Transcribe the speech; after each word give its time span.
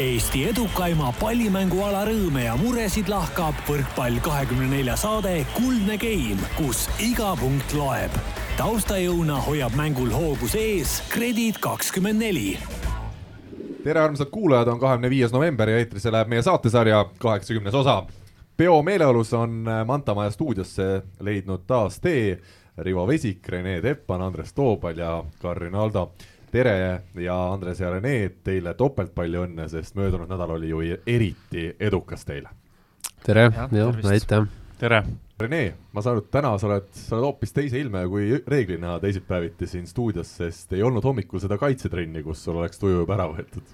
Eesti 0.00 0.46
edukaima 0.48 1.10
pallimänguala 1.20 2.06
rõõme 2.08 2.46
ja 2.46 2.54
muresid 2.56 3.10
lahkab 3.12 3.58
võrkpall 3.68 4.16
kahekümne 4.24 4.70
nelja 4.70 4.94
saade 4.96 5.42
Kuldne 5.52 5.98
Game, 6.00 6.40
kus 6.56 6.86
iga 6.96 7.34
punkt 7.36 7.74
loeb. 7.76 8.14
taustajõuna 8.56 9.36
hoiab 9.44 9.76
mängul 9.76 10.08
hoogus 10.08 10.56
ees 10.56 11.02
Kredit 11.12 11.60
kakskümmend 11.60 12.24
neli 12.24 12.56
tere, 13.84 14.00
armsad 14.00 14.32
kuulajad, 14.32 14.72
on 14.72 14.80
kahekümne 14.80 15.10
viies 15.12 15.32
november 15.32 15.68
ja 15.68 15.76
eetrisse 15.76 16.12
läheb 16.12 16.32
meie 16.32 16.42
saatesarja 16.42 17.04
kaheksakümnes 17.18 17.74
osa. 17.74 18.06
peo 18.56 18.82
meeleolus 18.82 19.34
on 19.36 19.66
Manta 19.86 20.14
Maja 20.14 20.30
stuudiosse 20.30 21.02
leidnud 21.20 21.66
taas 21.66 22.00
tee 22.00 22.38
Rivo 22.78 23.06
Vesik, 23.06 23.48
Rene 23.48 23.82
Teppan, 23.82 24.22
Andres 24.22 24.52
Toobal 24.52 24.96
ja 24.96 25.24
Karin 25.38 25.74
Aldo 25.74 26.14
tere 26.52 27.02
ja 27.16 27.36
Andres 27.52 27.80
ja 27.80 27.90
Rene, 27.90 28.16
teile 28.44 28.74
topelt 28.76 29.14
palju 29.16 29.46
õnne, 29.46 29.68
sest 29.72 29.96
möödunud 29.96 30.30
nädal 30.30 30.56
oli 30.58 30.68
ju 30.68 30.82
eriti 31.08 31.70
edukas 31.80 32.26
teile. 32.28 32.50
tere, 33.24 33.48
jah, 33.72 34.00
aitäh. 34.10 34.48
tere. 34.80 35.02
Rene, 35.42 35.62
ma 35.92 36.02
saan 36.04 36.18
aru, 36.18 36.24
et 36.26 36.34
täna 36.34 36.50
sa 36.60 36.68
oled, 36.68 36.90
sa 36.94 37.16
oled 37.16 37.24
hoopis 37.26 37.54
teise 37.56 37.80
ilme 37.80 38.04
kui 38.10 38.36
reeglina 38.46 38.98
teisipäeviti 39.02 39.66
siin 39.66 39.88
stuudios, 39.88 40.28
sest 40.38 40.76
ei 40.76 40.84
olnud 40.86 41.02
hommikul 41.02 41.40
seda 41.42 41.56
kaitsetrenni, 41.58 42.22
kus 42.22 42.44
sul 42.44 42.60
oleks 42.60 42.78
tuju 42.78 43.00
juba 43.00 43.16
ära 43.16 43.30
võetud. 43.32 43.72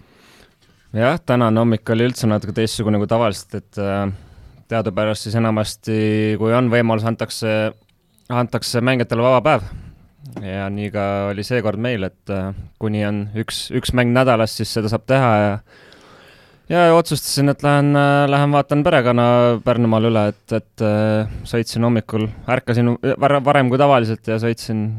jah, 0.94 1.18
tänane 1.18 1.60
hommik 1.60 1.90
oli 1.92 2.06
üldse 2.08 2.30
natuke 2.30 2.54
teistsugune 2.56 3.02
kui 3.02 3.10
tavaliselt, 3.10 3.58
et 3.58 3.82
äh, 3.82 4.06
teadupärast 4.70 5.26
siis 5.26 5.36
enamasti, 5.40 5.98
kui 6.38 6.54
on 6.54 6.70
võimalus, 6.72 7.04
antakse, 7.10 7.58
antakse 8.30 8.80
mängijatele 8.86 9.26
vaba 9.26 9.44
päev 9.50 9.68
ja 10.42 10.68
nii 10.72 10.90
ka 10.94 11.04
oli 11.32 11.44
seekord 11.46 11.80
meil, 11.80 12.08
et 12.08 12.32
äh, 12.32 12.50
kuni 12.80 13.04
on 13.08 13.26
üks, 13.38 13.68
üks 13.74 13.94
mäng 13.96 14.14
nädalas, 14.14 14.56
siis 14.58 14.72
seda 14.76 14.90
saab 14.92 15.06
teha 15.08 15.34
ja 15.42 15.52
ja 16.68 16.94
otsustasin, 16.94 17.48
et 17.48 17.62
lähen, 17.64 17.94
äh, 17.96 18.24
lähen 18.30 18.52
vaatan 18.52 18.82
perekonna 18.84 19.28
Pärnumaal 19.64 20.10
üle, 20.10 20.24
et, 20.34 20.56
et 20.56 20.84
äh, 20.84 21.38
sõitsin 21.48 21.84
hommikul, 21.86 22.28
ärkasin 22.48 22.96
varem 23.20 23.72
kui 23.72 23.80
tavaliselt 23.80 24.28
ja 24.28 24.36
sõitsin 24.42 24.90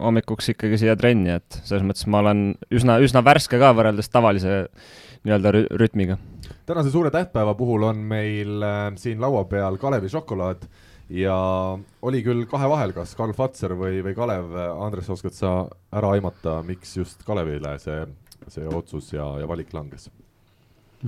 hommikuks 0.00 0.52
ikkagi 0.52 0.78
siia 0.80 0.96
trenni, 0.98 1.32
et 1.38 1.60
selles 1.64 1.84
mõttes 1.86 2.06
ma 2.12 2.20
olen 2.22 2.48
üsna, 2.74 2.98
üsna 3.02 3.22
värske 3.24 3.58
ka 3.60 3.72
võrreldes 3.76 4.10
tavalise 4.12 4.66
nii-öelda 5.26 5.52
rütmiga. 5.80 6.18
tänase 6.66 6.90
suure 6.90 7.10
tähtpäeva 7.10 7.54
puhul 7.54 7.82
on 7.88 7.96
meil 7.96 8.62
äh, 8.62 8.92
siin 8.96 9.20
laua 9.20 9.44
peal 9.44 9.78
Kalevi 9.82 10.08
šokolaad 10.12 10.68
ja 11.12 11.38
oli 12.02 12.22
küll 12.26 12.46
kahe 12.50 12.68
vahel, 12.70 12.94
kas 12.96 13.14
Karl 13.18 13.34
Fatser 13.36 13.76
või, 13.78 14.02
või 14.04 14.14
Kalev, 14.18 14.54
Andres, 14.82 15.10
oskad 15.12 15.36
sa 15.36 15.56
ära 15.94 16.14
aimata, 16.16 16.60
miks 16.66 16.96
just 16.98 17.26
Kalevile 17.26 17.76
see, 17.82 18.04
see 18.52 18.66
otsus 18.66 19.12
ja, 19.14 19.28
ja 19.40 19.50
valik 19.50 19.74
langes? 19.76 20.10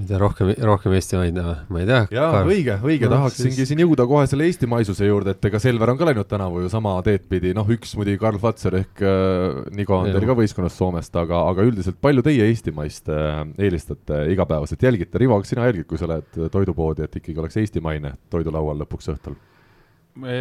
tea, 0.07 0.19
rohkem, 0.21 0.51
rohkem 0.69 0.93
eestimaid, 0.99 1.39
ma 1.73 1.81
ei 1.81 1.87
tea. 1.89 2.01
jaa, 2.13 2.43
õige, 2.47 2.77
õige 2.85 3.09
no,, 3.09 3.17
tahaksingi 3.17 3.57
siis... 3.57 3.71
siin 3.71 3.83
jõuda 3.83 4.05
kohe 4.09 4.27
selle 4.31 4.47
eestimaisuse 4.49 5.09
juurde, 5.09 5.35
et 5.35 5.49
ega 5.49 5.61
Selver 5.63 5.93
on 5.93 5.99
ka 6.01 6.09
läinud 6.11 6.29
tänavu 6.29 6.63
ju 6.65 6.71
sama 6.73 6.95
teed 7.07 7.27
pidi, 7.31 7.55
noh, 7.57 7.69
üks 7.75 7.95
muidugi 7.99 8.21
Karl 8.21 8.41
Fatser 8.43 8.79
ehk 8.83 9.03
äh, 9.03 9.61
Nigo 9.77 9.99
on 9.99 10.11
teil 10.13 10.29
ka 10.29 10.37
võistkonnast 10.39 10.79
Soomest, 10.79 11.17
aga, 11.19 11.43
aga 11.51 11.67
üldiselt 11.67 12.01
palju 12.05 12.25
teie 12.27 12.49
eestimaist 12.53 13.11
äh, 13.13 13.43
eelistate 13.69 14.25
igapäevaselt, 14.35 14.89
jälgite, 14.89 15.21
Rivo, 15.23 15.41
kas 15.43 15.55
sina 15.55 15.67
jälgid, 15.69 15.89
kui 15.91 16.01
sa 16.01 16.11
lähed 16.11 16.51
toidupoodi, 16.53 17.09
et 17.09 17.21
ikkagi 17.23 17.43
oleks 17.43 17.61
eestimaine 17.65 18.15
toidulaual 18.33 18.85
lõpuks 18.85 19.15
õhtul? 19.15 19.39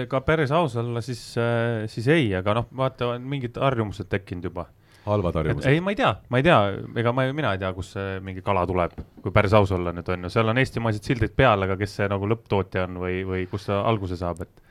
Ka 0.10 0.22
päris 0.26 0.52
aus 0.56 0.76
olla, 0.80 1.02
siis, 1.06 1.22
äh, 1.42 1.86
siis 1.92 2.08
ei, 2.14 2.28
aga 2.38 2.58
noh, 2.60 2.68
vaata, 2.78 3.14
on 3.16 3.26
mingid 3.30 3.58
harjumused 3.62 4.10
tekkinud 4.12 4.50
juba. 4.50 4.68
halvad 5.08 5.38
harjumused? 5.40 5.70
ei, 5.72 5.80
ma 5.80 5.94
ei 5.94 6.00
tea, 6.00 6.12
ma 6.30 6.42
ei 6.42 6.44
tea, 6.44 6.58
ega 7.00 7.14
ma, 7.16 7.28
mina 7.34 7.54
ei 7.56 7.62
tea, 7.62 7.72
kust 7.76 7.96
see 7.96 8.18
mingi 8.24 8.44
kala 8.46 8.66
tuleb, 8.68 8.98
kui 9.24 9.32
päris 9.36 9.56
aus 9.56 9.72
olla 9.72 9.94
nüüd 9.96 10.10
on 10.14 10.28
ju, 10.28 10.34
seal 10.34 10.52
on 10.52 10.60
eestimaised 10.64 11.08
sildid 11.08 11.36
peal, 11.38 11.64
aga 11.64 11.78
kes 11.80 12.00
see 12.02 12.10
nagu 12.12 12.28
lõpptootja 12.28 12.88
on 12.90 13.00
või, 13.06 13.22
või 13.28 13.46
kust 13.52 13.72
ta 13.72 13.84
alguse 13.88 14.20
saab, 14.20 14.44
et 14.44 14.67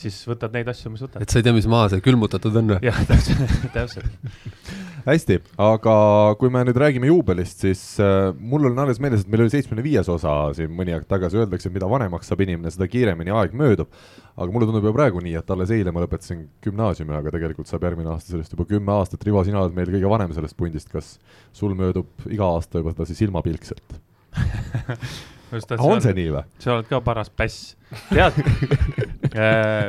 siis 0.00 0.16
võtad 0.28 0.54
neid 0.54 0.68
asju, 0.70 0.92
mis 0.94 1.04
võtad. 1.04 1.22
et 1.22 1.30
sa 1.30 1.40
ei 1.40 1.46
tea, 1.46 1.54
mis 1.56 1.68
maa 1.70 1.88
see 1.92 2.02
külmutatud 2.04 2.56
on 2.60 2.74
või? 2.74 2.80
jah, 2.84 2.98
täpselt, 3.08 3.54
täpselt 3.76 4.72
hästi, 5.04 5.36
aga 5.60 5.94
kui 6.40 6.50
me 6.52 6.62
nüüd 6.64 6.78
räägime 6.80 7.08
juubelist, 7.10 7.60
siis 7.64 7.82
äh, 8.02 8.30
mul 8.38 8.70
on 8.70 8.78
alles 8.84 9.00
meeles, 9.02 9.24
et 9.24 9.32
meil 9.32 9.44
oli 9.44 9.52
seitsmekümne 9.52 9.84
viies 9.84 10.08
osa 10.12 10.32
siin 10.56 10.72
mõni 10.74 10.94
aeg 10.96 11.04
tagasi, 11.10 11.42
öeldakse, 11.42 11.68
et 11.68 11.76
mida 11.76 11.88
vanemaks 11.90 12.30
saab 12.30 12.44
inimene, 12.44 12.72
seda 12.72 12.88
kiiremini 12.90 13.34
aeg 13.34 13.56
möödub. 13.58 13.92
aga 14.34 14.48
mulle 14.50 14.66
tundub 14.66 14.86
juba 14.86 14.96
praegu 14.96 15.20
nii, 15.22 15.36
et 15.38 15.52
alles 15.54 15.70
eile 15.76 15.92
ma 15.94 16.02
lõpetasin 16.02 16.46
gümnaasiumi, 16.64 17.14
aga 17.18 17.34
tegelikult 17.36 17.70
saab 17.70 17.84
järgmine 17.86 18.10
aasta 18.14 18.34
sellest 18.34 18.56
juba 18.56 18.66
kümme 18.66 18.96
aastat. 18.96 19.22
Rivo, 19.28 19.44
sina 19.46 19.60
oled 19.60 19.76
meil 19.76 19.92
kõige 19.92 20.10
vanem 20.10 20.32
sellest 20.34 20.56
pundist, 20.58 20.90
kas 20.90 21.18
sul 21.54 21.76
möödub 21.78 22.26
iga 22.26 22.48
aasta 22.56 22.82
juba 22.82 22.96
sedasi 22.96 23.20
silmapilkselt 23.20 24.00
on 25.78 26.02
see 26.02 26.14
nii 26.16 26.30
või? 26.34 26.42
sa 26.58 26.74
oled 26.74 26.88
ka 26.90 27.00
paras 27.04 27.30
päss. 27.30 27.74
tead 28.10 28.40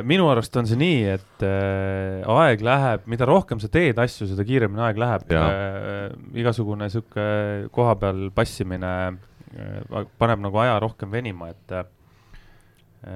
minu 0.09 0.29
arust 0.31 0.55
on 0.57 0.65
see 0.65 0.79
nii, 0.79 1.01
et 1.15 1.45
äh, 1.45 2.23
aeg 2.33 2.63
läheb, 2.65 3.03
mida 3.11 3.27
rohkem 3.29 3.61
sa 3.61 3.69
teed 3.71 3.99
asju, 4.01 4.27
seda 4.31 4.45
kiiremini 4.47 4.81
aeg 4.87 5.01
läheb. 5.01 5.27
Äh, 5.29 6.15
igasugune 6.41 6.89
sihuke 6.93 7.27
koha 7.75 7.93
peal 8.01 8.29
passimine 8.35 8.93
äh, 9.11 10.07
paneb 10.17 10.41
nagu 10.47 10.61
aja 10.63 10.79
rohkem 10.81 11.13
venima, 11.13 11.51
et 11.53 11.75
äh, 11.77 11.85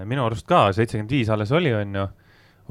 minu 0.06 0.28
arust 0.28 0.48
ka 0.50 0.68
seitsekümmend 0.76 1.18
viis 1.18 1.34
alles 1.34 1.54
oli, 1.56 1.74
on 1.74 1.98
ju, 2.02 2.06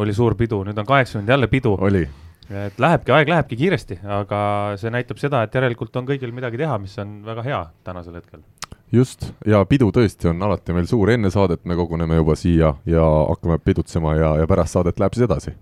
oli 0.04 0.14
suur 0.14 0.38
pidu, 0.38 0.62
nüüd 0.68 0.78
on 0.78 0.86
kaheksakümmend 0.86 1.34
jälle 1.34 1.50
pidu. 1.50 1.74
oli 1.80 2.06
et 2.48 2.78
lähebki, 2.80 3.12
aeg 3.12 3.28
lähebki 3.28 3.58
kiiresti, 3.60 3.98
aga 4.08 4.38
see 4.80 4.92
näitab 4.94 5.18
seda, 5.20 5.42
et 5.44 5.58
järelikult 5.58 5.98
on 6.00 6.06
kõigil 6.08 6.32
midagi 6.32 6.62
teha, 6.62 6.78
mis 6.80 6.94
on 7.02 7.18
väga 7.26 7.44
hea 7.44 7.64
tänasel 7.84 8.16
hetkel 8.20 8.47
just, 8.93 9.31
ja 9.47 9.62
pidu 9.69 9.91
tõesti 9.94 10.31
on 10.31 10.43
alati 10.44 10.75
meil 10.76 10.88
suur, 10.91 11.10
enne 11.12 11.31
saadet 11.32 11.65
me 11.69 11.76
koguneme 11.78 12.19
juba 12.21 12.37
siia 12.38 12.75
ja 12.88 13.06
hakkame 13.28 13.59
pidutsema 13.65 14.15
ja, 14.19 14.34
ja 14.43 14.50
pärast 14.50 14.76
saadet 14.76 15.00
läheb 15.00 15.16
siis 15.16 15.26
edasi. 15.28 15.54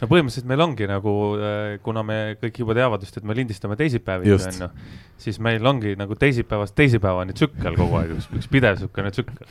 no 0.00 0.08
põhimõtteliselt 0.10 0.48
meil 0.50 0.64
ongi 0.66 0.88
nagu, 0.90 1.16
äh, 1.38 1.74
kuna 1.84 2.02
me 2.06 2.20
kõik 2.42 2.62
juba 2.64 2.76
teavad 2.78 3.04
just, 3.06 3.18
et 3.18 3.26
me 3.26 3.36
lindistame 3.38 3.78
teisipäeviti, 3.80 4.34
on 4.34 4.64
ju, 4.66 4.70
siis 5.26 5.38
meil 5.42 5.66
ongi 5.66 5.94
nagu 5.98 6.18
teisipäevast 6.18 6.74
teisipäevani 6.78 7.36
tsükkel 7.36 7.78
kogu 7.78 8.00
aeg, 8.00 8.16
üks 8.38 8.50
pidev 8.50 8.78
niisugune 8.78 9.14
tsükkel. 9.14 9.46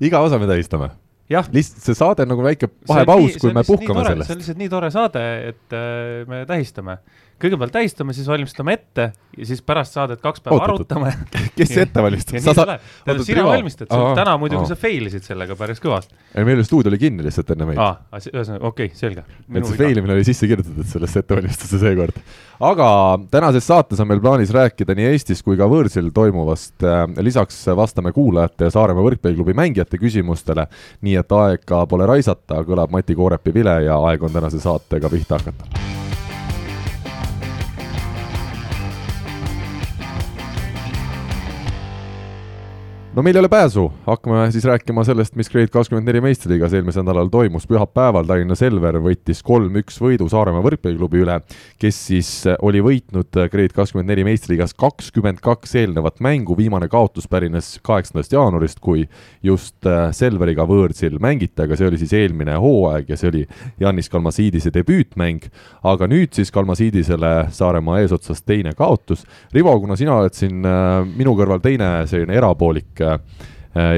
iga 0.00 0.24
osa 0.26 0.40
me 0.42 0.50
tähistame 0.50 0.90
lihtsalt 1.28 1.84
see 1.84 1.94
saade 1.94 2.24
on 2.24 2.30
nagu 2.32 2.44
väike 2.44 2.70
vahepaus, 2.88 3.36
kui 3.40 3.52
me 3.52 3.64
puhkame 3.66 4.04
sellest. 4.06 4.26
see 4.26 4.34
on 4.34 4.42
lihtsalt 4.42 4.60
nii 4.62 4.70
tore 4.72 4.90
saade, 4.90 5.24
et 5.50 5.76
äh, 5.76 6.28
me 6.28 6.44
tähistame 6.48 6.98
kõigepealt 7.42 7.72
tähistame, 7.74 8.14
siis 8.16 8.26
valmistame 8.28 8.74
ette 8.74 9.10
ja 9.38 9.46
siis 9.46 9.60
pärast 9.62 9.94
saadet 9.94 10.20
kaks 10.22 10.42
päeva 10.42 10.58
Ootatud. 10.58 10.96
arutame. 10.96 11.12
kes 11.58 11.74
ette 11.84 12.02
valmistab? 12.02 12.40
sa 12.42 12.54
saad. 12.56 12.80
sina 13.26 13.44
valmistad, 13.46 13.90
täna 14.18 14.34
muidugi 14.40 14.66
aa. 14.66 14.72
sa 14.72 14.78
fail 14.78 15.06
isid 15.10 15.26
sellega 15.26 15.56
päris 15.58 15.82
kõvasti. 15.82 16.16
ei, 16.34 16.46
meil 16.48 16.62
stuudio 16.66 16.90
oli 16.90 16.98
kinni 17.00 17.26
lihtsalt 17.26 17.52
enne 17.54 17.68
meid. 17.70 17.80
aa, 17.82 18.18
ühesõnaga, 18.18 18.60
okei 18.66 18.90
okay,, 18.90 18.98
selge. 18.98 19.24
et 19.54 19.70
see 19.70 19.78
fail 19.78 20.02
imine 20.02 20.16
oli 20.16 20.26
sisse 20.26 20.50
kirjutatud 20.50 20.90
sellesse 20.90 21.22
ettevalmistusse 21.22 21.80
seekord. 21.84 22.18
aga 22.70 22.88
tänases 23.30 23.70
saates 23.70 24.02
on 24.02 24.10
meil 24.10 24.22
plaanis 24.24 24.52
rääkida 24.54 24.98
nii 24.98 25.12
Eestis 25.12 25.44
kui 25.46 25.56
ka 25.60 25.68
võõrsil 25.70 26.10
toimuvast. 26.14 26.74
Äh, 26.82 27.04
lisaks 27.24 27.60
vastame 27.78 28.12
kuulajate 28.16 28.68
ja 28.68 28.74
Saaremaa 28.74 29.06
võrkpalliklubi 29.06 29.54
mängijate 29.58 30.00
küsimustele. 30.02 30.66
nii 31.06 31.16
et 31.22 31.38
aega 31.38 31.84
pole 31.86 32.10
raisata, 32.10 32.64
kõlab 32.66 32.90
Mati 32.90 33.14
Koorepi 33.14 33.54
vile 33.54 33.82
ja 33.86 34.02
aeg 34.10 34.22
on 34.26 34.34
tänase 34.34 34.60
saatega 34.62 35.10
pihta 35.12 35.38
hakata 35.38 36.17
no 43.18 43.22
meil 43.26 43.34
ei 43.34 43.40
ole 43.40 43.48
pääsu, 43.50 43.88
hakkame 44.06 44.44
siis 44.54 44.62
rääkima 44.64 45.02
sellest, 45.04 45.34
mis 45.34 45.48
Grade 45.50 45.72
kakskümmend 45.74 46.06
neli 46.06 46.20
meistriliigas 46.22 46.74
eelmisel 46.78 47.02
nädalal 47.02 47.26
toimus. 47.32 47.64
pühapäeval 47.66 48.26
Tallinna 48.28 48.54
Selver 48.54 49.00
võttis 49.02 49.40
kolm-üks 49.42 49.96
võidu 49.98 50.28
Saaremaa 50.30 50.62
võrkpalliklubi 50.62 51.24
üle, 51.24 51.40
kes 51.82 51.98
siis 52.12 52.28
oli 52.62 52.78
võitnud 52.84 53.40
Grade 53.50 53.74
kakskümmend 53.74 54.12
neli 54.12 54.22
meistriliigas 54.28 54.76
kakskümmend 54.78 55.42
kaks 55.42 55.74
eelnevat 55.80 56.22
mängu, 56.22 56.54
viimane 56.56 56.86
kaotus 56.88 57.26
pärines 57.26 57.72
kaheksandast 57.82 58.36
jaanuarist, 58.36 58.78
kui 58.78 59.08
just 59.42 59.90
äh, 59.90 60.12
Selveriga 60.14 60.68
võõrsil 60.70 61.18
mängiti, 61.18 61.58
aga 61.64 61.74
see 61.74 61.90
oli 61.90 61.98
siis 61.98 62.14
eelmine 62.14 62.54
hooaeg 62.62 63.10
ja 63.10 63.18
see 63.18 63.32
oli 63.32 63.42
Janis 63.82 64.12
Kalmasiidise 64.14 64.70
debüütmäng. 64.78 65.50
aga 65.82 66.06
nüüd 66.06 66.38
siis 66.38 66.54
Kalmasiidisele 66.54 67.50
Saaremaa 67.50 67.98
eesotsas 67.98 68.46
teine 68.46 68.76
kaotus. 68.78 69.26
Rivo, 69.52 69.74
kuna 69.80 69.98
sina 69.98 70.20
oled 70.22 70.38
siin 70.38 70.62
äh, 70.62 71.02
minu 71.18 71.34
kõrval 71.34 71.58
teine 71.66 72.06
selline 72.06 72.38
erapoolik 72.38 73.07
Äh, 73.07 73.07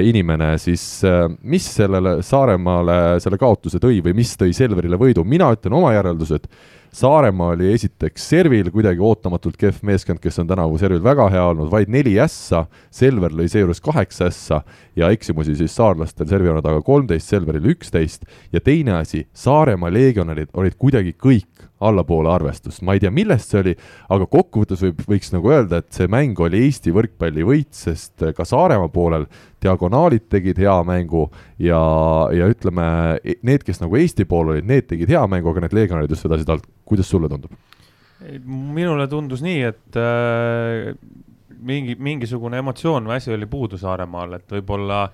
inimene, 0.03 0.55
siis 0.59 0.83
äh, 1.07 1.25
mis 1.43 1.65
sellele 1.77 2.19
Saaremaale 2.27 3.21
selle 3.23 3.39
kaotuse 3.41 3.81
tõi 3.81 4.03
või 4.05 4.17
mis 4.19 4.35
tõi 4.37 4.53
Selverile 4.57 4.99
võidu, 5.01 5.25
mina 5.25 5.53
ütlen 5.55 5.77
oma 5.79 5.95
järeldused, 5.95 6.49
Saaremaa 6.91 7.53
oli 7.55 7.69
esiteks 7.71 8.25
servil 8.33 8.67
kuidagi 8.75 8.99
ootamatult 9.07 9.55
kehv 9.57 9.79
meeskond, 9.87 10.19
kes 10.19 10.41
on 10.43 10.49
tänavu 10.51 10.79
servil 10.79 10.99
väga 11.05 11.29
hea 11.31 11.45
olnud, 11.53 11.69
vaid 11.71 11.93
neli 11.93 12.17
ässa, 12.19 12.65
Selver 12.91 13.31
lõi 13.31 13.47
seejuures 13.53 13.79
kaheksa 13.85 14.27
ässa 14.27 14.59
ja 14.99 15.13
eksimusi 15.15 15.55
siis 15.55 15.77
saarlastel 15.79 16.27
servi 16.27 16.51
olnud 16.51 16.67
aga 16.67 16.83
kolmteist, 16.83 17.31
Selveril 17.31 17.71
üksteist. 17.77 18.27
Ja 18.51 18.59
teine 18.59 18.99
asi, 18.99 19.23
Saaremaa 19.31 19.93
legionärid 19.95 20.51
olid 20.59 20.75
kuidagi 20.83 21.15
kõik 21.15 21.47
allapoole 21.81 22.31
arvestust, 22.33 22.83
ma 22.87 22.95
ei 22.97 23.03
tea, 23.03 23.13
millest 23.15 23.53
see 23.53 23.61
oli, 23.63 23.75
aga 24.13 24.27
kokkuvõttes 24.31 24.83
võib, 24.85 25.01
võiks 25.09 25.33
nagu 25.35 25.53
öelda, 25.53 25.81
et 25.81 25.97
see 25.97 26.11
mäng 26.11 26.39
oli 26.45 26.65
Eesti 26.67 26.93
võrkpalli 26.95 27.47
võit, 27.47 27.71
sest 27.77 28.27
ka 28.37 28.47
Saaremaa 28.49 28.91
poolel 28.93 29.27
diagonaalid 29.63 30.29
tegid 30.33 30.61
hea 30.61 30.77
mängu 30.89 31.27
ja, 31.59 31.81
ja 32.37 32.51
ütleme, 32.53 32.85
need, 33.47 33.65
kes 33.67 33.83
nagu 33.83 33.99
Eesti 34.01 34.29
pool 34.29 34.55
olid, 34.55 34.69
need 34.69 34.89
tegid 34.91 35.13
hea 35.13 35.25
mängu, 35.31 35.53
aga 35.53 35.67
need 35.67 35.77
legionärid 35.77 36.13
just 36.13 36.29
vedasid 36.29 36.53
alt, 36.53 36.69
kuidas 36.89 37.11
sulle 37.11 37.31
tundub? 37.33 37.57
minule 38.21 39.07
tundus 39.09 39.41
nii, 39.41 39.61
et 39.65 39.97
äh, 39.97 40.91
mingi, 41.65 41.95
mingisugune 41.97 42.61
emotsioon 42.61 43.07
või 43.09 43.17
asi 43.17 43.33
oli 43.33 43.49
puudu 43.49 43.81
Saaremaal, 43.81 44.37
et 44.37 44.59
võib-olla 44.59 45.07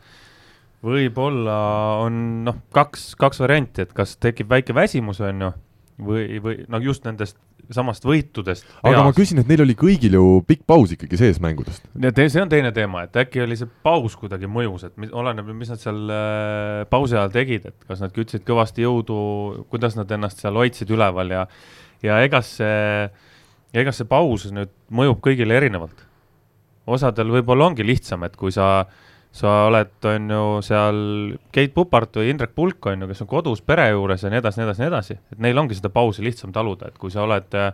võib-olla 0.87 1.57
on 2.05 2.19
noh, 2.47 2.59
kaks, 2.75 3.15
kaks 3.19 3.41
varianti, 3.43 3.87
et 3.87 3.95
kas 3.97 4.17
tekib 4.23 4.51
väike 4.53 4.75
väsimus, 4.77 5.21
on 5.25 5.47
ju 5.47 5.53
või, 5.99 6.41
või 6.43 6.65
noh, 6.69 6.83
just 6.85 7.07
nendest 7.07 7.39
samast 7.75 8.05
võitudest. 8.07 8.67
aga 8.87 9.03
ma 9.03 9.13
küsin, 9.17 9.41
et 9.43 9.49
neil 9.51 9.65
oli 9.65 9.75
kõigil 9.79 10.15
ju 10.15 10.25
pikk 10.47 10.63
paus 10.69 10.93
ikkagi 10.95 11.19
sees 11.19 11.41
mängudest. 11.43 11.87
see 11.97 12.43
on 12.43 12.53
teine 12.53 12.71
teema, 12.77 13.07
et 13.07 13.17
äkki 13.25 13.43
oli 13.43 13.57
see 13.59 13.71
paus 13.83 14.17
kuidagi 14.19 14.51
mõjus, 14.51 14.87
et 14.87 14.97
mis, 15.01 15.11
oleneb, 15.11 15.49
mis 15.57 15.73
nad 15.73 15.83
seal 15.83 16.13
äh, 16.13 16.85
pausi 16.91 17.17
ajal 17.17 17.33
tegid, 17.35 17.67
et 17.73 17.89
kas 17.89 18.03
nad 18.05 18.15
kütsid 18.15 18.47
kõvasti 18.47 18.87
jõudu, 18.87 19.19
kuidas 19.73 19.99
nad 19.99 20.11
ennast 20.15 20.45
seal 20.45 20.59
hoidsid 20.59 20.93
üleval 20.95 21.33
ja, 21.33 21.47
ja 22.07 22.21
ega 22.27 22.43
see, 22.45 23.09
ega 23.75 23.95
see 23.95 24.09
paus 24.11 24.47
nüüd 24.53 24.71
mõjub 24.95 25.19
kõigile 25.25 25.59
erinevalt. 25.59 26.07
osadel 26.87 27.35
võib-olla 27.35 27.73
ongi 27.73 27.87
lihtsam, 27.87 28.23
et 28.29 28.37
kui 28.39 28.55
sa 28.55 28.85
äh, 28.85 29.06
sa 29.37 29.53
oled, 29.67 29.93
on 30.09 30.33
ju, 30.33 30.45
seal 30.65 30.99
Keit 31.53 31.75
Pupart 31.77 32.17
või 32.17 32.31
Indrek 32.33 32.55
Pulk, 32.57 32.89
on 32.89 33.05
ju, 33.05 33.11
kes 33.11 33.23
on 33.27 33.31
kodus 33.31 33.61
pere 33.65 33.91
juures 33.91 34.25
ja 34.25 34.33
nii 34.33 34.41
edasi, 34.41 34.63
nii 34.63 34.69
edasi, 34.69 34.83
nii 34.83 34.91
edasi, 34.93 35.19
et 35.35 35.43
neil 35.45 35.61
ongi 35.61 35.77
seda 35.77 35.93
pausi 35.93 36.25
lihtsam 36.25 36.55
taluda, 36.57 36.89
et 36.89 36.97
kui 37.01 37.13
sa 37.13 37.27
oled 37.27 37.57
äh, 37.59 37.73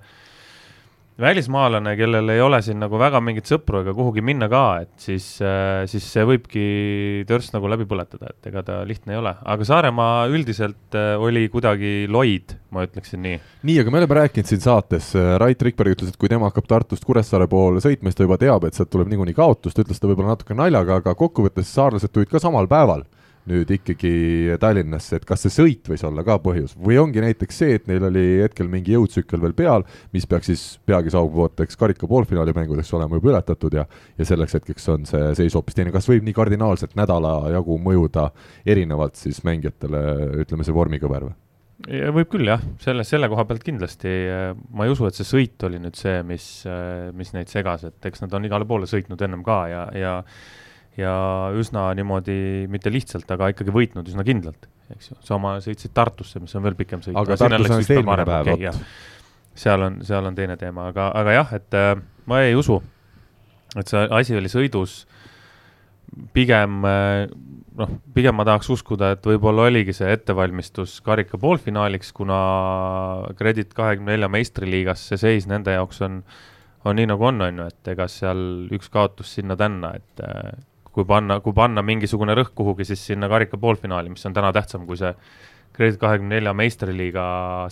välismaalane, 1.21 1.93
kellel 1.97 2.29
ei 2.33 2.41
ole 2.41 2.59
siin 2.65 2.81
nagu 2.81 2.99
väga 3.01 3.21
mingit 3.25 3.49
sõpru 3.51 3.83
ega 3.83 3.93
kuhugi 3.97 4.25
minna 4.25 4.49
ka, 4.53 4.63
et 4.85 5.05
siis, 5.05 5.27
äh, 5.45 5.85
siis 5.91 6.07
see 6.09 6.25
võibki 6.29 6.65
törst 7.29 7.53
nagu 7.55 7.69
läbi 7.71 7.87
põletada, 7.89 8.33
et 8.33 8.51
ega 8.51 8.65
ta 8.67 8.81
lihtne 8.89 9.15
ei 9.15 9.21
ole. 9.21 9.35
aga 9.55 9.69
Saaremaa 9.69 10.27
üldiselt 10.33 10.97
äh, 10.99 11.15
oli 11.21 11.47
kuidagi 11.53 12.09
loid, 12.09 12.57
ma 12.73 12.87
ütleksin 12.89 13.23
nii. 13.27 13.41
nii, 13.69 13.79
aga 13.83 13.95
me 13.95 14.03
oleme 14.03 14.21
rääkinud 14.23 14.49
siin 14.49 14.65
saates, 14.65 15.13
äh, 15.19 15.35
Rait 15.43 15.63
Rikberg 15.63 15.97
ütles, 15.97 16.13
et 16.13 16.21
kui 16.21 16.33
tema 16.33 16.51
hakkab 16.51 16.69
Tartust 16.71 17.05
Kuressaare 17.09 17.49
poole 17.51 17.85
sõitma, 17.85 18.11
siis 18.11 18.21
ta 18.21 18.29
juba 18.29 18.41
teab, 18.41 18.67
et 18.67 18.79
sealt 18.79 18.93
tuleb 18.93 19.13
niikuinii 19.13 19.37
kaotus, 19.37 19.77
ta 19.77 19.85
ütles 19.85 20.01
seda 20.01 20.13
võib-olla 20.13 20.37
natuke 20.37 20.57
naljaga, 20.57 21.03
aga 21.03 21.17
kokkuvõttes 21.19 21.75
saarlased 21.77 22.13
tulid 22.13 22.33
ka 22.33 22.41
samal 22.43 22.71
päeval 22.71 23.05
nüüd 23.51 23.71
ikkagi 23.75 24.13
Tallinnasse, 24.63 25.19
et 25.19 25.27
kas 25.27 25.43
see 25.47 25.55
sõit 25.55 25.89
võis 25.91 26.05
olla 26.07 26.25
ka 26.27 26.39
põhjus? 26.43 26.77
Või 26.79 26.99
ongi 27.03 27.23
näiteks 27.25 27.63
see, 27.63 27.79
et 27.79 27.89
neil 27.91 28.07
oli 28.07 28.25
hetkel 28.43 28.71
mingi 28.71 28.95
jõutsükkel 28.95 29.43
veel 29.43 29.57
peal, 29.59 29.87
mis 30.15 30.29
peaks 30.31 30.51
siis 30.53 30.65
peagi 30.87 31.13
saabuvateks 31.15 31.79
karika 31.81 32.09
poolfinaali 32.11 32.55
mängudeks 32.57 32.93
olema 32.99 33.19
juba 33.19 33.35
ületatud 33.35 33.79
ja 33.79 33.87
ja 34.19 34.27
selleks 34.29 34.59
hetkeks 34.59 34.89
on 34.93 35.07
see 35.09 35.31
seis 35.39 35.55
hoopis 35.59 35.77
teine, 35.77 35.93
kas 35.95 36.09
võib 36.11 36.27
nii 36.27 36.37
kardinaalselt 36.37 36.97
nädala 36.99 37.37
jagu 37.53 37.79
mõjuda 37.83 38.29
erinevalt 38.67 39.19
siis 39.21 39.43
mängijatele, 39.47 40.03
ütleme, 40.45 40.67
see 40.67 40.77
vormikõver 40.77 41.29
või? 41.29 41.39
Võib 41.83 42.29
küll 42.31 42.47
jah, 42.47 42.61
selle, 42.79 43.03
selle 43.03 43.27
koha 43.33 43.43
pealt 43.49 43.65
kindlasti, 43.67 44.11
ma 44.71 44.87
ei 44.87 44.93
usu, 44.93 45.09
et 45.09 45.17
see 45.19 45.27
sõit 45.27 45.65
oli 45.67 45.81
nüüd 45.83 45.97
see, 45.99 46.21
mis, 46.27 46.45
mis 47.19 47.33
neid 47.35 47.51
segas, 47.51 47.89
et 47.89 48.07
eks 48.07 48.23
nad 48.23 48.37
on 48.39 48.47
igale 48.47 48.69
poole 48.69 48.87
sõitnud 48.87 49.25
ennem 49.27 49.43
ka 49.47 49.57
ja, 49.73 49.81
ja 49.99 50.13
ja 50.99 51.15
üsna 51.57 51.87
niimoodi, 51.97 52.69
mitte 52.73 52.93
lihtsalt, 52.93 53.29
aga 53.33 53.53
ikkagi 53.55 53.75
võitnud 53.75 54.09
üsna 54.13 54.25
kindlalt, 54.27 54.69
eks 54.93 55.13
ju. 55.13 55.19
sama 55.25 55.57
sõitsid 55.65 55.95
Tartusse, 55.97 56.43
mis 56.43 56.53
on 56.59 56.67
veel 56.67 56.77
pikem 56.79 57.05
sõit. 57.05 57.17
aga 57.17 57.39
Tartus 57.41 57.71
on 57.71 57.81
vist 57.81 57.95
eelmine 57.95 58.27
päev, 58.29 58.53
vot. 58.53 58.83
seal 59.65 59.89
on, 59.89 60.03
seal 60.07 60.29
on 60.29 60.37
teine 60.37 60.59
teema, 60.61 60.91
aga, 60.93 61.09
aga 61.23 61.39
jah, 61.39 61.55
et 61.59 61.79
äh, 61.79 61.95
ma 62.29 62.43
ei 62.45 62.57
usu, 62.59 62.83
et 63.77 63.89
see 63.89 64.05
asi 64.21 64.37
oli 64.37 64.53
sõidus. 64.53 65.03
pigem 66.37 66.85
äh, 66.85 67.25
noh, 67.79 67.93
pigem 68.15 68.37
ma 68.37 68.45
tahaks 68.47 68.69
uskuda, 68.73 69.15
et 69.15 69.27
võib-olla 69.27 69.69
oligi 69.71 69.95
see 69.97 70.11
ettevalmistus 70.13 70.99
karika 71.05 71.41
poolfinaaliks, 71.41 72.13
kuna 72.17 72.39
Kredit 73.39 73.73
kahekümne 73.77 74.13
nelja 74.13 74.29
meistriliigas 74.33 75.07
see 75.09 75.21
seis 75.21 75.49
nende 75.51 75.75
jaoks 75.77 76.03
on, 76.05 76.21
on 76.85 76.99
nii 76.99 77.09
nagu 77.09 77.29
on, 77.31 77.41
on 77.47 77.63
ju, 77.63 77.71
et 77.73 77.93
ega 77.95 78.09
seal 78.13 78.69
üks 78.77 78.93
kaotus 78.93 79.33
sinna-tänna, 79.39 79.95
et 79.97 80.25
äh, 80.27 80.53
kui 80.93 81.09
panna, 81.09 81.41
kui 81.41 81.57
panna 81.57 81.83
mingisugune 81.87 82.37
rõhk 82.39 82.55
kuhugi, 82.59 82.87
siis 82.89 83.03
sinna 83.13 83.31
karika 83.33 83.61
poolfinaali, 83.61 84.13
mis 84.13 84.27
on 84.29 84.37
täna 84.37 84.53
tähtsam 84.55 84.87
kui 84.89 85.01
see 85.01 85.15
Kredit 85.73 85.97
kahekümne 85.97 86.37
nelja 86.37 86.53
meistriliiga 86.53 87.23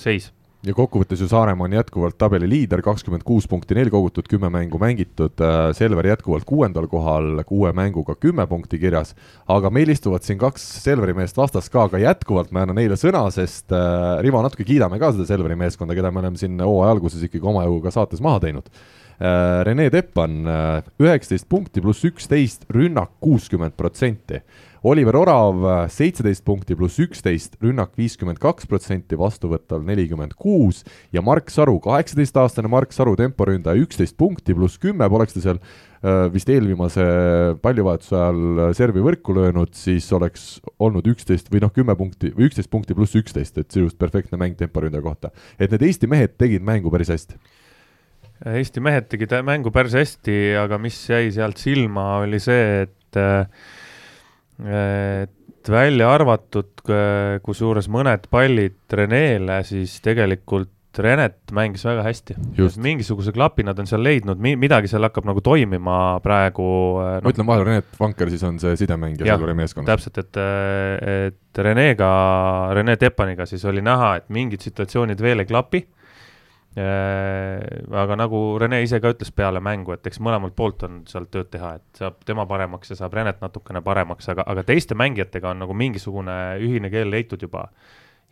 seis. 0.01 0.31
Ja 0.65 0.75
kokkuvõttes 0.77 1.21
ju 1.21 1.27
Saaremaa 1.29 1.65
on 1.65 1.73
jätkuvalt 1.73 2.19
tabeli 2.21 2.45
liider, 2.49 2.83
kakskümmend 2.85 3.25
kuus 3.25 3.47
punkti 3.49 3.77
neil 3.77 3.89
kogutud, 3.93 4.27
kümme 4.29 4.51
mängu 4.53 4.77
mängitud, 4.81 5.41
äh, 5.41 5.71
Selver 5.77 6.05
jätkuvalt 6.11 6.45
kuuendal 6.49 6.85
kohal, 6.89 7.43
kuue 7.49 7.73
mänguga 7.77 8.13
kümme 8.21 8.45
punkti 8.49 8.81
kirjas, 8.81 9.15
aga 9.49 9.71
meil 9.73 9.89
istuvad 9.93 10.25
siin 10.25 10.41
kaks 10.41 10.65
Selveri 10.85 11.17
meest 11.17 11.41
vastas 11.41 11.69
ka, 11.73 11.87
aga 11.89 12.01
jätkuvalt 12.01 12.53
ma 12.53 12.67
annan 12.67 12.77
neile 12.77 13.01
sõna, 13.01 13.23
sest 13.33 13.73
äh, 13.73 14.21
Rivo, 14.25 14.45
natuke 14.45 14.69
kiidame 14.69 15.01
ka 15.01 15.15
seda 15.17 15.29
Selveri 15.29 15.57
meeskonda, 15.61 15.97
keda 15.97 16.13
me 16.13 16.21
oleme 16.25 16.41
siin 16.41 16.61
hooaja 16.61 16.93
alguses 16.93 17.25
ikkagi 17.25 17.53
omajagu 17.53 17.81
ka 17.85 17.97
saates 17.97 18.21
maha 18.25 18.45
teinud 18.45 18.69
Rene 19.21 19.91
Teppan 19.93 20.47
äh, 20.49 20.87
üheksateist 20.97 21.45
punkti 21.53 21.83
pluss 21.85 22.07
üksteist, 22.09 22.65
rünnak 22.73 23.11
kuuskümmend 23.21 23.75
protsenti. 23.77 24.41
Oliver 24.81 25.19
Orav 25.21 25.61
äh, 25.69 25.81
seitseteist 25.93 26.41
punkti 26.47 26.73
pluss 26.73 26.97
üksteist, 27.05 27.59
rünnak 27.61 27.93
viiskümmend 28.01 28.41
kaks 28.41 28.65
protsenti, 28.71 29.19
vastuvõttav 29.21 29.85
nelikümmend 29.85 30.33
kuus 30.41 30.81
ja 31.13 31.21
Mark 31.21 31.53
Saru, 31.53 31.77
kaheksateistaastane 31.85 32.73
Mark 32.73 32.97
Saru 32.97 33.13
temporündaja, 33.21 33.77
üksteist 33.85 34.17
punkti 34.17 34.57
pluss 34.57 34.81
kümme, 34.81 35.05
poleks 35.13 35.37
ta 35.37 35.45
seal 35.45 35.61
vist 36.33 36.49
eelviimase 36.49 37.05
pallivahetuse 37.61 38.17
ajal 38.17 38.71
servi 38.73 39.03
võrku 39.05 39.35
löönud, 39.37 39.75
siis 39.77 40.07
oleks 40.17 40.47
olnud 40.81 41.05
üksteist 41.13 41.53
või 41.53 41.61
noh, 41.61 41.77
kümme 41.77 41.93
punkti 41.93 42.33
või 42.33 42.49
üksteist 42.49 42.73
punkti 42.73 42.97
pluss 42.97 43.21
üksteist, 43.21 43.61
et 43.61 43.69
sisuliselt 43.69 44.01
perfektne 44.01 44.41
mäng 44.41 44.57
temporündaja 44.57 45.05
kohta. 45.05 45.29
et 45.59 45.69
need 45.69 45.85
Eesti 45.85 46.09
mehed 46.09 46.41
tegid 46.41 46.65
mängu 46.65 46.89
päris 46.89 47.13
hästi 47.13 47.37
Eesti 48.41 48.81
mehed 48.81 49.11
tegid 49.13 49.35
mängu 49.45 49.73
päris 49.75 49.93
hästi, 49.99 50.37
aga 50.63 50.79
mis 50.81 50.97
jäi 51.11 51.29
sealt 51.35 51.61
silma, 51.61 52.23
oli 52.25 52.41
see, 52.41 52.87
et 52.87 53.19
et 54.61 55.71
välja 55.73 56.09
arvatud, 56.15 56.73
kusjuures 57.45 57.89
mõned 57.93 58.29
pallid 58.33 58.81
Renele, 58.97 59.61
siis 59.69 59.99
tegelikult 60.05 60.71
Renet 61.01 61.53
mängis 61.55 61.85
väga 61.87 62.03
hästi. 62.03 62.35
mingisuguse 62.83 63.31
klapi 63.33 63.63
nad 63.63 63.79
on 63.79 63.87
seal 63.87 64.03
leidnud, 64.03 64.41
mi-, 64.43 64.57
midagi 64.59 64.89
seal 64.91 65.05
hakkab 65.07 65.29
nagu 65.29 65.41
toimima 65.45 66.19
praegu 66.25 66.65
no.. 66.99 67.21
ma 67.23 67.31
ütlen 67.31 67.47
vahele, 67.47 67.69
Renet 67.69 68.01
Vanker 68.01 68.33
siis 68.33 68.43
on 68.49 68.59
see 68.59 68.75
sidemängija 68.81 69.37
Selveri 69.37 69.55
meeskonnas. 69.61 69.93
täpselt, 69.93 70.19
et, 70.19 70.41
et 71.29 71.63
Renega, 71.63 72.11
Rene 72.75 72.97
Teppaniga 72.99 73.47
siis 73.47 73.63
oli 73.71 73.85
näha, 73.87 74.17
et 74.19 74.29
mingid 74.35 74.67
situatsioonid 74.67 75.23
veel 75.23 75.45
ei 75.45 75.51
klapi 75.53 75.85
Äh, 75.85 76.00
aga 76.79 78.15
nagu 78.15 78.41
Rene 78.63 78.79
ise 78.85 79.01
ka 79.03 79.11
ütles 79.11 79.33
peale 79.35 79.59
mängu, 79.65 79.91
et 79.97 80.07
eks 80.07 80.21
mõlemalt 80.23 80.55
poolt 80.55 80.85
on 80.87 81.01
seal 81.11 81.27
tööd 81.27 81.49
teha, 81.51 81.73
et 81.81 81.99
saab 81.99 82.21
tema 82.27 82.47
paremaks 82.47 82.93
ja 82.93 82.99
saab 83.01 83.17
Renet 83.19 83.41
natukene 83.43 83.83
paremaks, 83.83 84.29
aga, 84.31 84.45
aga 84.47 84.63
teiste 84.69 84.95
mängijatega 84.95 85.51
on 85.51 85.65
nagu 85.65 85.75
mingisugune 85.75 86.37
ühine 86.63 86.93
keel 86.93 87.11
leitud 87.11 87.43
juba. 87.43 87.69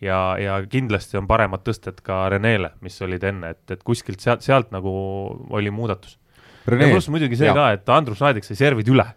ja, 0.01 0.37
ja 0.39 0.61
kindlasti 0.71 1.19
on 1.19 1.27
paremad 1.27 1.65
tõsted 1.67 1.99
ka 2.07 2.29
Renele, 2.31 2.71
mis 2.81 3.03
olid 3.03 3.25
enne, 3.25 3.51
et, 3.51 3.71
et 3.71 3.83
kuskilt 3.83 4.21
sealt, 4.23 4.47
sealt 4.47 4.71
nagu 4.71 4.91
oli 5.51 5.71
muudatus. 5.71 6.19
ja 6.67 6.93
pluss 6.93 7.09
muidugi 7.09 7.37
see 7.37 7.51
ja. 7.51 7.55
ka, 7.55 7.73
et 7.73 7.89
Andrus 7.89 8.21
Raadik 8.23 8.47
sai 8.47 8.57
servid 8.57 8.89
üle 8.89 9.09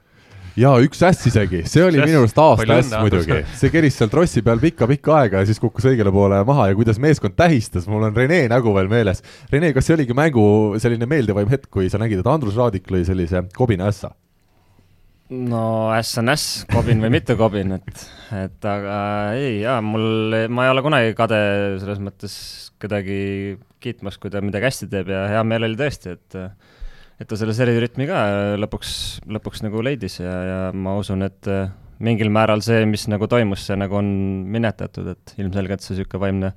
jaa, 0.59 0.73
üks 0.83 1.01
äss 1.07 1.27
isegi, 1.29 1.61
see 1.69 1.83
oli 1.85 2.01
minu 2.01 2.23
arust 2.23 2.39
aasta 2.41 2.79
äss 2.79 2.95
muidugi. 2.99 3.41
see 3.59 3.71
keris 3.73 3.99
seal 3.99 4.11
trossi 4.11 4.43
peal 4.45 4.61
pikka-pikka 4.63 5.15
aega 5.21 5.43
ja 5.43 5.49
siis 5.49 5.61
kukkus 5.61 5.87
õigele 5.91 6.11
poole 6.13 6.41
maha 6.47 6.71
ja 6.71 6.79
kuidas 6.79 6.99
meeskond 7.01 7.37
tähistas, 7.39 7.87
mul 7.91 8.07
on 8.09 8.17
Rene 8.17 8.43
nägu 8.51 8.73
veel 8.75 8.89
meeles. 8.91 9.23
Rene, 9.51 9.71
kas 9.75 9.87
see 9.87 9.95
oligi 9.99 10.17
mängu 10.17 10.43
selline 10.81 11.07
meeldivaim 11.09 11.49
hetk, 11.51 11.69
kui 11.71 11.87
sa 11.91 12.01
nägid, 12.01 12.23
et 12.23 12.31
Andrus 12.31 12.59
Raadik 12.59 12.91
lõi 12.91 13.05
sellise 13.07 13.45
kobina 13.55 13.89
ässa? 13.91 14.11
no 15.31 15.91
äss 15.95 16.19
on 16.19 16.27
äss, 16.33 16.65
kobin 16.71 16.99
või 16.99 17.13
mitte 17.13 17.37
kobin, 17.39 17.71
et, 17.77 18.03
et 18.35 18.67
aga 18.67 18.97
ei, 19.39 19.61
jaa, 19.61 19.77
mul, 19.85 20.35
ma 20.51 20.65
ei 20.67 20.73
ole 20.73 20.83
kunagi 20.83 21.15
kade 21.15 21.39
selles 21.79 22.01
mõttes 22.03 22.35
kedagi 22.81 23.55
kiitmas, 23.81 24.19
kui 24.19 24.33
ta 24.33 24.41
midagi 24.43 24.67
hästi 24.67 24.89
teeb 24.91 25.11
ja 25.13 25.23
hea 25.31 25.43
meel 25.47 25.69
oli 25.69 25.79
tõesti, 25.79 26.17
et 26.17 26.39
et 27.21 27.29
ta 27.29 27.37
selle 27.37 27.53
serirütmi 27.53 28.07
ka 28.09 28.21
lõpuks, 28.59 28.93
lõpuks 29.29 29.61
nagu 29.65 29.83
leidis 29.85 30.19
ja, 30.23 30.33
ja 30.47 30.59
ma 30.73 30.95
usun, 30.97 31.21
et 31.27 31.49
äh, 31.51 31.69
mingil 32.01 32.31
määral 32.33 32.63
see, 32.65 32.81
mis 32.89 33.05
nagu 33.11 33.27
toimus, 33.29 33.67
see 33.67 33.77
nagu 33.77 33.99
on 33.99 34.09
minetatud, 34.51 35.11
et 35.13 35.35
ilmselgelt 35.41 35.85
see 35.85 35.99
niisugune 35.99 36.23
vaimne, 36.23 36.51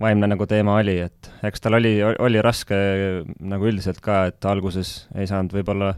vaimne 0.00 0.30
nagu 0.32 0.48
teema 0.48 0.78
oli, 0.80 0.96
et 1.04 1.28
eks 1.44 1.64
tal 1.64 1.76
oli, 1.76 1.98
oli 2.02 2.44
raske 2.44 2.78
nagu 3.52 3.68
üldiselt 3.68 4.00
ka, 4.04 4.24
et 4.32 4.48
alguses 4.48 4.94
ei 5.12 5.28
saanud 5.28 5.52
võib-olla 5.58 5.92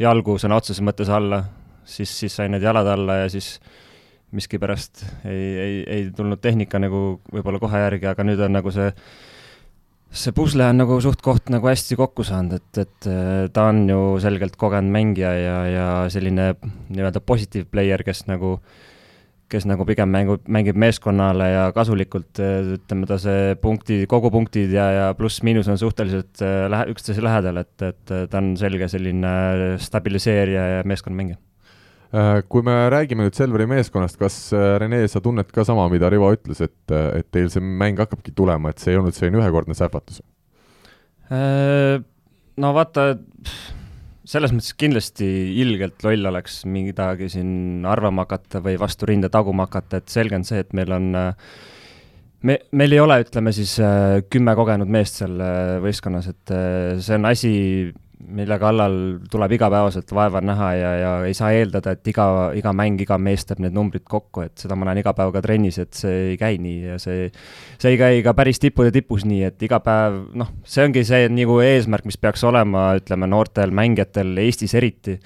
jalgu 0.00 0.36
sõna 0.40 0.60
otseses 0.60 0.84
mõttes 0.84 1.08
alla, 1.12 1.42
siis, 1.88 2.12
siis 2.12 2.36
sai 2.36 2.52
need 2.52 2.64
jalad 2.64 2.88
alla 2.92 3.22
ja 3.22 3.32
siis 3.32 3.56
miskipärast 4.36 5.02
ei, 5.26 5.46
ei, 5.64 5.74
ei 5.90 6.04
tulnud 6.14 6.38
tehnika 6.44 6.78
nagu 6.78 7.20
võib-olla 7.32 7.58
kohe 7.62 7.80
järgi, 7.82 8.06
aga 8.12 8.26
nüüd 8.28 8.44
on 8.44 8.54
nagu 8.60 8.72
see 8.74 8.92
see 10.10 10.34
pusle 10.34 10.66
on 10.66 10.80
nagu 10.80 10.98
suht-koht 11.02 11.50
nagu 11.54 11.70
hästi 11.70 11.96
kokku 11.98 12.24
saanud, 12.26 12.58
et, 12.58 12.78
et 12.82 13.08
äh, 13.10 13.48
ta 13.54 13.68
on 13.70 13.84
ju 13.88 13.98
selgelt 14.22 14.56
kogenud 14.58 14.90
mängija 14.92 15.32
ja, 15.38 15.58
ja 15.70 15.88
selline 16.10 16.52
nii-öelda 16.90 17.22
positive 17.22 17.68
player, 17.70 18.02
kes 18.06 18.24
nagu, 18.26 18.56
kes 19.50 19.68
nagu 19.70 19.86
pigem 19.86 20.10
mängib, 20.10 20.48
mängib 20.50 20.80
meeskonnale 20.82 21.50
ja 21.52 21.68
kasulikult, 21.76 22.42
äh, 22.42 22.72
ütleme 22.78 23.06
ta 23.10 23.20
see 23.22 23.54
punkti, 23.62 24.02
kogupunktid 24.10 24.74
ja, 24.74 24.88
ja 24.96 25.12
pluss-miinus 25.18 25.70
on 25.70 25.78
suhteliselt 25.78 26.42
äh, 26.42 26.64
lähe-, 26.72 26.90
üksteise 26.94 27.22
lähedal, 27.24 27.62
et, 27.62 27.76
et 27.86 28.02
ta 28.10 28.42
on 28.42 28.56
selge 28.58 28.90
selline 28.90 29.78
stabiliseerija 29.78 30.66
ja 30.74 30.82
meeskonnamängija 30.90 31.38
kui 32.50 32.64
me 32.66 32.76
räägime 32.90 33.26
nüüd 33.26 33.36
Selveri 33.38 33.68
meeskonnast, 33.70 34.18
kas 34.18 34.38
Rene, 34.82 35.04
sa 35.08 35.22
tunned 35.22 35.50
ka 35.54 35.62
sama, 35.66 35.84
mida 35.92 36.10
Rivo 36.10 36.32
ütles, 36.34 36.58
et, 36.64 36.78
et 36.90 37.28
teil 37.30 37.50
see 37.52 37.62
mäng 37.62 38.00
hakkabki 38.02 38.34
tulema, 38.34 38.72
et 38.72 38.82
see 38.82 38.94
ei 38.94 38.98
olnud 38.98 39.14
selline 39.14 39.38
ühekordne 39.38 39.76
sähvatus? 39.78 40.18
No 41.30 42.72
vaata, 42.74 43.12
selles 44.26 44.52
mõttes 44.54 44.74
kindlasti 44.78 45.26
ilgelt 45.62 46.02
loll 46.06 46.26
oleks 46.32 46.64
midagi 46.66 47.30
siin 47.32 47.86
arvama 47.88 48.26
hakata 48.26 48.62
või 48.64 48.74
vastu 48.80 49.08
rinde 49.10 49.30
taguma 49.32 49.68
hakata, 49.68 50.02
et 50.02 50.10
selge 50.10 50.38
on 50.38 50.46
see, 50.46 50.64
et 50.64 50.74
meil 50.76 50.92
on 50.96 51.08
me, 51.14 52.58
meil 52.74 52.96
ei 52.96 53.00
ole, 53.02 53.20
ütleme 53.24 53.54
siis 53.54 53.76
kümme 54.34 54.54
kogenud 54.58 54.90
meest 54.90 55.22
seal 55.22 55.38
võistkonnas, 55.84 56.30
et 56.34 56.54
see 56.98 57.18
on 57.18 57.30
asi, 57.30 57.54
mille 58.20 58.58
kallal 58.60 58.94
tuleb 59.30 59.54
igapäevaselt 59.56 60.12
vaeva 60.14 60.42
näha 60.44 60.68
ja, 60.76 60.90
ja 61.00 61.12
ei 61.26 61.34
saa 61.36 61.50
eeldada, 61.56 61.94
et 61.96 62.06
iga, 62.12 62.26
iga 62.56 62.72
mäng, 62.76 63.00
iga 63.00 63.18
mees 63.18 63.46
teeb 63.48 63.62
need 63.64 63.74
numbrid 63.76 64.04
kokku, 64.08 64.44
et 64.46 64.60
seda 64.60 64.76
ma 64.78 64.88
näen 64.88 65.00
iga 65.02 65.14
päev 65.16 65.32
ka 65.34 65.42
trennis, 65.44 65.80
et 65.82 65.96
see 65.96 66.16
ei 66.30 66.36
käi 66.40 66.60
nii 66.62 66.92
ja 66.92 66.98
see, 67.02 67.30
see 67.80 67.94
ei 67.94 68.00
käi 68.00 68.20
ka 68.26 68.34
päris 68.36 68.60
tippude 68.62 68.92
tipus 68.94 69.24
nii, 69.28 69.42
et 69.48 69.64
iga 69.66 69.80
päev, 69.84 70.20
noh, 70.38 70.52
see 70.64 70.84
ongi 70.86 71.04
see 71.08 71.30
nagu 71.32 71.60
eesmärk, 71.64 72.06
mis 72.08 72.20
peaks 72.20 72.44
olema, 72.48 72.90
ütleme, 73.00 73.30
noortel 73.30 73.72
mängijatel 73.74 74.36
Eestis 74.44 74.76
eriti. 74.78 75.16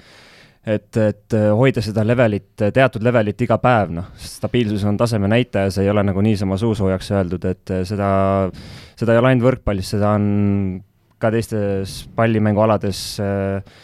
Et, 0.65 0.97
et 0.97 1.35
hoida 1.53 1.77
seda 1.85 2.01
levelit, 2.01 2.55
teatud 2.57 3.03
levelit 3.05 3.41
iga 3.45 3.59
päev, 3.61 3.91
noh, 3.93 4.07
stabiilsus 4.17 4.81
on 4.89 4.97
taseme 4.97 5.29
näitaja, 5.29 5.69
see 5.69 5.85
ei 5.85 5.91
ole 5.91 6.01
nagu 6.07 6.23
niisama 6.25 6.57
suusoojaks 6.57 7.11
öeldud, 7.13 7.45
et 7.51 7.73
seda, 7.85 8.09
seda 8.97 9.13
ei 9.13 9.21
ole 9.21 9.29
ainult 9.29 9.45
võrkpallis, 9.45 9.91
seda 9.93 10.15
on 10.17 10.25
ka 11.21 11.31
teistes 11.33 12.01
pallimängualades 12.15 13.03
äh, 13.23 13.75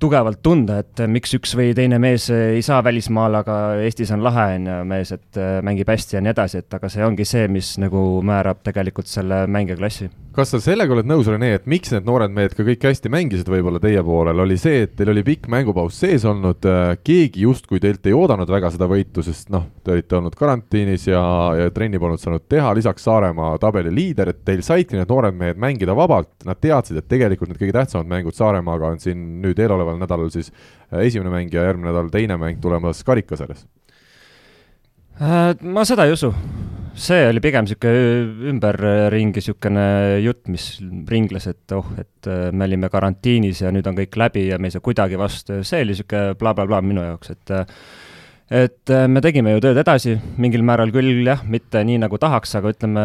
tugevalt 0.00 0.40
tunda, 0.42 0.78
et 0.80 1.02
miks 1.12 1.34
üks 1.36 1.52
või 1.58 1.74
teine 1.76 1.98
mees 2.00 2.30
ei 2.32 2.62
saa 2.64 2.80
välismaal, 2.84 3.40
aga 3.42 3.56
Eestis 3.84 4.12
on 4.14 4.24
lahe, 4.24 4.46
on 4.56 4.68
ju, 4.70 4.76
mees, 4.88 5.12
et 5.16 5.40
äh, 5.40 5.58
mängib 5.66 5.90
hästi 5.92 6.16
ja 6.16 6.24
nii 6.24 6.32
edasi, 6.32 6.62
et 6.64 6.78
aga 6.78 6.88
see 6.92 7.04
ongi 7.04 7.26
see, 7.28 7.48
mis 7.52 7.74
nagu 7.82 8.02
määrab 8.24 8.62
tegelikult 8.66 9.10
selle 9.10 9.44
mängija 9.50 9.76
klassi 9.80 10.08
kas 10.34 10.52
sa 10.52 10.60
sellega 10.62 10.94
oled 10.94 11.08
nõus, 11.10 11.26
Rene, 11.30 11.48
et 11.56 11.66
miks 11.70 11.90
need 11.90 12.06
noored 12.06 12.30
mehed 12.34 12.52
ka 12.54 12.64
kõik 12.66 12.84
hästi 12.86 13.10
mängisid 13.12 13.48
võib-olla 13.50 13.80
teie 13.82 14.02
poolel, 14.06 14.42
oli 14.44 14.56
see, 14.60 14.84
et 14.86 14.92
teil 14.98 15.10
oli 15.10 15.24
pikk 15.26 15.48
mängupaus 15.50 15.98
sees 15.98 16.24
olnud, 16.28 16.66
äh, 16.70 16.92
keegi 17.02 17.44
justkui 17.46 17.82
teilt 17.82 18.06
ei 18.06 18.14
oodanud 18.14 18.50
väga 18.50 18.70
seda 18.74 18.86
võitu, 18.90 19.24
sest 19.26 19.50
noh, 19.50 19.66
te 19.84 19.94
olite 19.96 20.18
olnud 20.20 20.36
karantiinis 20.38 21.08
ja, 21.10 21.22
ja 21.58 21.74
trenni 21.74 21.98
polnud 22.02 22.22
saanud 22.22 22.46
teha, 22.50 22.70
lisaks 22.78 23.06
Saaremaa 23.08 23.56
tabeli 23.62 23.92
liider, 23.94 24.30
et 24.30 24.42
teil 24.46 24.62
saidki 24.66 24.98
need 24.98 25.10
noored 25.10 25.36
mehed 25.36 25.60
mängida 25.60 25.96
vabalt, 25.98 26.32
nad 26.46 26.60
teadsid, 26.62 27.00
et 27.02 27.10
tegelikult 27.10 27.50
need 27.50 27.60
kõige 27.60 27.74
tähtsamad 27.80 28.10
mängud 28.10 28.38
Saaremaaga 28.38 28.94
on 28.94 29.02
siin 29.02 29.40
nüüd 29.42 29.58
eeloleval 29.58 29.98
nädalal 29.98 30.30
siis 30.34 30.52
äh, 30.52 31.02
esimene 31.08 31.34
mäng 31.34 31.50
ja 31.54 31.66
järgmine 31.66 31.90
nädal 31.90 32.12
teine 32.14 32.38
mäng 32.40 32.62
tulemas 32.62 33.02
karikasarjas? 33.08 33.66
Äh, 35.20 35.56
ma 35.60 35.82
seda 35.84 36.06
ei 36.06 36.14
usu 36.14 36.30
see 36.98 37.24
oli 37.28 37.40
pigem 37.42 37.66
niisugune 37.66 38.50
ümberringi 38.50 39.40
niisugune 39.40 39.86
jutt, 40.24 40.44
mis 40.52 40.66
ringles, 41.10 41.46
et 41.50 41.74
oh, 41.76 41.88
et 42.00 42.28
äh, 42.30 42.50
me 42.52 42.66
olime 42.68 42.90
karantiinis 42.92 43.62
ja 43.64 43.72
nüüd 43.74 43.86
on 43.90 43.98
kõik 43.98 44.18
läbi 44.20 44.46
ja 44.48 44.58
me 44.58 44.70
ei 44.70 44.74
saa 44.74 44.84
kuidagi 44.84 45.18
vastu, 45.20 45.60
see 45.66 45.84
oli 45.84 45.94
niisugune 45.94 46.38
blablabla 46.40 46.80
minu 46.84 47.04
jaoks, 47.06 47.34
et 47.36 47.54
äh, 47.54 47.74
et 48.50 48.90
äh, 48.90 49.04
me 49.06 49.22
tegime 49.22 49.52
ju 49.54 49.62
tööd 49.62 49.78
edasi, 49.78 50.16
mingil 50.42 50.64
määral 50.66 50.90
küll 50.90 51.22
jah, 51.22 51.44
mitte 51.46 51.84
nii 51.86 52.00
nagu 52.02 52.18
tahaks, 52.18 52.56
aga 52.58 52.72
ütleme, 52.74 53.04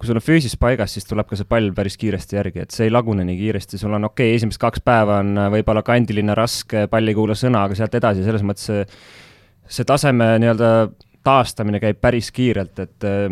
kui 0.00 0.08
sul 0.08 0.16
on 0.16 0.24
füüsis 0.24 0.56
paigas, 0.60 0.94
siis 0.96 1.04
tuleb 1.08 1.28
ka 1.28 1.36
see 1.36 1.48
pall 1.48 1.68
päris 1.76 2.00
kiiresti 2.00 2.38
järgi, 2.38 2.64
et 2.64 2.72
see 2.72 2.88
ei 2.88 2.94
lagune 2.94 3.26
nii 3.28 3.36
kiiresti, 3.42 3.80
sul 3.80 3.98
on 3.98 4.08
okei 4.08 4.30
okay,, 4.30 4.40
esimesed 4.40 4.62
kaks 4.62 4.80
päeva 4.86 5.20
on 5.20 5.36
võib-olla 5.52 5.84
kandiline, 5.84 6.32
raske, 6.38 6.86
pall 6.88 7.12
ei 7.12 7.18
kuula 7.18 7.36
sõna, 7.36 7.66
aga 7.68 7.76
sealt 7.76 8.00
edasi, 8.00 8.24
selles 8.24 8.46
mõttes 8.46 8.70
see, 8.70 8.88
see 9.68 9.88
taseme 9.88 10.32
nii-öelda 10.40 10.72
taastamine 11.26 11.80
käib 11.82 12.00
päris 12.00 12.30
kiirelt, 12.34 12.78
et 12.82 13.06
äh, 13.08 13.26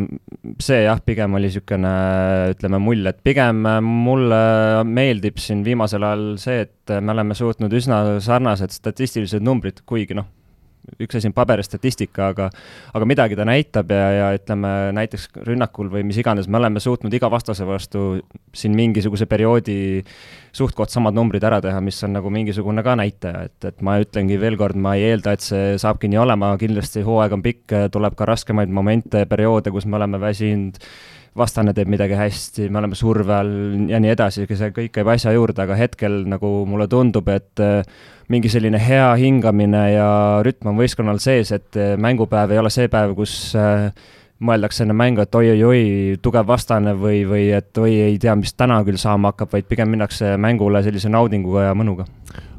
see 0.62 0.82
jah, 0.84 1.00
pigem 1.04 1.36
oli 1.38 1.48
niisugune, 1.48 1.92
ütleme, 2.54 2.80
mull, 2.82 3.06
et 3.10 3.20
pigem 3.24 3.64
äh, 3.68 3.78
mulle 3.84 4.40
meeldib 4.88 5.40
siin 5.42 5.64
viimasel 5.66 6.04
ajal 6.04 6.26
see, 6.42 6.66
et 6.66 6.96
me 7.00 7.14
oleme 7.14 7.36
suutnud 7.38 7.72
üsna 7.80 8.02
sarnased 8.24 8.74
statistilised 8.76 9.44
numbrid, 9.44 9.82
kuigi 9.88 10.16
noh, 10.18 10.28
üks 11.00 11.18
asi 11.18 11.30
on 11.30 11.36
paberstatistika, 11.36 12.30
aga 12.32 12.48
aga 12.94 13.08
midagi 13.08 13.38
ta 13.38 13.46
näitab 13.48 13.92
ja, 13.94 14.06
ja 14.14 14.28
ütleme 14.36 14.72
näiteks 14.96 15.28
rünnakul 15.46 15.90
või 15.92 16.04
mis 16.08 16.18
iganes, 16.20 16.48
me 16.48 16.60
oleme 16.60 16.82
suutnud 16.82 17.14
iga 17.14 17.30
vastase 17.32 17.66
vastu 17.68 18.22
siin 18.56 18.76
mingisuguse 18.78 19.28
perioodi 19.30 19.78
suht-koht 20.56 20.92
samad 20.92 21.16
numbrid 21.16 21.44
ära 21.44 21.60
teha, 21.64 21.80
mis 21.84 22.00
on 22.06 22.16
nagu 22.16 22.32
mingisugune 22.32 22.82
ka 22.86 22.96
näitaja, 22.98 23.44
et, 23.48 23.68
et 23.70 23.84
ma 23.84 23.98
ütlengi 24.02 24.38
veel 24.40 24.56
kord, 24.60 24.78
ma 24.80 24.96
ei 24.98 25.10
eelda, 25.12 25.36
et 25.36 25.44
see 25.44 25.76
saabki 25.80 26.10
nii 26.10 26.22
olema, 26.22 26.54
kindlasti 26.60 27.04
hooaeg 27.06 27.36
on 27.36 27.44
pikk, 27.44 27.76
tuleb 27.94 28.16
ka 28.18 28.28
raskemaid 28.28 28.72
momente, 28.72 29.24
perioode, 29.30 29.72
kus 29.74 29.86
me 29.86 30.00
oleme 30.00 30.20
väsinud, 30.22 30.80
vastane 31.36 31.74
teeb 31.76 31.90
midagi 31.92 32.16
hästi, 32.18 32.68
me 32.72 32.80
oleme 32.80 32.98
surve 32.98 33.34
all 33.34 33.90
ja 33.90 34.00
nii 34.00 34.12
edasi, 34.14 34.46
see 34.48 34.70
kõik 34.74 34.92
käib 34.94 35.10
asja 35.12 35.32
juurde, 35.36 35.62
aga 35.64 35.76
hetkel 35.78 36.22
nagu 36.28 36.50
mulle 36.68 36.88
tundub, 36.90 37.28
et 37.32 37.62
mingi 38.28 38.50
selline 38.52 38.80
hea 38.82 39.08
hingamine 39.20 39.84
ja 39.94 40.08
rütm 40.44 40.72
on 40.72 40.80
võistkonnal 40.80 41.20
sees, 41.22 41.52
et 41.56 41.78
mängupäev 42.00 42.52
ei 42.52 42.62
ole 42.62 42.72
see 42.72 42.90
päev, 42.92 43.14
kus 43.18 43.34
äh, 43.56 43.88
mõeldakse 44.44 44.84
enne 44.84 44.94
mängu, 44.94 45.22
et 45.24 45.34
oi-oi-oi, 45.34 46.18
tugev 46.22 46.46
vastane 46.46 46.92
või, 46.98 47.24
või 47.26 47.48
et 47.56 47.78
oi, 47.82 47.90
ei 48.06 48.18
tea, 48.22 48.36
mis 48.38 48.54
täna 48.54 48.78
küll 48.86 49.00
saama 49.00 49.32
hakkab, 49.32 49.50
vaid 49.56 49.66
pigem 49.70 49.90
minnakse 49.90 50.36
mängule 50.40 50.82
sellise 50.86 51.10
naudinguga 51.10 51.68
ja 51.68 51.74
mõnuga. 51.78 52.06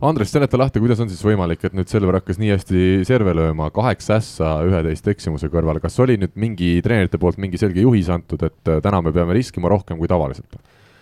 Andres, 0.03 0.31
seleta 0.33 0.59
lahti, 0.59 0.81
kuidas 0.83 0.99
on 1.03 1.11
siis 1.11 1.23
võimalik, 1.23 1.63
et 1.63 1.75
nüüd 1.75 1.91
Selver 1.91 2.19
hakkas 2.19 2.39
nii 2.41 2.51
hästi 2.51 2.83
serve 3.07 3.35
lööma, 3.35 3.69
kaheksa 3.75 4.17
ässa 4.19 4.53
üheteist 4.67 5.07
eksimuse 5.11 5.47
kõrval, 5.51 5.79
kas 5.83 5.95
oli 6.03 6.17
nüüd 6.19 6.35
mingi 6.39 6.77
treenerite 6.83 7.19
poolt 7.21 7.39
mingi 7.39 7.59
selge 7.61 7.83
juhis 7.83 8.11
antud, 8.11 8.43
et 8.47 8.71
äh, 8.71 8.81
täna 8.83 9.01
me 9.05 9.15
peame 9.15 9.35
riskima 9.37 9.71
rohkem 9.71 9.99
kui 9.99 10.11
tavaliselt 10.11 10.59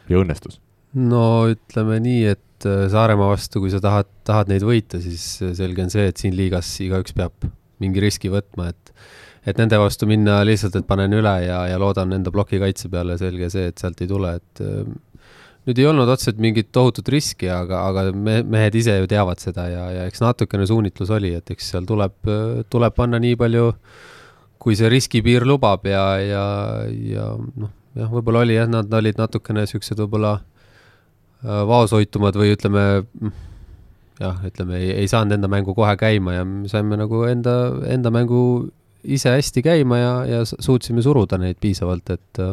ja 0.10 0.22
õnnestus? 0.22 0.62
no 0.98 1.48
ütleme 1.52 2.00
nii, 2.04 2.34
et 2.38 2.66
äh, 2.70 2.86
Saaremaa 2.94 3.32
vastu, 3.34 3.62
kui 3.64 3.74
sa 3.74 3.82
tahad, 3.84 4.10
tahad 4.28 4.50
neid 4.54 4.66
võita, 4.66 5.02
siis 5.02 5.26
äh, 5.42 5.54
selge 5.58 5.86
on 5.86 5.94
see, 5.94 6.06
et 6.10 6.22
siin 6.22 6.38
liigas 6.38 6.70
igaüks 6.86 7.18
peab 7.18 7.50
mingi 7.82 8.02
riski 8.02 8.32
võtma, 8.34 8.72
et 8.74 8.94
et 9.48 9.60
nende 9.62 9.80
vastu 9.80 10.08
minna 10.10 10.42
lihtsalt, 10.48 10.76
et 10.76 10.88
panen 10.88 11.14
üle 11.16 11.34
ja, 11.46 11.62
ja 11.72 11.78
loodan 11.80 12.12
enda 12.18 12.34
ploki 12.34 12.60
kaitse 12.60 12.92
peale, 12.92 13.16
selge 13.20 13.50
see, 13.54 13.70
et 13.72 13.80
sealt 13.80 14.02
ei 14.04 14.10
tule, 14.10 14.34
et 14.42 14.64
äh, 14.64 14.90
nüüd 15.68 15.82
ei 15.82 15.88
olnud 15.88 16.10
otseselt 16.12 16.40
mingit 16.44 16.70
tohutut 16.76 17.08
riski, 17.12 17.50
aga, 17.52 17.82
aga 17.90 18.04
me, 18.16 18.42
mehed 18.48 18.76
ise 18.80 18.98
ju 19.02 19.08
teavad 19.12 19.42
seda 19.44 19.68
ja, 19.72 19.88
ja 19.96 20.06
eks 20.08 20.24
natukene 20.24 20.68
suunitlus 20.68 21.12
oli, 21.16 21.34
et 21.40 21.56
eks 21.56 21.74
seal 21.74 21.88
tuleb, 21.88 22.16
tuleb 22.72 22.96
panna 22.96 23.20
nii 23.24 23.40
palju, 23.40 23.72
kui 24.64 24.78
see 24.80 24.92
riskipiir 24.92 25.46
lubab 25.48 25.84
ja, 25.88 26.06
ja, 26.24 26.46
ja 26.88 27.28
noh, 27.36 27.74
jah, 28.00 28.12
võib-olla 28.12 28.46
oli 28.46 28.56
jah, 28.56 28.70
nad 28.72 28.92
olid 29.00 29.20
natukene 29.20 29.66
niisugused 29.66 30.00
võib-olla 30.04 30.38
äh, 30.40 31.62
vaoshoitumad 31.72 32.40
või 32.40 32.56
ütleme, 32.56 32.86
jah, 34.24 34.40
ütleme 34.48 34.80
ei, 34.80 34.92
ei 35.04 35.12
saanud 35.12 35.36
enda 35.36 35.52
mängu 35.52 35.76
kohe 35.78 35.96
käima 36.00 36.40
ja 36.40 36.48
me 36.48 36.72
saime 36.72 37.00
nagu 37.00 37.26
enda, 37.28 37.58
enda 37.92 38.12
mängu 38.14 38.42
ise 39.04 39.36
hästi 39.36 39.64
käima 39.66 40.00
ja, 40.02 40.14
ja 40.26 40.44
suutsime 40.48 41.04
suruda 41.06 41.40
neid 41.42 41.60
piisavalt, 41.62 42.16
et 42.16 42.44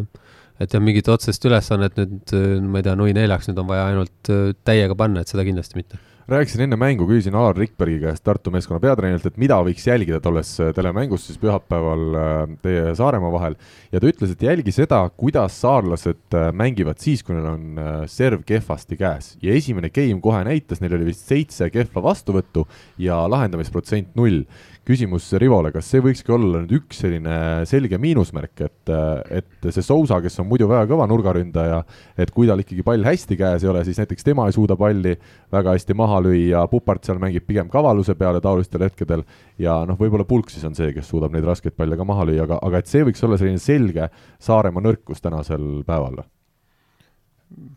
et 0.62 0.70
jah, 0.70 0.82
mingit 0.82 1.08
otsest 1.10 1.42
ülesannet 1.48 1.96
nüüd, 1.98 2.34
ma 2.70 2.78
ei 2.78 2.86
tea, 2.86 2.94
nui 2.98 3.14
neljaks 3.16 3.50
nüüd 3.50 3.62
on 3.64 3.70
vaja 3.70 3.88
ainult 3.90 4.34
täiega 4.62 4.94
panna, 4.98 5.24
et 5.24 5.32
seda 5.32 5.42
kindlasti 5.46 5.80
mitte. 5.80 5.98
Rääkisin 6.24 6.62
enne 6.64 6.76
mängu, 6.80 7.04
küsisin 7.04 7.34
Alar 7.36 7.58
Rikbergi 7.58 7.98
käest, 8.00 8.22
Tartu 8.24 8.48
meeskonna 8.54 8.78
peatreenerilt, 8.80 9.26
et 9.28 9.40
mida 9.42 9.58
võiks 9.60 9.82
jälgida 9.84 10.22
tolles 10.24 10.54
telemängus 10.72 11.26
siis 11.28 11.36
pühapäeval 11.42 12.16
teie 12.64 12.86
ja 12.86 12.94
Saaremaa 12.96 13.32
vahel. 13.34 13.58
Ja 13.92 14.00
ta 14.00 14.08
ütles, 14.08 14.32
et 14.32 14.44
jälgi 14.46 14.72
seda, 14.72 15.02
kuidas 15.20 15.58
saarlased 15.60 16.38
mängivad 16.56 17.02
siis, 17.04 17.20
kui 17.20 17.36
neil 17.36 17.50
on 17.50 17.82
serv 18.08 18.40
kehvasti 18.48 18.96
käes. 18.96 19.34
Ja 19.44 19.52
esimene 19.52 19.92
game 19.92 20.16
kohe 20.24 20.40
näitas, 20.48 20.80
neil 20.80 20.96
oli 20.96 21.10
vist 21.10 21.28
seitse 21.28 21.68
kehva 21.74 22.06
vastuvõttu 22.08 22.64
ja 23.04 23.20
lahendamisprotsent 23.28 24.16
null 24.16 24.46
küsimus 24.84 25.26
Rivole, 25.40 25.70
kas 25.72 25.88
see 25.88 26.02
võikski 26.04 26.32
olla 26.34 26.60
nüüd 26.62 26.74
üks 26.78 27.00
selline 27.02 27.36
selge 27.68 27.98
miinusmärk, 28.00 28.64
et, 28.66 28.92
et 29.40 29.68
see 29.70 29.84
Sousa, 29.84 30.18
kes 30.24 30.36
on 30.42 30.48
muidu 30.50 30.68
väga 30.70 30.84
kõva 30.90 31.06
nurgaründaja, 31.10 31.80
et 32.20 32.32
kui 32.34 32.48
tal 32.50 32.60
ikkagi 32.60 32.84
pall 32.86 33.06
hästi 33.06 33.38
käes 33.40 33.64
ei 33.64 33.70
ole, 33.72 33.84
siis 33.86 34.00
näiteks 34.02 34.26
tema 34.26 34.46
ei 34.48 34.56
suuda 34.56 34.76
palli 34.80 35.14
väga 35.54 35.74
hästi 35.76 35.96
maha 35.96 36.20
lüüa, 36.26 36.66
Pupart 36.70 37.08
seal 37.08 37.20
mängib 37.22 37.46
pigem 37.48 37.72
kavaluse 37.72 38.16
peale 38.18 38.42
taolistel 38.44 38.84
hetkedel 38.84 39.24
ja 39.60 39.80
noh, 39.88 39.98
võib-olla 40.00 40.28
Pulk 40.28 40.52
siis 40.52 40.64
on 40.68 40.76
see, 40.76 40.92
kes 40.96 41.08
suudab 41.10 41.32
neid 41.34 41.48
raskeid 41.48 41.76
palle 41.78 41.96
ka 41.96 42.06
maha 42.08 42.28
lüüa, 42.28 42.44
aga, 42.44 42.60
aga 42.64 42.80
et 42.84 42.92
see 42.92 43.04
võiks 43.08 43.24
olla 43.24 43.40
selline 43.40 43.62
selge 43.62 44.10
Saaremaa 44.44 44.84
nõrkus 44.84 45.24
tänasel 45.24 45.84
päeval. 45.88 46.24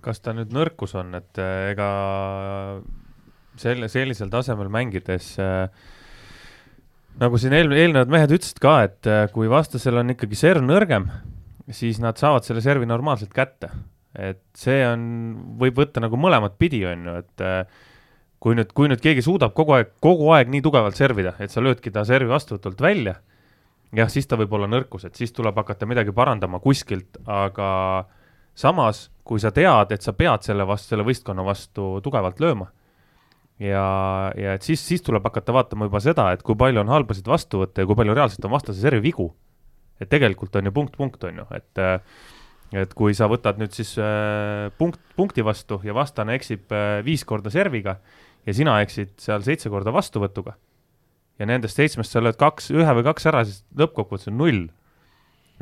Kas 0.04 0.20
ta 0.26 0.34
nüüd 0.36 0.52
nõrkus 0.56 0.96
on, 0.98 1.14
et 1.20 1.40
ega 1.40 1.92
selle, 3.62 3.90
sellisel 3.92 4.32
tasemel 4.34 4.70
mängides 4.74 5.36
äh, 5.42 5.70
nagu 7.22 7.40
siin 7.42 7.56
eel, 7.58 7.72
eelnevad 7.74 8.12
mehed 8.14 8.34
ütlesid 8.38 8.62
ka, 8.64 8.78
et 8.88 9.10
äh, 9.10 9.26
kui 9.34 9.50
vastasel 9.52 10.00
on 10.02 10.14
ikkagi 10.14 10.38
serv 10.38 10.66
nõrgem, 10.66 11.08
siis 11.74 12.02
nad 12.04 12.20
saavad 12.20 12.46
selle 12.48 12.64
servi 12.64 12.88
normaalselt 12.90 13.34
kätte. 13.36 13.72
et 14.18 14.42
see 14.58 14.80
on, 14.88 15.02
võib 15.60 15.78
võtta 15.78 16.02
nagu 16.02 16.18
mõlemat 16.18 16.56
pidi, 16.58 16.80
on 16.90 17.04
ju, 17.06 17.16
et 17.22 17.44
äh, 17.46 17.84
kui 18.42 18.56
nüüd, 18.58 18.72
kui 18.74 18.90
nüüd 18.90 19.02
keegi 19.04 19.22
suudab 19.26 19.54
kogu 19.58 19.76
aeg, 19.76 19.92
kogu 20.02 20.32
aeg 20.34 20.50
nii 20.50 20.64
tugevalt 20.66 20.98
servida, 20.98 21.36
et 21.44 21.54
sa 21.54 21.62
löödki 21.62 21.94
ta 21.94 22.06
servi 22.08 22.32
vastuvõtult 22.32 22.82
välja, 22.82 23.18
jah, 23.94 24.10
siis 24.10 24.26
ta 24.26 24.40
võib 24.40 24.56
olla 24.58 24.70
nõrkus, 24.72 25.06
et 25.06 25.20
siis 25.20 25.34
tuleb 25.36 25.58
hakata 25.62 25.86
midagi 25.90 26.16
parandama 26.16 26.62
kuskilt, 26.64 27.20
aga 27.30 27.70
samas, 28.58 29.08
kui 29.28 29.42
sa 29.44 29.52
tead, 29.54 29.94
et 29.94 30.06
sa 30.06 30.16
pead 30.18 30.48
selle 30.48 30.66
vastu, 30.66 30.96
selle 30.96 31.06
võistkonna 31.06 31.46
vastu 31.46 31.98
tugevalt 32.06 32.42
lööma, 32.42 32.72
ja, 33.60 33.88
ja 34.38 34.56
et 34.58 34.66
siis, 34.66 34.82
siis 34.84 35.04
tuleb 35.06 35.26
hakata 35.28 35.56
vaatama 35.56 35.88
juba 35.90 36.02
seda, 36.04 36.30
et 36.36 36.44
kui 36.46 36.58
palju 36.60 36.84
on 36.84 36.94
halbasid 36.94 37.28
vastuvõtte 37.30 37.84
ja 37.84 37.90
kui 37.90 37.98
palju 37.98 38.16
reaalselt 38.18 38.46
on 38.46 38.54
vastase 38.54 38.82
servi 38.82 39.02
vigu. 39.10 39.32
et 40.00 40.10
tegelikult 40.10 40.56
on 40.56 40.66
ju 40.66 40.72
punkt, 40.72 40.98
punkt 40.98 41.24
on 41.24 41.42
ju, 41.42 41.46
et 41.58 41.84
et 42.76 42.94
kui 42.94 43.16
sa 43.16 43.30
võtad 43.32 43.58
nüüd 43.58 43.72
siis 43.72 43.96
äh, 43.98 44.68
punkt, 44.78 45.00
punkti 45.16 45.42
vastu 45.42 45.80
ja 45.84 45.94
vastane 45.96 46.36
eksib 46.36 46.72
äh, 46.76 47.00
viis 47.04 47.24
korda 47.24 47.50
serviga 47.50 47.98
ja 48.46 48.54
sina 48.54 48.82
eksid 48.84 49.16
seal 49.24 49.42
seitse 49.46 49.72
korda 49.72 49.94
vastuvõtuga 49.96 50.58
ja 51.40 51.48
nendest 51.48 51.80
seitsmest 51.80 52.12
sa 52.12 52.20
lööd 52.20 52.36
kaks, 52.38 52.70
ühe 52.76 52.98
või 52.98 53.06
kaks 53.08 53.30
ära, 53.32 53.46
siis 53.48 53.64
lõppkokkuvõttes 53.78 54.28
on 54.28 54.38
null. 54.38 54.68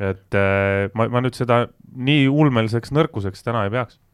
et 0.02 0.34
äh, 0.34 0.90
ma, 0.94 1.06
ma 1.08 1.22
nüüd 1.22 1.38
seda 1.38 1.68
nii 1.94 2.26
ulmeliseks 2.28 2.92
nõrkuseks 2.92 3.46
täna 3.46 3.64
ei 3.64 3.72
peaks 3.72 4.00
Äh, 4.00 4.05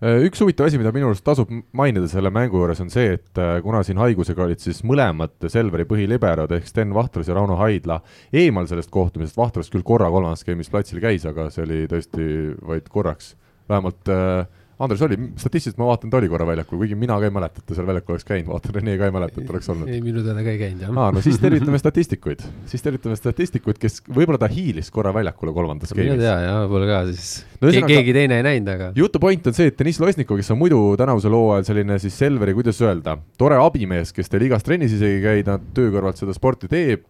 üks 0.00 0.40
huvitav 0.40 0.64
asi, 0.64 0.78
mida 0.80 0.92
minu 0.96 1.10
arust 1.10 1.24
tasub 1.26 1.50
mainida 1.76 2.08
selle 2.08 2.30
mängu 2.32 2.56
juures, 2.62 2.78
on 2.80 2.88
see, 2.92 3.18
et 3.18 3.40
äh, 3.40 3.58
kuna 3.64 3.82
siin 3.84 4.00
haigusega 4.00 4.46
olid 4.46 4.62
siis 4.62 4.80
mõlemad 4.88 5.34
Selveri 5.52 5.84
põhiliberod 5.88 6.54
ehk 6.56 6.70
Sten 6.70 6.94
Vahtras 6.96 7.28
ja 7.28 7.36
Rauno 7.36 7.58
Haidla 7.60 7.98
eemal 8.32 8.68
sellest 8.70 8.92
kohtumisest, 8.94 9.36
Vahtras 9.36 9.68
küll 9.72 9.84
korra 9.84 10.08
kolmandas 10.12 10.40
skeemis 10.46 10.72
platsil 10.72 11.02
käis, 11.04 11.26
aga 11.28 11.50
see 11.52 11.66
oli 11.66 11.82
tõesti 11.90 12.30
vaid 12.64 12.88
korraks, 12.92 13.34
vähemalt 13.68 14.08
äh, 14.14 14.48
Andres 14.80 15.02
oli, 15.04 15.16
statistiliselt 15.36 15.76
ma 15.80 15.90
vaatan, 15.90 16.08
ta 16.12 16.16
oli 16.16 16.28
korra 16.32 16.46
väljakul, 16.48 16.78
kuigi 16.80 16.96
mina 16.96 17.18
ka 17.20 17.28
ei 17.28 17.34
mäleta, 17.36 17.60
et 17.60 17.66
ta 17.68 17.76
seal 17.76 17.86
väljakul 17.88 18.14
oleks 18.16 18.24
käinud, 18.28 18.48
vaatan, 18.48 18.74
Rene 18.78 18.94
ka 18.96 19.08
ei 19.10 19.12
mäleta, 19.12 19.42
et 19.42 19.50
oleks 19.52 19.68
olnud. 19.74 19.90
ei, 19.92 20.00
minu 20.00 20.22
teada 20.24 20.40
ka 20.46 20.54
ei 20.54 20.60
käinud, 20.62 20.86
jah. 20.86 20.94
aa, 21.04 21.10
no 21.12 21.20
siis 21.24 21.36
tervitame 21.42 21.78
statistikuid, 21.84 22.44
siis 22.70 22.82
tervitame 22.86 23.18
statistikuid, 23.20 23.76
kes 23.82 24.00
võib-olla 24.08 24.40
ta 24.40 24.48
hiilis 24.48 24.88
korra 24.94 25.12
väljakule 25.12 25.52
kolmandas 25.52 25.92
game'is. 25.92 26.16
tea, 26.22 26.36
jah, 26.46 26.62
võib-olla 26.64 26.88
ka 26.94 27.02
siis 27.12 27.30
No 27.60 27.68
ühesõnaga- 27.68 27.92
keegi 27.92 28.12
teine 28.16 28.36
ei 28.40 28.44
näinud, 28.46 28.68
aga 28.72 28.86
jutu 28.96 29.20
point 29.20 29.46
on 29.50 29.52
see, 29.52 29.66
et 29.68 29.76
Deniss 29.76 30.00
Losnikov, 30.00 30.38
kes 30.40 30.48
on 30.54 30.56
muidu 30.62 30.78
tänavusel 30.96 31.34
hooajal 31.36 31.66
selline 31.68 31.98
siis 32.00 32.16
Selveri, 32.16 32.54
kuidas 32.56 32.80
öelda, 32.80 33.18
tore 33.36 33.58
abimees, 33.60 34.14
kes 34.16 34.32
teil 34.32 34.46
igas 34.48 34.64
trennis 34.64 34.94
isegi 34.96 35.20
käib, 35.20 35.44
nad 35.50 35.66
töö 35.76 35.90
kõrvalt 35.92 36.16
seda 36.22 36.32
sporti 36.32 36.70
teeb, 36.72 37.04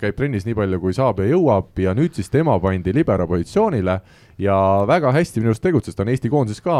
käib 0.00 0.16
trennis 0.16 0.48
nii 0.48 0.56
palju, 0.56 0.80
kui 0.80 0.96
saab 0.96 1.20
ja 1.20 1.28
jõuab 1.34 1.76
ja 1.84 1.92
nüüd 1.98 2.16
siis 2.16 2.32
tema 2.32 2.56
pandi 2.62 2.94
libero 2.96 3.28
positsioonile 3.28 3.98
ja 4.40 4.56
väga 4.88 5.12
hästi 5.14 5.42
minu 5.42 5.52
arust 5.52 5.64
tegutses, 5.64 5.96
ta 5.96 6.04
on 6.04 6.12
Eesti 6.12 6.30
koondises 6.32 6.64
ka 6.64 6.76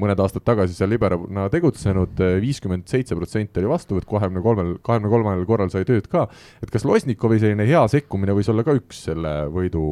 mõned 0.00 0.20
aastad 0.20 0.44
tagasi 0.46 0.76
seal 0.76 0.92
liberona 0.92 1.46
tegutsenud, 1.52 2.20
viiskümmend 2.42 2.88
seitse 2.90 3.16
protsenti 3.18 3.62
oli 3.62 3.72
vastuvõtt, 3.72 4.08
kahekümne 4.10 4.44
kolmel, 4.44 4.72
kahekümne 4.84 5.12
kolmel 5.12 5.44
korral 5.48 5.72
sai 5.72 5.86
tööd 5.88 6.08
ka. 6.12 6.26
et 6.62 6.72
kas 6.72 6.86
Losnikovi 6.88 7.40
selline 7.42 7.66
hea 7.68 7.84
sekkumine 7.90 8.36
võis 8.36 8.50
olla 8.52 8.66
ka 8.66 8.76
üks 8.76 9.04
selle 9.08 9.34
võidu 9.54 9.84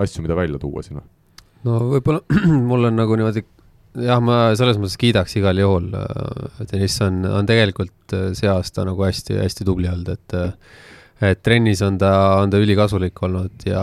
asju, 0.00 0.24
mida 0.24 0.36
välja 0.38 0.60
tuua 0.62 0.82
või? 0.82 1.02
no 1.66 1.80
võib-olla 1.94 2.22
mul 2.70 2.88
on 2.90 2.98
nagu 2.98 3.18
niimoodi, 3.18 3.44
jah, 4.02 4.22
ma 4.24 4.38
selles 4.58 4.80
mõttes 4.80 4.98
kiidaks 5.00 5.36
igal 5.40 5.60
juhul, 5.60 5.90
Deniss 6.70 7.02
on, 7.04 7.22
on 7.28 7.48
tegelikult 7.48 8.16
äh, 8.16 8.30
see 8.38 8.50
aasta 8.50 8.86
nagu 8.88 9.06
hästi-hästi 9.06 9.68
tubli 9.68 9.90
olnud, 9.90 10.12
et 10.16 10.38
äh, 10.38 10.54
et 11.22 11.42
trennis 11.44 11.82
on 11.86 11.98
ta, 12.00 12.12
on 12.42 12.50
ta 12.50 12.60
ülikasulik 12.62 13.20
olnud 13.22 13.66
ja, 13.68 13.82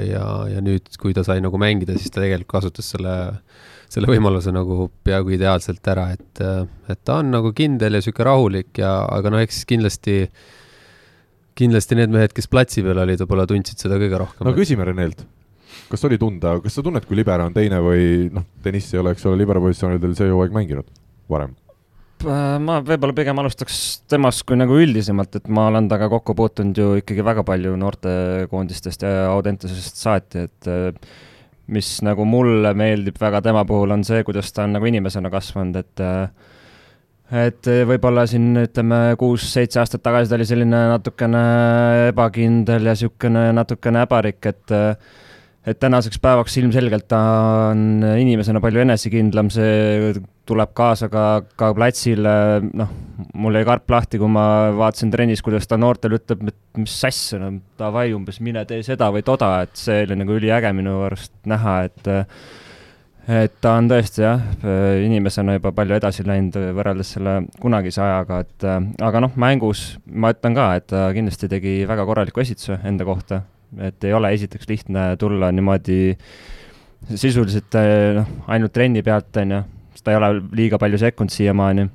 ja, 0.00 0.24
ja 0.48 0.62
nüüd, 0.64 0.88
kui 1.00 1.14
ta 1.16 1.24
sai 1.26 1.42
nagu 1.44 1.60
mängida, 1.60 1.96
siis 1.98 2.12
ta 2.12 2.22
tegelikult 2.22 2.54
kasutas 2.58 2.88
selle, 2.94 3.16
selle 3.92 4.08
võimaluse 4.10 4.52
nagu 4.54 4.88
peaaegu 5.04 5.36
ideaalselt 5.36 5.92
ära, 5.92 6.08
et, 6.16 6.44
et 6.88 7.02
ta 7.04 7.20
on 7.22 7.34
nagu 7.34 7.52
kindel 7.56 7.98
ja 7.98 8.04
sihuke 8.04 8.24
rahulik 8.26 8.80
ja, 8.80 8.94
aga 9.18 9.34
noh, 9.34 9.44
eks 9.44 9.64
kindlasti 9.68 10.22
kindlasti 11.58 11.98
need 11.98 12.14
mehed, 12.14 12.32
kes 12.36 12.46
platsi 12.50 12.84
peal 12.86 13.02
olid, 13.02 13.20
võib-olla 13.24 13.48
tundsid 13.50 13.82
seda 13.82 13.98
kõige 14.00 14.22
rohkem 14.22 14.46
no 14.46 14.54
küsime 14.56 14.86
Renelt, 14.86 15.24
kas 15.90 16.04
oli 16.08 16.18
tunda, 16.20 16.56
kas 16.64 16.78
sa 16.78 16.84
tunned, 16.86 17.04
kui 17.08 17.18
libero 17.18 17.48
on 17.48 17.56
teine 17.56 17.82
või 17.84 18.28
noh, 18.32 18.46
Deniss 18.64 18.94
ei 18.94 19.02
ole, 19.02 19.16
eks 19.16 19.26
ole, 19.28 19.42
libero 19.42 19.62
positsioonidel 19.66 20.14
see 20.16 20.30
hooaeg 20.30 20.54
mänginud 20.54 20.88
varem? 21.28 21.56
Äh, 22.26 22.56
ma 22.58 22.80
võib-olla 22.82 23.14
pigem 23.14 23.38
alustaks 23.38 23.78
temast 24.10 24.42
kui 24.48 24.58
nagu 24.58 24.74
üldisemalt, 24.82 25.36
et 25.38 25.46
ma 25.54 25.68
olen 25.70 25.86
temaga 25.86 26.08
kokku 26.16 26.34
puutunud 26.38 26.78
ju 26.78 26.88
ikkagi 26.98 27.22
väga 27.26 27.44
palju 27.46 27.76
noortekoondistest 27.78 29.04
ja 29.06 29.28
Audentesest 29.30 30.00
saati, 30.02 30.46
et 30.48 30.70
äh, 30.70 30.88
mis 31.70 31.92
nagu 32.02 32.26
mulle 32.26 32.72
meeldib 32.78 33.20
väga 33.22 33.42
tema 33.44 33.62
puhul, 33.68 33.94
on 33.94 34.02
see, 34.06 34.24
kuidas 34.26 34.50
ta 34.54 34.66
on 34.66 34.74
nagu 34.74 34.88
inimesena 34.90 35.30
kasvanud, 35.30 35.78
et 35.78 36.02
äh, 36.02 36.56
et 37.44 37.68
võib-olla 37.86 38.24
siin 38.26 38.56
ütleme 38.56 38.98
kuus-seitse 39.20 39.82
aastat 39.82 40.00
tagasi 40.00 40.30
ta 40.30 40.38
oli 40.38 40.46
selline 40.48 40.78
natukene 40.94 41.40
ebakindel 42.08 42.88
ja 42.88 42.94
niisugune 42.96 43.42
natukene 43.52 44.00
äbarik, 44.06 44.40
et 44.48 44.72
et 45.68 45.78
tänaseks 45.80 46.20
päevaks 46.22 46.56
ilmselgelt 46.60 47.08
ta 47.10 47.20
on 47.70 48.02
inimesena 48.18 48.60
palju 48.64 48.82
enesekindlam, 48.84 49.50
see 49.52 50.14
tuleb 50.48 50.72
kaasa 50.76 51.10
ka, 51.12 51.24
ka 51.60 51.72
platsile, 51.76 52.34
noh, 52.78 52.92
mul 53.36 53.58
jäi 53.58 53.66
karp 53.68 53.90
lahti, 53.92 54.20
kui 54.20 54.30
ma 54.32 54.44
vaatasin 54.78 55.12
trennis, 55.12 55.42
kuidas 55.44 55.68
ta 55.68 55.76
noortele 55.80 56.20
ütleb, 56.20 56.46
et 56.48 56.80
mis 56.80 56.94
sass, 57.02 57.34
no 57.40 57.52
davai, 57.80 58.08
umbes 58.16 58.40
mine 58.44 58.64
tee 58.68 58.80
seda 58.86 59.10
või 59.14 59.26
toda, 59.26 59.58
et 59.66 59.76
see 59.76 60.06
oli 60.06 60.16
nagu 60.22 60.38
üliäge 60.38 60.72
minu 60.76 61.02
arust 61.08 61.34
näha, 61.48 61.82
et 61.90 62.10
et 63.28 63.58
ta 63.60 63.74
on 63.76 63.90
tõesti 63.90 64.22
jah, 64.24 64.40
inimesena 65.04 65.58
juba 65.58 65.74
palju 65.76 65.98
edasi 65.98 66.24
läinud 66.24 66.54
võrreldes 66.78 67.10
selle 67.18 67.34
kunagise 67.60 68.00
ajaga, 68.00 68.40
et 68.46 68.68
aga 69.04 69.20
noh, 69.20 69.36
mängus 69.36 69.90
ma 70.08 70.32
ütlen 70.32 70.56
ka, 70.56 70.70
et 70.80 70.88
ta 70.88 71.10
kindlasti 71.12 71.52
tegi 71.52 71.82
väga 71.88 72.08
korraliku 72.08 72.40
esituse 72.40 72.80
enda 72.88 73.04
kohta, 73.04 73.42
et 73.88 74.04
ei 74.08 74.14
ole 74.16 74.32
esiteks 74.36 74.68
lihtne 74.70 75.10
tulla 75.20 75.50
niimoodi 75.52 76.00
sisuliselt 77.14 77.76
noh, 78.16 78.30
ainult 78.50 78.74
trenni 78.74 79.02
pealt, 79.06 79.30
on 79.42 79.54
ju, 79.54 79.60
sest 79.94 80.06
ta 80.06 80.14
ei 80.14 80.20
ole 80.20 80.32
liiga 80.58 80.80
palju 80.80 80.98
sekkunud 81.00 81.32
siiamaani. 81.32 81.88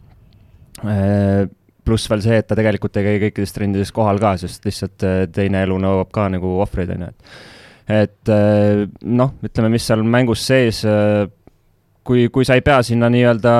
pluss 1.83 2.09
veel 2.09 2.21
see, 2.23 2.38
et 2.39 2.47
ta 2.47 2.55
tegelikult 2.55 2.95
ei 2.97 3.07
käi 3.07 3.19
kõikides 3.25 3.51
trennides 3.55 3.91
kohal 3.91 4.21
ka, 4.21 4.38
sest 4.39 4.63
lihtsalt 4.65 5.03
teine 5.36 5.65
elu 5.65 5.75
nõuab 5.83 6.13
ka 6.15 6.29
nagu 6.31 6.55
ohvreid, 6.63 6.93
on 6.95 7.07
ju, 7.07 7.09
et 7.12 7.51
et 7.91 8.31
noh, 9.03 9.33
ütleme, 9.43 9.73
mis 9.73 9.83
seal 9.83 10.05
mängus 10.07 10.45
sees, 10.47 10.83
kui, 12.07 12.27
kui 12.33 12.45
sa 12.47 12.57
ei 12.57 12.63
pea 12.65 12.81
sinna 12.85 13.09
nii-öelda 13.11 13.53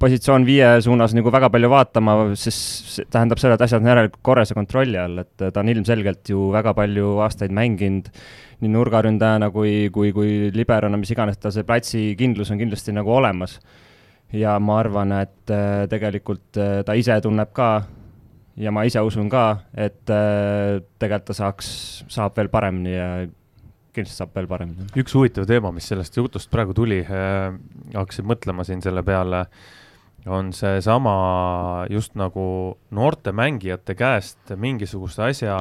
positsioon 0.00 0.44
viie 0.46 0.68
suunas 0.84 1.14
nagu 1.16 1.32
väga 1.32 1.50
palju 1.52 1.70
vaatama, 1.72 2.16
siis 2.38 2.58
see 2.94 3.08
tähendab 3.10 3.40
seda, 3.40 3.56
et 3.56 3.64
asjad 3.66 3.82
on 3.82 3.90
järelikult 3.92 4.22
korras 4.26 4.52
ja 4.52 4.58
kontrolli 4.58 5.00
all, 5.00 5.22
et 5.24 5.46
ta 5.46 5.62
on 5.62 5.72
ilmselgelt 5.72 6.34
ju 6.34 6.50
väga 6.54 6.74
palju 6.76 7.16
aastaid 7.24 7.54
mänginud 7.56 8.10
nii 8.62 8.72
nurgaründajana 8.72 9.50
kui, 9.54 9.88
kui, 9.94 10.12
kui 10.16 10.52
liberona, 10.54 11.00
mis 11.00 11.12
iganes, 11.12 11.40
tal 11.40 11.52
see 11.54 11.66
platsikindlus 11.66 12.52
on 12.54 12.60
kindlasti 12.60 12.94
nagu 12.96 13.12
olemas. 13.16 13.58
ja 14.34 14.56
ma 14.58 14.80
arvan, 14.80 15.12
et 15.22 15.52
tegelikult 15.90 16.58
ta 16.58 16.96
ise 16.98 17.20
tunneb 17.22 17.52
ka 17.54 17.68
ja 18.56 18.72
ma 18.74 18.84
ise 18.86 19.02
usun 19.02 19.28
ka, 19.30 19.46
et 19.74 20.10
äh, 20.12 20.80
tegelikult 20.98 21.30
ta 21.30 21.36
saaks, 21.36 21.68
saab 22.12 22.36
veel 22.38 22.50
paremini 22.52 22.94
ja 22.94 23.08
kindlasti 23.94 24.20
saab 24.22 24.34
veel 24.36 24.48
paremini. 24.50 24.88
üks 25.00 25.14
huvitav 25.16 25.48
teema, 25.48 25.72
mis 25.74 25.88
sellest 25.90 26.16
jutust 26.18 26.50
praegu 26.52 26.76
tuli 26.76 27.00
äh,, 27.04 27.54
hakkasin 27.94 28.28
mõtlema 28.28 28.66
siin 28.66 28.82
selle 28.84 29.04
peale, 29.06 29.44
on 30.26 30.52
seesama 30.56 31.14
just 31.92 32.14
nagu 32.16 32.46
noorte 32.96 33.34
mängijate 33.36 33.96
käest 33.98 34.54
mingisuguse 34.56 35.28
asja, 35.28 35.56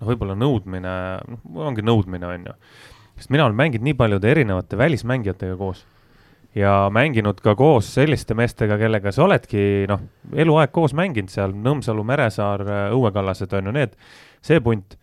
noh, 0.00 0.10
võib-olla 0.10 0.36
nõudmine, 0.38 0.96
noh, 1.28 1.66
ongi 1.68 1.84
nõudmine, 1.86 2.28
on 2.36 2.50
ju. 2.50 2.58
sest 3.18 3.34
mina 3.34 3.46
olen 3.46 3.58
mänginud 3.58 3.86
nii 3.86 3.98
paljude 3.98 4.30
erinevate 4.30 4.78
välismängijatega 4.78 5.56
koos 5.60 5.84
ja 6.54 6.88
mänginud 6.92 7.40
ka 7.40 7.54
koos 7.56 7.88
selliste 7.94 8.36
meestega, 8.36 8.76
kellega 8.80 9.12
sa 9.12 9.24
oledki 9.24 9.86
noh, 9.88 10.02
eluaeg 10.36 10.72
koos 10.74 10.94
mänginud 10.96 11.32
seal, 11.32 11.54
Nõmsalu, 11.56 12.04
Meresaar, 12.04 12.64
Õue 12.92 13.12
Kallased 13.14 13.54
on 13.56 13.70
ju 13.70 13.76
need, 13.76 13.96
see 14.44 14.60
punt, 14.60 14.98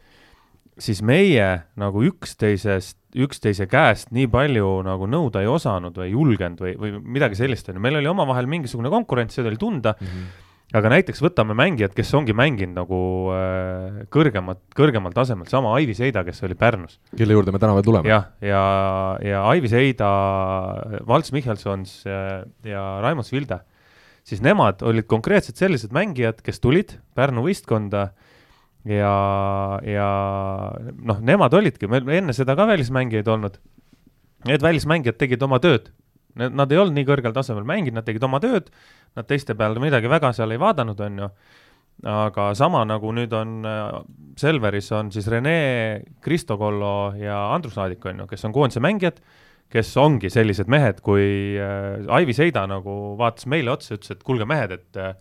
siis 0.83 1.01
meie 1.05 1.47
nagu 1.79 2.03
üksteisest, 2.07 2.97
üksteise 3.19 3.67
käest 3.69 4.13
nii 4.15 4.27
palju 4.31 4.79
nagu 4.85 5.07
nõuda 5.09 5.43
ei 5.43 5.49
osanud 5.49 5.97
või 5.97 6.09
ei 6.09 6.13
julgenud 6.13 6.61
või, 6.63 6.75
või 6.79 6.99
midagi 7.17 7.39
sellist, 7.39 7.69
on 7.69 7.79
ju, 7.79 7.83
meil 7.83 7.99
oli 7.99 8.11
omavahel 8.11 8.49
mingisugune 8.49 8.91
konkurents, 8.93 9.37
seda 9.37 9.51
oli 9.51 9.59
tunda 9.59 9.95
mm, 9.95 10.11
-hmm. 10.11 10.77
aga 10.79 10.91
näiteks 10.95 11.23
võtame 11.25 11.57
mängijad, 11.57 11.95
kes 11.97 12.13
ongi 12.17 12.35
mänginud 12.37 12.77
nagu 12.77 12.99
äh, 13.35 14.03
kõrgemat, 14.13 14.61
kõrgemal 14.77 15.15
tasemel, 15.15 15.49
sama 15.51 15.73
Aivi 15.77 15.97
Seida, 15.97 16.23
kes 16.27 16.43
oli 16.47 16.55
Pärnus. 16.55 16.99
kelle 17.17 17.33
juurde 17.33 17.51
me 17.51 17.59
täna 17.59 17.75
veel 17.77 17.87
tuleme. 17.89 18.09
jah, 18.09 18.29
ja, 18.41 18.47
ja, 18.51 18.63
ja 19.31 19.43
Aivi 19.49 19.73
Seida, 19.73 20.11
Valts 21.07 21.33
Michelsons 21.35 22.05
ja, 22.05 22.45
ja 22.63 22.85
Raimond 23.01 23.27
Svilde, 23.27 23.61
siis 24.23 24.41
nemad 24.45 24.81
olid 24.85 25.09
konkreetselt 25.09 25.57
sellised 25.57 25.91
mängijad, 25.91 26.43
kes 26.45 26.59
tulid 26.59 26.99
Pärnu 27.15 27.43
võistkonda 27.49 28.11
ja, 28.89 29.15
ja 29.85 30.09
noh, 30.97 31.21
nemad 31.21 31.53
olidki, 31.53 31.89
meil 31.91 32.09
enne 32.17 32.35
seda 32.35 32.57
ka 32.57 32.67
välismängijaid 32.69 33.31
olnud. 33.31 33.59
Need 34.47 34.63
välismängijad 34.63 35.17
tegid 35.19 35.41
oma 35.43 35.59
tööd 35.63 35.89
Nad 36.37 36.71
ei 36.71 36.79
olnud 36.79 36.95
nii 36.95 37.07
kõrgel 37.07 37.33
tasemel 37.35 37.65
mänginud, 37.67 37.99
nad 37.99 38.07
tegid 38.07 38.23
oma 38.23 38.39
tööd, 38.43 38.69
nad 39.17 39.27
teiste 39.27 39.55
peale 39.57 39.81
midagi 39.81 40.11
väga 40.11 40.31
seal 40.35 40.53
ei 40.53 40.61
vaadanud, 40.61 41.01
on 41.07 41.23
ju. 41.23 41.29
aga 42.07 42.53
sama 42.55 42.85
nagu 42.87 43.09
nüüd 43.11 43.33
on 43.35 43.65
äh, 43.67 43.87
Selveris 44.39 44.87
on 44.95 45.09
siis 45.11 45.25
Rene 45.27 46.03
Kristokollo 46.23 47.11
ja 47.19 47.41
Andrus 47.51 47.75
Aadik, 47.77 48.05
on 48.07 48.21
ju, 48.21 48.27
kes 48.29 48.45
on 48.47 48.53
koondise 48.55 48.79
mängijad, 48.79 49.19
kes 49.67 49.91
ongi 49.99 50.31
sellised 50.31 50.71
mehed, 50.71 51.01
kui 51.03 51.57
äh, 51.59 52.05
Aivi 52.07 52.37
Seida 52.37 52.63
nagu 52.71 53.17
vaatas 53.19 53.49
meile 53.51 53.73
otsa, 53.73 53.97
ütles, 53.97 54.15
et 54.15 54.23
kuulge 54.23 54.47
mehed, 54.47 54.77
et 54.77 55.01
äh, 55.01 55.17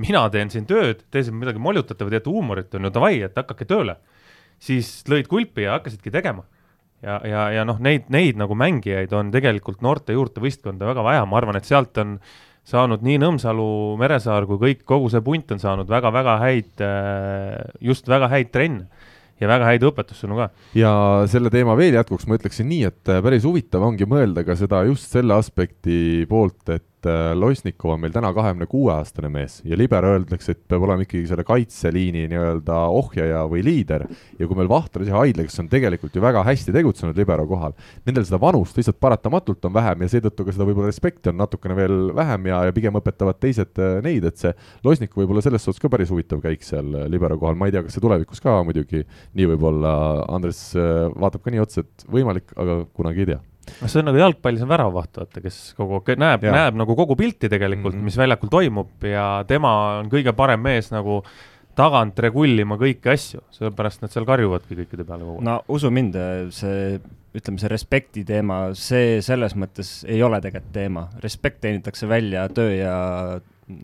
mina 0.00 0.24
teen 0.32 0.50
siin 0.52 0.66
tööd, 0.68 1.04
te 1.10 1.22
siin 1.24 1.36
midagi 1.36 1.60
molutate 1.62 2.06
või 2.06 2.14
teete 2.14 2.32
huumorit, 2.32 2.72
on 2.74 2.88
ju, 2.88 2.94
davai, 2.94 3.18
et 3.26 3.36
hakake 3.36 3.68
tööle. 3.68 3.98
siis 4.62 5.02
lõid 5.10 5.26
kulpi 5.26 5.64
ja 5.64 5.72
hakkasidki 5.74 6.10
tegema 6.14 6.44
ja, 7.02 7.18
ja, 7.26 7.42
ja 7.58 7.66
noh, 7.66 7.80
neid, 7.82 8.06
neid 8.14 8.38
nagu 8.40 8.56
mängijaid 8.58 9.12
on 9.16 9.32
tegelikult 9.34 9.82
noorte 9.82 10.14
juurte 10.14 10.42
võistkonda 10.42 10.86
väga 10.88 11.04
vaja, 11.04 11.26
ma 11.26 11.38
arvan, 11.40 11.58
et 11.58 11.68
sealt 11.68 11.98
on 11.98 12.18
saanud 12.68 13.02
nii 13.02 13.18
Nõmsalu, 13.18 13.68
Meresaar 13.98 14.46
kui 14.46 14.60
kõik, 14.60 14.84
kogu 14.86 15.10
see 15.10 15.22
punt 15.24 15.50
on 15.50 15.62
saanud 15.62 15.88
väga-väga 15.90 16.36
häid, 16.44 16.84
äh, 16.86 17.56
just 17.82 18.06
väga 18.10 18.30
häid 18.30 18.52
trenne 18.54 19.10
ja 19.42 19.50
väga 19.50 19.72
häid 19.72 19.82
õpetussõnu 19.88 20.38
ka. 20.38 20.48
ja 20.78 20.92
selle 21.30 21.50
teema 21.50 21.74
veel 21.78 21.98
jätkuks 21.98 22.28
ma 22.30 22.38
ütleksin 22.38 22.70
nii, 22.70 22.84
et 22.92 23.12
päris 23.24 23.42
huvitav 23.48 23.82
ongi 23.82 24.06
mõelda 24.06 24.46
ka 24.46 24.54
seda 24.58 24.84
just 24.86 25.10
selle 25.10 25.34
aspekti 25.34 26.22
poolt, 26.30 26.62
et 26.70 26.86
et 27.02 27.10
äh, 27.10 27.34
Losnikov 27.34 27.96
on 27.96 28.00
meil 28.02 28.12
täna 28.14 28.30
kahekümne 28.34 28.66
kuue 28.70 28.92
aastane 28.94 29.28
mees 29.32 29.60
ja 29.66 29.76
libero 29.78 30.12
öeldakse, 30.14 30.54
et 30.54 30.60
peab 30.70 30.84
olema 30.86 31.02
ikkagi 31.02 31.26
selle 31.30 31.44
kaitseliini 31.46 32.28
nii-öelda 32.30 32.78
ohjaja 32.94 33.42
või 33.50 33.64
liider. 33.66 34.06
ja 34.38 34.46
kui 34.46 34.58
meil 34.58 34.70
Vahter 34.70 35.02
ja 35.06 35.18
Haidla, 35.18 35.46
kes 35.48 35.58
on 35.62 35.70
tegelikult 35.72 36.14
ju 36.14 36.22
väga 36.22 36.44
hästi 36.46 36.74
tegutsenud 36.74 37.18
libero 37.18 37.46
kohal, 37.50 37.74
nendel 38.06 38.26
seda 38.28 38.40
vanust 38.42 38.78
lihtsalt 38.78 39.00
paratamatult 39.02 39.64
on 39.66 39.74
vähem 39.74 40.06
ja 40.06 40.12
seetõttu 40.14 40.46
ka 40.46 40.54
seda 40.54 40.66
võib-olla 40.68 40.92
respekti 40.92 41.32
on 41.32 41.40
natukene 41.42 41.76
veel 41.78 42.14
vähem 42.16 42.50
ja, 42.52 42.62
ja 42.68 42.76
pigem 42.76 42.98
õpetavad 43.00 43.40
teised 43.42 43.82
äh, 43.82 43.98
neid, 44.04 44.26
et 44.28 44.38
see 44.38 44.54
Losnikov 44.86 45.24
võib 45.24 45.34
olla 45.34 45.44
selles 45.44 45.66
suhtes 45.66 45.82
ka 45.82 45.90
päris 45.92 46.12
huvitav 46.12 46.42
käik 46.44 46.62
seal 46.66 46.94
äh, 46.94 47.08
libero 47.10 47.38
kohal, 47.40 47.58
ma 47.58 47.70
ei 47.70 47.74
tea, 47.74 47.86
kas 47.86 47.98
see 47.98 48.04
tulevikus 48.04 48.42
ka 48.42 48.60
muidugi 48.66 49.02
nii 49.34 49.54
võib 49.54 49.70
olla, 49.72 49.94
Andres 50.32 50.68
vaatab 50.76 51.42
ka 51.42 51.52
nii 51.52 51.62
otsa, 51.62 51.82
et 51.82 52.06
võimalik, 52.10 52.54
aga 52.58 52.84
kunagi 52.94 53.26
ei 53.26 53.34
tea 53.34 53.42
noh, 53.68 53.88
see 53.88 54.02
on 54.02 54.08
nagu 54.10 54.20
jalgpallis 54.20 54.64
on 54.64 54.72
väravavaht, 54.72 55.22
vaata, 55.22 55.42
kes 55.44 55.60
kogu 55.78 56.00
aeg 56.00 56.20
näeb, 56.20 56.44
näeb 56.54 56.78
nagu 56.78 56.96
kogu 56.98 57.16
pilti 57.18 57.50
tegelikult 57.52 57.94
mm, 57.94 58.00
-hmm. 58.00 58.10
mis 58.10 58.18
väljakul 58.18 58.52
toimub 58.52 59.08
ja 59.08 59.26
tema 59.48 59.72
on 60.00 60.10
kõige 60.12 60.34
parem 60.36 60.62
mees 60.62 60.90
nagu 60.94 61.22
tagant 61.78 62.18
regullima 62.20 62.76
kõiki 62.80 63.12
asju, 63.12 63.42
sellepärast 63.54 64.02
nad 64.02 64.12
seal 64.12 64.26
karjuvadki 64.28 64.76
kõikide 64.76 65.06
peale 65.08 65.24
kogu 65.24 65.38
aeg. 65.38 65.46
no 65.48 65.58
usu 65.72 65.90
mind, 65.90 66.18
see, 66.52 66.98
ütleme, 67.32 67.62
see 67.62 67.72
respekti 67.72 68.24
teema, 68.28 68.58
see 68.76 69.22
selles 69.24 69.56
mõttes 69.56 70.02
ei 70.08 70.22
ole 70.22 70.40
tegelikult 70.44 70.74
teema. 70.74 71.08
respekt 71.24 71.62
teenitakse 71.64 72.08
välja 72.08 72.48
töö 72.52 72.74
ja 72.76 72.96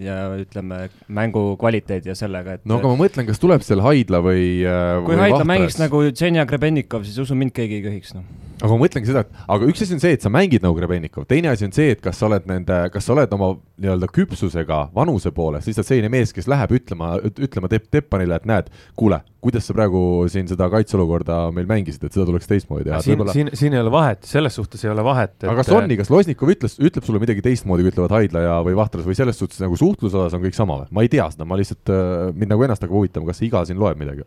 ja 0.03 0.19
ütleme, 0.39 0.83
mängu 1.09 1.45
kvaliteedi 1.61 2.13
ja 2.13 2.17
sellega, 2.19 2.59
et 2.59 2.69
no 2.69 2.81
aga 2.81 2.93
ma 2.93 3.01
mõtlen, 3.05 3.29
kas 3.29 3.41
tuleb 3.43 3.65
seal 3.67 3.83
Haidla 3.85 4.21
või 4.25 4.45
kui 4.63 5.15
või 5.15 5.23
Haidla 5.25 5.47
mängiks 5.49 5.81
nagu 5.81 6.03
Tšenja 6.11 6.47
Grebennikov, 6.49 7.07
siis 7.09 7.19
usu 7.23 7.39
mind, 7.39 7.55
keegi 7.57 7.81
ei 7.81 7.87
köhiks, 7.87 8.15
noh. 8.17 8.27
Aga 8.59 8.75
ma 8.75 8.81
mõtlengi 8.83 9.07
seda, 9.07 9.23
et 9.23 9.43
aga 9.55 9.67
üks 9.71 9.85
asi 9.85 9.95
on 9.95 10.01
see, 10.03 10.17
et 10.17 10.25
sa 10.25 10.31
mängid 10.35 10.65
nagu 10.65 10.75
Grebennikov, 10.75 11.29
teine 11.31 11.53
asi 11.53 11.67
on 11.69 11.75
see, 11.75 11.93
et 11.95 12.01
kas 12.03 12.19
sa 12.19 12.27
oled 12.27 12.47
nende, 12.51 12.79
kas 12.91 13.07
sa 13.07 13.15
oled 13.15 13.35
oma 13.37 13.53
nii-öelda 13.79 14.09
küpsusega 14.11 14.81
vanuse 14.95 15.31
poolest 15.35 15.71
lihtsalt 15.71 15.87
selline 15.87 16.11
mees, 16.11 16.33
kes 16.35 16.49
läheb 16.51 16.75
ütlema, 16.81 17.15
ütlema 17.31 17.71
Tepp 17.71 17.87
Teppanile, 17.95 18.41
et 18.41 18.49
näed, 18.51 18.73
kuule, 18.99 19.21
kuidas 19.45 19.69
sa 19.69 19.77
praegu 19.77 20.01
siin 20.33 20.51
seda 20.51 20.67
kaitseolukorda 20.73 21.39
meil 21.55 21.69
mängisid, 21.71 22.03
et 22.03 22.17
seda 22.17 22.27
tuleks 22.27 22.51
teistmoodi 22.51 22.89
teha. 22.89 22.99
siin, 23.05 23.23
siin, 23.31 23.53
siin 23.61 23.77
ei 23.77 23.83
ole 23.85 23.93
vahet, 23.95 24.27
selles 24.27 24.59
suhtes 24.59 24.83
ei 24.83 24.91
ole 24.91 25.07
vahet 25.07 25.37
et.... 25.37 25.47
aga 25.47 25.61
kas 25.61 25.71
on 25.77 25.87
nii, 25.87 26.01
kas 26.01 26.11
Losnikov 26.11 26.51
ütles, 26.57 26.75
ütleb 26.83 27.07
sulle 27.07 27.23
midagi 27.23 27.45
teistmoodi, 27.47 27.87
kui 27.87 27.95
ütlevad 27.95 28.17
Haidla 28.17 28.43
ja, 28.43 28.59
või 28.67 28.75
Vahtras 28.79 29.07
või 29.07 29.15
selles 29.19 29.39
suhtes 29.39 29.63
nagu 29.63 29.78
suhtluse 29.79 30.19
osas 30.19 30.37
on 30.37 30.45
kõik 30.45 30.57
sama 30.59 30.83
või? 30.83 30.91
ma 30.91 31.07
ei 31.07 31.13
tea 31.13 31.29
seda, 31.33 31.47
ma 31.49 31.59
lihtsalt 31.61 31.95
äh,, 31.95 32.29
mind 32.35 32.55
nagu 32.55 32.67
ennast 32.67 32.85
hakkab 32.85 33.01
huvitama, 33.01 33.31
kas 33.31 33.43
iga 33.47 33.65
siin 33.69 33.81
loeb 33.81 34.01
midagi 34.01 34.27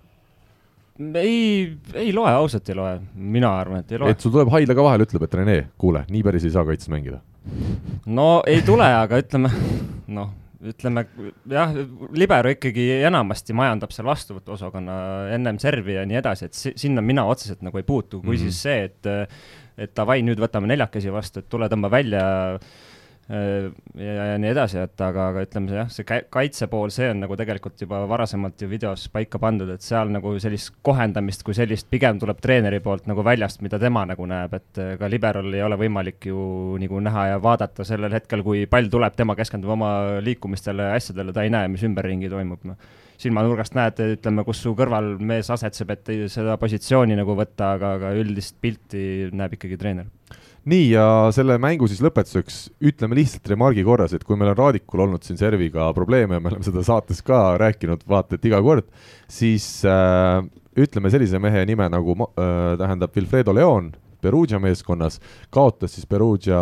ei, 1.15 1.77
ei 1.93 2.11
loe, 2.13 2.29
ausalt 2.31 2.69
ei 2.69 2.77
loe, 2.77 2.91
mina 3.15 3.51
arvan, 3.59 3.81
et 3.81 3.93
ei 3.93 4.01
loe. 4.01 4.13
et 4.13 4.21
sul 4.21 4.33
tuleb 4.33 4.51
Haidla 4.53 4.75
ka 4.77 4.85
vahele, 4.85 5.07
ütleb, 5.07 5.25
et 5.25 5.39
Rene, 5.39 5.57
kuule, 5.81 6.03
nii 6.11 6.21
päris 6.25 6.45
ei 6.47 6.53
saa 6.53 6.65
kaitses 6.67 6.91
mängida. 6.93 7.21
no 8.05 8.27
ei 8.49 8.61
tule, 8.65 8.85
aga 8.85 9.19
ütleme, 9.21 9.51
noh, 10.17 10.33
ütleme 10.71 11.05
jah, 11.49 11.73
libero 12.13 12.51
ikkagi 12.53 12.87
enamasti 13.07 13.55
majandab 13.57 13.93
seal 13.95 14.09
vastuvõtuosakonna 14.11 14.99
ennem 15.37 15.57
servi 15.61 15.97
ja 15.97 16.05
nii 16.05 16.21
edasi, 16.21 16.51
et 16.51 16.77
sinna 16.83 17.01
mina 17.05 17.25
otseselt 17.29 17.65
nagu 17.65 17.81
ei 17.81 17.87
puutu, 17.87 18.21
kui 18.21 18.35
mm 18.35 18.37
-hmm. 18.37 18.51
siis 18.51 18.61
see, 18.61 18.83
et 18.91 19.11
et 19.81 19.95
davai, 19.97 20.21
nüüd 20.21 20.37
võtame 20.37 20.67
neljakesi 20.69 21.09
vastu, 21.09 21.39
et 21.39 21.49
tule 21.49 21.65
tõmba 21.71 21.89
välja 21.89 22.21
Äh, 22.59 22.90
ja, 23.31 24.25
ja 24.31 24.37
nii 24.41 24.49
edasi, 24.51 24.79
et 24.81 25.01
aga, 25.05 25.27
aga 25.31 25.43
ütleme 25.45 25.75
jah, 25.75 25.89
see 25.93 26.05
kaitse 26.33 26.67
pool, 26.71 26.91
see 26.93 27.07
on 27.13 27.21
nagu 27.23 27.37
tegelikult 27.39 27.79
juba 27.79 28.01
varasemalt 28.09 28.59
ju 28.59 28.67
videos 28.71 29.05
paika 29.13 29.39
pandud, 29.41 29.69
et 29.71 29.85
seal 29.85 30.11
nagu 30.11 30.33
sellist 30.43 30.73
kohendamist 30.85 31.45
kui 31.47 31.55
sellist 31.55 31.87
pigem 31.91 32.19
tuleb 32.19 32.41
treeneri 32.43 32.81
poolt 32.83 33.07
nagu 33.09 33.23
väljast, 33.25 33.63
mida 33.63 33.79
tema 33.81 34.03
nagu 34.09 34.27
näeb, 34.27 34.57
et 34.59 34.81
äh, 34.81 34.93
ka 34.99 35.09
liberal 35.11 35.47
ei 35.53 35.63
ole 35.63 35.79
võimalik 35.79 36.27
ju 36.27 36.41
nagu 36.81 37.03
näha 37.07 37.27
ja 37.33 37.39
vaadata 37.43 37.87
sellel 37.87 38.11
hetkel, 38.17 38.43
kui 38.47 38.65
pall 38.71 38.91
tuleb, 38.91 39.15
tema 39.15 39.37
keskendub 39.39 39.77
oma 39.77 39.93
liikumistele 40.25 40.91
ja 40.91 40.99
asjadele, 40.99 41.35
ta 41.35 41.47
ei 41.47 41.53
näe, 41.53 41.71
mis 41.71 41.87
ümberringi 41.87 42.31
toimub, 42.31 42.67
noh. 42.67 42.91
Silmanurgast 43.21 43.75
näed, 43.77 43.99
ütleme, 44.15 44.41
kus 44.41 44.63
su 44.63 44.71
kõrval 44.73 45.11
mees 45.21 45.51
asetseb, 45.53 45.91
et 45.93 46.09
seda 46.33 46.55
positsiooni 46.57 47.13
nagu 47.19 47.35
võtta, 47.37 47.75
aga, 47.75 47.91
aga 47.99 48.15
üldist 48.17 48.55
pilti 48.63 49.29
näeb 49.29 49.59
ikkagi 49.59 49.77
treener 49.77 50.09
nii, 50.69 50.91
ja 50.93 51.05
selle 51.33 51.57
mängu 51.61 51.87
siis 51.89 52.01
lõpetuseks 52.05 52.57
ütleme 52.91 53.17
lihtsalt 53.17 53.49
remargi 53.49 53.85
korras, 53.85 54.13
et 54.13 54.25
kui 54.27 54.37
meil 54.37 54.51
on 54.53 54.59
Raadikul 54.59 55.05
olnud 55.07 55.25
siin 55.25 55.39
serviga 55.39 55.89
probleeme 55.97 56.37
ja 56.37 56.43
me 56.43 56.51
oleme 56.51 56.67
seda 56.67 56.83
saates 56.85 57.23
ka 57.25 57.57
rääkinud 57.61 58.05
vaata 58.09 58.37
et 58.37 58.45
iga 58.49 58.61
kord, 58.65 58.85
siis 59.31 59.67
äh, 59.89 60.43
ütleme 60.77 61.11
sellise 61.13 61.41
mehe 61.41 61.65
nime 61.69 61.89
nagu 61.91 62.15
äh, 62.27 62.77
tähendab 62.81 63.17
Wilfredo 63.17 63.55
Leon, 63.57 63.91
Perugia 64.21 64.59
meeskonnas, 64.61 65.19
kaotas 65.53 65.95
siis 65.95 66.07
Perugia 66.09 66.59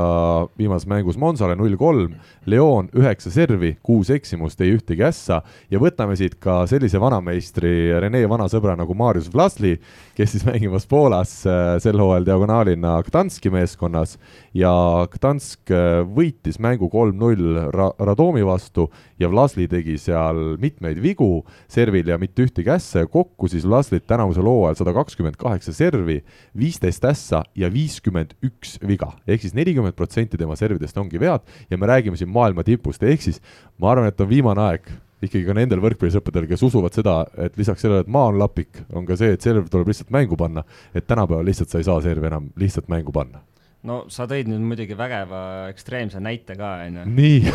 viimases 0.59 0.87
mängus 0.89 1.19
Monsale 1.19 1.57
null 1.59 1.75
kolm, 1.79 2.15
Leon 2.49 2.89
üheksa 2.97 3.31
servi, 3.33 3.75
kuus 3.85 4.09
eksimust, 4.13 4.61
ei 4.63 4.73
ühtegi 4.77 5.05
ässa. 5.05 5.41
Ja 5.71 5.81
võtame 5.81 6.15
siit 6.19 6.39
ka 6.41 6.63
sellise 6.69 7.01
vanameistri, 7.01 7.91
Rene 7.99 8.23
vana 8.29 8.47
sõbra 8.51 8.75
nagu 8.79 8.95
Marius 8.97 9.29
Vlasli, 9.33 9.75
kes 10.17 10.35
siis 10.35 10.47
mängimas 10.47 10.87
Poolas 10.89 11.35
äh, 11.47 11.75
sel 11.83 11.99
hooajal 11.99 12.27
diagonaalina 12.27 12.97
Gdanski 13.07 13.51
meeskonnas 13.53 14.17
ja 14.57 14.71
Gdansk 15.13 15.71
äh, 15.73 16.01
võitis 16.05 16.59
mängu 16.61 16.89
kolm-null 16.91 17.71
Ra-, 17.73 17.93
Radomi 18.09 18.43
vastu 18.45 18.87
ja 19.21 19.29
Vlasli 19.31 19.67
tegi 19.69 19.97
seal 20.01 20.55
mitmeid 20.61 21.01
vigu 21.03 21.43
servil 21.69 22.09
ja 22.09 22.19
mitte 22.21 22.45
ühtegi 22.47 22.71
ässa 22.73 23.03
ja 23.03 23.09
kokku 23.11 23.49
siis 23.51 23.67
Vlaslit 23.67 24.07
tänavusel 24.09 24.47
hooajal 24.47 24.79
sada 24.81 24.95
kakskümmend 24.97 25.37
kaheksa 25.39 25.73
servi, 25.75 26.19
viisteist 26.57 27.05
ässa 27.05 27.43
ja 27.55 27.69
viiskümmend 27.73 28.35
üks 28.45 28.77
viga. 28.85 29.13
ehk 29.27 29.43
siis 29.43 29.57
nelikümmend 29.57 29.97
protsenti 29.97 30.37
tema 30.37 30.57
servidest 30.59 30.97
ongi 30.97 31.19
vead 31.19 31.45
ja 31.69 31.77
me 31.77 31.89
räägime 31.89 32.17
siin 32.17 32.31
maailma 32.33 32.63
tipust, 32.63 33.03
ehk 33.03 33.21
siis 33.21 33.41
ma 33.77 33.93
arvan, 33.93 34.09
et 34.09 34.21
on 34.21 34.29
viimane 34.29 34.65
aeg 34.65 34.89
ikkagi 35.19 35.43
ka 35.43 35.55
nendel 35.55 35.81
võrkpallisõppedel, 35.83 36.47
kes 36.47 36.61
usuvad 36.63 36.95
seda, 36.95 37.25
et 37.43 37.57
lisaks 37.59 37.83
sellele, 37.83 38.05
et 38.05 38.11
maa 38.11 38.29
on 38.31 38.39
lapik, 38.39 38.85
on 38.95 39.07
ka 39.07 39.17
see, 39.19 39.33
et 39.35 39.43
serv 39.43 39.67
tuleb 39.71 39.91
lihtsalt 39.91 40.13
mängu 40.15 40.39
panna, 40.39 40.63
et 40.95 41.07
tänapäeval 41.07 41.43
lihtsalt 41.49 41.73
sa 41.73 41.81
ei 41.81 41.87
saa 41.87 41.99
servi 42.05 42.29
enam 42.31 42.47
lihtsalt 42.59 42.87
mängu 42.91 43.11
panna 43.15 43.43
no 43.87 43.99
sa 44.11 44.25
tõid 44.29 44.49
nüüd 44.51 44.63
muidugi 44.71 44.97
vägeva 44.97 45.41
ekstreemse 45.71 46.21
näite 46.23 46.57
ka, 46.59 46.73
onju. 46.87 47.05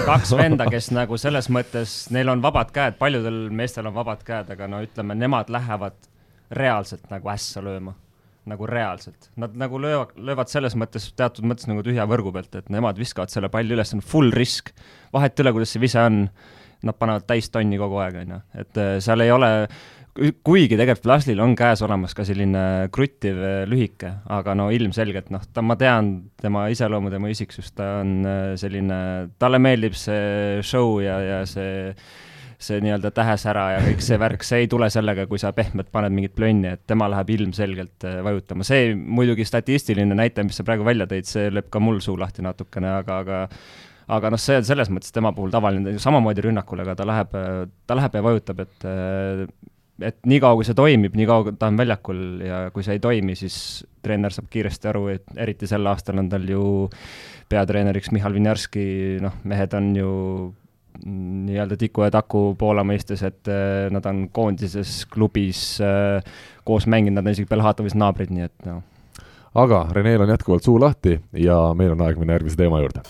kaks 0.06 0.32
venda, 0.38 0.66
kes 0.72 0.90
nagu 0.94 1.18
selles 1.20 1.50
mõttes, 1.52 1.96
neil 2.14 2.32
on 2.32 2.44
vabad 2.44 2.72
käed, 2.74 2.96
paljudel 3.00 3.48
meestel 3.54 3.90
on 3.90 3.96
vabad 3.96 4.24
käed, 4.26 4.54
aga 4.54 4.70
no 4.70 4.80
ütleme, 4.84 5.16
nemad 5.18 5.52
lähevad 5.52 5.98
reaalselt 6.54 7.06
nagu 7.12 7.30
ässa 7.34 7.62
lööma. 7.64 7.98
Nagu 8.44 8.66
reaalselt, 8.68 9.30
nad 9.40 9.54
nagu 9.56 9.78
löövad, 9.80 10.10
löövad 10.20 10.50
selles 10.52 10.74
mõttes, 10.76 11.06
teatud 11.16 11.46
mõttes 11.48 11.64
nagu 11.64 11.80
tühja 11.80 12.04
võrgu 12.04 12.28
pealt, 12.34 12.52
et 12.58 12.66
nemad 12.68 12.98
viskavad 13.00 13.32
selle 13.32 13.48
palli 13.48 13.72
üles, 13.72 13.94
on 13.96 14.02
full 14.04 14.34
risk, 14.37 14.68
vahet 15.16 15.40
ei 15.40 15.46
ole, 15.46 15.54
kuidas 15.56 15.72
see 15.72 15.80
vise 15.80 16.02
on, 16.02 16.18
nad 16.84 16.98
panevad 17.00 17.24
täis 17.24 17.48
tonni 17.48 17.78
kogu 17.80 18.02
aeg, 18.04 18.18
on 18.20 18.34
ju, 18.34 18.40
et 18.60 18.80
äh, 18.82 18.90
seal 19.00 19.24
ei 19.24 19.32
ole, 19.32 19.48
kuigi 20.14 20.77
tegelikult 20.79 21.09
Laslil 21.11 21.40
on 21.42 21.57
käes 21.59 21.83
olemas 21.83 22.14
ka 22.14 22.27
selline 22.27 22.88
kruttiv 22.94 23.40
äh, 23.42 23.62
lühike, 23.66 24.12
aga 24.31 24.55
no 24.55 24.68
ilmselgelt 24.74 25.33
noh, 25.35 25.42
ta, 25.50 25.62
ma 25.66 25.77
tean 25.81 26.14
tema 26.40 26.68
iseloomu, 26.70 27.11
tema 27.11 27.33
isiksust, 27.33 27.74
ta 27.79 27.96
on 28.03 28.20
äh, 28.22 28.44
selline, 28.61 28.98
talle 29.42 29.59
meeldib 29.62 29.96
see 29.98 30.62
show 30.62 31.00
ja, 31.03 31.18
ja 31.22 31.40
see 31.50 31.96
see 32.64 32.79
nii-öelda 32.81 33.11
tähesära 33.12 33.64
ja 33.74 33.81
kõik 33.83 34.05
see 34.07 34.16
värk, 34.22 34.44
see 34.46 34.62
ei 34.62 34.68
tule 34.70 34.87
sellega, 34.92 35.27
kui 35.29 35.40
sa 35.42 35.50
pehmelt 35.53 35.90
paned 35.92 36.14
mingit 36.14 36.33
plönni, 36.38 36.70
et 36.77 36.85
tema 36.88 37.11
läheb 37.12 37.35
ilmselgelt 37.35 38.07
äh, 38.07 38.20
vajutama. 38.24 38.64
see 38.64 38.94
muidugi 38.94 39.44
statistiline 39.48 40.14
näitaja, 40.14 40.46
mis 40.46 40.62
sa 40.62 40.66
praegu 40.66 40.87
välja 40.87 41.09
tõid, 41.11 41.27
see 41.29 41.50
lööb 41.53 41.68
ka 41.74 41.83
mul 41.83 41.98
suu 42.05 42.14
lahti 42.20 42.46
natukene, 42.46 42.94
aga, 43.03 43.18
aga 43.27 43.42
aga 44.14 44.31
noh, 44.31 44.40
see 44.40 44.62
on 44.62 44.70
selles 44.70 44.94
mõttes 44.94 45.12
tema 45.12 45.35
puhul 45.35 45.50
tavaline, 45.50 45.98
samamoodi 45.98 46.46
rünnakul, 46.46 46.87
aga 46.87 46.94
ta 46.94 47.07
läheb, 47.09 47.38
ta 47.88 47.98
läheb 47.98 48.18
ja 48.18 48.24
vajutab, 48.31 48.61
et 48.62 48.90
et 50.02 50.18
niikaua, 50.26 50.57
kui 50.59 50.66
see 50.66 50.76
toimib, 50.78 51.14
niikaua 51.18 51.54
ta 51.59 51.68
on 51.70 51.78
väljakul 51.78 52.20
ja 52.42 52.64
kui 52.74 52.87
see 52.87 52.96
ei 52.98 53.02
toimi, 53.02 53.37
siis 53.38 53.57
treener 54.02 54.35
saab 54.35 54.48
kiiresti 54.50 54.90
aru, 54.90 55.07
et 55.14 55.38
eriti 55.40 55.68
sel 55.70 55.87
aastal 55.90 56.18
on 56.22 56.28
tal 56.33 56.46
ju 56.48 56.64
peatreeneriks 57.50 58.11
Michal 58.14 58.35
Vinjarski, 58.35 58.87
noh, 59.22 59.38
mehed 59.50 59.76
on 59.78 59.90
ju 59.98 60.11
nii-öelda 61.04 61.76
tiku 61.78 62.07
ja 62.07 62.11
taku 62.14 62.54
Poola 62.59 62.85
mõistes, 62.87 63.22
et 63.26 63.50
äh, 63.50 63.90
nad 63.94 64.07
on 64.07 64.26
koondises, 64.33 65.02
klubis 65.11 65.62
äh, 65.83 66.22
koos 66.66 66.88
mänginud, 66.90 67.18
nad 67.18 67.26
on 67.26 67.35
isegi 67.35 67.50
Belhatovis 67.50 67.96
naabrid, 67.98 68.33
nii 68.35 68.46
et 68.46 68.68
noh. 68.68 68.83
aga 69.54 69.85
Reneel 69.94 70.24
on 70.24 70.35
jätkuvalt 70.35 70.66
suu 70.66 70.78
lahti 70.80 71.18
ja 71.38 71.59
meil 71.78 71.94
on 71.94 72.07
aeg 72.07 72.18
minna 72.18 72.38
järgmise 72.38 72.59
teema 72.62 72.83
juurde 72.83 73.02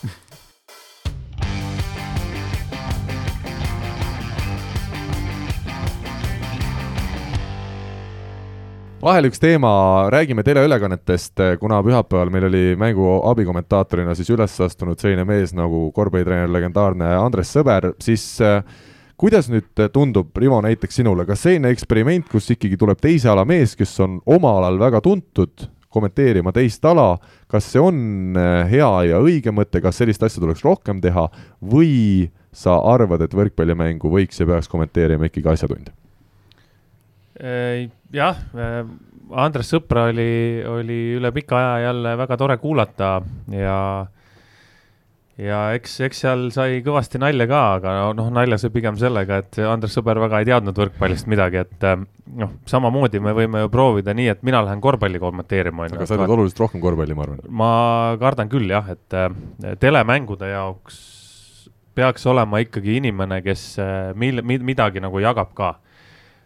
vahel 9.05 9.29
üks 9.29 9.41
teema, 9.41 9.71
räägime 10.13 10.43
teleülekannetest, 10.47 11.41
kuna 11.61 11.83
pühapäeval 11.85 12.31
meil 12.33 12.47
oli 12.49 12.63
mängu 12.81 13.19
abikommentaatorina 13.29 14.15
siis 14.17 14.31
üles 14.33 14.55
astunud 14.65 15.01
selline 15.01 15.27
mees 15.29 15.53
nagu 15.53 15.91
korvpallitreener, 15.93 16.49
legendaarne 16.53 17.11
Andres 17.19 17.51
Sõber, 17.53 17.91
siis 18.01 18.25
äh, 18.41 18.63
kuidas 19.21 19.51
nüüd 19.53 19.83
tundub, 19.93 20.31
Rivo, 20.41 20.63
näiteks 20.65 21.03
sinule, 21.03 21.27
kas 21.29 21.45
selline 21.45 21.75
eksperiment, 21.75 22.31
kus 22.33 22.49
ikkagi 22.55 22.79
tuleb 22.81 23.03
teise 23.03 23.29
ala 23.33 23.45
mees, 23.49 23.75
kes 23.77 23.93
on 24.01 24.23
oma 24.25 24.55
alal 24.61 24.81
väga 24.81 25.03
tuntud, 25.05 25.67
kommenteerima 25.95 26.55
teist 26.57 26.85
ala, 26.89 27.19
kas 27.51 27.69
see 27.75 27.83
on 27.83 28.39
hea 28.71 28.89
ja 29.11 29.21
õige 29.23 29.53
mõte, 29.55 29.85
kas 29.85 30.01
sellist 30.01 30.25
asja 30.25 30.41
tuleks 30.43 30.65
rohkem 30.65 31.05
teha 31.05 31.29
või 31.61 32.31
sa 32.55 32.79
arvad, 32.95 33.27
et 33.27 33.37
võrkpallimängu 33.37 34.09
võiks 34.17 34.41
ja 34.41 34.49
peaks 34.49 34.73
kommenteerima 34.73 35.29
ikkagi 35.29 35.53
asjatundja? 35.53 35.93
Äh, 37.41 37.91
jah, 38.15 38.39
äh, 38.55 38.85
Andres 39.35 39.73
Sõpra 39.73 40.09
oli, 40.13 40.63
oli 40.71 40.99
üle 41.17 41.33
pika 41.35 41.59
aja 41.59 41.89
jälle 41.89 42.13
väga 42.21 42.37
tore 42.39 42.57
kuulata 42.63 43.17
ja 43.51 43.79
ja 45.43 45.59
eks, 45.75 45.97
eks 46.07 46.21
seal 46.23 46.45
sai 46.55 46.79
kõvasti 46.87 47.19
nalja 47.19 47.49
ka, 47.51 47.63
aga 47.81 47.95
noh, 48.15 48.29
nalja 48.31 48.61
sai 48.63 48.71
pigem 48.71 48.95
sellega, 49.01 49.41
et 49.43 49.59
Andres 49.67 49.99
Sõber 49.99 50.21
väga 50.23 50.45
ei 50.45 50.47
teadnud 50.53 50.79
võrkpallist 50.79 51.27
midagi, 51.27 51.65
et 51.65 51.89
äh, 51.91 52.05
noh, 52.39 52.55
samamoodi 52.71 53.19
me 53.25 53.35
võime 53.35 53.65
ju 53.65 53.73
proovida 53.73 54.15
nii, 54.15 54.31
et 54.37 54.47
mina 54.47 54.63
lähen 54.63 54.85
korvpalli 54.85 55.19
kommenteerima. 55.19 55.91
aga 55.91 56.07
sa 56.07 56.21
teed 56.21 56.37
oluliselt 56.39 56.63
rohkem 56.63 56.85
korvpalli, 56.85 57.19
ma 57.19 57.27
arvan. 57.27 57.45
ma 57.51 57.73
kardan 58.23 58.53
küll 58.53 58.71
jah, 58.71 58.95
et 58.95 59.81
telemängude 59.83 60.55
jaoks 60.55 61.01
peaks 61.99 62.31
olema 62.31 62.63
ikkagi 62.63 63.01
inimene, 63.01 63.43
kes 63.43 63.73
mil-, 64.19 64.45
midagi 64.47 65.03
nagu 65.03 65.19
jagab 65.23 65.51
ka. 65.59 65.79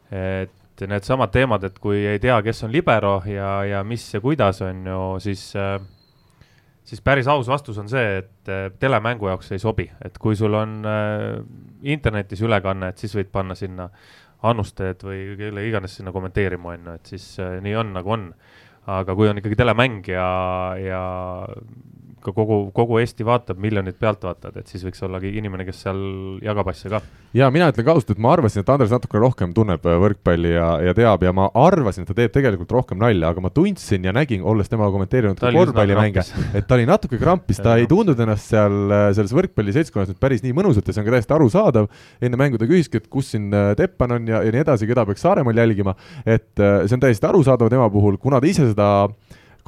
et 0.09 0.55
et 0.83 0.91
needsamad 0.91 1.33
teemad, 1.35 1.64
et 1.67 1.79
kui 1.83 2.01
ei 2.07 2.21
tea, 2.23 2.38
kes 2.45 2.64
on 2.67 2.73
libero 2.73 3.19
ja, 3.29 3.62
ja 3.67 3.85
mis 3.87 4.05
ja 4.14 4.21
kuidas 4.23 4.62
on 4.67 4.85
ju, 4.87 5.01
siis 5.23 5.51
äh, 5.59 5.79
siis 6.88 7.03
päris 7.05 7.29
aus 7.29 7.49
vastus 7.51 7.79
on 7.79 7.91
see, 7.91 8.23
et 8.23 8.53
äh, 8.53 8.69
telemängu 8.81 9.29
jaoks 9.31 9.53
ei 9.53 9.62
sobi, 9.62 9.88
et 10.05 10.19
kui 10.23 10.37
sul 10.38 10.55
on 10.59 10.79
äh, 10.87 11.41
internetis 11.83 12.43
ülekanne, 12.47 12.93
et 12.93 13.03
siis 13.03 13.17
võid 13.19 13.33
panna 13.35 13.59
sinna 13.59 13.88
annustajad 14.49 15.03
või 15.03 15.23
kelle 15.38 15.67
iganes 15.67 15.99
sinna 15.99 16.14
kommenteerima, 16.14 16.77
on 16.77 16.91
ju, 16.93 16.97
et 17.01 17.12
siis 17.14 17.29
nii 17.64 17.75
on, 17.77 17.93
nagu 17.99 18.14
on. 18.14 18.33
aga 18.88 19.14
kui 19.14 19.29
on 19.29 19.37
ikkagi 19.37 19.57
telemäng 19.59 20.07
ja, 20.09 20.29
ja 20.81 21.01
ka 22.24 22.33
kogu, 22.35 22.59
kogu 22.74 22.98
Eesti 23.02 23.24
vaatab, 23.26 23.59
miljonid 23.62 23.96
pealtvaatajad, 24.00 24.59
et 24.61 24.70
siis 24.70 24.85
võiks 24.87 25.02
olla 25.07 25.20
inimene, 25.22 25.66
kes 25.68 25.83
seal 25.85 26.00
jagab 26.44 26.70
asja 26.72 26.90
ka. 26.92 27.00
ja 27.37 27.48
mina 27.54 27.68
ütlen 27.72 27.87
ka 27.87 27.94
ausalt, 27.94 28.12
et 28.14 28.22
ma 28.22 28.33
arvasin, 28.35 28.64
et 28.64 28.72
Andres 28.72 28.92
natukene 28.94 29.22
rohkem 29.22 29.54
tunneb 29.57 29.87
äh, 29.87 29.98
võrkpalli 30.02 30.52
ja, 30.54 30.68
ja 30.88 30.94
teab 30.96 31.24
ja 31.26 31.33
ma 31.37 31.48
arvasin, 31.59 32.04
et 32.04 32.12
ta 32.12 32.16
teeb 32.18 32.35
tegelikult 32.35 32.74
rohkem 32.74 33.00
nalja, 33.00 33.33
aga 33.33 33.44
ma 33.44 33.52
tundsin 33.54 34.07
ja 34.09 34.14
nägin, 34.16 34.44
olles 34.46 34.70
temaga 34.70 34.94
kommenteerinud 34.94 35.42
korvpallimänge, 35.42 36.26
et 36.59 36.68
ta 36.68 36.78
oli 36.78 36.88
natuke 36.88 37.20
krampis, 37.20 37.62
ta 37.64 37.78
ei 37.81 37.88
tundnud 37.90 38.20
ennast 38.26 38.52
seal 38.52 38.94
äh, 38.94 39.09
selles 39.16 39.35
võrkpalliseltskonnas 39.38 40.12
nüüd 40.12 40.22
päris 40.22 40.44
nii 40.46 40.57
mõnusalt 40.57 40.88
ja 40.88 40.96
see 40.96 41.04
on 41.04 41.11
ka 41.11 41.16
täiesti 41.16 41.37
arusaadav. 41.38 41.90
enne 42.22 42.40
mängu 42.40 42.61
ta 42.61 42.68
küsiski, 42.70 43.02
et 43.02 43.11
kus 43.12 43.35
siin 43.35 43.50
äh, 43.54 43.74
Teppan 43.78 44.16
on 44.18 44.31
ja, 44.31 44.42
ja 44.46 44.54
nii 44.54 44.64
edasi, 44.64 44.88
keda 44.88 45.07
peaks 45.09 45.22
Saaremaal 45.26 45.59
jälgima, 45.59 45.94
et 46.26 46.50
see 46.57 46.94
on 46.96 47.02
täiesti 47.02 47.26
arusaadav 47.28 47.70
tema 47.72 47.90
puhul, 47.92 48.16
kuna 48.22 48.40
ta 48.40 48.48
ise 48.48 48.70
seda 48.70 48.88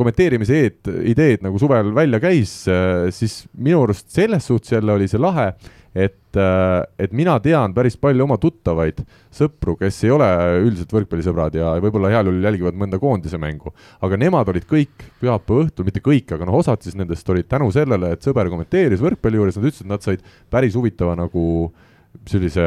kommenteerimise 0.01 0.63
eed, 0.65 0.95
ideed 1.13 1.45
nagu 1.45 1.61
suvel 1.61 1.93
välja 1.97 2.21
käis, 2.23 2.63
äh, 2.71 3.11
siis 3.15 3.45
minu 3.53 3.85
arust 3.85 4.09
selles 4.13 4.49
suhtes 4.49 4.73
jälle 4.75 4.95
oli 4.95 5.09
see 5.11 5.21
lahe, 5.21 5.51
et, 5.91 6.37
äh, 6.39 6.81
et 7.03 7.13
mina 7.17 7.35
tean 7.43 7.75
päris 7.77 7.99
palju 8.01 8.25
oma 8.25 8.39
tuttavaid 8.41 9.03
sõpru, 9.35 9.77
kes 9.81 9.99
ei 10.07 10.15
ole 10.15 10.31
üldiselt 10.63 10.95
võrkpallisõbrad 10.95 11.59
ja 11.59 11.75
võib-olla 11.83 12.13
heal 12.15 12.31
juhul 12.31 12.49
jälgivad 12.49 12.79
mõnda 12.79 13.01
koondise 13.03 13.39
mängu. 13.43 13.75
aga 14.01 14.17
nemad 14.17 14.49
olid 14.49 14.67
kõik 14.71 15.07
pühapäeva 15.21 15.67
õhtul, 15.67 15.89
mitte 15.89 16.03
kõik, 16.05 16.33
aga 16.35 16.49
noh, 16.49 16.61
osad 16.63 16.83
siis 16.83 16.97
nendest 16.99 17.29
olid 17.29 17.49
tänu 17.51 17.71
sellele, 17.75 18.15
et 18.15 18.27
sõber 18.27 18.49
kommenteeris 18.49 19.03
võrkpalli 19.03 19.41
juures, 19.43 19.57
nad 19.59 19.71
ütlesid, 19.71 19.87
et 19.87 19.95
nad 19.95 20.07
said 20.07 20.27
päris 20.51 20.79
huvitava 20.79 21.19
nagu 21.19 21.47
äh, 21.69 21.87
sellise 22.31 22.63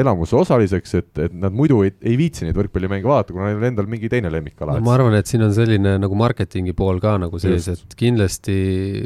elamuse 0.00 0.36
osaliseks, 0.38 0.94
et, 0.98 1.08
et 1.26 1.34
nad 1.36 1.54
muidu 1.54 1.82
ei, 1.84 1.92
ei 2.06 2.14
viitsi 2.18 2.46
neid 2.46 2.56
võrkpallimänge 2.58 3.06
vaadata, 3.06 3.34
kuna 3.34 3.48
neil 3.48 3.60
on 3.60 3.66
endal 3.68 3.88
mingi 3.90 4.08
teine 4.10 4.30
lemmikala. 4.32 4.78
No,. 4.78 4.84
ma 4.86 4.94
arvan, 4.96 5.16
et 5.18 5.30
siin 5.30 5.44
on 5.44 5.52
selline 5.54 5.96
nagu 6.00 6.18
marketingi 6.18 6.74
pool 6.76 7.00
ka 7.02 7.16
nagu 7.20 7.40
sees, 7.42 7.68
et 7.72 7.96
kindlasti 7.98 8.56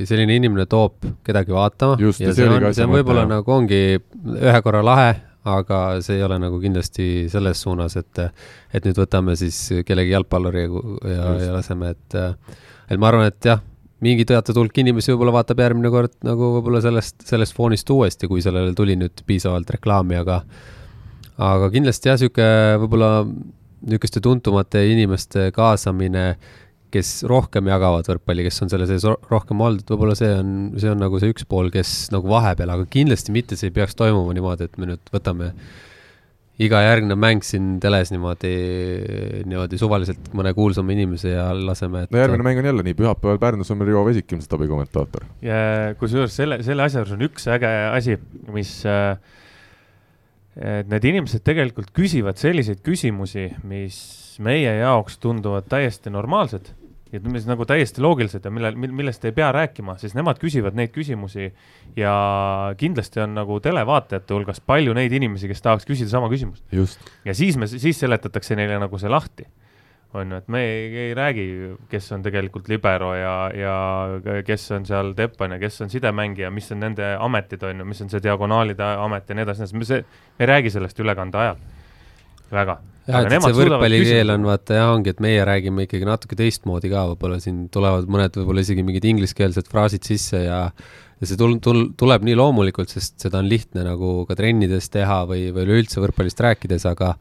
selline 0.08 0.36
inimene 0.38 0.68
toob 0.70 1.08
kedagi 1.26 1.54
vaatama 1.56 1.98
ja, 2.00 2.12
ja 2.28 2.36
see 2.36 2.48
on, 2.48 2.68
see 2.76 2.86
on 2.86 2.94
võib-olla 2.94 3.24
nagu 3.28 3.56
ongi 3.58 3.80
ühe 3.98 4.60
korra 4.64 4.84
lahe, 4.86 5.10
aga 5.48 5.80
see 6.04 6.18
ei 6.18 6.26
ole 6.26 6.38
nagu 6.42 6.60
kindlasti 6.62 7.26
selles 7.32 7.64
suunas, 7.64 7.96
et, 7.98 8.22
et 8.74 8.86
nüüd 8.86 9.00
võtame 9.02 9.36
siis 9.40 9.58
kellegi 9.88 10.14
jalgpalluri 10.14 10.68
ja, 10.68 10.84
ja, 11.14 11.32
ja 11.48 11.56
laseme, 11.56 11.94
et, 11.96 12.20
et 12.88 13.00
ma 13.00 13.10
arvan, 13.10 13.28
et 13.32 13.50
jah 13.50 13.64
mingi 14.04 14.26
teatud 14.28 14.58
hulk 14.60 14.78
inimesi 14.82 15.12
võib-olla 15.12 15.38
vaatab 15.40 15.62
järgmine 15.64 15.90
kord 15.92 16.14
nagu 16.26 16.52
võib-olla 16.58 16.82
sellest, 16.84 17.20
sellest 17.26 17.56
foonist 17.56 17.90
uuesti, 17.90 18.28
kui 18.30 18.42
sellele 18.44 18.74
tuli 18.78 18.96
nüüd 18.98 19.24
piisavalt 19.26 19.70
reklaami, 19.74 20.18
aga 20.20 20.42
aga 21.38 21.70
kindlasti 21.74 22.10
jah, 22.10 22.18
niisugune 22.18 22.78
võib-olla 22.84 23.10
niisuguste 23.26 24.22
tuntumate 24.22 24.82
inimeste 24.90 25.50
kaasamine, 25.54 26.30
kes 26.94 27.12
rohkem 27.28 27.68
jagavad 27.68 28.06
võrkpalli, 28.08 28.46
kes 28.46 28.62
on 28.64 28.72
selle 28.72 28.86
sees 28.88 29.04
rohkem 29.04 29.60
olnud, 29.60 29.84
võib-olla 29.90 30.16
see 30.18 30.30
on, 30.34 30.54
see 30.80 30.90
on 30.90 31.02
nagu 31.02 31.20
see 31.20 31.34
üks 31.34 31.44
pool, 31.46 31.68
kes 31.74 32.08
nagu 32.14 32.30
vahepeal, 32.30 32.72
aga 32.74 32.88
kindlasti 32.90 33.34
mitte 33.34 33.58
see 33.58 33.68
ei 33.68 33.76
peaks 33.76 33.98
toimuma 33.98 34.34
niimoodi, 34.34 34.70
et 34.70 34.80
me 34.80 34.88
nüüd 34.88 35.12
võtame 35.12 35.52
äh, 35.52 35.87
iga 36.58 36.80
järgnev 36.82 37.18
mäng 37.20 37.44
siin 37.46 37.76
teles 37.82 38.10
niimoodi, 38.10 38.52
niimoodi 39.46 39.78
suvaliselt 39.78 40.30
mõne 40.36 40.52
kuulsama 40.56 40.94
inimese 40.94 41.32
ja 41.36 41.48
laseme 41.54 42.04
et.... 42.06 42.12
no 42.14 42.22
järgmine 42.22 42.46
mäng 42.46 42.62
on 42.62 42.70
jälle 42.70 42.86
nii, 42.86 42.96
pühapäeval 42.98 43.38
Pärnus 43.42 43.70
on 43.70 43.78
meil 43.78 43.92
Rivo 43.92 44.04
Vesik 44.08 44.32
ilmselt 44.34 44.56
abikommentaator. 44.58 45.26
ja 45.44 45.60
kusjuures 46.00 46.34
selle, 46.34 46.60
selle 46.66 46.86
asja 46.86 47.02
juures 47.02 47.14
on 47.14 47.26
üks 47.28 47.46
äge 47.54 47.70
asi, 47.92 48.18
mis 48.54 48.72
äh, 48.90 49.14
et 50.58 50.90
need 50.90 51.06
inimesed 51.12 51.44
tegelikult 51.46 51.92
küsivad 51.94 52.40
selliseid 52.40 52.82
küsimusi, 52.86 53.52
mis 53.68 54.00
meie 54.42 54.74
jaoks 54.80 55.20
tunduvad 55.22 55.70
täiesti 55.70 56.10
normaalsed 56.10 56.72
ja 57.12 57.20
mis 57.24 57.46
nagu 57.48 57.64
täiesti 57.68 58.02
loogilised 58.04 58.44
ja 58.44 58.50
millel, 58.52 58.76
millest 58.76 59.24
ei 59.24 59.32
pea 59.36 59.48
rääkima, 59.54 59.96
siis 60.00 60.14
nemad 60.16 60.40
küsivad 60.42 60.76
neid 60.78 60.92
küsimusi 60.94 61.50
ja 61.96 62.14
kindlasti 62.80 63.22
on 63.24 63.36
nagu 63.38 63.60
televaatajate 63.64 64.36
hulgas 64.36 64.60
palju 64.60 64.96
neid 64.96 65.14
inimesi, 65.16 65.48
kes 65.48 65.64
tahaks 65.64 65.88
küsida 65.88 66.12
sama 66.12 66.28
küsimust. 66.32 66.64
ja 67.24 67.34
siis 67.34 67.56
me, 67.56 67.66
siis 67.70 68.00
seletatakse 68.00 68.56
neile 68.58 68.78
nagu 68.80 69.00
see 69.00 69.10
lahti. 69.12 69.48
on 70.14 70.30
ju, 70.32 70.36
et 70.40 70.46
me 70.48 70.62
ei, 70.64 70.84
ei 70.96 71.14
räägi, 71.14 71.42
kes 71.88 72.12
on 72.12 72.22
tegelikult 72.24 72.68
libero 72.68 73.10
ja, 73.14 73.50
ja 73.52 74.42
kes 74.44 74.70
on 74.72 74.86
seal 74.88 75.12
Teppan 75.12 75.52
ja 75.52 75.58
kes 75.58 75.82
on 75.84 75.90
sidemängija, 75.90 76.50
mis 76.50 76.72
on 76.72 76.80
nende 76.80 77.16
ametid, 77.20 77.62
on 77.62 77.82
ju, 77.82 77.84
mis 77.84 78.00
on 78.00 78.08
see 78.08 78.22
diagonaalide 78.24 78.84
amet 79.04 79.28
ja 79.28 79.36
nii 79.36 79.44
edasi, 79.44 79.68
me 79.76 79.84
see, 79.84 80.00
me 80.38 80.46
ei 80.46 80.48
räägi 80.48 80.72
sellest 80.72 81.04
ülekande 81.04 81.38
ajal 81.38 81.60
väga. 82.54 82.78
Jah, 83.08 83.24
et 83.24 83.40
see 83.40 83.56
võrkpallikeel 83.56 84.34
on 84.34 84.46
vaata 84.50 84.76
jah, 84.76 84.90
ongi, 84.92 85.14
et 85.14 85.20
meie 85.24 85.44
räägime 85.48 85.86
ikkagi 85.86 86.04
natuke 86.04 86.36
teistmoodi 86.36 86.90
ka, 86.92 87.06
võib-olla 87.14 87.38
siin 87.40 87.66
tulevad 87.72 88.08
mõned 88.10 88.34
võib-olla 88.36 88.64
isegi 88.64 88.84
mingid 88.84 89.06
ingliskeelsed 89.08 89.70
fraasid 89.72 90.04
sisse 90.04 90.42
ja 90.44 90.66
ja 91.18 91.26
see 91.26 91.38
tul-, 91.38 91.56
tul-, 91.64 91.88
tuleb 91.98 92.26
nii 92.26 92.36
loomulikult, 92.38 92.92
sest 92.92 93.16
seda 93.24 93.40
on 93.40 93.48
lihtne 93.50 93.82
nagu 93.86 94.22
ka 94.28 94.36
trennides 94.38 94.90
teha 94.94 95.22
või, 95.26 95.48
või 95.54 95.64
üleüldse 95.66 96.02
võrkpallist 96.04 96.42
rääkides, 96.44 96.84
aga 96.90 97.14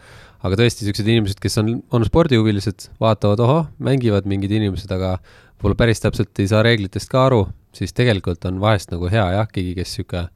aga 0.46 0.60
tõesti, 0.60 0.86
niisugused 0.86 1.08
inimesed, 1.10 1.40
kes 1.42 1.58
on, 1.64 1.72
on 1.96 2.06
spordihuvilised, 2.06 2.92
vaatavad, 3.02 3.42
ohoh, 3.42 3.64
mängivad 3.82 4.28
mingid 4.30 4.54
inimesed, 4.54 4.92
aga 4.94 5.16
võib-olla 5.58 5.80
päris 5.80 6.04
täpselt 6.04 6.44
ei 6.44 6.52
saa 6.52 6.62
reeglitest 6.68 7.10
ka 7.10 7.24
aru, 7.26 7.48
siis 7.74 7.96
tegelikult 7.98 8.46
on 8.46 8.60
vahest 8.62 8.94
nagu 8.94 9.10
hea 9.10 9.26
jah, 9.34 9.50
keegi, 9.50 9.74
kes 9.80 9.96
niisugune 9.96 10.28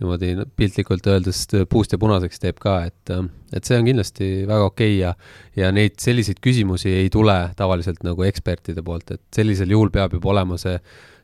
niimoodi 0.00 0.32
piltlikult 0.56 1.06
öeldes 1.12 1.44
puust 1.70 1.92
ja 1.94 2.00
punaseks 2.00 2.42
teeb 2.42 2.58
ka, 2.62 2.78
et, 2.88 3.12
et 3.52 3.68
see 3.68 3.78
on 3.78 3.86
kindlasti 3.88 4.30
väga 4.48 4.68
okei 4.70 4.94
okay 4.94 4.98
ja, 4.98 5.14
ja 5.60 5.70
neid 5.74 5.98
selliseid 6.02 6.40
küsimusi 6.44 6.92
ei 7.02 7.10
tule 7.12 7.36
tavaliselt 7.56 8.02
nagu 8.06 8.24
ekspertide 8.26 8.84
poolt, 8.86 9.14
et 9.16 9.22
sellisel 9.36 9.72
juhul 9.76 9.92
peab 9.94 10.16
juba 10.16 10.32
olema 10.34 10.58
see, 10.60 10.78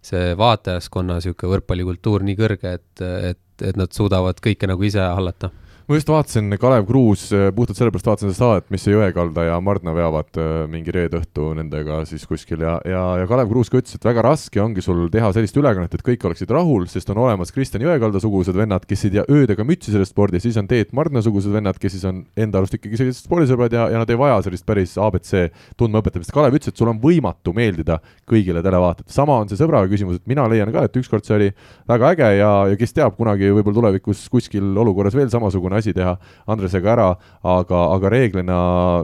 see 0.05 0.35
vaatajaskonna 0.39 1.19
niisugune 1.19 1.55
võrkpallikultuur 1.57 2.27
nii 2.27 2.39
kõrge, 2.39 2.77
et, 2.81 3.07
et, 3.33 3.45
et 3.65 3.81
nad 3.81 3.93
suudavad 3.97 4.43
kõike 4.45 4.69
nagu 4.71 4.87
ise 4.87 5.05
hallata 5.05 5.53
ma 5.87 5.95
just 5.95 6.09
vaatasin, 6.11 6.51
Kalev 6.59 6.83
Kruus, 6.89 7.29
äh, 7.31 7.53
puhtalt 7.55 7.79
sellepärast 7.79 8.09
vaatasin 8.09 8.33
seda 8.33 8.39
saadet, 8.41 8.65
mis 8.75 8.83
Jõekalda 8.91 9.45
ja 9.47 9.59
Mardna 9.63 9.93
veavad 9.95 10.35
äh, 10.43 10.65
mingi 10.67 10.91
reede 10.91 11.21
õhtu 11.21 11.53
nendega 11.55 12.01
siis 12.11 12.25
kuskil 12.27 12.65
ja, 12.65 12.73
ja, 12.83 13.03
ja 13.21 13.29
Kalev 13.31 13.53
Kruus 13.53 13.71
ka 13.71 13.79
ütles, 13.79 13.95
et 13.95 14.07
väga 14.09 14.25
raske 14.27 14.59
ongi 14.59 14.83
sul 14.83 15.05
teha 15.15 15.29
sellist 15.37 15.55
ülekannet, 15.55 15.95
et 15.95 16.03
kõik 16.09 16.27
oleksid 16.27 16.51
rahul, 16.51 16.89
sest 16.91 17.13
on 17.15 17.21
olemas 17.23 17.55
Kristjan 17.55 17.85
Jõekalda 17.87 18.19
sugused 18.25 18.59
vennad, 18.59 18.83
kes 18.91 19.07
ei 19.07 19.15
tea 19.15 19.25
öödega 19.31 19.67
mütsi 19.69 19.95
sellest 19.95 20.11
spordist, 20.11 20.49
siis 20.49 20.59
on 20.59 20.67
Teet 20.67 20.91
Mardna 20.91 21.23
sugused 21.23 21.55
vennad, 21.55 21.79
kes 21.79 21.95
siis 21.95 22.09
on 22.11 22.25
enda 22.35 22.59
arust 22.59 22.75
ikkagi 22.81 22.99
sellised 22.99 23.29
spordisõbrad 23.29 23.79
ja, 23.79 23.87
ja 23.95 24.03
nad 24.03 24.11
ei 24.11 24.19
vaja 24.19 24.43
sellist 24.49 24.67
päris 24.67 24.97
abc 24.99 25.31
tundmaõpetamist. 25.79 26.35
Kalev 26.35 26.59
ütles, 26.59 26.75
et 26.75 26.83
sul 26.83 26.91
on 26.91 26.99
võimatu 26.99 27.55
meeldida 27.55 28.01
kõigile 28.27 28.65
televaatajatele. 28.67 29.15
sama 29.15 29.39
on 29.39 29.55
see 29.55 29.63
sõbraga 29.63 29.87
küsimus, 29.95 30.19
et 30.19 30.27
mina 30.35 30.51
leian 30.51 30.75
ka, 30.75 30.89
et 30.91 30.99
ükskord 30.99 31.23
see 31.23 31.39
oli 31.39 31.49
väga 31.87 32.13
äge 32.17 32.35
ja, 32.41 32.53
ja 32.73 32.83
kes 32.83 32.99
teab, 32.99 33.15
kunagi 33.15 33.55
võib-olla 33.55 33.85
tulevikus 33.85 34.27
kuskil 34.35 34.75
olukorras 34.83 35.15
veel 35.15 35.31
samasugune 35.31 35.76
asi 35.79 35.95
teha 35.97 36.17
Andresega 36.53 36.93
ära, 36.93 37.09
aga, 37.43 37.83
aga 37.95 38.13
reeglina 38.13 38.59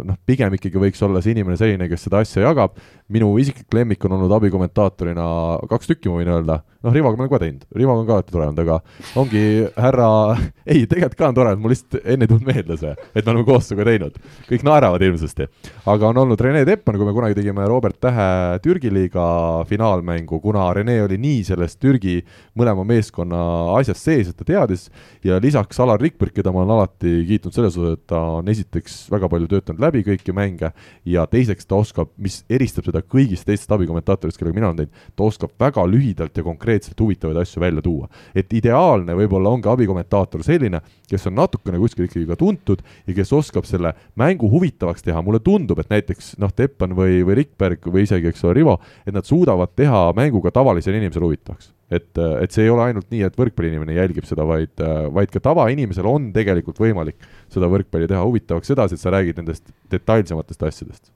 noh, 0.05 0.19
pigem 0.27 0.55
ikkagi 0.59 0.81
võiks 0.83 1.03
olla 1.07 1.23
see 1.23 1.37
inimene 1.37 1.59
selline, 1.61 1.89
kes 1.91 2.09
seda 2.09 2.23
asja 2.25 2.45
jagab. 2.47 2.77
minu 3.13 3.33
isiklik 3.39 3.75
lemmik 3.75 4.05
on 4.05 4.17
olnud 4.17 4.33
abikommentaatorina 4.39 5.25
kaks 5.71 5.91
tükki, 5.91 6.09
ma 6.09 6.21
võin 6.21 6.33
öelda. 6.37 6.63
Noh, 6.83 6.93
Rivoga 6.95 7.17
ma 7.17 7.25
olen 7.25 7.31
ka 7.31 7.41
teinud, 7.43 7.65
Rivoga 7.79 8.03
on 8.03 8.07
ka 8.09 8.17
alati 8.17 8.35
tore 8.35 8.47
olnud, 8.49 8.61
aga 8.63 8.79
ongi 9.21 9.43
härra, 9.77 10.09
ei, 10.73 10.85
tegelikult 10.91 11.19
ka 11.19 11.29
on 11.31 11.37
tore, 11.39 11.55
mul 11.61 11.73
lihtsalt 11.73 12.01
enne 12.03 12.27
ei 12.27 12.31
tulnud 12.31 12.49
meelde 12.49 12.79
see, 12.81 12.95
et 13.15 13.23
me 13.23 13.33
oleme 13.33 13.47
koos 13.47 13.69
sinuga 13.69 13.87
teinud. 13.89 14.19
kõik 14.49 14.67
naeravad 14.67 15.05
hirmsasti. 15.07 15.49
aga 15.93 16.11
on 16.11 16.21
olnud 16.25 16.43
Rene 16.43 16.65
Teppan, 16.67 16.99
kui 16.99 17.09
me 17.09 17.15
kunagi 17.15 17.39
tegime 17.39 17.67
Robert 17.71 18.01
Tähe 18.03 18.59
Türgi 18.65 18.91
liiga 18.93 19.27
finaalmängu, 19.69 20.41
kuna 20.43 20.67
Rene 20.75 20.99
oli 21.05 21.19
nii 21.23 21.45
selles 21.47 21.79
Türgi 21.79 22.19
mõlema 22.59 22.85
meeskonna 22.89 23.43
asjas 23.79 24.03
sees, 24.03 24.33
et 24.33 24.39
ta 24.39 24.47
teadis 24.49 24.89
ja 25.25 25.39
lisaks 25.43 25.81
Alar 25.83 26.03
Rikberg, 26.03 26.35
keda 26.35 26.53
ma 26.53 26.65
olen 26.65 26.75
alati 26.77 27.15
kiitnud 27.29 27.55
selles 27.55 27.79
osas, 27.79 27.99
et 28.01 28.07
ta 28.11 28.21
on 28.41 28.51
esiteks 28.51 29.07
väga 29.13 29.31
palju 29.31 29.51
töötanud 29.55 29.83
läbi 29.87 30.03
kõiki 30.07 30.35
mänge 30.35 30.73
ja 31.07 31.27
teiseks 31.31 31.69
ta 31.69 31.79
oskab, 31.79 32.11
mis 32.19 32.43
eristab 32.51 32.91
seda 32.91 33.05
kõigist 33.07 33.47
teistest 33.47 33.71
abikommentaatorist, 33.75 34.41
kellega 34.41 34.59
mina 34.59 34.71
olen 34.73 34.83
teinud, 34.83 35.09
ta 35.17 35.29
oskab 35.29 35.55
väga 35.63 35.87
lühidalt 35.87 36.37
ja 36.37 36.45
konkreetselt 36.47 36.72
huvitavaid 37.01 37.37
asju 37.43 37.61
välja 37.61 37.83
tuua. 37.83 38.09
et 38.35 38.53
ideaalne 38.53 39.15
võib-olla 39.19 39.51
ongi 39.51 39.69
abikommentaator 39.69 40.43
selline, 40.43 40.81
kes 41.09 41.27
on 41.27 41.35
natukene 41.35 41.79
kuskil 41.79 42.07
ikkagi 42.07 42.27
ka 42.27 42.37
tuntud 42.37 42.83
ja 43.07 43.15
kes 43.15 43.33
oskab 43.33 43.65
selle 43.69 43.95
mängu 44.17 44.51
huvitavaks 44.51 45.03
teha, 45.03 45.23
mulle 45.23 45.41
tundub, 45.41 45.79
et 45.79 45.91
näiteks 45.91 46.37
noh, 46.39 46.53
Teppan 46.53 46.97
või, 46.97 47.23
või 47.27 47.43
Rikberg 47.43 47.87
või 47.87 48.07
isegi, 48.07 48.29
eks 48.29 48.45
ole, 48.45 48.55
Rivo, 48.61 48.79
et 49.07 49.15
nad 49.15 49.25
suudavad 49.29 49.75
teha 49.77 50.11
mängu 50.17 50.43
ka 50.43 50.53
tavalisele 50.55 51.01
inimesele 51.01 51.29
huvitavaks 51.29 51.73
et, 51.93 52.19
et 52.19 52.55
see 52.55 52.67
ei 52.67 52.73
ole 52.73 52.87
ainult 52.89 53.09
nii, 53.13 53.25
et 53.27 53.37
võrkpalliinimene 53.39 53.97
jälgib 53.99 54.27
seda, 54.29 54.47
vaid, 54.49 54.73
vaid 55.13 55.33
ka 55.33 55.43
tavainimesel 55.45 56.09
on 56.09 56.31
tegelikult 56.35 56.81
võimalik 56.81 57.19
seda 57.53 57.69
võrkpalli 57.73 58.09
teha 58.11 58.23
huvitavaks 58.25 58.73
sedasi, 58.73 58.97
et 58.97 59.05
sa 59.05 59.13
räägid 59.13 59.43
nendest 59.43 59.69
detailsematest 59.93 60.65
asjadest. 60.69 61.13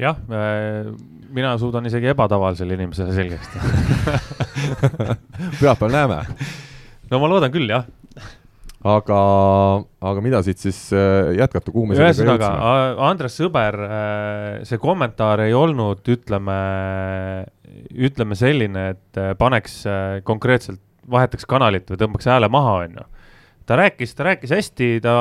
Jah, 0.00 0.16
äh, 0.30 0.88
mina 1.34 1.54
suudan 1.58 1.86
isegi 1.86 2.10
ebatavalisele 2.12 2.78
inimesele 2.78 3.14
selgeks 3.14 3.52
teha 3.52 3.68
pühapäeval 5.60 5.94
näeme. 5.94 6.18
no 7.10 7.20
ma 7.22 7.30
loodan 7.30 7.54
küll, 7.54 7.70
jah 7.70 7.86
aga, 8.84 9.18
aga 10.10 10.24
mida 10.24 10.42
siit 10.44 10.62
siis 10.62 10.78
äh, 10.96 11.30
jätkata, 11.38 11.70
kuhu 11.70 11.88
me 11.90 11.98
ühesõnaga, 11.98 12.50
Andres 13.06 13.38
Sõber, 13.38 13.78
äh, 13.86 14.64
see 14.68 14.82
kommentaar 14.82 15.44
ei 15.46 15.54
olnud, 15.56 16.02
ütleme, 16.10 16.58
ütleme 17.94 18.38
selline, 18.38 18.88
et 18.96 19.22
paneks 19.38 19.82
konkreetselt, 20.26 20.82
vahetaks 21.10 21.46
kanalit 21.46 21.90
või 21.92 22.00
tõmbaks 22.00 22.26
hääle 22.32 22.48
maha, 22.50 22.78
on 22.86 22.98
ju. 22.98 23.06
ta 23.68 23.76
rääkis, 23.78 24.16
ta 24.16 24.26
rääkis 24.32 24.56
hästi, 24.56 24.90
ta 25.04 25.14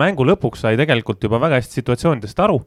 mängu 0.00 0.24
lõpuks 0.26 0.64
sai 0.64 0.78
tegelikult 0.80 1.22
juba 1.26 1.42
väga 1.42 1.60
hästi 1.60 1.82
situatsioonidest 1.82 2.40
aru 2.40 2.62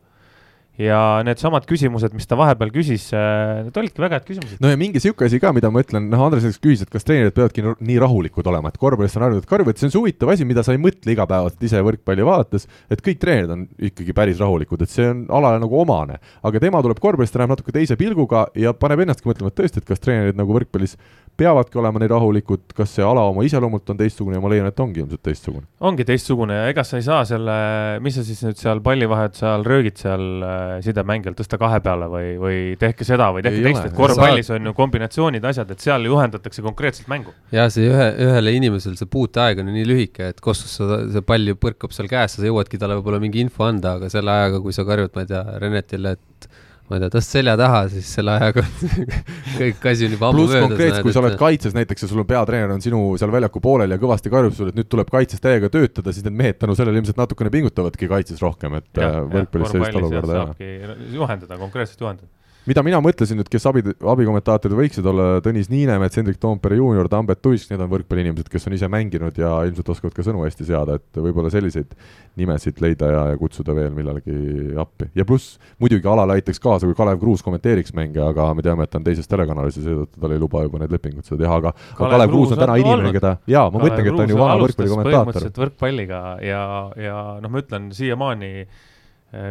ja 0.77 0.99
needsamad 1.25 1.65
küsimused, 1.69 2.13
mis 2.13 2.29
ta 2.29 2.37
vahepeal 2.37 2.71
küsis, 2.73 3.07
äh, 3.15 3.63
need 3.65 3.77
olidki 3.81 4.03
väga 4.03 4.19
head 4.19 4.27
küsimused. 4.27 4.61
no 4.61 4.69
ja 4.69 4.77
mingi 4.79 5.01
sihuke 5.01 5.25
asi 5.25 5.39
ka, 5.41 5.51
mida 5.55 5.71
ma 5.73 5.81
ütlen, 5.81 6.09
noh, 6.11 6.23
Andres 6.27 6.45
näiteks 6.45 6.61
küsis, 6.61 6.83
et 6.85 6.93
kas 6.93 7.07
treenerid 7.07 7.33
peavadki 7.37 7.65
nii 7.65 7.97
rahulikud 8.03 8.49
olema, 8.51 8.69
et 8.69 8.77
korvpallist 8.81 9.17
on 9.17 9.25
harjunud 9.25 9.49
karv, 9.49 9.71
et 9.71 9.81
see 9.81 9.89
on 9.89 9.95
see 9.95 10.01
huvitav 10.01 10.33
asi, 10.33 10.45
mida 10.47 10.63
sa 10.65 10.75
ei 10.75 10.81
mõtle 10.81 11.13
igapäevaselt 11.15 11.65
ise 11.69 11.81
võrkpalli 11.87 12.27
vaadates, 12.27 12.67
et 12.93 13.01
kõik 13.05 13.21
treenerid 13.23 13.55
on 13.55 13.65
ikkagi 13.89 14.17
päris 14.17 14.41
rahulikud, 14.43 14.85
et 14.85 14.93
see 14.93 15.09
on 15.09 15.25
alale 15.39 15.63
nagu 15.63 15.81
omane. 15.81 16.21
aga 16.45 16.61
tema 16.61 16.81
tuleb 16.85 17.01
korvpallist 17.01 17.35
ja 17.35 17.43
näeb 17.43 17.55
natuke 17.55 17.73
teise 17.73 17.97
pilguga 17.97 18.45
ja 18.55 18.73
paneb 18.77 19.01
ennastki 19.05 19.31
mõtlema, 19.31 19.49
et 19.49 19.57
tõesti, 19.57 19.81
et 19.81 19.89
kas 19.89 20.03
treenerid 20.03 20.37
nagu 20.37 20.53
võrkpallis 20.53 20.97
peavadki 21.37 21.79
olema 21.79 22.01
nii 22.01 22.09
rahulikud, 22.11 22.63
kas 22.77 22.95
see 22.97 23.05
ala 23.05 23.23
oma 23.29 23.43
iseloomult 23.45 23.91
on 23.93 23.99
teistsugune 23.99 24.37
ja 24.37 24.43
ma 24.43 24.51
leian, 24.51 24.67
et 24.69 24.79
ongi 24.83 25.01
ilmselt 25.03 25.21
teistsugune. 25.25 25.65
ongi 25.89 26.05
teistsugune 26.07 26.57
ja 26.57 26.67
ega 26.71 26.83
sa 26.87 26.99
ei 26.99 27.05
saa 27.05 27.23
selle, 27.29 27.57
mis 28.03 28.17
sa 28.17 28.25
siis 28.27 28.41
nüüd 28.45 28.59
seal 28.61 28.81
pallivahet 28.85 29.37
seal 29.37 29.65
röögid 29.67 30.01
seal 30.01 30.25
äh, 30.45 30.73
sidemängijal, 30.85 31.37
tõsta 31.37 31.59
kahe 31.61 31.79
peale 31.85 32.09
või, 32.11 32.33
või 32.41 32.59
tehke 32.81 33.07
seda 33.07 33.29
või 33.35 33.45
tehke 33.45 33.63
teist, 33.65 33.89
et 33.89 33.97
korvpallis 33.97 34.51
on 34.55 34.69
ju 34.71 34.75
kombinatsioonid, 34.77 35.49
asjad, 35.51 35.73
et 35.73 35.83
seal 35.83 36.05
juhendatakse 36.09 36.65
konkreetselt 36.65 37.11
mängu. 37.11 37.35
ja 37.53 37.67
see 37.73 37.89
ühe, 37.91 38.09
ühele 38.27 38.55
inimesel 38.57 38.97
see 38.99 39.09
puuteaeg 39.11 39.61
on 39.61 39.71
ju 39.71 39.77
nii 39.77 39.89
lühike, 39.91 40.31
et 40.33 40.41
kus 40.43 40.65
sa, 40.73 41.03
see 41.13 41.25
pall 41.25 41.53
ju 41.53 41.57
põrkab 41.59 41.93
seal 41.95 42.09
käes, 42.11 42.37
sa 42.37 42.45
jõuadki 42.45 42.81
talle 42.81 42.97
võib-olla 42.99 43.21
mingi 43.23 43.43
info 43.45 43.67
anda, 43.67 43.97
aga 44.01 44.09
selle 44.13 44.33
ajaga, 44.33 44.63
kui 44.63 44.75
sa 44.75 44.87
karjud, 44.87 45.13
ma 45.15 45.25
ei 45.25 45.31
tea, 45.33 45.43
Renetile, 45.61 46.17
et 46.17 46.49
ma 46.87 46.97
ei 46.97 47.03
tea, 47.03 47.11
tõst 47.17 47.33
selja 47.35 47.55
taha, 47.59 47.81
siis 47.91 48.09
selle 48.17 48.35
ajaga 48.37 48.63
kõik 49.59 49.87
asi 49.91 50.07
on 50.07 50.15
juba 50.15 50.29
ammu 50.31 50.45
möödas. 50.45 50.53
pluss 50.53 50.67
konkreetselt, 50.67 51.03
kui 51.07 51.15
sa 51.15 51.23
oled 51.23 51.37
kaitses 51.41 51.75
näiteks 51.75 52.05
ja 52.05 52.11
sul 52.11 52.23
on 52.23 52.29
peatreener 52.29 52.73
on 52.75 52.83
sinu 52.83 53.01
seal 53.19 53.33
väljaku 53.33 53.61
poolel 53.63 53.95
ja 53.95 53.99
kõvasti 54.01 54.31
karjub 54.33 54.55
sulle, 54.55 54.71
et 54.75 54.79
nüüd 54.79 54.89
tuleb 54.91 55.11
kaitses 55.11 55.43
täiega 55.43 55.71
töötada, 55.73 56.15
siis 56.15 56.27
need 56.27 56.39
mehed 56.39 56.61
tänu 56.61 56.77
sellele 56.79 57.01
ilmselt 57.01 57.19
natukene 57.19 57.51
pingutavadki 57.53 58.09
kaitses 58.11 58.41
rohkem, 58.43 58.79
et 58.79 59.03
äh, 59.03 59.19
võrkpallis 59.35 59.75
sellist 59.75 60.01
olukorda 60.01 60.47
ei 60.63 60.79
ole. 60.87 60.97
juhendada, 61.17 61.59
konkreetselt 61.59 62.05
juhendada 62.05 62.36
mida 62.67 62.83
mina 62.83 62.99
mõtlesin 63.03 63.39
nüüd, 63.39 63.47
kes 63.51 63.65
abi, 63.69 63.81
abikommentaatorid 63.95 64.77
võiksid 64.77 65.05
olla, 65.07 65.27
Tõnis 65.43 65.69
Niinemets, 65.71 66.17
Hendrik 66.19 66.39
Toompere 66.41 66.77
juunior, 66.79 67.07
Tambet 67.11 67.39
Tuisk, 67.43 67.71
need 67.71 67.83
on 67.83 67.91
võrkpalliinimesed, 67.93 68.49
kes 68.51 68.67
on 68.67 68.75
ise 68.75 68.89
mänginud 68.91 69.37
ja 69.39 69.53
ilmselt 69.67 69.91
oskavad 69.93 70.15
ka 70.15 70.25
sõnu 70.25 70.43
hästi 70.43 70.67
seada, 70.67 70.97
et 70.99 71.21
võib-olla 71.21 71.51
selliseid 71.53 71.93
nimesid 72.39 72.81
leida 72.83 73.11
ja, 73.13 73.21
ja 73.31 73.37
kutsuda 73.39 73.75
veel 73.77 73.93
millalgi 73.95 74.73
appi. 74.79 75.09
ja 75.15 75.25
pluss 75.27 75.55
muidugi 75.81 76.09
alale 76.11 76.37
aitaks 76.37 76.59
kaasa, 76.63 76.89
kui 76.89 76.97
Kalev 76.97 77.21
Kruus 77.21 77.45
kommenteeriks 77.45 77.95
mänge, 77.97 78.21
aga 78.23 78.49
me 78.57 78.65
teame, 78.65 78.83
et 78.83 78.93
ta 78.93 78.99
on 78.99 79.07
teises 79.07 79.31
telekanalis 79.31 79.79
ja 79.79 79.85
seetõttu 79.87 80.21
tal 80.21 80.35
ei 80.35 80.43
luba 80.43 80.65
juba 80.67 80.83
need 80.83 80.97
lepingud 80.97 81.27
seda 81.27 81.45
teha, 81.45 81.61
aga 81.63 81.73
Kalev, 81.93 82.17
Kalev 82.17 82.35
Kruus 82.35 82.53
on 82.53 82.61
täna 82.65 82.75
on 82.75 82.83
inimene, 82.83 83.15
keda, 83.15 83.33
jaa, 83.47 83.71
ma 83.71 83.85
mõtlengi, 83.85 84.11
et 84.11 84.19
ta 84.19 84.27
on 84.27 84.35
ju 84.35 84.43
vana 84.43 84.59
võrkpallikommentaator. 84.65 85.49
võrkpalliga 85.63 86.21
ja, 86.43 86.61
ja 86.99 87.17
noh, 87.41 87.53
ma 87.53 87.63
ütlen 87.63 87.89
siiamaani 87.95 88.51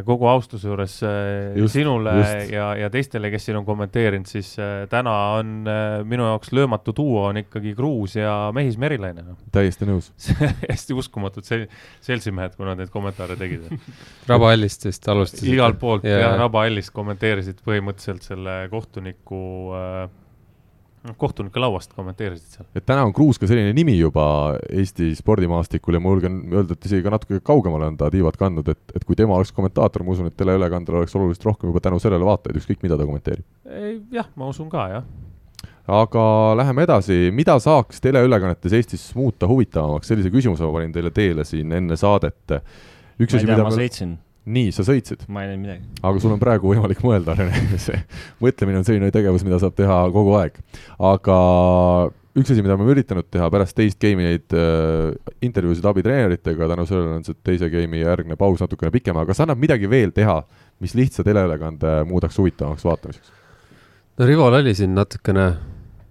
kogu 0.07 0.25
austuse 0.31 0.71
juures 0.71 0.95
eh, 1.05 1.57
just, 1.61 1.75
sinule 1.77 2.15
just. 2.17 2.53
ja, 2.53 2.71
ja 2.81 2.89
teistele, 2.93 3.29
kes 3.33 3.45
siin 3.49 3.59
on 3.61 3.67
kommenteerinud, 3.67 4.29
siis 4.31 4.55
eh, 4.57 4.87
täna 4.89 5.15
on 5.37 5.69
minu 6.09 6.29
jaoks 6.31 6.53
löömatu 6.57 6.95
duo 6.97 7.27
on 7.29 7.43
ikkagi 7.43 7.75
Kruus 7.77 8.17
ja 8.17 8.35
Mehis 8.57 8.79
Merilaine 8.81 9.25
no.. 9.27 9.37
täiesti 9.57 9.89
nõus 9.89 10.09
hästi 10.71 10.97
uskumatud 10.97 11.45
sel-, 11.45 11.67
seltsimehed, 12.05 12.57
kui 12.57 12.69
nad 12.69 12.81
neid 12.81 12.93
kommentaare 12.95 13.37
tegid 13.37 13.69
Rabahallist 14.31 14.89
vist 14.89 15.09
alustasid. 15.13 15.53
igalt 15.53 15.81
poolt 15.83 16.09
ja. 16.09 16.23
jah, 16.25 16.39
Rabahallist 16.41 16.95
kommenteerisid 16.97 17.61
põhimõtteliselt 17.67 18.25
selle 18.33 18.63
kohtuniku 18.73 19.43
äh, 19.77 20.07
noh, 20.07 20.26
kohtunike 21.19 21.61
lauast 21.63 21.93
kommenteerisid 21.97 22.57
seal. 22.57 22.69
et 22.75 22.87
täna 22.87 23.05
on 23.07 23.13
Kruus 23.17 23.39
ka 23.39 23.49
selline 23.51 23.75
nimi 23.77 23.97
juba 23.99 24.57
Eesti 24.71 25.13
spordimaastikul 25.19 25.99
ja 25.99 26.03
ma 26.03 26.15
julgen 26.15 26.41
öelda, 26.53 26.77
et 26.77 26.89
isegi 26.89 27.05
ka 27.05 27.13
natuke 27.15 27.41
kaugemale 27.47 27.91
on 27.93 28.01
ta 28.01 28.11
tiivad 28.13 28.39
kandnud, 28.41 28.69
et, 28.73 28.83
et 28.97 29.07
kui 29.07 29.19
tema 29.19 29.37
oleks 29.39 29.55
kommentaator, 29.57 30.07
ma 30.07 30.17
usun, 30.17 30.31
et 30.31 30.37
teleülekandel 30.39 31.03
oleks 31.03 31.15
oluliselt 31.19 31.47
rohkem 31.51 31.71
juba 31.71 31.85
tänu 31.85 32.01
sellele 32.03 32.27
vaatajaid, 32.27 32.61
ükskõik 32.63 32.83
mida 32.87 32.99
ta 32.99 33.07
kommenteerib. 33.09 33.47
jah, 34.13 34.29
ma 34.37 34.51
usun 34.53 34.69
ka, 34.73 34.89
jah 34.97 35.09
aga 35.87 36.23
läheme 36.59 36.83
edasi, 36.83 37.31
mida 37.35 37.55
saaks 37.63 38.03
teleülekannetes 38.03 38.75
Eestis 38.75 39.05
muuta 39.15 39.47
huvitavamaks, 39.47 40.09
sellise 40.11 40.33
küsimuse 40.35 40.67
ma 40.67 40.73
panin 40.75 40.95
teile 40.95 41.13
teele 41.15 41.47
siin 41.47 41.73
enne 41.73 41.99
saadet. 42.01 42.59
üks 43.23 43.37
asi, 43.39 43.47
mida 43.47 43.63
ma 43.63 43.71
sõitsin 43.71 44.17
nii, 44.47 44.71
sa 44.75 44.85
sõitsid? 44.87 45.25
ma 45.33 45.45
ei 45.45 45.53
näinud 45.53 45.65
midagi. 45.65 45.89
aga 46.03 46.23
sul 46.23 46.35
on 46.35 46.43
praegu 46.43 46.71
võimalik 46.71 47.03
mõelda, 47.05 47.35
Rene, 47.39 47.65
see 47.87 47.99
mõtlemine 48.43 48.81
on 48.81 48.87
selline 48.87 49.11
tegevus, 49.15 49.45
mida 49.47 49.59
saab 49.63 49.77
teha 49.79 49.99
kogu 50.15 50.37
aeg. 50.41 50.61
aga 51.13 51.39
üks 52.37 52.53
asi, 52.53 52.63
mida 52.63 52.77
me 52.77 52.85
oleme 52.85 52.97
üritanud 52.97 53.29
teha 53.33 53.49
pärast 53.53 53.77
teist 53.79 53.99
game'i 54.03 54.29
neid 54.29 54.57
äh, 54.57 55.15
intervjuusid 55.47 55.87
abitreeneritega, 55.91 56.69
tänu 56.73 56.87
sellele 56.89 57.21
on 57.21 57.25
see 57.27 57.39
teise 57.47 57.71
game'i 57.73 58.05
järgne 58.05 58.39
paus 58.41 58.63
natukene 58.63 58.93
pikem, 58.95 59.17
aga 59.17 59.33
kas 59.33 59.43
annab 59.45 59.63
midagi 59.63 59.91
veel 59.91 60.13
teha, 60.17 60.41
mis 60.85 60.95
lihtsa 60.99 61.25
teleülekande 61.27 62.03
muudaks 62.11 62.39
huvitavamaks 62.43 62.85
vaatamiseks? 62.87 63.33
no 64.17 64.29
Rivol 64.29 64.61
oli 64.61 64.77
siin 64.77 64.95
natukene 64.97 65.51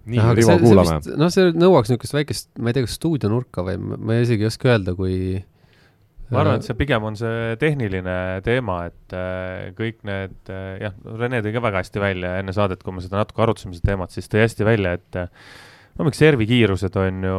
nii, 0.05 0.21
Rivo, 0.37 0.57
kuulame. 0.61 0.99
noh, 1.17 1.31
see 1.33 1.51
nõuaks 1.55 1.91
niisugust 1.91 2.17
väikest, 2.17 2.49
ma 2.59 2.71
ei 2.71 2.77
tea, 2.77 2.85
kas 2.85 2.97
stuudionurka 2.99 3.65
või 3.65 3.79
ma 3.81 4.17
isegi 4.21 4.45
ei 4.45 4.49
oska 4.51 4.73
öelda, 4.73 4.93
kui 4.97 5.39
ma 6.31 6.41
arvan, 6.41 6.59
et 6.59 6.65
see 6.65 6.77
pigem 6.77 7.05
on 7.05 7.17
see 7.19 7.53
tehniline 7.61 8.15
teema, 8.45 8.79
et 8.89 9.15
äh, 9.15 9.69
kõik 9.77 10.01
need 10.07 10.51
äh, 10.51 10.81
jah, 10.81 10.97
Rene 11.21 11.41
tõi 11.45 11.53
ka 11.53 11.61
väga 11.67 11.83
hästi 11.83 12.01
välja 12.01 12.33
enne 12.41 12.55
saadet, 12.55 12.81
kui 12.85 12.95
me 12.95 13.03
seda 13.03 13.21
natuke 13.21 13.45
arutasime, 13.45 13.75
seda 13.77 13.91
teemat, 13.93 14.13
siis 14.15 14.29
tõi 14.31 14.41
hästi 14.41 14.67
välja, 14.67 14.95
et 14.97 15.19
äh, 15.21 15.29
no 15.99 16.07
miks 16.07 16.19
servikiirused 16.23 16.97
on 17.01 17.29
ju 17.29 17.37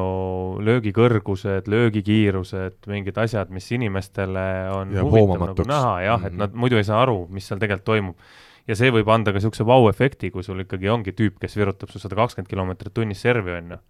löögikõrgused, 0.69 1.71
löögikiirused, 1.73 2.79
mingid 2.93 3.19
asjad, 3.27 3.51
mis 3.55 3.69
inimestele 3.75 4.47
on 4.77 4.95
ja 4.95 5.05
huvitav 5.07 5.45
nagu 5.51 5.69
näha. 5.69 5.93
Jah, 6.07 6.31
et 6.31 6.39
nad 6.39 6.55
muidu 6.57 6.79
ei 6.79 6.87
saa 6.87 7.03
aru, 7.05 7.25
mis 7.33 7.49
seal 7.49 7.63
tegelikult 7.63 7.91
toimub. 7.91 8.33
ja 8.67 8.75
see 8.75 8.91
võib 8.91 9.07
anda 9.15 9.31
ka 9.31 9.39
niisuguse 9.39 9.67
vau-efekti, 9.67 10.33
kui 10.35 10.43
sul 10.43 10.65
ikkagi 10.65 10.89
ongi 10.91 11.13
tüüp, 11.15 11.37
kes 11.43 11.55
virutab 11.59 11.93
su 11.93 12.01
sada 12.03 12.17
kakskümmend 12.19 12.51
kilomeetrit 12.51 12.95
tunnis 12.95 13.21
servi, 13.23 13.53
on 13.55 13.77
ju. 13.77 13.85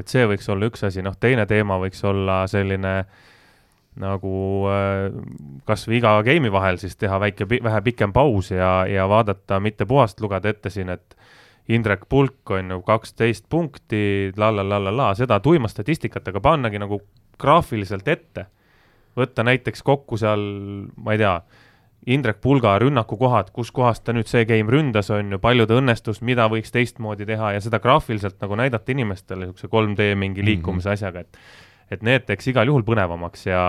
et 0.00 0.08
see 0.08 0.24
võiks 0.30 0.48
olla 0.52 0.70
üks 0.70 0.86
asi, 0.88 1.04
noh, 1.04 1.18
teine 1.20 1.44
teema 1.50 1.76
võiks 1.82 2.00
olla 2.08 2.38
selline 2.48 2.94
äh, 3.02 3.28
nagu 4.00 4.34
äh, 4.72 5.10
kas 5.68 5.84
või 5.88 5.98
iga 6.00 6.14
game'i 6.24 6.52
vahel 6.52 6.78
siis 6.80 6.96
teha 6.96 7.18
väike, 7.20 7.48
vähe 7.48 7.80
pikem 7.84 8.12
paus 8.12 8.50
ja, 8.50 8.82
ja 8.88 9.08
vaadata, 9.08 9.60
mitte 9.60 9.86
puhast 9.86 10.20
lugeda 10.20 10.48
ette 10.48 10.70
siin, 10.72 10.88
et 10.94 11.16
Indrek 11.68 12.08
Pulk 12.08 12.50
on 12.50 12.70
ju 12.70 12.80
kaksteist 12.82 13.46
punkti 13.48 14.32
la 14.36 14.50
la 14.50 14.64
la 14.66 14.80
la 14.82 14.96
la, 14.96 15.12
seda 15.14 15.38
tuima 15.40 15.68
statistikat, 15.68 16.26
aga 16.28 16.40
pannagi 16.40 16.80
nagu 16.82 17.02
graafiliselt 17.38 18.08
ette. 18.08 18.46
võtta 19.16 19.44
näiteks 19.44 19.82
kokku 19.84 20.16
seal, 20.16 20.40
ma 20.96 21.12
ei 21.12 21.20
tea, 21.20 21.34
Indrek 22.06 22.40
Pulga 22.42 22.78
rünnakukohad, 22.82 23.52
kus 23.54 23.70
kohas 23.70 24.00
ta 24.00 24.14
nüüd 24.16 24.26
see 24.26 24.46
game 24.48 24.72
ründas, 24.72 25.10
on 25.14 25.30
ju, 25.30 25.38
palju 25.38 25.68
ta 25.70 25.76
õnnestus, 25.78 26.18
mida 26.24 26.48
võiks 26.50 26.72
teistmoodi 26.74 27.26
teha 27.28 27.52
ja 27.54 27.60
seda 27.62 27.78
graafiliselt 27.78 28.40
nagu 28.42 28.56
näidata 28.58 28.90
inimestele 28.90 29.46
niisuguse 29.46 29.70
3D 29.70 30.16
mingi 30.18 30.42
liikumise 30.42 30.88
mm 30.88 30.90
-hmm. 30.90 30.98
asjaga, 30.98 31.20
et 31.20 31.38
et 31.92 32.02
need 32.06 32.26
teeks 32.28 32.48
igal 32.52 32.70
juhul 32.70 32.84
põnevamaks 32.86 33.46
ja 33.50 33.62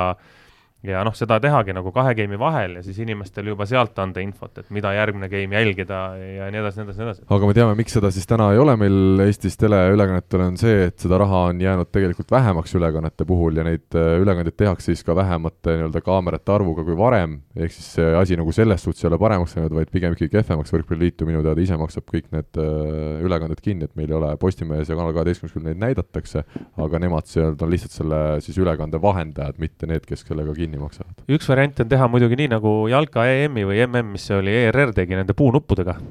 ja 0.84 1.04
noh, 1.08 1.16
seda 1.16 1.38
tehagi 1.44 1.74
nagu 1.76 1.92
kahe 1.96 2.12
game'i 2.18 2.40
vahel 2.40 2.78
ja 2.78 2.84
siis 2.84 2.98
inimestele 3.04 3.54
juba 3.54 3.66
sealt 3.70 3.98
anda 4.04 4.20
infot, 4.24 4.58
et 4.60 4.72
mida 4.76 4.92
järgmine 4.96 5.30
game 5.32 5.56
jälgida 5.56 6.00
ja 6.20 6.50
nii 6.52 6.60
edasi, 6.60 6.82
nii 6.82 6.88
edasi, 6.90 7.00
nii 7.00 7.08
edasi. 7.08 7.24
aga 7.38 7.50
me 7.50 7.56
teame, 7.56 7.78
miks 7.80 7.96
seda 7.96 8.12
siis 8.12 8.28
täna 8.28 8.50
ei 8.54 8.60
ole 8.60 8.76
meil 8.80 9.24
Eestis 9.24 9.56
teleülekannetel, 9.62 10.44
on 10.44 10.60
see, 10.60 10.90
et 10.90 10.98
seda 11.00 11.20
raha 11.22 11.46
on 11.52 11.62
jäänud 11.64 11.92
tegelikult 11.94 12.34
vähemaks 12.36 12.76
ülekannete 12.76 13.28
puhul 13.30 13.62
ja 13.62 13.66
neid 13.68 13.96
äh, 13.96 14.18
ülekandeid 14.20 14.58
tehakse 14.60 14.92
siis 14.92 15.06
ka 15.08 15.16
vähemate 15.16 15.78
nii-öelda 15.78 16.04
kaamerate 16.04 16.52
arvuga 16.52 16.84
kui 16.84 16.98
varem, 17.00 17.40
ehk 17.56 17.72
siis 17.72 17.94
see 18.00 18.12
asi 18.20 18.38
nagu 18.40 18.52
selles 18.56 18.84
suhtes 18.84 19.06
ei 19.06 19.12
ole 19.12 19.22
paremaks 19.22 19.56
läinud, 19.56 19.78
vaid 19.80 19.94
pigem 19.94 20.18
ikkagi 20.18 20.36
kehvemaks, 20.36 20.74
Võrkpalliliitu 20.74 21.28
minu 21.30 21.44
teada 21.46 21.64
ise 21.64 21.78
maksab 21.80 22.10
kõik 22.12 22.28
need 22.36 22.60
äh, 22.60 23.24
ülekanded 23.24 23.64
kinni, 23.64 23.88
et 23.88 23.96
meil 24.00 24.12
ei 24.12 24.20
ole 24.20 24.36
Postimehes 24.42 24.92
ja 24.92 25.00
Kanal 25.00 25.16
kaheteistkümnes 25.16 25.56
küll 25.56 25.68
neid 25.70 25.80
näidatakse, 25.80 26.44
aga 26.84 27.02
nemad 27.02 27.30
seal 27.30 27.56
on 27.56 27.72
lihtsalt 27.72 27.96
selle 27.96 28.22
siis 28.44 28.60
ülekande 28.60 29.00
vahendajad, 29.02 29.60
mitte 29.64 29.88
need, 29.88 30.04
kes 30.10 30.26
sellega 30.28 30.56
kinni 30.58 30.73
maksavad. 30.82 31.14
üks 31.28 31.50
variant 31.50 31.84
on 31.84 31.92
teha 31.92 32.08
muidugi 32.12 32.40
nii, 32.40 32.50
nagu 32.56 32.72
jalka 32.92 33.20
EM-i 33.30 33.64
või 33.70 33.78
MM, 33.88 34.08
mis 34.16 34.24
see 34.30 34.40
oli, 34.40 34.56
ERR 34.68 34.90
tegi 34.96 35.20
nende 35.20 35.34
puunuppudega 35.38 35.94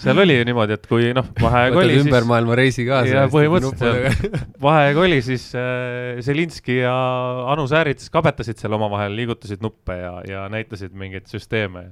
seal 0.00 0.20
oli 0.22 0.36
ju 0.38 0.46
niimoodi, 0.48 0.76
et 0.78 0.86
kui 0.88 1.10
noh, 1.16 1.26
vaheaeg 1.40 1.76
oli 1.76 1.96
siis. 1.96 2.06
ümber 2.06 2.26
maailma 2.28 2.56
reisi 2.58 2.86
kaasa. 2.88 3.12
ja 3.12 3.24
põhimõtteliselt 3.32 4.38
vaheaeg 4.66 5.00
oli, 5.02 5.18
siis 5.24 5.46
äh, 5.58 6.20
Zelinski 6.24 6.80
ja 6.80 6.94
Anu 7.52 7.66
Säärits 7.70 8.08
kabetasid 8.12 8.60
seal 8.60 8.76
omavahel, 8.76 9.14
liigutasid 9.18 9.62
nuppe 9.64 9.98
ja, 10.00 10.12
ja 10.28 10.46
näitasid 10.52 10.94
mingeid 10.96 11.28
süsteeme. 11.30 11.90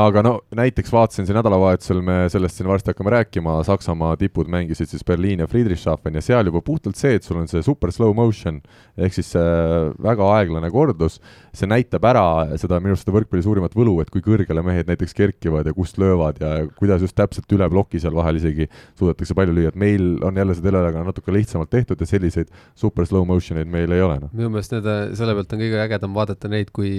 aga 0.00 0.24
no 0.24 0.34
näiteks 0.56 0.92
vaatasin 0.94 1.28
siin 1.28 1.38
nädalavahetusel, 1.40 2.00
me 2.04 2.22
sellest 2.32 2.60
siin 2.60 2.70
varsti 2.70 2.94
hakkame 2.94 3.14
rääkima, 3.18 3.58
Saksamaa 3.68 4.16
tipud 4.20 4.48
mängisid 4.50 4.90
siis 4.92 5.04
Berliin 5.06 5.44
ja 5.44 5.50
Friedrichshafen 5.50 6.16
ja 6.16 6.24
seal 6.24 6.48
juba 6.48 6.64
puhtalt 6.64 6.96
see, 7.00 7.18
et 7.18 7.28
sul 7.28 7.42
on 7.42 7.48
see 7.50 7.62
super 7.66 7.92
slow 7.92 8.14
motion 8.16 8.62
ehk 9.00 9.16
siis 9.16 9.34
äh, 9.38 9.90
väga 10.00 10.32
aeglane 10.38 10.72
kordus, 10.72 11.20
see 11.56 11.68
näitab 11.70 12.04
ära 12.08 12.26
seda 12.60 12.80
minu 12.80 12.94
arust 12.94 13.04
seda 13.06 13.16
võrkpalli 13.18 13.44
suurimat 13.44 13.76
võlu, 13.76 13.98
et 14.02 14.10
kui 14.12 14.24
kõrgele 14.24 14.64
mehed 14.64 14.88
näiteks 14.90 15.16
kerkivad 15.16 15.68
ja 15.68 15.74
kust 15.76 16.00
löövad 16.00 16.40
ja 16.40 16.52
kuidas 16.78 17.04
just 17.04 17.16
täpselt 17.18 17.49
et 17.50 17.56
üle 17.58 17.68
ploki 17.72 18.00
seal 18.02 18.14
vahel 18.16 18.38
isegi 18.38 18.66
suudetakse 18.98 19.34
palju 19.38 19.54
lüüa, 19.56 19.72
et 19.72 19.78
meil 19.80 20.06
on 20.26 20.38
jälle 20.38 20.56
see 20.56 20.64
teleülekanne 20.64 21.10
natuke 21.10 21.34
lihtsamalt 21.34 21.70
tehtud 21.72 22.00
ja 22.00 22.08
selliseid 22.08 22.50
super 22.78 23.08
slow 23.08 23.26
motion 23.28 23.60
eid 23.60 23.70
meil 23.70 23.92
ei 23.94 24.04
ole, 24.04 24.18
noh. 24.24 24.32
minu 24.36 24.52
meelest 24.54 24.74
need, 24.76 24.88
selle 25.18 25.34
pealt 25.38 25.54
on 25.56 25.62
kõige 25.62 25.80
ägedam 25.84 26.16
vaadata 26.16 26.50
neid, 26.52 26.70
kui 26.76 26.92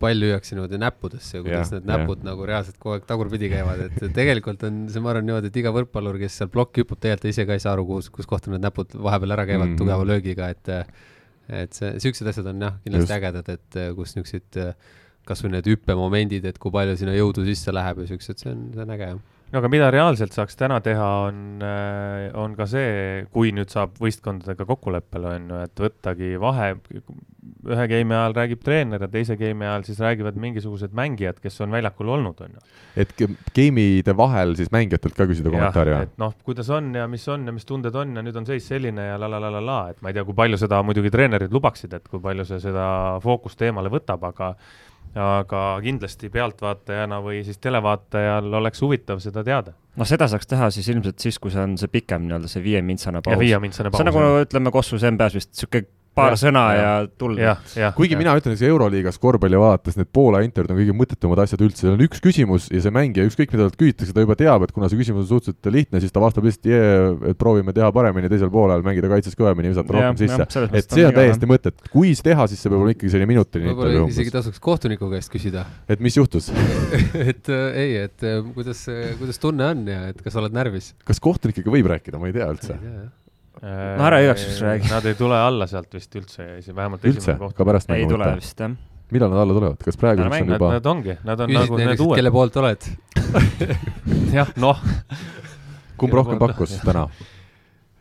palju 0.00 0.24
lüüakse 0.24 0.56
niimoodi 0.56 0.80
näppudesse 0.82 1.38
ja 1.38 1.44
kuidas 1.44 1.72
ja, 1.72 1.78
need 1.78 1.90
näpud 1.90 2.22
ja. 2.22 2.30
nagu 2.30 2.48
reaalselt 2.48 2.78
kogu 2.80 2.96
aeg 2.96 3.08
tagurpidi 3.08 3.50
käivad, 3.52 3.84
et 3.88 4.06
tegelikult 4.16 4.64
on 4.68 4.84
see, 4.92 5.02
ma 5.04 5.12
arvan 5.14 5.28
niimoodi, 5.28 5.52
et 5.52 5.60
iga 5.62 5.74
võrkpallur, 5.74 6.20
kes 6.22 6.40
seal 6.42 6.52
plokki 6.54 6.84
hüppab, 6.84 7.02
tegelikult 7.04 7.32
ise 7.32 7.48
ka 7.48 7.58
ei 7.58 7.64
saa 7.64 7.74
aru, 7.76 7.86
kus, 7.92 8.12
kus 8.14 8.28
kohta 8.30 8.52
need 8.52 8.64
näpud 8.64 8.96
vahepeal 9.08 9.36
ära 9.36 9.46
käivad 9.48 9.66
mm 9.66 9.74
-hmm. 9.74 9.82
tugeva 9.82 10.08
löögiga, 10.08 10.48
et 10.54 10.74
et 11.48 11.72
see, 11.72 11.94
niisugused 11.96 12.28
asjad 12.28 12.46
on 12.50 12.60
jah, 12.60 12.74
kindlasti 12.84 13.08
Just. 13.08 13.16
ägedad, 13.16 13.48
et 13.48 13.78
kus 13.96 14.16
niisugused 14.16 14.58
kas 15.28 15.42
või 15.44 15.54
need 15.56 15.68
hüppemomendid, 15.68 16.44
et 16.48 16.58
kui 16.60 16.72
palju 16.72 16.96
sinna 16.96 17.14
jõudu 17.16 17.44
sisse 17.48 17.72
läheb 17.72 18.02
ja 18.02 18.06
siuksed, 18.12 18.40
see 18.40 18.52
on, 18.52 18.70
see 18.74 18.84
on 18.84 18.94
äge 18.96 19.10
jah 19.12 19.18
no 19.52 19.62
aga 19.62 19.70
mida 19.72 19.88
reaalselt 19.92 20.34
saaks 20.36 20.58
täna 20.60 20.78
teha, 20.84 21.08
on, 21.28 21.40
äh, 21.64 22.28
on 22.38 22.54
ka 22.58 22.66
see, 22.68 23.24
kui 23.32 23.52
nüüd 23.56 23.72
saab 23.72 23.96
võistkondadega 24.02 24.66
kokkuleppele, 24.68 25.34
on 25.38 25.52
ju, 25.52 25.60
et 25.68 25.82
võttagi 25.84 26.34
vahe, 26.40 26.74
ühe 27.68 27.86
game'i 27.90 28.16
ajal 28.16 28.36
räägib 28.36 28.60
treener 28.64 29.02
ja 29.06 29.08
teise 29.12 29.38
game'i 29.40 29.68
ajal 29.68 29.86
siis 29.88 30.00
räägivad 30.04 30.36
mingisugused 30.40 30.92
mängijad, 30.96 31.40
kes 31.42 31.56
on 31.64 31.72
väljakul 31.74 32.12
olnud, 32.18 32.42
on 32.44 32.58
ju. 32.58 32.66
et 33.04 33.14
game'ide 33.56 34.16
vahel 34.16 34.52
siis 34.58 34.72
mängijatelt 34.74 35.16
ka 35.16 35.28
küsida 35.30 35.52
kommentaari, 35.54 35.94
jah? 35.96 36.04
et 36.08 36.20
noh, 36.20 36.34
kuidas 36.44 36.68
on 36.74 36.92
ja 37.00 37.06
mis 37.10 37.24
on 37.32 37.48
ja 37.48 37.54
mis 37.54 37.68
tunded 37.68 37.96
on 37.96 38.18
ja 38.20 38.24
nüüd 38.24 38.36
on 38.40 38.48
seis 38.48 38.68
selline 38.68 39.08
ja 39.10 39.16
la 39.20 39.30
la 39.32 39.40
la 39.42 39.52
la 39.56 39.64
la, 39.64 39.78
et 39.94 40.02
ma 40.04 40.12
ei 40.12 40.18
tea, 40.18 40.26
kui 40.28 40.36
palju 40.36 40.60
seda 40.60 40.82
muidugi 40.84 41.12
treenerid 41.14 41.54
lubaksid, 41.54 41.96
et 41.96 42.08
kui 42.08 42.20
palju 42.22 42.44
see 42.48 42.60
seda 42.68 42.90
fookust 43.24 43.64
eemale 43.64 43.92
võtab, 43.92 44.28
aga 44.28 44.52
aga 45.14 45.62
kindlasti 45.84 46.30
pealtvaatajana 46.32 47.20
või 47.24 47.42
siis 47.46 47.60
televaatajal 47.62 48.52
oleks 48.60 48.82
huvitav 48.84 49.22
seda 49.24 49.44
teada. 49.44 49.72
no 49.96 50.06
seda 50.08 50.28
saaks 50.28 50.50
teha 50.50 50.70
siis 50.74 50.88
ilmselt 50.88 51.18
siis, 51.18 51.38
kui 51.38 51.54
see 51.54 51.62
on 51.62 51.78
see 51.80 51.92
pikem 51.92 52.26
nii-öelda 52.26 52.50
see 52.50 52.64
viiemintsane 52.64 53.22
paus. 53.22 53.38
see 53.38 54.04
on 54.04 54.10
nagu 54.12 54.26
ütleme 54.44 54.74
Kossus 54.74 55.06
NBA-s 55.08 55.38
vist 55.38 55.54
niisugune 55.54 55.97
paar 56.18 56.34
ja, 56.34 56.40
sõna 56.40 56.64
ja, 56.74 56.82
ja 56.82 56.92
tulda. 57.20 57.54
kuigi 57.96 58.16
ja. 58.16 58.20
mina 58.20 58.34
ütlen, 58.38 58.56
et 58.56 58.64
Euroliigas 58.68 59.18
korvpalli 59.22 59.60
vaadates 59.60 59.98
need 59.98 60.10
Poola 60.12 60.42
intervjuud 60.46 60.74
on 60.74 60.80
kõige 60.80 60.96
mõttetumad 60.96 61.42
asjad 61.44 61.62
üldse, 61.64 61.84
seal 61.84 61.94
on 61.94 62.04
üks 62.04 62.22
küsimus 62.24 62.68
ja 62.72 62.82
see 62.84 62.94
mängija, 62.94 63.26
ükskõik 63.28 63.54
mida 63.54 63.68
talt 63.68 63.78
küsitakse, 63.80 64.14
ta 64.16 64.24
juba 64.24 64.36
teab, 64.38 64.66
et 64.66 64.74
kuna 64.74 64.90
see 64.90 65.00
küsimus 65.00 65.26
on 65.26 65.30
suhteliselt 65.32 65.70
lihtne, 65.74 66.02
siis 66.02 66.14
ta 66.14 66.22
vastab 66.22 66.48
lihtsalt 66.48 66.70
jee, 66.70 66.88
et 67.32 67.40
proovime 67.40 67.74
teha 67.76 67.90
paremini 67.94 68.30
teisel 68.32 68.50
poolel, 68.52 68.84
mängida 68.86 69.10
kaitses 69.12 69.36
kõvemini, 69.38 69.72
visata 69.74 69.96
rohkem 69.96 70.20
sisse. 70.20 70.66
et 70.72 70.96
see 70.96 71.06
on 71.08 71.16
täiesti 71.16 71.50
mõtet, 71.50 71.86
kui 71.92 72.14
teha, 72.28 72.48
siis 72.50 72.62
see 72.62 72.72
peab 72.72 72.82
olema 72.82 72.96
ikkagi 72.96 73.12
selline 73.14 73.30
minutiline 73.30 73.74
intervjuu 73.74 74.06
umbes. 74.06 74.16
isegi 74.18 74.34
tasuks 74.34 74.62
kohtuniku 74.64 75.10
käest 75.12 75.32
küsida. 75.32 75.66
et 75.88 76.02
mis 76.04 76.16
juhtus 76.18 76.50
et 77.30 77.52
äh, 77.52 77.78
ei, 77.84 77.94
et 78.08 78.26
äh, 78.26 78.42
kuidas, 78.56 78.84
kuidas 79.20 79.40
tunne 79.42 79.70
on 79.72 79.86
ja 79.88 80.08
et 80.12 80.20
kas 80.24 80.36
oled 80.40 80.56
närvis? 80.56 80.92
kas 81.08 81.22
kohtunikega 81.22 81.72
võib 81.72 81.90
rääkida, 81.94 82.20
ma 82.20 82.30
ei 82.30 82.36
tea 82.36 82.50
üldse 82.52 82.78
no 83.62 84.06
ära 84.08 84.20
igaks 84.24 84.44
juhuks 84.44 84.60
räägi. 84.64 84.90
Nad 84.92 85.08
ei 85.10 85.16
tule 85.18 85.40
alla 85.46 85.66
sealt 85.70 85.94
vist 85.94 86.14
üldse, 86.20 86.46
vähemalt 86.68 87.06
üldse, 87.08 87.38
ka 87.38 87.66
pärast 87.68 87.90
mängu? 87.90 88.04
ei 88.04 88.12
tule 88.12 88.30
vist, 88.38 88.60
jah. 88.60 88.76
millal 89.14 89.32
nad 89.32 89.42
alla 89.44 89.56
tulevad, 89.56 89.80
kas 89.84 89.98
praegu 90.00 90.26
on 90.26 90.30
mäng, 90.34 90.52
juba? 90.52 90.70
Nad 90.76 90.86
ongi, 90.92 91.16
nad 91.24 91.40
on 91.40 91.54
Küsid 91.54 91.64
nagu 91.64 91.80
need 91.82 92.04
uued. 92.04 92.20
kelle 92.20 92.34
poolt 92.34 92.60
oled 92.62 92.88
jah, 94.38 94.54
noh. 94.60 94.84
kumb 95.98 96.16
rohkem 96.20 96.40
pakkus 96.42 96.78
täna? 96.84 97.08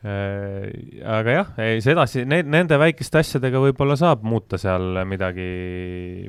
Äh, 0.06 1.02
aga 1.10 1.34
jah, 1.34 1.48
ei 1.64 1.80
sedasi, 1.82 2.22
need, 2.30 2.46
nende 2.54 2.78
väikeste 2.78 3.18
asjadega 3.24 3.58
võib-olla 3.64 3.96
saab 3.98 4.22
muuta 4.30 4.60
seal 4.62 5.02
midagi, 5.10 5.48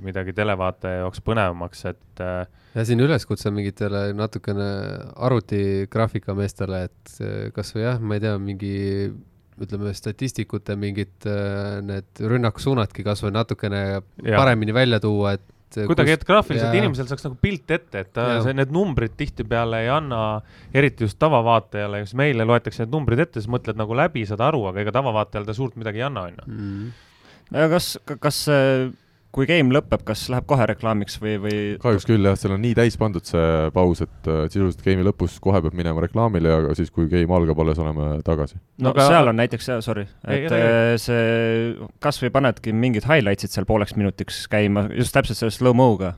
midagi 0.05 0.33
televaataja 0.37 1.03
jaoks 1.03 1.21
põnevamaks, 1.27 1.83
et 1.91 2.23
äh, 2.25 2.47
ja 2.73 2.87
siin 2.89 3.05
üleskutse 3.05 3.53
mingitele 3.53 4.07
natukene 4.17 4.71
arvutigraafika 5.29 6.33
meestele, 6.39 6.87
et 6.89 7.13
äh, 7.21 7.37
kas 7.53 7.75
või 7.77 7.85
jah, 7.85 8.01
ma 8.01 8.17
ei 8.17 8.25
tea, 8.25 8.35
mingi 8.41 8.73
ütleme, 9.59 9.93
statistikute 9.93 10.79
mingid 10.79 11.29
need 11.85 12.21
rünnakusuunadki 12.31 13.05
kas 13.05 13.25
või 13.27 13.35
natukene 13.35 13.83
ja. 13.91 14.37
paremini 14.39 14.73
välja 14.73 15.01
tuua, 15.03 15.35
et 15.37 15.45
kuidagi, 15.77 16.15
et 16.17 16.25
graafiliselt 16.29 16.73
ja... 16.73 16.81
inimesel 16.81 17.09
saaks 17.11 17.27
nagu 17.27 17.37
pilt 17.43 17.75
ette, 17.75 18.05
et 18.05 18.13
ta, 18.17 18.29
see, 18.45 18.55
need 18.57 18.73
numbrid 18.75 19.17
tihtipeale 19.19 19.83
ei 19.85 19.91
anna, 19.93 20.23
eriti 20.75 21.07
just 21.07 21.19
tavavaatajale, 21.23 22.03
kes 22.05 22.15
meile 22.19 22.47
loetakse 22.49 22.85
need 22.85 22.95
numbrid 22.95 23.25
ette, 23.27 23.43
siis 23.43 23.51
mõtled 23.53 23.79
nagu 23.81 23.99
läbi, 23.99 24.25
saad 24.29 24.45
aru, 24.49 24.65
aga 24.71 24.85
ega 24.85 24.95
tavavaatajale 24.99 25.51
ta 25.51 25.57
suurt 25.57 25.77
midagi 25.81 26.03
ei 26.03 26.09
anna, 26.09 26.29
on 26.29 26.41
ju. 26.41 26.49
Mm. 26.55 26.89
kas, 27.75 27.93
kas 28.23 28.43
kui 29.35 29.47
game 29.49 29.75
lõpeb, 29.75 30.03
kas 30.09 30.25
läheb 30.33 30.47
kohe 30.49 30.67
reklaamiks 30.71 31.19
või, 31.21 31.35
või? 31.43 31.57
kahjuks 31.83 32.07
küll 32.09 32.29
jah, 32.29 32.37
seal 32.39 32.55
on 32.57 32.63
nii 32.65 32.75
täis 32.79 32.97
pandud 33.01 33.27
see 33.29 33.69
paus, 33.75 34.03
et 34.05 34.31
sisuliselt 34.49 34.85
game'i 34.87 35.07
lõpus 35.07 35.37
kohe 35.45 35.61
peab 35.65 35.77
minema 35.79 36.03
reklaamile 36.05 36.55
ja 36.55 36.77
siis, 36.79 36.91
kui 36.95 37.11
game 37.13 37.35
algab, 37.37 37.61
alles 37.65 37.81
oleme 37.83 38.11
tagasi. 38.27 38.59
no 38.85 38.95
aga... 38.95 39.09
seal 39.13 39.33
on 39.33 39.41
näiteks, 39.41 39.71
sorry, 39.85 40.07
et 40.25 40.49
ei, 40.49 40.61
ei, 40.61 41.01
see, 41.03 41.89
kas 42.05 42.21
või 42.25 42.33
panedki 42.39 42.73
mingid 42.73 43.09
highlights'id 43.09 43.53
seal 43.55 43.69
pooleks 43.69 43.97
minutiks 44.01 44.47
käima, 44.51 44.89
just 44.97 45.17
täpselt 45.17 45.41
selle 45.41 45.55
slow-mo'ga, 45.55 46.15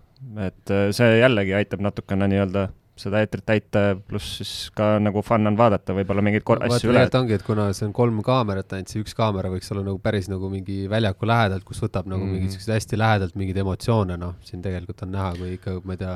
et 0.47 0.77
see 0.97 1.17
jällegi 1.21 1.57
aitab 1.59 1.83
natukene 1.85 2.31
nii-öelda 2.31 2.69
seda 3.01 3.22
eetrit 3.24 3.46
täita, 3.48 3.84
pluss 4.09 4.40
siis 4.40 4.55
ka 4.76 4.92
nagu 5.03 5.22
fun 5.26 5.51
on 5.51 5.59
vaadata 5.59 5.96
võib-olla 5.96 6.24
mingeid 6.24 6.44
no, 6.46 6.59
asju 6.68 6.92
üle. 6.92 7.07
ongi, 7.20 7.38
et 7.38 7.46
kuna 7.46 7.70
see 7.76 7.88
on 7.88 7.94
kolm 7.96 8.20
kaamerat 8.26 8.76
ainult, 8.76 8.92
see 8.92 9.05
üks 9.05 9.16
kaamera 9.18 9.53
võiks 9.53 9.72
olla 9.74 9.86
nagu 9.86 10.01
päris 10.03 10.30
nagu 10.32 10.51
mingi 10.53 10.84
väljaku 10.90 11.28
lähedalt, 11.30 11.66
kus 11.68 11.82
võtab 11.84 12.11
nagu 12.11 12.24
mm 12.24 12.28
mingeid 12.30 12.55
siukseid 12.55 12.76
hästi 12.76 12.98
lähedalt 13.01 13.34
mingeid 13.38 13.59
emotsioone, 13.59 14.16
noh, 14.20 14.36
siin 14.46 14.62
tegelikult 14.62 15.03
on 15.03 15.11
näha, 15.16 15.32
kui 15.38 15.57
ikka, 15.57 15.80
ma 15.88 15.96
ei 15.96 16.01
tea, 16.01 16.12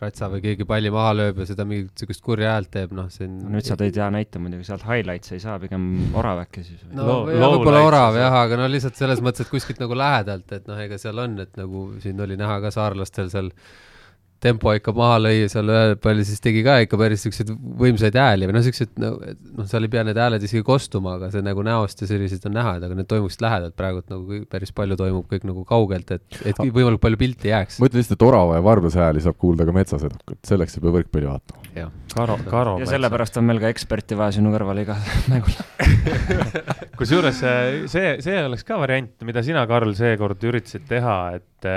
ratsa 0.00 0.28
või 0.32 0.40
keegi 0.44 0.66
palli 0.68 0.90
maha 0.92 1.12
lööb 1.16 1.40
ja 1.42 1.46
seda 1.48 1.66
mingit 1.68 2.00
siukest 2.00 2.22
kurja 2.24 2.54
häält 2.54 2.70
teeb, 2.72 2.94
noh, 2.96 3.10
see 3.12 3.26
on 3.28 3.36
no, 3.42 3.52
nüüd 3.56 3.66
sa 3.68 3.76
tõid 3.80 3.98
hea 4.00 4.08
näite 4.14 4.40
muidugi, 4.42 4.66
sealt 4.68 4.86
highlights 4.86 5.34
ei 5.36 5.42
saa, 5.42 5.58
pigem 5.62 5.84
orav 6.16 6.40
äkki 6.46 6.64
siis 6.64 6.80
või? 6.86 6.96
no 6.96 7.18
võib-olla 7.28 7.84
orav 7.86 8.16
jah, 8.18 8.38
aga 8.44 8.58
no 8.60 8.68
lihtsalt 8.72 8.98
selles 9.00 9.20
mõttes, 9.24 9.44
et 9.44 9.52
kuskilt 9.52 9.82
nagu 9.82 9.98
lähedalt, 9.98 10.48
et 10.56 10.68
noh, 10.70 10.80
ega 10.80 10.98
seal 11.00 11.20
on, 11.20 11.36
et 11.44 11.60
nagu 11.60 11.86
siin 12.02 12.24
oli 12.24 12.38
näha 12.40 12.58
ka 12.64 12.72
saarlastel 12.74 13.30
seal 13.32 13.52
tempo 14.42 14.72
ikka 14.76 14.94
maha 14.96 15.18
lõi, 15.20 15.44
seal 15.52 15.68
ühel 15.70 15.94
palju 16.00 16.24
siis 16.28 16.42
tegi 16.44 16.62
ka 16.66 16.78
ikka 16.84 16.98
päris 17.00 17.24
siukseid 17.26 17.52
võimsaid 17.80 18.16
hääli 18.16 18.48
või 18.48 18.56
noh, 18.56 18.64
siuksed 18.64 18.96
noh, 19.00 19.18
seal 19.70 19.86
ei 19.86 19.92
pea 19.92 20.04
need 20.08 20.20
hääled 20.20 20.44
isegi 20.46 20.64
kostuma, 20.66 21.16
aga 21.18 21.30
see 21.34 21.44
nagu 21.44 21.64
näost 21.66 22.00
ja 22.04 22.08
sellised 22.10 22.46
on 22.48 22.56
näha, 22.56 22.76
et 22.78 22.86
aga 22.88 22.96
need 22.98 23.10
toimuksid 23.10 23.44
lähedalt, 23.44 23.76
praegult 23.78 24.08
nagu 24.12 24.40
päris 24.50 24.72
palju 24.76 24.98
toimub 25.00 25.28
kõik 25.30 25.44
nagu 25.48 25.64
kaugelt, 25.68 26.14
et, 26.16 26.40
et 26.44 26.62
võimalikult 26.62 27.04
palju 27.04 27.20
pilti 27.20 27.52
jääks. 27.52 27.80
ma 27.82 27.90
ütlen 27.90 28.02
lihtsalt, 28.02 28.18
et 28.18 28.26
orava 28.30 28.56
ja 28.56 28.64
varblase 28.64 29.02
hääli 29.02 29.24
saab 29.24 29.38
kuulda 29.40 29.68
ka 29.68 29.76
metsas 29.76 30.06
edukalt, 30.08 30.40
selleks 30.48 30.78
ei 30.78 30.86
pea 30.86 30.96
võrkpalli 30.96 31.30
vaatama. 31.30 31.88
Karo, 32.10 32.38
Karo. 32.50 32.78
ja 32.80 32.88
sellepärast 32.90 33.36
on 33.38 33.46
meil 33.46 33.60
ka 33.62 33.70
eksperti 33.70 34.16
vaja 34.18 34.34
sinu 34.40 34.50
kõrval 34.50 34.80
iga 34.82 34.96
mängul 35.30 35.54
kusjuures 37.00 37.38
see, 37.40 38.08
see 38.24 38.38
oleks 38.42 38.64
ka 38.66 38.78
variant, 38.80 39.12
mida 39.26 39.42
sina, 39.46 39.62
Karl, 39.70 39.92
seekord 39.96 40.42
üritasid 40.50 40.86
teha, 40.88 41.16
et, 41.38 41.68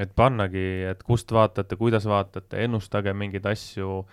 et 0.00 0.14
pannagi, 0.16 0.66
et 0.90 1.04
kust 1.06 1.32
vaatad 1.34 1.63
vaatate, 1.64 1.76
kuidas 1.80 2.06
vaatate, 2.06 2.64
ennustage 2.64 3.12
mingeid 3.14 3.46
asju, 3.46 4.04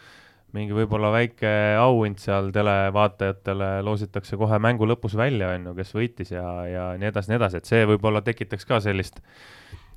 mingi 0.54 0.74
võib-olla 0.76 1.12
väike 1.12 1.78
auhind 1.80 2.20
seal 2.20 2.52
televaatajatele 2.52 3.82
loositakse 3.84 4.38
kohe 4.38 4.60
mängu 4.60 4.86
lõpus 4.86 5.16
välja, 5.16 5.54
on 5.56 5.70
ju, 5.70 5.76
kes 5.76 5.94
võitis 5.96 6.32
ja, 6.32 6.66
ja 6.68 6.98
nii 6.98 7.08
edasi, 7.08 7.32
nii 7.32 7.40
edasi, 7.40 7.58
et 7.58 7.66
see 7.66 7.86
võib-olla 7.86 8.22
tekitaks 8.22 8.66
ka 8.66 8.82
sellist, 8.82 9.22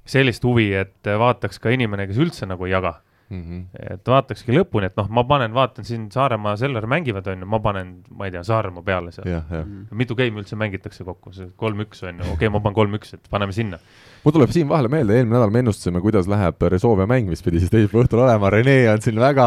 sellist 0.05 0.45
huvi, 0.45 0.73
et 0.75 1.03
vaataks 1.07 1.59
ka 1.59 1.71
inimene, 1.75 2.07
kes 2.07 2.19
üldse 2.19 2.47
nagu 2.47 2.67
ei 2.67 2.75
jaga 2.75 3.01
Mm 3.31 3.43
-hmm. 3.43 3.93
et 3.95 4.09
vaatakski 4.09 4.53
lõpuni, 4.53 4.91
et 4.91 4.97
noh, 4.97 5.09
ma 5.09 5.25
panen, 5.25 5.55
vaatan 5.55 5.85
siin 5.85 6.11
Saaremaa, 6.13 6.57
Selver 6.61 6.87
mängivad, 6.87 7.27
on 7.33 7.41
ju, 7.41 7.47
ma 7.47 7.61
panen, 7.61 7.95
ma 8.11 8.27
ei 8.29 8.35
tea, 8.35 8.43
Saaremaa 8.45 8.83
peale 8.83 9.13
seal. 9.13 9.31
Mhm. 9.41 9.87
mitu 9.91 10.15
game'i 10.15 10.43
üldse 10.43 10.57
mängitakse 10.61 11.05
kokku, 11.05 11.33
see 11.33 11.49
kolm-üks 11.57 12.05
on 12.05 12.21
ju, 12.21 12.25
okei 12.25 12.35
okay,, 12.35 12.49
ma 12.49 12.61
panen 12.61 12.77
kolm-üks, 12.77 13.15
et 13.15 13.31
paneme 13.31 13.53
sinna. 13.53 13.79
mul 14.25 14.33
tuleb 14.33 14.51
siin 14.51 14.69
vahele 14.69 14.89
meelde, 14.89 15.17
eelmine 15.17 15.39
nädal 15.39 15.51
me 15.51 15.65
ennustasime, 15.65 16.01
kuidas 16.05 16.29
läheb 16.29 16.63
Resolve 16.63 17.07
mäng, 17.07 17.29
mis 17.29 17.43
pidi 17.43 17.61
siis 17.61 17.71
teisipäeva 17.71 18.05
õhtul 18.05 18.25
olema, 18.27 18.51
Rene 18.51 18.91
on 18.93 19.01
siin 19.01 19.21
väga 19.21 19.47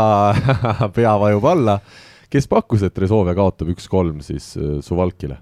pea 0.97 1.19
vajub 1.19 1.45
alla. 1.45 1.79
kes 2.29 2.47
pakkus, 2.47 2.83
et 2.83 2.97
Resolve 2.97 3.35
kaotab 3.35 3.69
üks-kolm 3.75 4.21
siis 4.21 4.57
äh, 4.57 4.81
Suvalkile? 4.81 5.37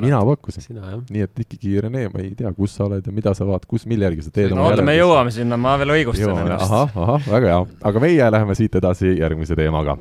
Mina 0.00 0.24
pakkusin. 0.24 0.80
nii 1.10 1.22
et 1.22 1.40
ikkagi, 1.44 1.80
Rene, 1.80 2.08
ma 2.12 2.22
ei 2.22 2.34
tea, 2.36 2.52
kus 2.56 2.76
sa 2.76 2.86
oled 2.86 3.06
ja 3.06 3.14
mida 3.14 3.34
sa 3.34 3.46
vaatad, 3.46 3.68
kus, 3.70 3.86
mille 3.86 4.06
järgi 4.08 4.26
sa 4.26 4.32
teed 4.34 4.52
no, 4.52 4.60
oma 4.60 4.70
järeldust. 4.70 4.86
me 4.86 4.96
jõuame 4.96 5.32
sinna, 5.34 5.58
ma 5.60 5.74
veel 5.80 5.94
õigustan 5.96 6.42
ennast. 6.44 6.66
ahah, 6.68 6.94
ahah, 7.04 7.26
väga 7.30 7.50
hea, 7.52 7.64
aga 7.90 8.04
meie 8.04 8.30
läheme 8.34 8.58
siit 8.58 8.78
edasi 8.80 9.16
järgmise 9.18 9.56
teemaga. 9.58 9.96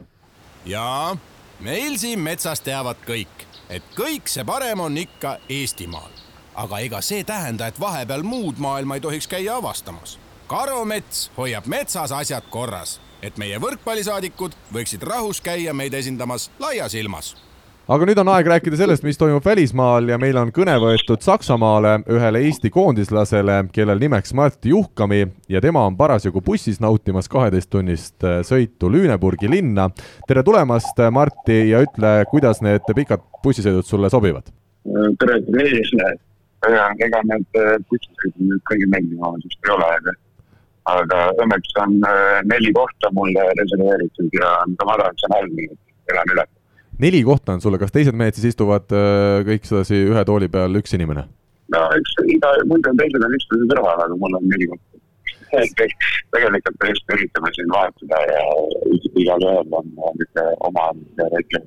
jaa, 0.66 1.16
meil 1.64 1.98
siin 2.02 2.22
metsas 2.24 2.62
teavad 2.66 3.02
kõik, 3.08 3.48
et 3.70 3.90
kõik 3.98 4.30
see 4.32 4.46
parem 4.48 4.86
on 4.86 4.98
ikka 4.98 5.38
Eestimaal. 5.50 6.14
aga 6.56 6.80
ega 6.86 7.02
see 7.02 7.24
tähenda, 7.24 7.68
et 7.68 7.80
vahepeal 7.80 8.24
muud 8.24 8.58
maailma 8.58 8.98
ei 8.98 9.02
tohiks 9.02 9.28
käia 9.28 9.58
avastamas. 9.58 10.20
karumets 10.48 11.32
hoiab 11.38 11.66
metsas 11.66 12.12
asjad 12.12 12.44
korras, 12.50 13.00
et 13.22 13.38
meie 13.38 13.58
võrkpallisaadikud 13.60 14.56
võiksid 14.74 15.04
rahus 15.04 15.42
käia 15.42 15.74
meid 15.74 15.94
esindamas 15.94 16.52
laias 16.60 16.94
ilmas 16.94 17.36
aga 17.88 18.08
nüüd 18.08 18.20
on 18.20 18.30
aeg 18.34 18.48
rääkida 18.52 18.78
sellest, 18.80 19.04
mis 19.08 19.18
toimub 19.20 19.46
välismaal 19.46 20.10
ja 20.12 20.18
meil 20.20 20.36
on 20.40 20.50
kõne 20.56 20.74
võetud 20.84 21.24
Saksamaale 21.24 21.94
ühele 22.12 22.42
Eesti 22.44 22.72
koondislasele, 22.74 23.62
kellel 23.76 24.02
nimeks 24.02 24.34
Martti 24.36 24.74
Juhkami 24.74 25.22
ja 25.52 25.62
tema 25.64 25.86
on 25.88 25.96
parasjagu 26.00 26.42
bussis 26.44 26.82
nautimas 26.84 27.32
kaheteisttunnist 27.32 28.28
äh, 28.28 28.42
sõitu 28.48 28.92
Lüneburgi 28.92 29.48
linna. 29.52 29.88
tere 30.28 30.44
tulemast, 30.44 31.00
äh, 31.00 31.12
Martti, 31.16 31.62
ja 31.72 31.80
ütle, 31.86 32.12
kuidas 32.32 32.60
need 32.66 32.84
pikad 32.96 33.24
bussisõidud 33.44 33.88
sulle 33.88 34.12
sobivad? 34.12 34.52
tere, 35.24 35.40
tere, 35.48 36.84
ega 37.08 37.24
need 37.32 37.62
äh, 37.62 37.74
bussisõidud 37.88 38.52
nüüd 38.52 38.66
kõige 38.68 38.92
meeldivamad 38.92 39.48
vist 39.48 39.64
ei 39.64 39.76
ole, 39.78 39.92
aga 40.02 40.18
aga 40.88 41.24
õnneks 41.44 41.74
on 41.84 41.98
neli 42.48 42.70
kohta 42.76 43.10
mulle 43.16 43.44
reserveeritud 43.60 44.38
ja 44.40 44.54
ma 44.68 44.94
arvan, 44.94 45.12
et 45.12 45.20
see 45.20 45.28
on 45.32 45.36
halb, 45.36 45.56
nii 45.56 45.72
et 45.72 46.14
elan 46.14 46.36
üle 46.36 46.48
neli 47.04 47.24
kohta 47.24 47.54
on 47.54 47.62
sulle, 47.62 47.80
kas 47.82 47.94
teised 47.94 48.16
mehed 48.18 48.38
siis 48.38 48.54
istuvad 48.54 48.92
äh, 48.96 49.42
kõik 49.48 49.68
sedasi 49.70 50.00
ühe 50.12 50.24
tooli 50.26 50.50
peal, 50.54 50.80
üks 50.82 50.96
inimene? 50.98 51.28
no 51.74 51.84
eks 51.98 52.18
iga, 52.36 52.54
muidu 52.70 52.94
teised 53.00 53.28
on 53.28 53.38
istunud 53.38 53.74
kõrval, 53.74 54.06
aga 54.06 54.20
mul 54.22 54.38
on 54.40 54.48
neli 54.52 54.70
kohta. 54.72 54.84
tegelikult 56.36 56.80
me 56.84 56.92
just 56.92 57.14
üritame 57.16 57.52
siin 57.56 57.70
vahetada 57.74 58.22
ja 58.32 58.42
igalühel 59.24 59.78
on 59.80 59.92
niisugune 59.94 60.48
oma 60.70 60.90
väike 61.22 61.64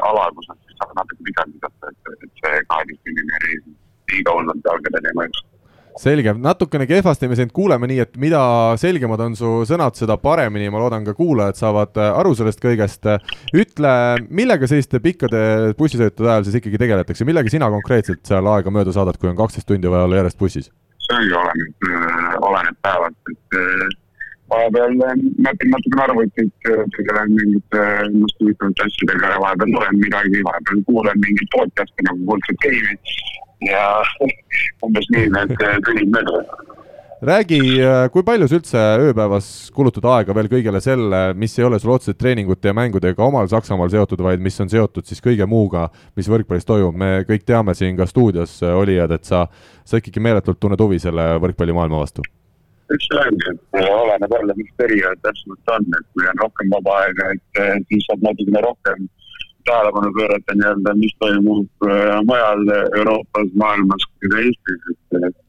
ala, 0.00 0.28
kus 0.36 0.48
nad 0.48 0.58
siis 0.64 0.76
saavad 0.80 0.98
natuke 1.00 1.28
pikalt 1.28 1.54
visata, 1.56 1.92
et, 1.92 2.12
et 2.26 2.44
see 2.44 2.60
kaheteistkümnene 2.72 3.40
reis 3.46 3.64
liiga 4.12 4.36
hullult 4.36 4.68
jalgadele 4.68 5.12
ei 5.12 5.18
mõjuks 5.20 5.46
selge, 6.00 6.32
natukene 6.38 6.86
kehvasti 6.88 7.28
me 7.28 7.36
sind 7.38 7.52
kuuleme, 7.54 7.88
nii 7.90 8.02
et 8.04 8.16
mida 8.20 8.42
selgemad 8.80 9.20
on 9.24 9.36
su 9.38 9.52
sõnad, 9.68 9.96
seda 9.98 10.16
paremini, 10.20 10.70
ma 10.72 10.80
loodan, 10.82 11.04
ka 11.06 11.14
kuulajad 11.18 11.58
saavad 11.58 11.98
äh, 12.00 12.12
aru 12.20 12.34
sellest 12.38 12.62
kõigest. 12.62 13.08
ütle, 13.56 13.94
millega 14.30 14.68
selliste 14.70 15.00
pikkade 15.02 15.72
bussisõitude 15.78 16.30
ajal 16.30 16.46
siis 16.46 16.60
ikkagi 16.60 16.80
tegeletakse, 16.80 17.26
millega 17.28 17.52
sina 17.52 17.70
konkreetselt 17.72 18.22
seal 18.26 18.46
aega 18.54 18.72
mööda 18.72 18.94
saadad, 18.94 19.18
kui 19.20 19.30
on 19.30 19.38
kaksteist 19.38 19.68
tundi 19.68 19.90
vaja 19.90 20.08
olla 20.08 20.22
järjest 20.22 20.38
bussis? 20.38 20.70
see 21.02 21.16
ongi 21.18 21.34
oleneb, 21.34 21.88
äh, 21.90 22.34
oleneb 22.46 22.76
päevast, 22.86 23.32
et 23.32 23.58
äh, 23.58 23.88
vahepeal 24.52 24.94
näpin 25.42 25.72
natukene 25.72 26.04
arvutit, 26.04 26.68
tegelen 26.96 27.36
mingite 27.36 27.84
ennast 28.06 28.40
huvitavate 28.40 28.86
asjadega 28.86 29.32
ja 29.34 29.40
vahepeal 29.42 29.74
loen 29.76 30.00
midagi, 30.04 30.44
vahepeal 30.46 30.82
kuulen 30.88 31.22
mingit 31.24 31.50
podcast'i 31.56 32.06
nagu 32.06 32.28
Kuldset 32.30 32.60
Game'i 32.64 33.40
ja 33.68 33.86
umbes 34.86 35.08
nii 35.14 35.30
need 35.32 35.56
tunnid 35.86 36.14
mööduvad 36.14 36.72
räägi, 37.22 37.60
äh, 37.80 38.08
kui 38.10 38.24
palju 38.26 38.48
sa 38.50 38.58
üldse 38.58 38.80
ööpäevas 39.06 39.46
kulutad 39.74 40.06
aega 40.10 40.34
veel 40.34 40.48
kõigele 40.50 40.80
selle, 40.82 41.20
mis 41.38 41.54
ei 41.58 41.66
ole 41.68 41.78
sul 41.78 41.94
otseselt 41.94 42.18
treeningute 42.18 42.72
ja 42.72 42.74
mängudega 42.74 43.22
omal 43.22 43.46
Saksamaal 43.50 43.92
seotud, 43.92 44.24
vaid 44.26 44.42
mis 44.42 44.58
on 44.60 44.70
seotud 44.72 45.06
siis 45.06 45.22
kõige 45.22 45.46
muuga, 45.46 45.86
mis 46.18 46.30
võrkpallis 46.32 46.66
toimub, 46.66 46.98
me 46.98 47.22
kõik 47.28 47.46
teame 47.46 47.76
siin 47.78 47.96
ka 47.98 48.08
stuudios 48.10 48.58
äh, 48.66 48.74
olijad, 48.74 49.14
et 49.14 49.28
sa, 49.28 49.44
sa 49.84 50.02
ikkagi 50.02 50.22
meeletult 50.22 50.58
tunned 50.58 50.82
huvi 50.82 50.98
selle 51.02 51.36
võrkpallimaailma 51.44 52.02
vastu. 52.02 52.26
see 52.92 53.22
ongi, 53.22 53.54
et 53.54 53.86
oleneb 53.86 54.34
jälle, 54.34 54.58
mis 54.58 54.74
periood 54.76 55.22
täpsemalt 55.22 55.74
on, 55.76 55.86
et 56.00 56.08
kui 56.12 56.26
on 56.26 56.42
rohkem 56.42 56.74
vaba 56.74 56.98
aega, 57.04 57.30
et 57.36 57.62
äh, 57.62 57.76
siis 57.86 58.08
saab 58.10 58.26
natukene 58.26 58.66
rohkem 58.66 59.06
tähelepanu 59.68 60.12
pöörata 60.18 60.56
nii-öelda, 60.58 60.94
mis 61.02 61.14
toimub 61.22 61.86
äh, 61.88 62.18
mujal 62.28 62.62
Euroopas, 62.98 63.54
maailmas 63.62 64.08
kui 64.10 64.32
ka 64.34 64.44
Eestis, 64.46 64.90
et 65.28 65.40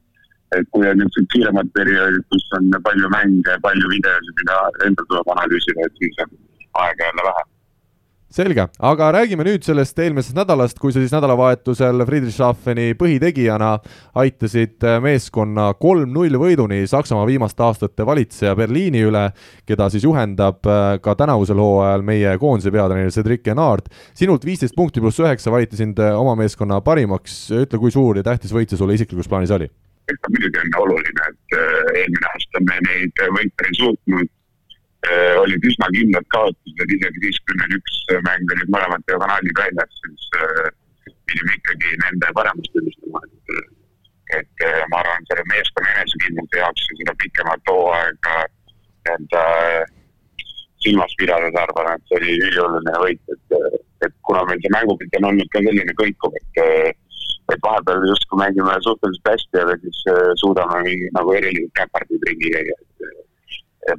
et 0.54 0.68
kui 0.70 0.86
on 0.86 1.00
niisugused 1.00 1.32
kiiremad 1.32 1.70
perioodid, 1.74 2.26
kus 2.30 2.44
on 2.58 2.68
palju 2.86 3.08
mänge, 3.10 3.56
palju 3.64 3.88
videosid, 3.90 4.36
mida 4.42 4.58
enda 4.86 5.06
tuleb 5.08 5.32
analüüsida, 5.34 5.88
et 5.88 6.02
siis 6.02 6.20
on 6.22 6.36
aega 6.84 7.08
jälle 7.08 7.24
vähem 7.28 7.53
selge, 8.34 8.64
aga 8.82 9.10
räägime 9.14 9.44
nüüd 9.46 9.62
sellest 9.62 9.98
eelmisest 10.02 10.34
nädalast, 10.34 10.78
kui 10.82 10.90
sa 10.92 10.98
siis 11.02 11.12
nädalavahetusel 11.14 12.02
Friedrichshafeni 12.08 12.96
põhitegijana 12.98 13.76
aitasid 14.18 14.82
meeskonna 15.04 15.68
kolm-null 15.78 16.34
võiduni 16.42 16.80
Saksamaa 16.90 17.28
viimaste 17.30 17.62
aastate 17.66 18.06
valitseja 18.06 18.56
Berliini 18.58 19.04
üle, 19.06 19.28
keda 19.68 19.86
siis 19.92 20.06
juhendab 20.06 20.66
äh, 20.66 20.96
ka 21.04 21.14
tänavusel 21.20 21.62
hooajal 21.62 22.02
meie 22.06 22.34
koondise 22.42 22.74
peatreener 22.74 23.14
Cedric 23.14 23.46
Enard. 23.54 23.86
sinult 24.18 24.44
viisteist 24.44 24.74
punkti 24.74 25.02
pluss 25.04 25.22
üheksa 25.22 25.54
valiti 25.54 25.78
sind 25.78 26.02
äh, 26.02 26.18
oma 26.18 26.34
meeskonna 26.42 26.80
parimaks, 26.82 27.46
ütle, 27.54 27.78
kui 27.78 27.94
suur 27.94 28.18
ja 28.18 28.26
tähtis 28.26 28.54
võit 28.54 28.70
see 28.70 28.80
sulle 28.80 28.98
isiklikus 28.98 29.30
plaanis 29.30 29.54
oli? 29.54 29.70
muidugi 30.28 30.58
on 30.60 30.80
oluline, 30.82 31.30
et 31.30 31.60
äh, 31.60 32.00
eelmine 32.00 32.32
aasta 32.34 32.66
me 32.66 32.82
neid 32.90 33.28
võite 33.38 33.70
ei 33.70 33.78
suutnud 33.78 34.26
Äh, 34.26 34.43
olid 35.42 35.66
üsna 35.68 35.88
kindlad 35.96 36.26
kaotused, 36.34 36.92
isegi 36.96 37.22
siis, 37.26 37.40
kui 37.44 37.58
meil 37.60 37.76
üks 37.78 38.00
mäng 38.26 38.54
olid 38.56 38.72
mõlemad 38.74 39.06
diagonaalid 39.10 39.60
väljas, 39.60 40.00
siis 40.00 40.28
äh, 40.40 40.68
pidime 41.28 41.56
ikkagi 41.58 41.96
nende 42.04 42.32
paremust 42.38 42.72
tunnistama, 42.76 43.24
et 43.28 43.72
et 44.34 44.62
ma 44.90 44.98
arvan, 45.02 45.26
selle 45.28 45.44
meeskonna 45.50 45.90
enesekindluse 45.94 46.58
jaoks 46.58 46.86
ja 46.88 46.96
seda 47.00 47.12
pikemat 47.20 47.68
hooaega 47.70 48.38
nii-öelda 49.04 49.42
silmas 50.84 51.14
pidades 51.20 51.58
arvan, 51.60 51.92
et 51.94 52.08
see 52.08 52.18
oli 52.20 52.36
ülioluline 52.48 52.94
võit, 53.04 53.34
et, 53.34 53.56
et 54.08 54.14
kuna 54.28 54.42
meil 54.48 54.60
see 54.64 54.72
mängupilt 54.74 55.18
on 55.20 55.28
olnud 55.30 55.52
ka 55.52 55.62
selline 55.68 55.96
kõikuv, 56.00 56.38
et 56.40 56.62
et 57.52 57.60
vahepeal 57.60 58.06
justkui 58.08 58.40
mängime 58.40 58.74
suhteliselt 58.80 59.28
hästi, 59.28 59.60
aga 59.60 59.74
siis 59.82 59.98
suudame 60.40 60.80
mingi 60.86 61.10
nagu 61.12 61.34
erilised 61.36 61.72
käpardid 61.76 62.24
ringi 62.30 62.52
käia, 62.54 62.76
et 62.80 63.08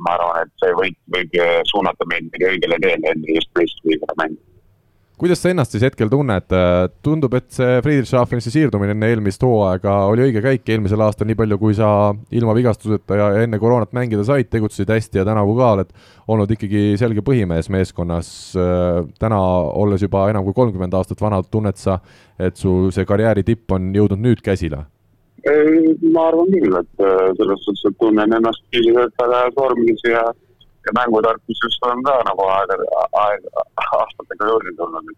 ma 0.01 0.17
arvan, 0.17 0.43
et 0.45 0.63
see 0.63 0.75
võit 0.81 0.99
võib 1.15 1.39
suunata 1.71 2.09
meid 2.11 2.36
õigele 2.41 2.81
teele 2.81 3.13
enne 3.13 3.39
just 3.39 3.51
meistriliigale 3.57 4.19
mängu 4.21 4.41
kuidas 5.19 5.39
sa 5.39 5.51
ennast 5.51 5.71
siis 5.71 5.83
hetkel 5.86 6.09
tunned, 6.11 6.53
tundub, 7.05 7.36
et 7.38 7.47
see 7.55 7.79
Friedrichshafenisse 7.83 8.51
siirdumine 8.51 8.95
enne 8.95 9.09
eelmist 9.13 9.43
hooaega 9.45 9.93
oli 10.09 10.25
õige 10.27 10.43
käik 10.43 10.67
eelmisel 10.75 11.03
aastal, 11.05 11.29
nii 11.29 11.38
palju 11.39 11.57
kui 11.61 11.75
sa 11.77 11.89
ilma 12.36 12.55
vigastuseta 12.57 13.19
ja 13.19 13.29
enne 13.45 13.59
koroonat 13.61 13.95
mängida 13.95 14.25
said, 14.27 14.49
tegutsesid 14.51 14.91
hästi 14.91 15.21
ja 15.21 15.27
tänavu 15.27 15.55
ka 15.59 15.71
oled 15.77 15.93
olnud 16.31 16.51
ikkagi 16.57 16.83
selge 16.99 17.23
põhimees 17.25 17.71
meeskonnas. 17.71 18.29
täna, 19.19 19.39
olles 19.83 20.03
juba 20.03 20.27
enam 20.31 20.43
kui 20.43 20.57
kolmkümmend 20.57 20.93
aastat 20.99 21.21
vana, 21.21 21.41
tunned 21.43 21.79
sa, 21.79 21.99
et 22.39 22.59
su 22.59 22.91
see 22.91 23.07
karjääri 23.07 23.45
tipp 23.47 23.71
on 23.71 23.93
jõudnud 23.95 24.19
nüüd 24.19 24.43
käsile? 24.43 24.83
Ma 25.46 26.28
arvan 26.30 26.50
küll, 26.54 26.74
et 26.80 27.06
äh, 27.06 27.30
selles 27.38 27.62
suhtes, 27.66 27.86
et 27.89 27.98
tunnen 28.02 28.34
ennast 28.34 28.64
füüsiliselt 28.74 29.14
väga 29.22 29.43
heas 29.43 29.58
vormis 29.60 30.02
ja 30.10 30.24
ja 30.86 30.91
mängutarkusest 31.00 31.86
on 31.89 32.04
ka 32.06 32.16
nagu 32.28 32.48
aega, 32.56 32.76
aega, 33.26 33.64
aastatega 34.00 34.50
juurde 34.52 34.74
tulnud. 34.78 35.14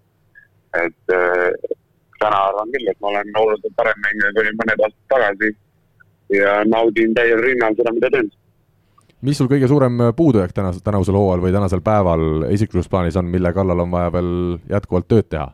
et 0.83 1.15
äh, 1.15 1.75
täna 2.19 2.39
arvan 2.49 2.71
küll, 2.73 2.89
et 2.91 2.99
ma 3.01 3.11
olen 3.11 3.39
oluliselt 3.41 3.75
parem 3.75 3.99
mängija 4.03 4.33
kui 4.35 4.51
mõned 4.61 4.83
aastad 4.85 5.07
tagasi 5.13 5.51
ja 6.37 6.57
naudin 6.67 7.15
täiel 7.15 7.41
rinnal 7.43 7.75
seda, 7.79 7.93
mida 7.95 8.11
teen. 8.13 8.31
mis 9.21 9.39
sul 9.39 9.51
kõige 9.51 9.67
suurem 9.67 9.99
puudujääk 10.15 10.55
täna, 10.55 10.73
tänavusel 10.83 11.19
hooajal 11.19 11.43
või 11.45 11.55
tänasel 11.55 11.83
päeval 11.83 12.47
isiklikus 12.51 12.89
plaanis 12.91 13.19
on, 13.19 13.31
mille 13.31 13.53
kallal 13.53 13.83
on 13.83 13.91
vaja 13.91 14.13
veel 14.17 14.33
jätkuvalt 14.69 15.07
tööd 15.07 15.29
teha? 15.29 15.51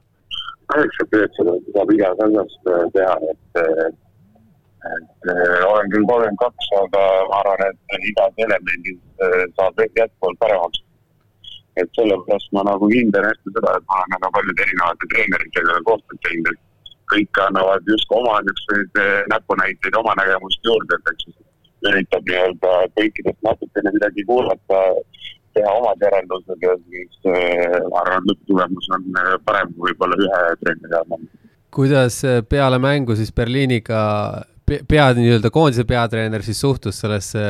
tööd 1.13 1.37
seda 1.37 1.57
saab 1.73 1.91
igas 1.93 2.25
asjas 2.27 2.57
äh, 2.69 2.85
teha, 2.97 3.17
et 3.33 3.61
et 4.91 5.29
äh, 5.31 5.63
olen 5.71 5.91
küll 5.91 6.07
kolmkümmend 6.09 6.39
kaks, 6.41 6.71
aga 6.79 7.03
ma 7.29 7.39
arvan, 7.41 7.61
et 7.69 8.07
igas 8.09 8.41
elemendis 8.45 8.99
äh, 9.23 9.43
saab 9.59 9.79
jätkuvalt 9.83 10.39
paremaks. 10.43 10.83
et 11.81 11.89
sellepärast 11.97 12.51
ma 12.53 12.61
nagu 12.67 12.85
hindan 12.91 13.25
hästi 13.25 13.53
seda, 13.55 13.71
et 13.77 13.85
ma 13.89 13.95
olen 13.99 14.11
väga 14.15 14.29
paljude 14.35 14.65
erinevate 14.65 15.07
treeneritega 15.13 15.77
koostööd 15.87 16.19
teinud, 16.27 16.51
et 16.51 16.91
kõik 17.13 17.39
annavad 17.45 17.89
justkui 17.89 18.19
oma 18.19 18.35
niisuguseid 18.43 19.01
äh, 19.05 19.15
näpunäiteid, 19.31 19.97
oma 20.01 20.13
nägemust 20.19 20.69
juurde, 20.69 20.99
et 20.99 21.11
eks 21.13 21.31
üritab 21.89 22.29
nii-öelda 22.29 22.75
kõikidest 22.99 23.41
natukene 23.47 23.95
midagi 23.95 24.27
kuulata, 24.29 24.83
teha 25.57 25.73
omad 25.79 26.05
järeldused 26.05 26.63
ja 26.67 26.75
siis 26.83 27.17
ma 27.25 28.03
arvan, 28.03 28.21
et 28.21 28.29
lõpptulemus 28.31 28.93
on 28.95 29.09
parem 29.47 29.73
kui 29.73 29.89
võib-olla 29.89 30.17
ühe 30.27 30.39
treeneri 30.61 30.99
all. 31.01 31.27
kuidas 31.73 32.21
peale 32.49 32.79
mängu 32.81 33.17
siis 33.17 33.33
Berliiniga 33.35 33.99
pea, 34.87 35.07
nii-öelda 35.17 35.49
koondise 35.53 35.85
peatreener 35.87 36.43
siis 36.45 36.59
suhtus 36.63 36.99
sellesse 37.03 37.41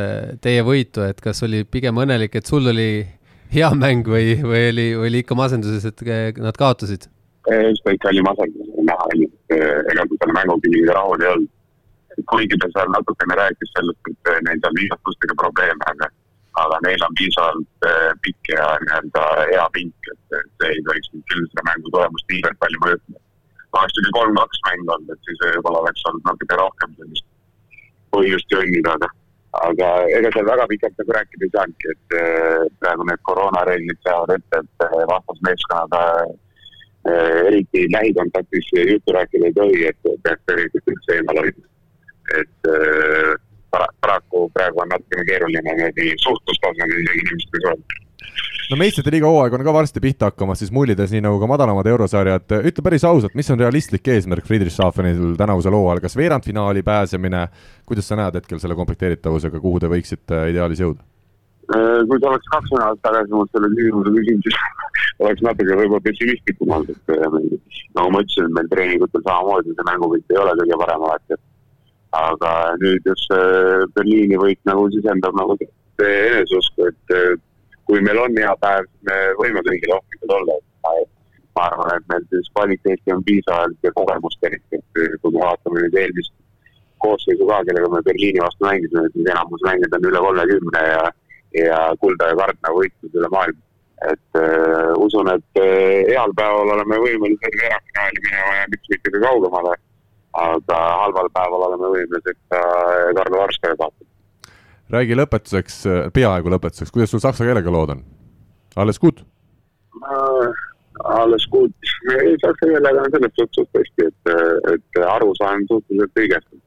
teie 0.43 0.63
võitu, 0.65 1.03
et 1.07 1.19
kas 1.23 1.43
oli 1.45 1.63
pigem 1.63 1.99
õnnelik, 2.03 2.35
et 2.39 2.49
sul 2.49 2.67
oli 2.71 3.05
hea 3.53 3.69
mäng 3.77 4.07
või, 4.09 4.37
või 4.41 4.63
oli, 4.71 4.87
või 4.97 5.11
oli 5.11 5.23
ikka 5.23 5.37
masenduses, 5.37 5.85
et 5.89 6.37
nad 6.41 6.57
kaotasid? 6.59 7.09
ükskõik, 7.43 8.05
oli 8.07 8.21
masenduses, 8.23 8.83
näha 8.87 9.07
oli, 9.11 9.27
ega 9.51 10.05
kui 10.07 10.19
selle 10.19 10.35
mängukiviga 10.37 10.95
rahul 10.95 11.23
ei 11.23 11.31
olnud. 11.33 11.51
kuigi 12.29 12.57
ta 12.61 12.69
seal 12.75 12.91
natukene 12.93 13.35
rääkis 13.39 13.71
sellest, 13.73 14.09
et 14.11 14.29
neil 14.45 14.67
on 14.69 14.75
viisatustega 14.77 15.35
probleeme, 15.41 15.87
aga, 15.91 16.07
aga 16.61 16.77
neil 16.85 17.05
on 17.07 17.15
piisavalt 17.17 17.87
eh, 17.89 18.11
pikk 18.21 18.51
ja 18.53 18.67
nii-öelda 18.83 19.23
hea 19.49 19.65
pink, 19.73 20.11
et 20.13 20.37
see 20.61 20.69
ei 20.69 20.83
tohiks 20.87 21.09
küll 21.31 21.47
seda 21.49 21.65
mängu 21.71 21.89
tulemust 21.89 22.29
niivõrd 22.29 22.59
palju 22.61 22.83
mõjutada 22.85 23.22
oleks 23.79 23.97
tuli 23.97 24.13
kolm-kaks 24.17 24.63
mäng 24.67 24.93
olnud, 24.95 25.11
et 25.13 25.27
siis 25.27 25.41
võib-olla 25.43 25.83
oleks 25.83 26.05
olnud 26.09 26.29
natuke 26.29 26.57
rohkem 26.59 26.95
sellist 26.99 27.27
põhjust 28.13 28.53
jõnnida, 28.53 28.93
aga, 28.97 29.09
aga 29.67 29.89
ega 30.19 30.31
seal 30.35 30.49
väga 30.49 30.67
pikalt 30.71 31.01
nagu 31.01 31.15
rääkida 31.17 31.47
ei 31.47 31.53
saanudki, 31.55 31.93
et 31.95 32.17
äh, 32.19 32.65
praegu 32.83 33.07
need 33.09 33.23
koroonareeglid 33.29 34.01
seavad 34.05 34.35
ette, 34.37 34.61
et 34.61 34.85
äh, 34.87 34.97
vastasmeeskonnad 35.13 35.97
äh, 36.01 37.47
eriti 37.49 37.87
lähikontaktis 37.95 38.69
juttu 38.77 39.17
rääkida 39.17 39.49
ei 39.49 39.57
tohi, 39.57 39.81
et 39.89 40.11
peaks 40.27 40.45
tegelikult 40.51 40.93
üldse 40.95 41.17
eemal 41.17 41.41
hoidma. 41.43 41.67
et 42.39 42.69
paraku 43.73 44.45
praegu 44.53 44.79
on 44.81 44.89
natukene 44.93 45.25
keeruline 45.27 45.61
niimoodi 45.65 46.13
suhtlustasandil 46.23 47.01
isegi 47.03 47.25
inimestega 47.25 47.65
suhelda 47.65 48.02
no 48.71 48.79
meistrite 48.79 49.11
liiga 49.13 49.29
hooaeg 49.29 49.55
on 49.57 49.63
ka 49.65 49.73
varsti 49.75 50.01
pihta 50.03 50.29
hakkamas, 50.31 50.61
siis 50.63 50.71
mullides, 50.73 51.11
nii 51.13 51.23
nagu 51.25 51.39
ka 51.41 51.49
madalamad 51.49 51.87
eurosarjad, 51.91 52.55
ütle 52.69 52.85
päris 52.85 53.05
ausalt, 53.07 53.35
mis 53.37 53.49
on 53.53 53.61
realistlik 53.61 54.07
eesmärk 54.15 54.47
Friedrichshafenil 54.47 55.35
tänavusel 55.39 55.75
hooajal, 55.75 56.01
kas 56.03 56.17
veerandfinaali 56.17 56.83
pääsemine, 56.85 57.47
kuidas 57.89 58.09
sa 58.09 58.19
näed 58.19 58.39
hetkel 58.39 58.61
selle 58.63 58.77
komplekteeritavusega, 58.79 59.61
kuhu 59.63 59.83
te 59.83 59.91
võiksite 59.91 60.45
ideaalis 60.53 60.83
jõuda? 60.83 61.03
Äh, 61.73 62.01
kui 62.09 62.19
sa 62.19 62.31
oleks 62.31 62.49
kaks 62.51 62.73
nädalat 62.73 62.99
tagasi 63.05 63.31
mult 63.31 63.53
selle 63.55 63.69
küsimuse 63.71 64.11
küsinud, 64.17 64.47
siis 64.47 64.57
oleks 65.23 65.45
natuke 65.45 65.79
võib-olla 65.79 66.03
pessimistlikum 66.09 66.75
olnud, 66.75 66.91
et 66.91 67.15
äh, 67.15 67.39
nagu 67.95 68.11
ma 68.11 68.25
ütlesin, 68.25 68.51
meil 68.57 68.69
treeningutel 68.73 69.23
samamoodi 69.23 69.77
see 69.77 69.87
mängupilt 69.87 70.33
ei 70.33 70.41
ole 70.43 70.57
kõige 70.59 70.79
parem 70.83 71.07
alati. 71.07 71.39
aga 72.13 72.49
nüüd 72.77 73.07
just 73.09 73.31
Berliini 73.95 74.37
võit 74.37 74.59
nagu 74.69 74.83
sisendab 74.93 75.33
nagu 75.33 75.55
eneseusku, 75.97 76.91
et 76.91 77.15
kui 77.87 78.01
meil 78.01 78.19
on 78.21 78.37
hea 78.39 78.53
päev, 78.61 78.87
siis 78.89 79.09
me 79.09 79.17
võime 79.39 79.63
kõigil 79.67 79.95
ohtlikud 79.97 80.35
olla, 80.37 80.59
et 80.59 81.09
ma 81.55 81.65
arvan, 81.67 81.91
et 81.97 82.07
meil 82.11 82.23
siis 82.31 82.49
kvaliteeti 82.53 83.13
on 83.15 83.23
piisavalt 83.27 83.85
ja 83.85 83.91
kogemust 83.97 84.47
eriti, 84.47 84.79
et 84.79 85.19
kui 85.21 85.33
me 85.33 85.43
vaatame 85.43 85.83
nüüd 85.83 85.99
eelmist 86.01 86.33
koosseisu 87.03 87.47
ka, 87.49 87.59
kellega 87.67 87.91
me 87.91 88.01
Berliini 88.07 88.41
vastu 88.43 88.65
mängisime, 88.65 89.03
siis 89.13 89.29
enamus 89.33 89.65
mängijad 89.67 89.97
on 89.97 90.09
üle 90.09 90.23
kolmekümne 90.25 90.83
ja, 90.87 91.03
ja 91.59 91.79
Kulda 92.01 92.31
ja 92.31 92.39
Kardna 92.39 92.75
võitnud 92.79 93.19
üle 93.19 93.31
maailma. 93.35 93.61
et 94.11 94.35
äh, 94.35 94.89
usun, 94.99 95.29
et 95.31 95.59
äh, 95.61 96.09
heal 96.09 96.33
päeval 96.35 96.73
oleme 96.75 96.97
võimelised 96.99 97.53
veerandfinaali 97.59 98.23
minema 98.25 98.55
ja 98.57 98.65
miks 98.71 98.89
mitte 98.91 99.11
ka 99.13 99.21
kaugemale, 99.23 99.75
aga 100.41 100.79
halval 101.03 101.29
päeval 101.37 101.67
oleme 101.69 101.91
võimelised 101.93 102.41
ka 102.51 102.63
Karl 103.19 103.37
Varskaja 103.37 103.77
kaotama 103.79 104.12
räägi 104.91 105.15
lõpetuseks, 105.15 105.79
peaaegu 106.13 106.51
lõpetuseks, 106.53 106.91
kuidas 106.91 107.13
sul 107.13 107.23
saksa 107.23 107.47
keelega 107.47 107.71
lood 107.71 107.95
on? 107.95 108.03
alles 108.75 108.99
gut 108.99 109.23
äh,? 110.03 110.63
alles 111.03 111.47
gut, 111.49 111.73
saksa 112.41 112.67
keelega 112.67 113.01
on 113.01 113.11
selles 113.11 113.33
suhtes 113.37 113.57
suht 113.57 113.79
hästi, 113.79 114.09
et, 114.09 114.33
et 114.73 115.01
aru 115.09 115.33
saan 115.39 115.65
suhteliselt 115.67 116.21
õigesti. 116.21 116.59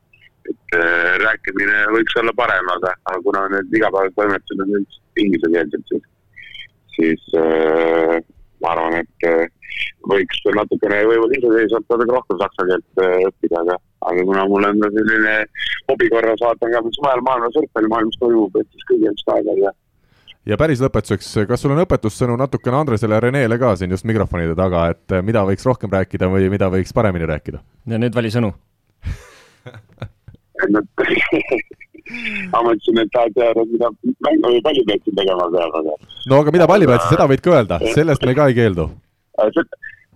et 0.47 0.77
äh, 0.79 1.12
rääkimine 1.23 1.87
võiks 1.91 2.14
olla 2.21 2.33
parem, 2.39 2.69
aga, 2.77 2.93
aga 3.11 3.23
kuna 3.25 3.41
need 3.51 3.73
igapäevatoimetused 3.75 4.62
on 4.62 4.75
üldiselt 4.79 5.23
inglisekeelsed, 5.23 5.89
siis, 5.91 6.05
siis 6.95 7.25
äh, 7.35 8.21
ma 8.62 8.75
arvan, 8.75 9.01
et 9.03 9.27
äh, 9.27 9.49
võiks 10.11 10.43
natukene 10.55 11.03
võib-olla 11.09 11.39
iseseisvalt 11.41 11.91
natuke 11.91 12.14
rohkem 12.14 12.39
saksa 12.45 12.69
keelt 12.71 13.03
äh, 13.03 13.17
õppida, 13.31 13.64
aga 13.64 13.79
aga 14.11 14.27
kuna 14.29 14.45
mul 14.51 14.69
on 14.69 14.85
selline 14.85 15.35
hobi 15.91 16.11
korras, 16.13 16.43
vaatan 16.45 16.73
ka, 16.75 16.85
mis 16.87 17.01
mujal 17.03 17.25
maailmas 17.27 17.59
võrkpallimaailmas 17.59 18.23
toimub, 18.23 18.61
et 18.61 18.69
siis 18.73 18.89
kõige 18.91 19.11
just 19.11 19.35
aega 19.35 19.53
ja 19.65 19.75
ja 20.47 20.59
päris 20.61 20.83
lõpetuseks, 20.83 21.33
kas 21.51 21.63
sul 21.63 21.75
on 21.75 21.83
õpetussõnu 21.83 22.37
natukene 22.39 22.79
Andresele 22.79 23.17
ja 23.19 23.25
Renele 23.25 23.59
ka 23.59 23.75
siin 23.77 23.91
just 23.95 24.07
mikrofonide 24.07 24.55
taga, 24.59 24.87
et 24.95 25.17
mida 25.27 25.43
võiks 25.49 25.67
rohkem 25.67 25.91
rääkida 25.93 26.31
või 26.31 26.51
mida 26.53 26.71
võiks 26.73 26.95
paremini 26.95 27.27
rääkida? 27.29 27.63
ja 27.91 27.97
nüüd 28.03 28.15
vali 28.15 28.31
sõnu 28.35 28.53
ma 32.53 32.63
mõtlesin, 32.63 33.01
et 33.03 33.11
tahad 33.15 33.35
teada, 33.35 33.65
mida 33.73 33.91
mängu 34.23 34.53
või 34.53 34.63
pallipeetsi 34.63 35.15
tegema 35.19 35.49
peab, 35.51 35.75
aga. 35.83 35.97
no 36.31 36.39
aga 36.45 36.55
mida 36.55 36.71
pallipeetsi, 36.71 37.11
seda 37.15 37.27
võid 37.31 37.43
ka 37.43 37.57
öelda, 37.57 37.81
sellest 37.97 38.23
me 38.27 38.37
ka 38.39 38.47
ei 38.53 38.59
keeldu 38.61 38.85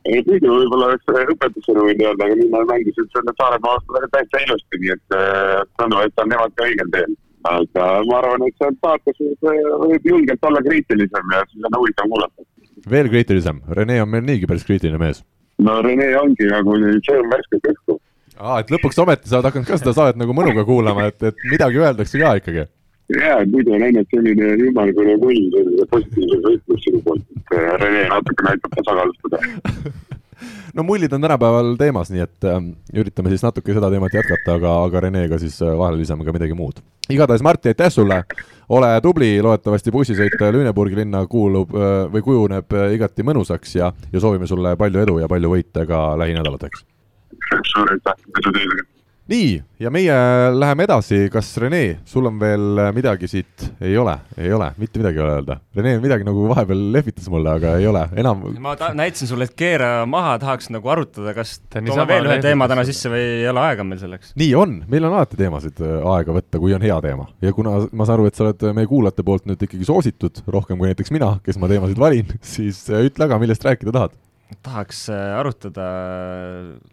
ei 0.09 0.22
muidu 0.26 0.53
võib-olla 0.53 0.90
oleks 0.90 1.32
õpetusena 1.34 1.84
võinud 1.84 2.05
öelda, 2.07 2.26
aga 2.26 2.36
nüüd 2.38 2.53
ma 2.53 2.62
mängisin 2.68 3.09
selle 3.14 3.34
Saaremaa 3.40 3.76
vastu 3.76 4.12
täitsa 4.14 4.42
ilusti, 4.46 4.80
nii 4.82 4.94
et 4.94 5.16
äh, 5.16 5.59
tundub, 5.80 6.05
et 6.07 6.22
on 6.22 6.32
nemad 6.32 6.57
ka 6.57 6.68
õigel 6.68 6.94
teel. 6.94 7.18
aga 7.51 7.84
ma 8.09 8.16
arvan, 8.18 8.42
et 8.44 8.57
seal 8.61 8.74
saates 8.84 9.20
võib 9.40 10.09
julgelt 10.11 10.42
olla 10.44 10.61
kriitilisem 10.66 11.34
ja 11.34 11.44
siis 11.48 11.68
on 11.68 11.78
huvitav 11.78 12.11
kuulata. 12.12 12.48
veel 12.96 13.09
kriitilisem, 13.12 13.62
Rene 13.78 14.03
on 14.03 14.12
meil 14.12 14.26
niigi 14.26 14.48
päris 14.51 14.66
kriitiline 14.68 15.01
mees. 15.01 15.24
no 15.59 15.80
Rene 15.84 16.11
ongi 16.20 16.51
nagu 16.53 16.76
sõõm 17.09 17.32
värskelt 17.36 17.72
õhku. 17.74 18.01
aa, 18.38 18.61
et 18.61 18.72
lõpuks 18.72 19.01
ometi 19.05 19.28
sa 19.28 19.38
oled 19.38 19.51
hakanud 19.51 19.68
ka 19.68 19.80
seda 19.80 19.96
saadet 19.96 20.20
nagu 20.20 20.36
mõnuga 20.36 20.64
kuulama, 20.68 21.09
et, 21.12 21.22
et 21.32 21.48
midagi 21.53 21.80
öeldakse 21.80 22.20
ka 22.20 22.36
ikkagi 22.40 22.68
ja, 23.18 23.40
muidu 23.50 23.74
on 23.76 23.82
ainult 23.88 24.14
selline 24.14 24.52
ümmargune 24.68 25.16
mull, 25.24 25.42
selline 25.56 25.88
positiivne 25.90 26.38
võitlus 26.46 26.86
sinu 26.86 27.02
poolt, 27.06 27.26
et 27.36 27.58
äh, 27.58 27.72
Rene 27.82 28.06
natukene 28.12 28.54
aitab 28.54 28.78
tasakaalustada 28.78 29.42
no 30.74 30.82
mullid 30.82 31.12
on 31.12 31.20
tänapäeval 31.20 31.74
teemas, 31.78 32.11
nii 32.11 32.22
et 32.24 32.46
äh, 32.48 32.61
üritame 32.94 33.32
siis 33.32 33.44
natuke 33.44 33.74
seda 33.76 33.90
teemat 33.92 34.14
jätkata, 34.14 34.56
aga, 34.58 34.76
aga 34.84 35.04
Renega 35.06 35.38
siis 35.42 35.58
äh, 35.62 35.74
vahele 35.78 36.00
lisame 36.00 36.24
ka 36.24 36.34
midagi 36.36 36.56
muud. 36.56 36.82
igatahes 37.11 37.42
Martti, 37.42 37.72
aitäh 37.72 37.90
sulle, 37.92 38.22
ole 38.68 38.92
tubli, 39.02 39.32
loodetavasti 39.42 39.92
bussisõit 39.94 40.38
Lüneburgi 40.52 41.02
linna 41.02 41.24
kuulub 41.26 41.74
äh, 41.74 42.06
või 42.12 42.24
kujuneb 42.26 42.78
äh, 42.78 42.94
igati 42.98 43.26
mõnusaks 43.26 43.76
ja, 43.80 43.92
ja 44.12 44.22
soovime 44.22 44.46
sulle 44.46 44.76
palju 44.76 45.02
edu 45.02 45.18
ja 45.24 45.28
palju 45.28 45.52
võite 45.56 45.86
ka 45.90 46.04
lähinädalateks. 46.22 46.86
suur 47.74 47.92
aitäh, 47.96 48.24
edu 48.38 48.56
teile! 48.58 48.99
Nii, 49.30 49.50
ja 49.80 49.90
meie 49.94 50.14
läheme 50.54 50.84
edasi, 50.86 51.20
kas 51.32 51.50
Rene, 51.62 52.00
sul 52.08 52.26
on 52.28 52.38
veel 52.40 52.80
midagi 52.96 53.28
siit, 53.30 53.66
ei 53.82 53.94
ole, 53.98 54.16
ei 54.40 54.52
ole, 54.54 54.70
mitte 54.80 55.00
midagi 55.00 55.20
ei 55.20 55.24
ole 55.24 55.34
öelda. 55.38 55.56
Rene 55.76 55.94
midagi 56.02 56.26
nagu 56.26 56.46
vahepeal 56.50 56.82
lehvitas 56.94 57.28
mulle, 57.32 57.52
aga 57.60 57.76
ei 57.78 57.86
ole, 57.90 58.02
enam. 58.20 58.42
ma 58.62 58.74
ta-, 58.80 58.92
näitasin 58.96 59.30
sulle, 59.30 59.46
et 59.46 59.54
keera 59.58 59.90
maha, 60.10 60.36
tahaks 60.42 60.70
nagu 60.74 60.90
arutada, 60.92 61.34
kas 61.36 61.58
toome 61.70 62.06
veel 62.10 62.30
ühe 62.30 62.38
teema 62.42 62.68
täna 62.70 62.84
sisse 62.88 63.12
või 63.12 63.22
ei 63.42 63.50
ole 63.50 63.62
aega 63.68 63.86
meil 63.86 64.02
selleks? 64.02 64.34
nii 64.40 64.50
on, 64.58 64.80
meil 64.90 65.06
on 65.06 65.18
alati 65.18 65.38
teemasid 65.38 65.82
äh, 65.84 65.98
aega 66.14 66.34
võtta, 66.34 66.62
kui 66.62 66.74
on 66.76 66.86
hea 66.86 66.98
teema. 67.04 67.28
ja 67.44 67.54
kuna 67.56 67.76
ma 67.92 68.08
saan 68.08 68.18
aru, 68.18 68.30
et 68.30 68.38
sa 68.38 68.48
oled 68.48 68.66
meie 68.76 68.90
kuulajate 68.90 69.26
poolt 69.26 69.46
nüüd 69.50 69.62
ikkagi 69.68 69.86
soositud 69.86 70.42
rohkem 70.50 70.80
kui 70.80 70.90
näiteks 70.90 71.14
mina, 71.14 71.36
kes 71.46 71.60
ma 71.60 71.70
teemasid 71.70 72.02
valin, 72.02 72.34
siis 72.56 72.82
äh, 72.90 73.06
ütle 73.06 73.30
aga, 73.30 73.38
millest 73.42 73.64
rääkida 73.66 73.94
tahad 73.94 74.18
tahaks 74.64 75.05
äh, 75.12 75.38
arutada 75.38 75.86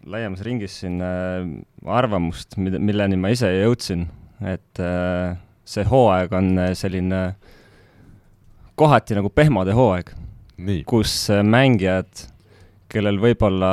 laiemas 0.06 0.42
ringis 0.46 0.78
siin 0.82 1.00
arvamust, 1.02 2.56
milleni 2.58 3.18
ma 3.20 3.32
ise 3.34 3.50
jõudsin, 3.52 4.06
et 4.46 4.80
see 5.68 5.84
hooaeg 5.88 6.34
on 6.38 6.50
selline 6.78 7.22
kohati 8.78 9.18
nagu 9.18 9.30
pehmode 9.34 9.74
hooaeg, 9.74 10.12
kus 10.88 11.14
mängijad, 11.44 12.26
kellel 12.88 13.18
võib-olla 13.20 13.72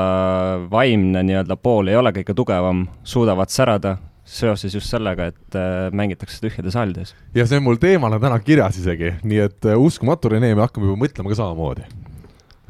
vaimne 0.71 1.21
nii-öelda 1.23 1.55
pool 1.61 1.91
ei 1.91 1.99
ole 1.99 2.11
kõige 2.15 2.35
tugevam, 2.35 2.87
suudavad 3.07 3.53
särada 3.53 3.95
seoses 4.25 4.73
just 4.73 4.89
sellega, 4.89 5.29
et 5.29 5.59
mängitakse 5.93 6.41
tühjade 6.41 6.73
saalide 6.73 7.05
ees. 7.05 7.13
ja 7.37 7.45
see 7.45 7.61
on 7.61 7.67
mul 7.67 7.77
teemana 7.81 8.17
täna 8.19 8.41
kirjas 8.41 8.81
isegi, 8.81 9.13
nii 9.21 9.43
et 9.45 9.69
uskumatu, 9.77 10.33
Rene, 10.33 10.49
me 10.57 10.65
hakkame 10.65 10.89
juba 10.89 11.05
mõtlema 11.05 11.31
ka 11.31 11.39
samamoodi 11.43 11.85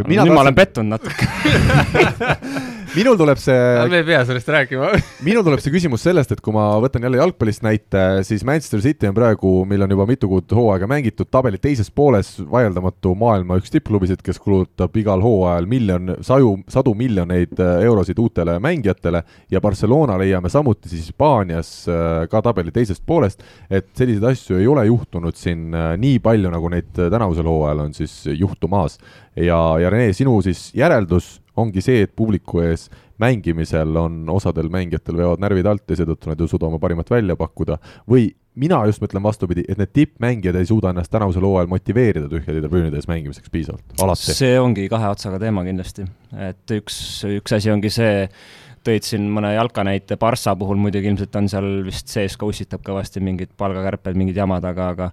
nüüd 0.03 0.17
tahtsin... 0.17 0.33
ma 0.33 0.41
olen 0.41 0.55
pettunud 0.55 0.89
natuke 0.89 1.25
minul 2.95 3.17
tuleb 3.19 3.39
see 3.39 3.55
me 3.91 3.99
ei 3.99 4.05
pea 4.07 4.21
sellest 4.27 4.49
rääkima. 4.51 4.89
Minul 5.27 5.43
tuleb 5.45 5.61
see 5.63 5.73
küsimus 5.73 6.03
sellest, 6.05 6.31
et 6.31 6.41
kui 6.43 6.53
ma 6.55 6.67
võtan 6.83 7.03
jälle 7.05 7.19
jalgpallist 7.19 7.63
näite, 7.65 8.01
siis 8.27 8.45
Manchester 8.47 8.81
City 8.83 9.09
on 9.09 9.15
praegu, 9.17 9.51
meil 9.67 9.85
on 9.85 9.93
juba 9.95 10.07
mitu 10.09 10.29
kuud 10.31 10.55
hooaega 10.55 10.87
mängitud, 10.89 11.29
tabeli 11.31 11.59
teises 11.61 11.91
pooles 11.91 12.33
vaieldamatu 12.51 13.13
maailma 13.19 13.59
üks 13.59 13.73
tippklubisid, 13.73 14.23
kes 14.25 14.39
kulutab 14.41 14.95
igal 14.99 15.23
hooajal 15.23 15.69
miljon, 15.69 16.15
saju, 16.25 16.55
sadu 16.71 16.95
miljoneid 16.97 17.55
äh, 17.59 17.85
eurosid 17.87 18.19
uutele 18.21 18.57
mängijatele. 18.63 19.23
Ja 19.51 19.61
Barcelona 19.63 20.17
leiame 20.21 20.51
samuti 20.53 20.91
siis 20.91 21.09
Hispaanias 21.09 21.71
äh, 21.91 22.25
ka 22.31 22.43
tabeli 22.45 22.73
teisest 22.75 23.03
poolest, 23.07 23.43
et 23.69 23.91
selliseid 23.97 24.29
asju 24.31 24.59
ei 24.59 24.67
ole 24.71 24.87
juhtunud 24.89 25.35
siin 25.39 25.71
äh, 25.75 25.93
nii 26.01 26.19
palju, 26.23 26.51
nagu 26.53 26.71
neid 26.73 26.91
tänavusel 26.95 27.49
hooajal 27.49 27.87
on 27.87 27.95
siis 27.97 28.21
juhtumas. 28.31 28.99
Ja, 29.35 29.57
ja 29.81 29.89
Rene, 29.91 30.13
sinu 30.15 30.37
siis 30.45 30.69
järeldus 30.75 31.39
ongi 31.61 31.83
see, 31.83 32.05
et 32.05 32.15
publiku 32.15 32.61
ees 32.63 32.89
mängimisel 33.21 33.95
on 33.99 34.23
osadel 34.29 34.69
mängijatel 34.71 35.17
veavad 35.19 35.43
närvid 35.43 35.69
alt 35.69 35.85
ja 35.89 35.99
seetõttu 36.01 36.31
nad 36.31 36.41
ei 36.41 36.51
suuda 36.51 36.67
oma 36.67 36.79
parimat 36.83 37.09
välja 37.11 37.37
pakkuda, 37.39 37.77
või 38.11 38.27
mina 38.59 38.81
just 38.89 39.03
mõtlen 39.03 39.23
vastupidi, 39.23 39.65
et 39.69 39.79
need 39.79 39.93
tippmängijad 39.95 40.59
ei 40.59 40.67
suuda 40.67 40.91
ennast 40.91 41.11
tänavusel 41.11 41.43
hooajal 41.47 41.71
motiveerida 41.71 42.29
tühjade 42.31 42.61
tribüünide 42.63 42.99
ees 42.99 43.07
mängimiseks 43.11 43.51
piisavalt, 43.51 43.97
alati. 44.03 44.35
see 44.35 44.59
ongi 44.59 44.87
kahe 44.91 45.09
otsaga 45.11 45.39
teema 45.43 45.63
kindlasti, 45.67 46.07
et 46.49 46.75
üks, 46.77 46.99
üks 47.39 47.57
asi 47.57 47.71
ongi 47.71 47.91
see, 47.93 48.29
tõid 48.85 49.07
siin 49.07 49.25
mõne 49.33 49.55
jalka 49.55 49.83
näite, 49.87 50.19
Barca 50.21 50.53
puhul 50.59 50.79
muidugi 50.79 51.09
ilmselt 51.11 51.35
on 51.39 51.49
seal 51.51 51.69
vist 51.87 52.11
sees 52.11 52.37
ka 52.37 52.47
ussitab 52.47 52.83
kõvasti 52.85 53.23
mingid 53.23 53.55
palgakärped, 53.57 54.17
mingid 54.19 54.37
jamad, 54.43 54.67
aga, 54.67 54.91
aga 54.93 55.11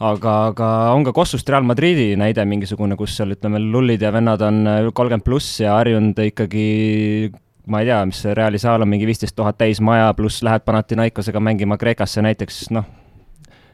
aga, 0.00 0.34
aga 0.52 0.68
on 0.94 1.04
ka 1.04 1.12
Kossust 1.16 1.48
Real 1.48 1.66
Madridi 1.66 2.12
näide 2.16 2.44
mingisugune, 2.48 2.96
kus 2.96 3.16
seal 3.18 3.34
ütleme, 3.34 3.60
lullid 3.60 4.02
ja 4.02 4.12
vennad 4.14 4.42
on 4.46 4.62
äh, 4.66 4.80
kolmkümmend 4.94 5.26
pluss 5.26 5.60
ja 5.60 5.76
harjunud 5.78 6.18
ikkagi 6.24 7.32
ma 7.70 7.82
ei 7.82 7.90
tea, 7.90 8.00
mis 8.08 8.22
see 8.24 8.34
Reali 8.34 8.58
saal 8.58 8.82
on, 8.82 8.90
mingi 8.90 9.06
viisteist 9.06 9.36
tuhat 9.38 9.60
täis 9.60 9.80
maja, 9.84 10.10
pluss 10.18 10.42
lähed 10.42 10.64
Panathinaikosega 10.66 11.40
mängima 11.40 11.78
Kreekasse 11.78 12.24
näiteks, 12.24 12.64
noh, 12.74 12.88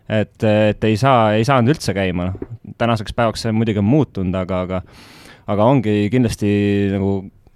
et, 0.09 0.37
et 0.45 0.85
ei 0.85 0.99
saa, 1.01 1.33
ei 1.39 1.47
saanud 1.49 1.73
üldse 1.73 1.95
käima, 1.97 2.33
noh. 2.33 2.53
tänaseks 2.79 3.17
päevaks 3.17 3.47
see 3.47 3.55
muidugi 3.57 3.81
on 3.81 3.89
muutunud, 3.89 4.37
aga, 4.43 4.61
aga 4.67 4.83
aga 5.49 5.65
ongi 5.65 6.11
kindlasti 6.13 6.51
nagu 6.93 7.13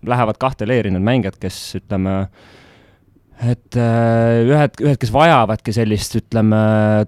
lähevad 0.09 0.39
kahte 0.41 0.67
leeri 0.67 0.91
need 0.91 1.05
mängijad, 1.05 1.37
kes 1.39 1.59
ütleme 1.83 2.15
äh, 2.23 2.51
et 3.43 3.77
äh, 3.81 4.43
ühed, 4.47 4.77
ühed, 4.85 4.99
kes 5.01 5.11
vajavadki 5.15 5.73
sellist, 5.75 6.15
ütleme, 6.21 6.59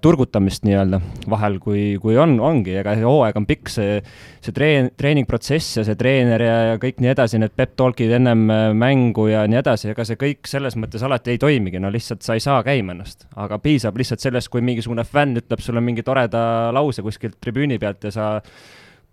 turgutamist 0.03 0.65
nii-öelda 0.67 0.99
vahel, 1.31 1.57
kui, 1.63 1.83
kui 2.01 2.17
on, 2.19 2.35
ongi, 2.43 2.73
ega 2.81 2.95
see 2.97 3.07
hooaeg 3.07 3.39
on 3.39 3.47
pikk, 3.47 3.71
see, 3.71 3.99
see 4.43 4.55
treen-, 4.55 4.89
treeningprotsess 4.99 5.79
ja 5.79 5.85
see 5.87 5.97
treener 5.99 6.43
ja, 6.43 6.55
ja 6.71 6.77
kõik 6.81 6.99
nii 7.03 7.13
edasi, 7.13 7.39
need 7.41 7.55
pep 7.55 7.77
talk'id 7.79 8.15
ennem 8.17 8.45
äh, 8.51 8.67
mängu 8.75 9.29
ja 9.31 9.45
nii 9.47 9.61
edasi, 9.61 9.91
ega 9.93 10.07
see 10.07 10.19
kõik 10.19 10.49
selles 10.51 10.75
mõttes 10.79 11.05
alati 11.07 11.35
ei 11.35 11.41
toimigi, 11.41 11.79
no 11.79 11.93
lihtsalt 11.93 12.25
sa 12.25 12.35
ei 12.35 12.43
saa 12.43 12.59
käima 12.67 12.95
ennast. 12.97 13.29
aga 13.39 13.61
piisab 13.63 13.95
lihtsalt 14.01 14.25
sellest, 14.25 14.51
kui 14.51 14.65
mingisugune 14.65 15.07
fänn 15.07 15.39
ütleb 15.39 15.63
sulle 15.63 15.83
mingi 15.83 16.03
toreda 16.03 16.73
lause 16.75 17.05
kuskilt 17.05 17.39
tribüüni 17.39 17.79
pealt 17.79 18.09
ja 18.09 18.15
sa 18.15 18.31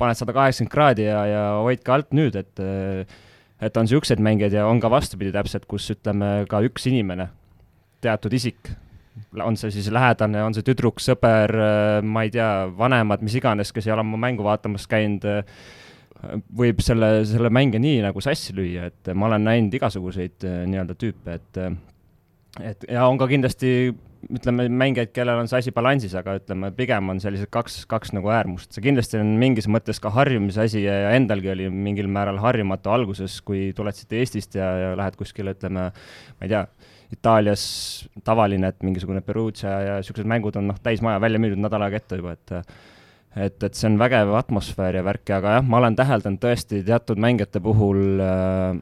paned 0.01 0.19
sada 0.19 0.35
kaheksakümmend 0.35 0.73
kraadi 0.73 1.07
ja, 1.07 1.27
ja 1.29 1.45
hoidke 1.63 1.95
alt 1.95 2.11
nüüd, 2.17 2.41
et 2.41 2.63
äh, 2.63 3.21
et 3.63 3.77
on 3.77 3.87
niisuguseid 3.87 4.23
mängijaid 4.23 4.57
ja 4.57 4.67
on 4.67 4.81
ka 4.83 4.91
vastupidi 4.91 5.33
täpselt, 5.35 5.67
kus 5.71 5.87
ütleme, 5.95 6.43
ka 6.51 6.63
üks 6.67 6.89
inimene, 6.91 7.29
teatud 8.03 8.35
isik, 8.35 8.73
on 9.45 9.57
see 9.61 9.71
siis 9.75 9.91
lähedane, 9.93 10.43
on 10.43 10.57
see 10.57 10.67
tüdruk, 10.67 11.01
sõber, 11.03 11.55
ma 12.03 12.25
ei 12.27 12.33
tea, 12.35 12.51
vanemad, 12.79 13.23
mis 13.25 13.37
iganes, 13.39 13.73
kes 13.75 13.87
ei 13.87 13.95
ole 13.95 14.05
oma 14.05 14.21
mängu 14.21 14.45
vaatamas 14.47 14.89
käinud, 14.91 15.27
võib 16.59 16.83
selle, 16.85 17.23
selle 17.29 17.51
mänge 17.55 17.81
nii 17.83 18.03
nagu 18.05 18.23
sassi 18.23 18.55
lüüa, 18.57 18.91
et 18.91 19.13
ma 19.15 19.29
olen 19.31 19.47
näinud 19.47 19.75
igasuguseid 19.79 20.47
nii-öelda 20.71 20.99
tüüpe, 20.99 21.39
et 21.39 21.63
et 22.61 22.85
ja 22.91 23.07
on 23.09 23.17
ka 23.19 23.27
kindlasti 23.31 23.93
ütleme, 24.31 24.67
mängijaid, 24.69 25.11
kellel 25.15 25.41
on 25.43 25.51
see 25.51 25.59
asi 25.63 25.73
balansis, 25.75 26.15
aga 26.19 26.37
ütleme, 26.39 26.71
pigem 26.77 27.11
on 27.13 27.21
sellised 27.23 27.51
kaks, 27.53 27.83
kaks 27.91 28.15
nagu 28.17 28.31
äärmust. 28.33 28.71
see 28.75 28.85
kindlasti 28.85 29.19
on 29.21 29.35
mingis 29.41 29.69
mõttes 29.71 30.01
ka 30.03 30.13
harjumise 30.15 30.63
asi 30.67 30.85
ja, 30.85 31.11
endalgi 31.17 31.53
oli 31.53 31.69
mingil 31.73 32.11
määral 32.13 32.39
harjumatu 32.43 32.93
alguses, 32.95 33.41
kui 33.47 33.71
tuled 33.77 33.99
siit 33.99 34.15
Eestist 34.21 34.59
ja, 34.59 34.71
ja 34.79 34.95
lähed 34.99 35.19
kuskile, 35.19 35.57
ütleme, 35.57 35.91
ma 35.93 36.47
ei 36.47 36.53
tea, 36.53 36.67
Itaalias 37.13 37.65
tavaline, 38.25 38.71
et 38.73 38.87
mingisugune 38.87 39.21
Perugia 39.25 39.73
ja 39.85 39.99
niisugused 40.01 40.29
mängud 40.29 40.57
on 40.57 40.71
noh, 40.71 40.79
täismaja 40.81 41.21
välja 41.21 41.43
müüdud 41.43 41.61
nädal 41.61 41.85
aega 41.85 42.01
ette 42.01 42.21
juba, 42.23 42.39
et 42.39 42.55
et, 43.33 43.57
et 43.65 43.77
see 43.77 43.89
on 43.89 43.99
vägev 44.01 44.33
atmosfäär 44.37 44.99
ja 44.99 45.05
värk, 45.07 45.31
aga 45.33 45.59
jah, 45.59 45.67
ma 45.67 45.79
olen 45.81 45.97
täheldanud 45.97 46.41
tõesti 46.41 46.83
teatud 46.85 47.21
mängijate 47.21 47.63
puhul 47.65 48.21
äh, 48.21 48.81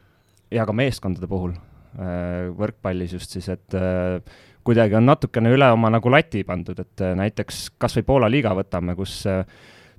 ja 0.51 0.65
ka 0.67 0.75
meeskondade 0.75 1.29
puhul 1.31 1.53
äh, 1.55 2.49
võrkpallis 2.57 3.15
just 3.15 3.35
siis, 3.35 3.47
et 3.53 3.77
äh, 3.79 4.19
kuidagi 4.67 4.97
on 4.97 5.07
natukene 5.09 5.51
üle 5.55 5.67
oma 5.73 5.91
nagu 5.93 6.11
lati 6.13 6.43
pandud, 6.47 6.79
et 6.81 7.03
äh, 7.03 7.13
näiteks 7.17 7.63
kas 7.81 7.97
või 7.97 8.07
Poola 8.07 8.29
liiga 8.31 8.53
võtame, 8.57 8.95
kus 8.97 9.21
äh, 9.29 9.43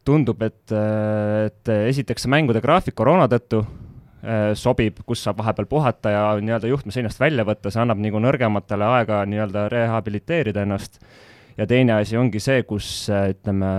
tundub, 0.07 0.43
et, 0.47 0.65
äh, 0.75 1.49
et 1.49 1.73
esiteks 1.93 2.27
see 2.27 2.33
mängude 2.33 2.63
graafik 2.65 2.97
koroona 2.99 3.31
tõttu 3.31 3.65
sobib, 4.55 5.01
kus 5.03 5.19
saab 5.25 5.41
vahepeal 5.41 5.67
puhata 5.67 6.11
ja 6.13 6.19
nii-öelda 6.39 6.69
juhtme 6.71 6.95
seinast 6.95 7.19
välja 7.19 7.43
võtta, 7.43 7.73
see 7.75 7.81
annab 7.83 7.99
nagu 7.99 8.21
nõrgematele 8.23 8.87
aega 8.87 9.17
nii-öelda 9.27 9.65
rehabiliteerida 9.73 10.63
ennast. 10.63 11.01
ja 11.57 11.67
teine 11.67 11.97
asi 11.97 12.15
ongi 12.17 12.39
see, 12.39 12.61
kus 12.63 12.87
ütleme, 13.11 13.73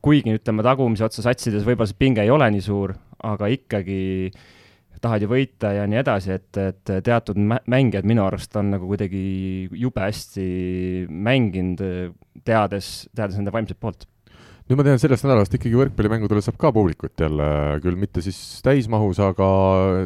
kuigi 0.00 0.32
ütleme, 0.38 0.64
tagumise 0.64 1.04
otsa 1.04 1.26
satsides 1.26 1.68
võib-olla 1.68 1.92
see 1.92 2.00
pinge 2.00 2.24
ei 2.24 2.32
ole 2.32 2.48
nii 2.56 2.64
suur, 2.64 2.94
aga 3.20 3.52
ikkagi 3.52 4.00
äh, 4.32 4.48
tahad 5.04 5.24
ju 5.24 5.30
võita 5.30 5.74
ja 5.76 5.84
nii 5.90 6.00
edasi, 6.00 6.38
et, 6.38 6.60
et 6.60 6.94
teatud 7.04 7.38
mängijad 7.38 8.08
minu 8.08 8.24
arust 8.24 8.56
on 8.60 8.72
nagu 8.74 8.88
kuidagi 8.88 9.24
jube 9.76 10.02
hästi 10.04 10.48
mänginud, 11.10 11.84
teades, 12.46 12.90
teades 13.14 13.38
nende 13.38 13.54
vaimset 13.54 13.80
poolt 13.80 14.08
nüüd 14.64 14.78
ma 14.80 14.84
tean, 14.86 15.00
sellest 15.00 15.26
nädalast 15.26 15.54
ikkagi 15.58 15.76
võrkpallimängudele 15.76 16.40
saab 16.44 16.56
ka 16.60 16.70
publikut 16.72 17.20
jälle, 17.20 17.46
küll 17.84 17.98
mitte 18.00 18.22
siis 18.24 18.38
täismahus, 18.64 19.20
aga 19.20 19.46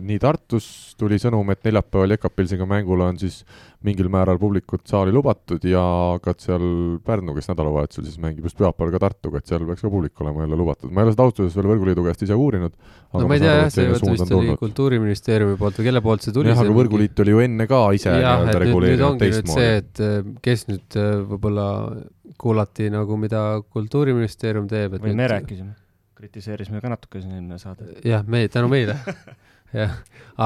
nii 0.03 0.19
Tartus 0.23 0.67
tuli 0.99 1.21
sõnum, 1.23 1.47
et 1.55 1.63
neljapäeval 1.69 2.17
Jekapilsiga 2.17 2.67
mängul 2.67 3.05
on 3.07 3.21
siis 3.21 3.45
mingil 3.87 4.09
määral 4.11 4.41
publikut 4.43 4.83
saali 4.91 5.13
lubatud 5.15 5.63
ja 5.71 5.83
ka 6.23 6.35
seal 6.43 6.65
Pärnu, 7.07 7.37
kes 7.37 7.47
nädalavahetusel 7.53 8.09
siis 8.09 8.19
mängib 8.23 8.49
just 8.49 8.59
pühapäeval 8.59 8.97
ka 8.97 9.03
Tartuga, 9.05 9.39
et 9.39 9.51
seal 9.51 9.63
peaks 9.69 9.85
ka 9.85 9.93
publik 9.93 10.19
olema 10.25 10.43
jälle 10.43 10.59
lubatud. 10.59 10.91
ma 10.91 11.05
ei 11.05 11.07
ole 11.07 11.15
seda 11.15 11.29
ausalt 11.29 11.45
öeldes 11.45 11.59
veel 11.61 11.71
Võrguliidu 11.71 12.07
käest 12.09 12.27
ise 12.27 12.35
uurinud. 12.35 12.75
no 13.15 13.31
ma 13.31 13.39
ei 13.39 13.45
tea 13.45 13.55
jah, 13.61 13.71
see 13.71 13.87
vist 13.93 14.35
oli 14.35 14.59
Kultuuriministeeriumi 14.59 15.55
poolt 15.61 15.79
või 15.79 15.91
kelle 15.93 16.03
poolt 16.03 16.27
see 16.27 16.35
tuli. 16.35 16.51
jah, 16.51 16.65
aga 16.65 16.75
Võrguliit 16.81 17.23
oli 17.23 17.37
ju 17.37 17.47
enne 17.47 17.71
ka 17.71 17.85
ise 17.95 18.17
nii-öelda 18.17 18.63
reguleerinud 18.65 19.23
teistmoodi. 19.23 19.63
see, 19.63 19.83
et 19.85 20.03
eh, 20.09 20.33
kes 20.43 20.67
nüüd 20.73 20.99
eh, 20.99 21.13
võib-olla 21.31 21.69
kuulati 22.39 22.89
nagu, 22.93 23.17
mida 23.21 23.43
Kultuuriministeerium 23.73 24.69
teeb. 24.71 24.99
või 25.03 25.17
me 25.17 25.29
rääkisime, 25.31 25.75
kritiseerisime 26.19 26.83
ka 26.85 26.93
natuke 26.93 27.23
siin 27.23 27.37
eelmine 27.39 27.59
saade. 27.63 27.91
jah, 28.07 28.25
me, 28.27 28.45
tänu 28.53 28.71
meile 28.73 28.99
jah, 29.81 29.99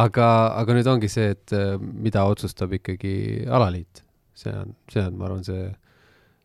aga, 0.03 0.27
aga 0.63 0.79
nüüd 0.79 0.91
ongi 0.95 1.11
see, 1.13 1.33
et 1.37 1.55
äh, 1.57 1.77
mida 1.79 2.25
otsustab 2.29 2.75
ikkagi 2.79 3.15
alaliit. 3.51 4.05
see 4.35 4.53
on, 4.57 4.75
see 4.91 5.05
on, 5.05 5.17
ma 5.21 5.29
arvan, 5.29 5.45
see, 5.47 5.69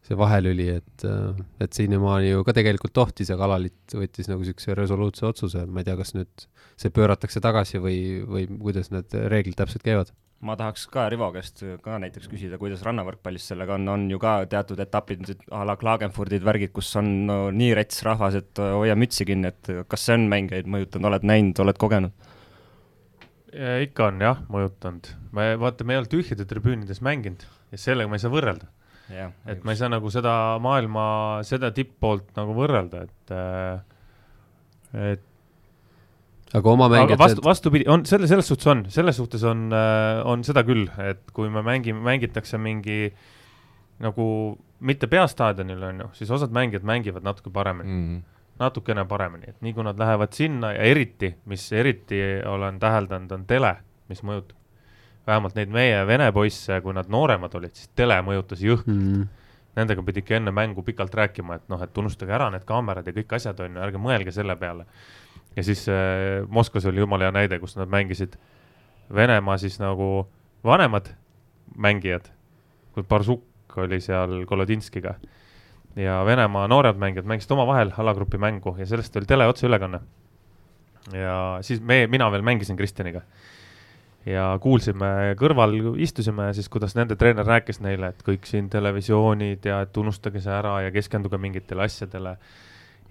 see 0.07 0.17
vahelüli, 0.19 0.67
et, 0.79 1.07
äh, 1.07 1.41
et 1.63 1.73
sinnamaani 1.77 2.31
ju 2.33 2.45
ka 2.47 2.55
tegelikult 2.57 2.95
tohtis, 2.95 3.31
aga 3.33 3.47
alaliit 3.47 3.97
võttis 3.97 4.29
nagu 4.31 4.43
niisuguse 4.43 4.77
resoluutse 4.77 5.25
otsuse, 5.27 5.65
ma 5.65 5.83
ei 5.83 5.89
tea, 5.89 5.97
kas 5.99 6.13
nüüd 6.17 6.47
see 6.77 6.93
pööratakse 6.93 7.41
tagasi 7.43 7.81
või, 7.83 7.99
või 8.27 8.47
kuidas 8.61 8.91
need 8.93 9.15
reeglid 9.31 9.57
täpselt 9.59 9.85
käivad 9.85 10.13
ma 10.45 10.53
tahaks 10.57 10.85
ka 10.93 11.07
Rivo 11.09 11.29
käest 11.33 11.63
ka 11.81 11.97
näiteks 12.01 12.29
küsida, 12.29 12.59
kuidas 12.61 12.83
rannavõrkpallis 12.85 13.47
sellega 13.51 13.77
on, 13.77 13.87
on 13.89 14.05
ju 14.11 14.19
ka 14.21 14.37
teatud 14.49 14.79
etapid 14.83 15.25
a 15.49 15.63
la 15.65 15.77
Klagenfurdid, 15.79 16.45
värgid, 16.45 16.71
kus 16.75 16.91
on 16.99 17.09
no, 17.29 17.37
nii 17.53 17.73
rets 17.77 18.03
rahvas, 18.05 18.37
et 18.37 18.61
hoia 18.61 18.95
mütsi 18.99 19.25
kinni, 19.27 19.49
et 19.49 19.71
kas 19.89 20.07
see 20.07 20.17
on 20.17 20.27
mängijaid 20.31 20.69
mõjutanud, 20.69 21.09
oled 21.11 21.27
näinud, 21.27 21.63
oled 21.65 21.81
kogenud? 21.81 22.33
ikka 23.57 24.11
on 24.11 24.21
jah, 24.21 24.41
mõjutanud. 24.53 25.07
me, 25.33 25.53
vaata, 25.57 25.85
me 25.87 25.95
ei 25.95 26.01
ole 26.03 26.11
tühjade 26.11 26.45
tribüünides 26.45 26.99
mänginud 27.01 27.45
ja 27.71 27.79
sellega 27.81 28.11
ma 28.11 28.19
ei 28.19 28.21
saa 28.23 28.33
võrrelda. 28.33 28.69
et 29.47 29.63
ma 29.63 29.73
ei 29.73 29.79
saa 29.79 29.89
nagu 29.89 30.11
seda 30.13 30.33
maailma, 30.61 31.05
seda 31.47 31.71
tipppoolt 31.73 32.35
nagu 32.37 32.53
võrrelda, 32.57 33.05
et, 33.07 33.33
äh, 33.33 35.07
et 35.13 35.26
aga 36.55 36.71
oma 36.71 36.87
mängijad 36.91 37.19
vastu, 37.19 37.43
vastupidi, 37.43 37.87
on 37.91 38.05
selle, 38.07 38.27
selles 38.29 38.47
suhtes 38.47 38.67
on, 38.71 38.85
selles 38.91 39.17
suhtes 39.19 39.43
on, 39.47 39.67
äh, 39.75 40.21
on 40.27 40.45
seda 40.47 40.63
küll, 40.67 40.87
et 41.03 41.25
kui 41.35 41.51
me 41.51 41.63
mängime, 41.65 41.99
mängitakse 42.05 42.59
mingi 42.61 43.11
nagu 44.03 44.27
mitte 44.87 45.09
peastaadionil, 45.11 45.83
on 45.89 46.03
ju, 46.05 46.09
siis 46.21 46.31
osad 46.31 46.53
mängijad 46.55 46.85
mängivad 46.87 47.25
natuke 47.25 47.49
paremini 47.53 47.89
mm. 47.89 48.03
-hmm. 48.15 48.21
natukene 48.59 49.05
paremini, 49.05 49.49
et 49.49 49.61
nii 49.61 49.73
kui 49.73 49.83
nad 49.83 49.99
lähevad 49.99 50.33
sinna 50.33 50.71
ja 50.73 50.81
eriti, 50.81 51.35
mis 51.45 51.71
eriti 51.73 52.21
olen 52.45 52.79
täheldanud, 52.79 53.31
on 53.31 53.45
tele, 53.45 53.75
mis 54.09 54.23
mõjutab. 54.23 54.55
vähemalt 55.27 55.55
neid 55.55 55.69
meie 55.69 56.07
vene 56.07 56.31
poisse, 56.31 56.81
kui 56.81 56.93
nad 56.93 57.09
nooremad 57.09 57.55
olid, 57.55 57.75
siis 57.75 57.89
tele 57.95 58.21
mõjutas 58.21 58.61
jõhkralt 58.63 58.97
mm. 58.97 59.13
-hmm. 59.13 59.27
Nendega 59.77 60.01
pidi 60.03 60.19
ikka 60.19 60.35
enne 60.35 60.51
mängu 60.51 60.81
pikalt 60.83 61.13
rääkima, 61.15 61.55
et 61.55 61.69
noh, 61.69 61.81
et 61.83 61.97
unustage 61.97 62.33
ära 62.33 62.49
need 62.49 62.63
kaamerad 62.65 63.07
ja 63.07 63.13
kõik 63.13 63.35
asjad, 63.35 63.59
on 63.59 63.75
ju, 63.75 63.81
ärge 63.81 63.97
mõelge 63.97 64.31
selle 64.31 64.55
peale 64.55 64.85
ja 65.57 65.63
siis 65.63 65.87
äh, 65.89 66.45
Moskvas 66.47 66.85
oli 66.85 67.01
jumala 67.01 67.27
hea 67.27 67.33
näide, 67.33 67.59
kus 67.59 67.75
nad 67.77 67.89
mängisid 67.89 68.37
Venemaa 69.15 69.57
siis 69.57 69.79
nagu 69.79 70.27
vanemad 70.63 71.13
mängijad, 71.77 72.27
kui 72.93 73.03
Barsuk 73.03 73.77
oli 73.77 74.01
seal 74.01 74.45
Kolodinskiga. 74.45 75.13
Ja 75.95 76.21
Venemaa 76.25 76.67
nooremad 76.67 76.99
mängijad 76.99 77.25
mängisid 77.25 77.51
omavahel 77.55 77.93
alagrupi 77.97 78.37
mängu 78.37 78.75
ja 78.77 78.85
sellest 78.85 79.15
oli 79.15 79.25
tele 79.25 79.47
otseülekanne. 79.47 79.99
ja 81.13 81.57
siis 81.61 81.81
me, 81.81 82.07
mina 82.07 82.31
veel 82.31 82.41
mängisin 82.41 82.77
Kristjaniga. 82.77 83.21
Ja 84.25 84.57
kuulsime 84.59 85.35
kõrval, 85.39 85.73
istusime 86.03 86.49
siis, 86.53 86.67
kuidas 86.69 86.97
nende 86.97 87.15
treener 87.15 87.47
rääkis 87.47 87.79
neile, 87.79 88.09
et 88.11 88.23
kõik 88.27 88.45
siin 88.45 88.67
televisioonid 88.69 89.65
ja 89.65 89.81
et 89.85 89.97
unustage 89.97 90.41
see 90.43 90.51
ära 90.51 90.81
ja 90.83 90.91
keskenduge 90.91 91.37
mingitele 91.39 91.85
asjadele 91.87 92.35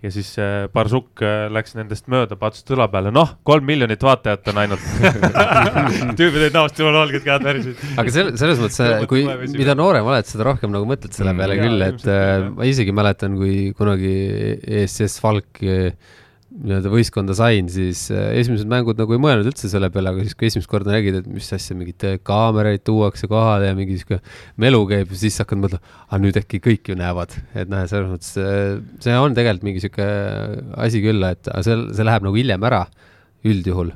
ja 0.05 0.11
siis 0.13 0.33
äh, 0.41 0.67
Barzuk 0.73 1.23
äh, 1.25 1.47
läks 1.53 1.77
nendest 1.77 2.11
mööda, 2.13 2.37
patsus 2.41 2.67
õla 2.75 2.89
peale, 2.93 3.13
noh, 3.15 3.37
kolm 3.47 3.67
miljonit 3.69 4.03
vaatajat 4.05 4.51
on 4.53 4.61
ainult 4.65 4.85
tüübid 6.19 6.41
olid 6.43 6.59
näost 6.59 6.81
jumala 6.81 7.05
valged 7.05 7.25
käed 7.25 7.47
värisesid. 7.47 7.97
aga 8.03 8.15
selle, 8.19 8.37
selles 8.41 8.61
mõttes, 8.63 9.09
kui, 9.11 9.25
mida 9.57 9.77
noorem 9.79 10.07
oled, 10.11 10.29
seda 10.29 10.47
rohkem 10.51 10.75
nagu 10.75 10.89
mõtled 10.89 11.17
selle 11.17 11.33
mm. 11.33 11.43
peale 11.43 11.57
mm, 11.57 11.65
küll, 11.67 11.89
et 11.89 12.07
äh, 12.13 12.47
ma 12.59 12.69
isegi 12.69 12.95
mäletan, 12.97 13.39
kui 13.41 13.57
kunagi 13.79 14.15
ESS 14.85 15.19
Falk 15.25 15.65
äh, 15.65 15.91
nii-öelda 16.57 16.91
võistkonda 16.93 17.35
sain, 17.37 17.69
siis 17.73 18.07
äh, 18.15 18.31
esimesed 18.41 18.69
mängud 18.71 18.99
nagu 19.01 19.17
ei 19.17 19.21
mõelnud 19.23 19.51
üldse 19.51 19.69
selle 19.73 19.91
peale, 19.93 20.13
aga 20.13 20.25
siis, 20.25 20.37
kui 20.39 20.49
esimest 20.49 20.71
korda 20.71 20.95
nägid, 20.95 21.21
et 21.21 21.29
mis 21.31 21.51
asja, 21.53 21.77
mingeid 21.79 22.23
kaameraid 22.27 22.85
tuuakse 22.87 23.29
kohale 23.31 23.71
ja 23.71 23.77
mingi 23.77 23.99
sihuke 24.01 24.21
melu 24.63 24.81
käib, 24.91 25.13
siis 25.19 25.37
hakkad 25.43 25.63
mõtlema, 25.63 25.95
aga 26.09 26.23
nüüd 26.25 26.41
äkki 26.41 26.63
kõik 26.65 26.93
ju 26.93 26.99
näevad, 26.99 27.37
et 27.55 27.71
noh, 27.73 27.85
selles 27.91 28.11
mõttes 28.15 28.33
äh, 28.41 28.79
see 29.05 29.21
on 29.21 29.37
tegelikult 29.37 29.69
mingi 29.69 29.85
sihuke 29.85 30.09
asi 30.87 31.05
küll, 31.05 31.29
et 31.29 31.53
see, 31.67 31.79
see 31.97 32.09
läheb 32.09 32.27
nagu 32.27 32.41
hiljem 32.41 32.69
ära 32.71 32.87
üldjuhul 33.47 33.93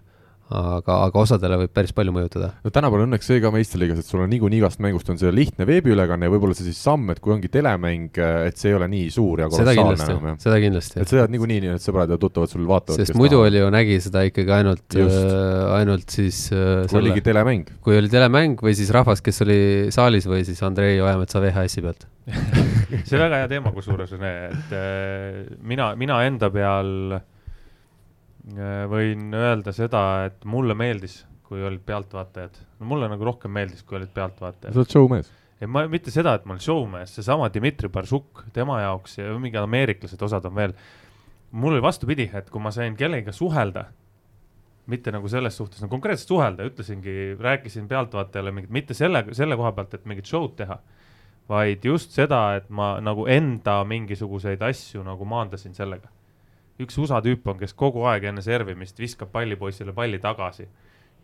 aga, 0.51 0.97
aga 1.07 1.23
osadele 1.23 1.59
võib 1.63 1.73
päris 1.75 1.93
palju 1.95 2.13
mõjutada. 2.15 2.51
no 2.65 2.73
tänapäeval 2.75 3.07
õnneks 3.07 3.29
see 3.31 3.43
ka 3.43 3.53
meistriliigas, 3.55 4.03
et 4.03 4.09
sul 4.09 4.23
on 4.25 4.31
niikuinii 4.33 4.59
igast 4.61 4.83
mängust 4.83 5.11
on 5.13 5.19
see 5.21 5.31
lihtne 5.35 5.67
veebiülekanne 5.69 6.27
ja 6.27 6.33
võib-olla 6.33 6.57
see 6.59 6.67
siis 6.67 6.81
samm, 6.83 7.13
et 7.15 7.21
kui 7.23 7.35
ongi 7.35 7.51
telemäng, 7.53 8.19
et 8.49 8.59
see 8.61 8.73
ei 8.73 8.79
ole 8.79 8.91
nii 8.91 9.09
suur 9.15 9.45
ja 9.45 9.51
kolossaalne 9.53 10.07
enam, 10.09 10.29
jah? 10.33 10.39
seda 10.43 10.61
kindlasti. 10.63 10.99
et 10.99 11.11
sa 11.11 11.21
tead 11.21 11.35
niikuinii, 11.37 11.61
nii 11.67 11.75
et 11.77 11.87
sõbrad 11.87 12.11
ja 12.11 12.19
tuttavad 12.21 12.53
sul 12.53 12.67
vaatavad. 12.69 12.99
sest 12.99 13.19
muidu 13.19 13.43
oli 13.45 13.63
ju, 13.63 13.71
nägi 13.75 14.01
seda 14.03 14.25
ikkagi 14.27 14.55
ainult, 14.59 14.99
äh, 14.99 15.75
ainult 15.79 16.19
siis 16.19 16.47
äh, 16.55 16.87
kui 16.91 17.03
oligi 17.05 17.25
telemäng. 17.31 17.71
kui 17.85 17.99
oli 18.01 18.11
telemäng 18.13 18.59
või 18.65 18.75
siis 18.79 18.91
rahvas, 18.95 19.23
kes 19.25 19.45
oli 19.47 19.61
saalis 19.95 20.27
või 20.31 20.43
siis 20.49 20.63
Andrei 20.67 20.99
Ojametsa 21.01 21.43
VHS-i 21.45 21.87
pealt 21.87 22.09
see 23.07 23.17
on 23.17 23.25
väga 23.25 23.43
hea 23.43 23.49
teema, 23.51 23.73
kusjuures, 23.75 24.13
et 24.19 24.75
äh, 24.77 25.43
mina, 25.67 25.93
mina 25.99 26.21
enda 26.27 26.51
peal 26.53 27.21
võin 28.91 29.35
öelda 29.37 29.73
seda, 29.77 30.03
et 30.31 30.45
mulle 30.49 30.75
meeldis, 30.79 31.21
kui 31.45 31.63
olid 31.67 31.83
pealtvaatajad. 31.87 32.57
no 32.81 32.87
mulle 32.87 33.09
nagu 33.11 33.25
rohkem 33.25 33.53
meeldis, 33.53 33.83
kui 33.83 33.99
olid 33.99 34.13
pealtvaatajad. 34.15 34.73
sa 34.73 34.81
oled 34.81 34.91
showmees? 34.91 35.31
ei, 35.61 35.69
ma, 35.69 35.85
mitte 35.89 36.13
seda, 36.15 36.35
et 36.39 36.47
ma 36.47 36.55
olen 36.55 36.65
showmees, 36.65 37.15
seesama 37.19 37.51
Dmitri 37.53 37.91
Barsuk, 37.93 38.45
tema 38.53 38.81
jaoks 38.81 39.19
ja 39.19 39.33
mingid 39.39 39.61
ameeriklased, 39.61 40.23
osad 40.23 40.47
on 40.49 40.55
veel. 40.57 40.77
mul 41.51 41.77
oli 41.77 41.83
vastupidi, 41.83 42.31
et 42.35 42.51
kui 42.51 42.63
ma 42.63 42.71
sain 42.73 42.97
kellegagi 42.97 43.35
suhelda, 43.37 43.85
mitte 44.91 45.13
nagu 45.13 45.29
selles 45.29 45.57
suhtes, 45.57 45.83
no 45.83 45.91
konkreetselt 45.91 46.33
suhelda, 46.33 46.65
ütlesingi, 46.67 47.37
rääkisin 47.39 47.89
pealtvaatajale 47.89 48.55
mingit, 48.55 48.71
mitte 48.71 48.95
selle, 48.95 49.27
selle 49.37 49.59
koha 49.59 49.75
pealt, 49.77 49.95
et 49.95 50.07
mingit 50.09 50.31
show'd 50.31 50.57
teha, 50.59 50.81
vaid 51.51 51.85
just 51.85 52.15
seda, 52.17 52.57
et 52.57 52.71
ma 52.71 52.95
nagu 53.03 53.27
enda 53.31 53.83
mingisuguseid 53.85 54.63
asju 54.63 55.03
nagu 55.05 55.27
maandasin 55.29 55.75
sellega 55.75 56.09
üks 56.81 56.99
USA 56.99 57.21
tüüp 57.25 57.47
on, 57.51 57.59
kes 57.61 57.75
kogu 57.77 58.05
aeg 58.09 58.27
enne 58.31 58.43
servimist 58.45 58.99
viskab 59.01 59.33
pallipoisile 59.35 59.93
palli 59.97 60.21
tagasi. 60.23 60.69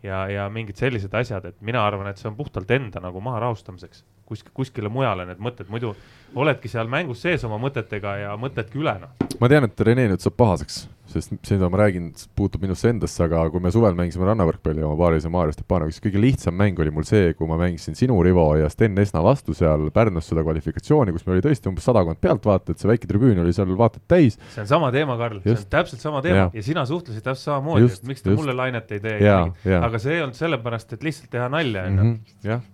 Ja, 0.03 0.27
ja 0.29 0.45
mingid 0.53 0.77
sellised 0.77 1.13
asjad, 1.17 1.45
et 1.49 1.61
mina 1.65 1.81
arvan, 1.81 2.07
et 2.11 2.19
see 2.21 2.29
on 2.29 2.35
puhtalt 2.37 2.69
enda 2.71 3.01
nagu 3.01 3.21
maha 3.23 3.39
rahustamiseks, 3.47 4.03
kuskile, 4.27 4.53
kuskile 4.57 4.91
mujale 4.93 5.27
need 5.29 5.41
mõtted, 5.43 5.71
muidu 5.73 5.95
oledki 6.35 6.71
seal 6.71 6.91
mängus 6.91 7.23
sees 7.25 7.43
oma 7.47 7.59
mõtetega 7.61 8.17
ja 8.25 8.35
mõtledki 8.39 8.81
üle, 8.81 8.97
noh. 9.03 9.27
ma 9.41 9.51
tean, 9.51 9.69
et 9.69 9.87
Rene 9.87 10.09
nüüd 10.11 10.23
saab 10.23 10.37
pahaseks 10.39 10.85
sest 11.11 11.31
see, 11.45 11.55
mida 11.57 11.69
ma 11.71 11.79
räägin, 11.81 12.09
puutub 12.37 12.63
minusse 12.63 12.89
endasse, 12.91 13.19
aga 13.23 13.45
kui 13.51 13.61
me 13.63 13.71
suvel 13.73 13.95
mängisime 13.97 14.27
rannavõrkpalli 14.27 14.83
oma 14.85 14.97
paaris 14.99 15.25
ja 15.27 15.31
Maarja 15.33 15.55
Stepanoviga, 15.55 15.95
siis 15.95 16.03
kõige 16.03 16.21
lihtsam 16.21 16.57
mäng 16.59 16.79
oli 16.83 16.93
mul 16.93 17.07
see, 17.07 17.31
kui 17.37 17.49
ma 17.49 17.59
mängisin 17.61 17.97
sinu, 17.97 18.17
Rivo 18.25 18.45
ja 18.59 18.69
Sten 18.71 18.97
Esna 19.01 19.23
vastu 19.25 19.55
seal 19.57 19.87
Pärnus 19.95 20.29
seda 20.29 20.43
kvalifikatsiooni, 20.45 21.15
kus 21.15 21.27
meil 21.27 21.39
oli 21.39 21.47
tõesti 21.47 21.71
umbes 21.71 21.87
sadakond 21.87 22.21
pealtvaatajat, 22.23 22.83
see 22.83 22.91
väike 22.91 23.09
tribüün 23.09 23.43
oli 23.43 23.55
seal 23.55 23.71
vaata 23.79 24.01
et 24.01 24.07
täis. 24.11 24.39
see 24.53 24.63
on 24.63 24.71
sama 24.71 24.91
teema, 24.95 25.17
Karl, 25.19 25.41
see 25.45 25.55
on 25.55 25.67
täpselt 25.77 26.03
sama 26.03 26.23
teema 26.25 26.45
ja, 26.45 26.49
ja 26.59 26.65
sina 26.65 26.85
suhtlesid 26.89 27.23
täpselt 27.23 27.53
samamoodi, 27.53 27.91
et 27.91 28.09
miks 28.11 28.25
te 28.25 28.33
just. 28.33 28.41
mulle 28.41 28.57
lainet 28.57 28.97
ei 28.97 29.03
tee. 29.03 29.77
aga 29.79 30.01
see 30.01 30.17
ei 30.17 30.25
olnud 30.25 30.37
sellepärast, 30.37 30.97
et 30.97 31.07
lihtsalt 31.07 31.31
teha 31.33 31.47
nalja, 31.53 31.87
onju. 31.87 32.03
Mhm, 32.03 32.41
jah. 32.47 32.65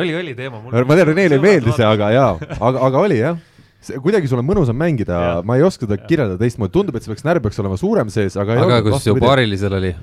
Oli, 0.00 0.14
oli 0.16 0.34
teema. 0.38 0.60
ma 0.62 0.96
tean, 0.96 1.08
Renele 1.10 1.38
ei 1.38 1.42
meeldi 1.42 1.74
see, 1.76 1.86
aga 1.86 2.10
jaa, 2.14 2.30
aga, 2.68 2.86
aga 2.88 3.02
oli 3.02 3.20
jah. 3.20 3.40
See 3.82 3.98
kuidagi 3.98 4.30
sul 4.30 4.38
on 4.38 4.46
mõnusam 4.46 4.76
mängida, 4.78 5.42
ma 5.46 5.56
ei 5.58 5.64
oska 5.66 5.88
seda 5.88 5.98
kirjeldada 5.98 6.38
teistmoodi, 6.38 6.70
tundub, 6.74 6.96
et 6.96 7.04
see 7.04 7.10
peaks, 7.10 7.24
närv 7.26 7.42
peaks 7.42 7.58
olema 7.58 7.78
suurem 7.80 8.12
sees, 8.14 8.36
aga 8.38 8.60
aga 8.62 8.82
kus 8.86 9.08
su 9.08 9.16
paarilisel 9.18 9.74
oli? 9.80 9.94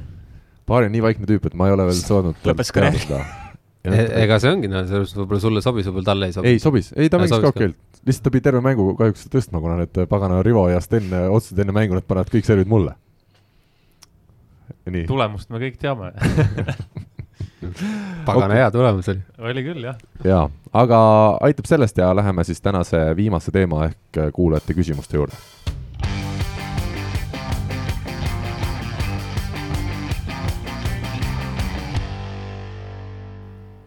paari 0.69 0.89
on 0.89 0.93
nii 0.93 1.03
vaikne 1.05 1.29
tüüp, 1.29 1.47
et 1.49 1.55
ma 1.57 1.69
ei 1.69 1.75
ole 1.77 1.87
veel 1.89 2.01
saanud 2.01 2.41
lõpetas 2.49 2.73
kõne. 2.75 3.21
E-, 3.89 4.09
ega 4.25 4.35
see 4.43 4.49
ongi, 4.51 4.67
noh, 4.67 4.81
selles 4.83 5.07
mõttes 5.07 5.15
võib-olla 5.15 5.39
sulle 5.39 5.61
sobis, 5.63 5.85
võib-olla 5.87 6.07
talle 6.09 6.27
ei 6.27 6.33
sobi. 6.35 6.51
ei 6.51 6.59
sobis, 6.59 6.89
ei 6.99 7.07
ta 7.09 7.15
mängis 7.17 7.31
ka 7.31 7.51
okeilt, 7.53 7.77
lihtsalt 8.03 8.25
ta 8.25 8.33
pidi 8.33 8.43
terve 8.43 8.59
mängu 8.61 8.89
kahjuks 8.99 9.29
tõstma, 9.31 9.61
kuna 9.63 9.77
need 9.79 10.01
pagana 10.11 10.41
Rivo 10.43 10.65
ja 10.67 10.81
Sten 10.83 11.07
otsustasid 11.21 11.63
enne 11.63 11.75
mängu, 11.77 11.95
nad 11.95 12.03
panevad 12.05 12.27
kõik 12.33 12.45
servid 12.45 12.67
mulle. 12.69 12.97
tulemust 15.07 15.47
me 15.55 15.63
kõik 15.63 15.79
teame 15.79 16.11
pagana 18.26 18.45
okay. 18.45 18.57
hea 18.57 18.72
tulemus 18.72 19.10
oli. 19.10 19.22
oli 19.51 19.64
küll, 19.64 19.84
jah. 19.84 19.97
jaa, 20.24 20.43
aga 20.74 20.99
aitab 21.47 21.70
sellest 21.70 21.97
ja 21.97 22.12
läheme 22.16 22.43
siis 22.47 22.62
tänase 22.62 23.01
viimase 23.16 23.51
teema 23.51 23.86
ehk 23.89 24.22
kuulajate 24.34 24.78
küsimuste 24.78 25.20
juurde 25.20 25.36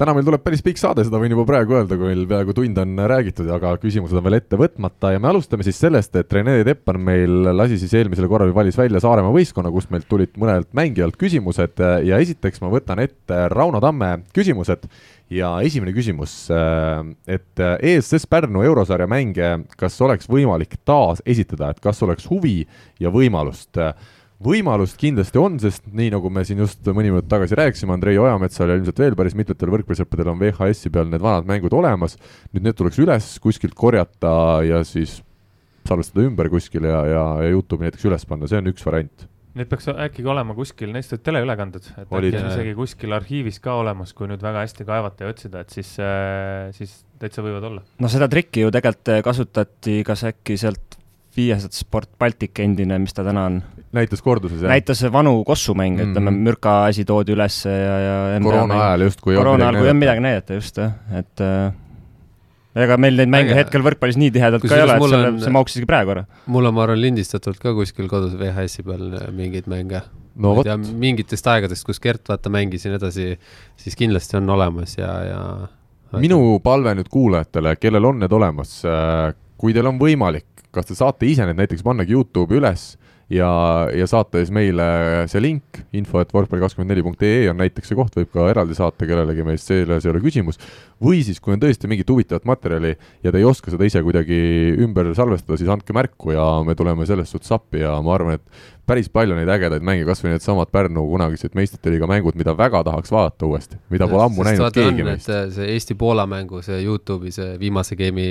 täna 0.03 0.15
meil 0.17 0.27
tuleb 0.27 0.43
päris 0.43 0.63
pikk 0.65 0.81
saade, 0.81 1.05
seda 1.07 1.19
võin 1.23 1.31
juba 1.31 1.45
praegu 1.47 1.77
öelda, 1.79 1.95
kui 1.99 2.09
meil 2.09 2.25
peaaegu 2.27 2.55
tund 2.57 2.79
on 2.83 3.03
räägitud, 3.13 3.47
aga 3.55 3.77
küsimused 3.79 4.19
on 4.19 4.25
veel 4.27 4.41
ette 4.41 4.59
võtmata 4.59 5.13
ja 5.15 5.21
me 5.23 5.31
alustame 5.31 5.63
siis 5.67 5.79
sellest, 5.79 6.17
et 6.19 6.33
Rene 6.35 6.57
Teppan 6.67 6.99
meil 7.07 7.53
lasi 7.55 7.79
siis 7.79 7.95
eelmisel 8.01 8.27
korral, 8.31 8.51
valis 8.57 8.79
välja 8.81 8.99
Saaremaa 9.03 9.31
võistkonna, 9.35 9.71
kust 9.75 9.93
meilt 9.95 10.09
tulid 10.11 10.35
mõnelt 10.43 10.73
mängijalt 10.75 11.19
küsimused. 11.21 11.79
Ja 12.09 12.19
esiteks 12.23 12.63
ma 12.65 12.73
võtan 12.73 13.03
ette 13.05 13.45
Rauno 13.53 13.79
Tamme 13.83 14.25
küsimused. 14.35 14.89
Ja 15.33 15.55
esimene 15.65 15.95
küsimus, 15.95 16.35
et 16.51 17.63
ESS 17.63 18.27
Pärnu 18.29 18.67
eurosarja 18.67 19.07
mänge, 19.09 19.53
kas 19.81 19.95
oleks 20.05 20.27
võimalik 20.29 20.81
taas 20.85 21.23
esitada, 21.25 21.71
et 21.71 21.81
kas 21.81 22.03
oleks 22.05 22.27
huvi 22.29 22.67
ja 23.01 23.15
võimalust 23.15 23.79
võimalust 24.43 24.99
kindlasti 25.01 25.41
on, 25.41 25.59
sest 25.63 25.89
nii 25.95 26.13
nagu 26.15 26.31
me 26.33 26.45
siin 26.47 26.63
just 26.63 26.87
mõni 26.91 27.13
minut 27.13 27.29
tagasi 27.31 27.59
rääkisime, 27.59 27.95
Andrei 27.97 28.19
Ojametsal 28.21 28.71
ja 28.71 28.79
ilmselt 28.79 29.03
veel 29.03 29.19
päris 29.19 29.37
mitmetel 29.39 29.73
võrkpallisõppedel 29.75 30.33
on 30.33 30.41
VHS-i 30.43 30.93
peal 30.93 31.11
need 31.11 31.23
vanad 31.25 31.49
mängud 31.49 31.75
olemas, 31.77 32.19
nüüd 32.53 32.67
need 32.67 32.79
tuleks 32.79 33.01
üles 33.03 33.35
kuskilt 33.43 33.77
korjata 33.79 34.33
ja 34.67 34.83
siis 34.87 35.21
salvestada 35.89 36.25
ümber 36.27 36.51
kuskile 36.53 36.91
ja, 36.91 37.03
ja, 37.11 37.27
ja 37.47 37.53
Youtube'i 37.53 37.89
näiteks 37.89 38.09
üles 38.11 38.27
panna, 38.29 38.49
see 38.51 38.61
on 38.63 38.71
üks 38.73 38.87
variant. 38.87 39.29
Need 39.59 39.69
peaks 39.69 39.91
äkki 39.91 40.25
olema 40.33 40.55
kuskil, 40.57 40.95
neist 40.95 41.13
olid 41.13 41.27
teleülekanded, 41.27 41.89
et 42.01 42.15
Olid, 42.17 42.33
äkki 42.33 42.41
on 42.41 42.53
isegi 42.55 42.73
kuskil 42.79 43.13
arhiivis 43.13 43.59
ka 43.61 43.75
olemas, 43.83 44.15
kui 44.17 44.31
nüüd 44.31 44.41
väga 44.41 44.63
hästi 44.65 44.87
kaevata 44.89 45.27
ja 45.27 45.35
otsida, 45.35 45.61
et 45.61 45.75
siis, 45.75 45.91
siis 46.79 46.95
täitsa 47.21 47.45
võivad 47.45 47.69
olla. 47.69 47.85
no 48.01 48.11
seda 48.13 48.31
trikki 48.33 48.65
ju 48.65 48.73
tegelikult 48.73 49.13
kasutati 49.27 50.01
kas 50.09 50.25
äkki 50.31 50.57
sealt 50.61 50.97
Viasat 51.37 51.73
Sport 51.73 52.11
Baltic 52.21 52.59
endine, 52.61 52.99
mis 53.01 53.15
ta 53.17 53.25
täna 53.25 53.47
on, 53.49 53.61
näitas 53.97 54.21
korduses 54.25 54.61
jah? 54.61 54.69
näitas 54.73 55.01
vanu 55.13 55.39
kossumänge, 55.49 56.05
ütleme 56.11 56.31
Mhm. 56.31 56.43
mürka 56.49 56.75
asi 56.89 57.05
toodi 57.09 57.33
ülesse 57.33 57.71
ja, 57.73 57.95
ja 58.05 58.41
koroona 58.45 58.81
ajal 58.89 59.07
justkui. 59.09 59.37
koroona 59.37 59.65
ajal, 59.71 59.79
kui 59.81 59.87
ei 59.87 59.91
olnud 59.95 60.03
midagi 60.05 60.21
näidata, 60.27 60.59
just 60.61 60.77
jah, 60.83 60.93
et 61.17 61.41
äh, 61.41 61.73
ega 62.85 62.97
meil 63.01 63.17
neid 63.17 63.29
mänge 63.33 63.53
Äge. 63.53 63.59
hetkel 63.63 63.83
võrkpallis 63.85 64.17
nii 64.21 64.31
tihedalt 64.33 64.65
ka 64.65 64.77
ei 64.77 64.85
ole, 64.85 64.97
et 64.97 65.03
selle 65.09 65.29
on-, 65.33 65.41
see 65.45 65.53
mahuks 65.57 65.77
isegi 65.77 65.89
praegu 65.89 66.15
ära. 66.17 66.27
mul 66.47 66.69
on, 66.69 66.75
ma 66.77 66.85
arvan, 66.87 67.01
lindistatult 67.01 67.59
ka 67.61 67.73
kuskil 67.77 68.09
kodus 68.13 68.37
VHS-i 68.37 68.85
peal 68.87 69.09
mingeid 69.37 69.69
mänge. 69.73 70.03
no 70.37 70.55
vot, 70.61 70.69
mingitest 71.01 71.47
aegadest, 71.53 71.85
kus 71.89 72.01
Gert 72.01 72.29
vaata 72.29 72.53
mängis 72.53 72.85
ja 72.85 72.93
nii 72.93 73.01
edasi, 73.01 73.27
siis 73.77 73.97
kindlasti 73.97 74.37
on 74.41 74.49
olemas 74.53 74.97
ja, 75.01 75.13
ja 75.29 75.43
minu 76.21 76.59
palve 76.65 76.93
nüüd 76.97 77.09
kuulajatele, 77.13 77.77
kellel 77.81 78.05
on 78.05 78.19
need 78.21 78.33
olemas, 78.33 78.83
kui 79.61 79.73
teil 79.77 79.87
on 79.89 79.99
võimalik, 80.01 80.49
kas 80.73 80.89
te 80.89 80.97
saate 80.99 81.29
ise 81.29 81.47
need 81.49 81.61
näiteks 81.61 81.85
pannagi 81.87 82.17
Youtube'i 82.17 82.61
üles 82.61 82.93
ja, 83.33 83.49
ja 83.95 84.07
saata 84.09 84.41
siis 84.41 84.53
meile 84.55 84.85
see 85.31 85.43
link, 85.43 85.81
info 85.97 86.21
et 86.23 86.33
võrkpalli24.ee 86.35 87.49
on 87.53 87.59
näiteks 87.61 87.93
see 87.93 87.99
koht, 87.99 88.17
võib 88.19 88.31
ka 88.35 88.49
eraldi 88.51 88.77
saata 88.77 89.09
kellelegi 89.09 89.47
meist, 89.47 89.69
selles 89.69 90.07
ei 90.07 90.13
ole 90.13 90.23
küsimus. 90.25 90.61
või 91.03 91.23
siis, 91.27 91.41
kui 91.43 91.55
on 91.57 91.63
tõesti 91.63 91.91
mingit 91.91 92.11
huvitavat 92.11 92.47
materjali 92.49 92.93
ja 93.25 93.33
te 93.33 93.41
ei 93.41 93.47
oska 93.49 93.73
seda 93.73 93.87
ise 93.89 94.03
kuidagi 94.05 94.39
ümber 94.85 95.13
salvestada, 95.19 95.59
siis 95.61 95.71
andke 95.73 95.95
märku 95.97 96.35
ja 96.35 96.45
me 96.67 96.77
tuleme 96.79 97.07
selles 97.09 97.33
suhtes 97.33 97.53
appi 97.55 97.83
ja 97.83 97.97
ma 98.05 98.15
arvan, 98.17 98.39
et 98.39 98.72
päris 98.87 99.09
palju 99.15 99.37
neid 99.39 99.51
ägedaid 99.53 99.85
mänge, 99.87 100.03
kas 100.09 100.21
või 100.25 100.33
needsamad 100.33 100.71
Pärnu 100.75 101.05
kunagised 101.07 101.55
meistrite 101.55 101.93
liiga 101.93 102.09
mängud, 102.11 102.35
mida 102.39 102.55
väga 102.59 102.81
tahaks 102.89 103.13
vaadata 103.15 103.47
uuesti, 103.47 103.79
mida 103.95 104.09
pole 104.11 104.25
ammu 104.25 104.47
näinud 104.47 104.65
vaata, 104.65 104.81
keegi 104.81 105.05
on, 105.05 105.09
meist. 105.09 105.29
et 105.31 105.55
see 105.55 105.69
Eesti-Poola 105.77 106.27
mängu, 106.31 106.63
see 106.67 106.81
Youtube'i 106.83 107.31
see 107.35 107.55
viimase 107.61 107.97
game'i 107.99 108.27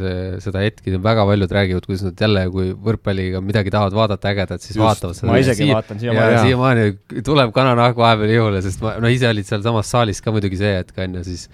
see, 0.00 0.14
seda 0.44 0.66
hetki 0.66 0.94
väga 1.00 1.24
paljud 1.30 1.56
räägivad, 1.56 1.88
kuidas 1.88 2.04
nad 2.10 2.24
jälle, 2.26 2.44
kui 2.52 2.70
võrkpalliga 2.90 3.40
midagi 3.44 3.72
tahavad 3.72 3.96
vaadata 3.96 4.34
ägedat, 4.34 4.66
siis 4.66 4.76
Just. 4.76 4.84
vaatavad 4.84 5.16
seda. 5.16 5.32
ma 5.32 5.40
isegi 5.40 5.72
vaatan 5.72 5.96
ja 5.96 6.04
siiamaani. 6.04 6.44
siiamaani 6.44 7.24
tuleb 7.30 7.56
kananahk 7.56 7.98
vahepeal 8.00 8.36
jõule, 8.36 8.62
sest 8.66 8.84
ma, 8.84 8.98
no 9.00 9.12
ise 9.12 9.32
olid 9.32 9.48
sealsamas 9.48 9.90
saalis 9.96 10.20
ka 10.20 10.34
muidugi 10.36 10.60
see 10.60 10.76
hetk 10.76 11.00
on 11.00 11.20
ju, 11.20 11.26
siis 11.32 11.48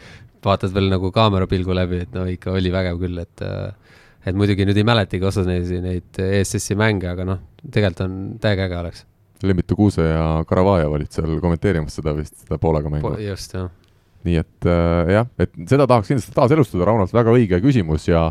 vaatad 0.46 0.74
veel 0.74 0.90
nagu 0.90 1.14
kaamera 1.14 1.46
pilgu 1.50 1.74
läbi, 1.74 2.02
et 2.06 2.14
no 2.14 2.26
ikka 2.30 2.58
oli 2.58 2.74
vägev 2.74 2.98
küll, 3.02 3.22
et 3.22 3.46
äh, 3.46 3.70
et 4.26 4.34
muidugi 4.38 4.66
nüüd 4.66 4.78
ei 4.80 4.86
mäletagi 4.86 5.26
osa 5.28 5.44
neid, 5.46 5.70
neid 5.84 6.20
ESS-i 6.22 6.76
mänge, 6.78 7.08
aga 7.12 7.26
noh, 7.28 7.42
tegelikult 7.62 8.04
on 8.06 8.18
täiega 8.42 8.66
äge 8.66 8.78
oleks. 8.80 9.06
Lembitu 9.46 9.76
Kuuse 9.76 10.04
ja 10.06 10.26
Karavajev 10.48 10.94
olid 10.96 11.12
seal 11.12 11.34
kommenteerimas 11.42 11.98
seda 11.98 12.14
vist, 12.16 12.38
seda 12.42 12.58
Poolaga 12.60 12.90
mängu. 12.92 13.12
just, 13.20 13.52
jah. 13.54 13.68
nii 14.26 14.38
et 14.40 14.68
äh, 14.68 15.16
jah, 15.18 15.26
et 15.38 15.52
seda 15.68 15.86
tahaks 15.86 16.10
kindlasti 16.10 16.34
taaselustada, 16.34 16.86
Raunolt 16.88 17.12
väga 17.14 17.34
õige 17.36 17.60
küsimus 17.62 18.08
ja 18.08 18.30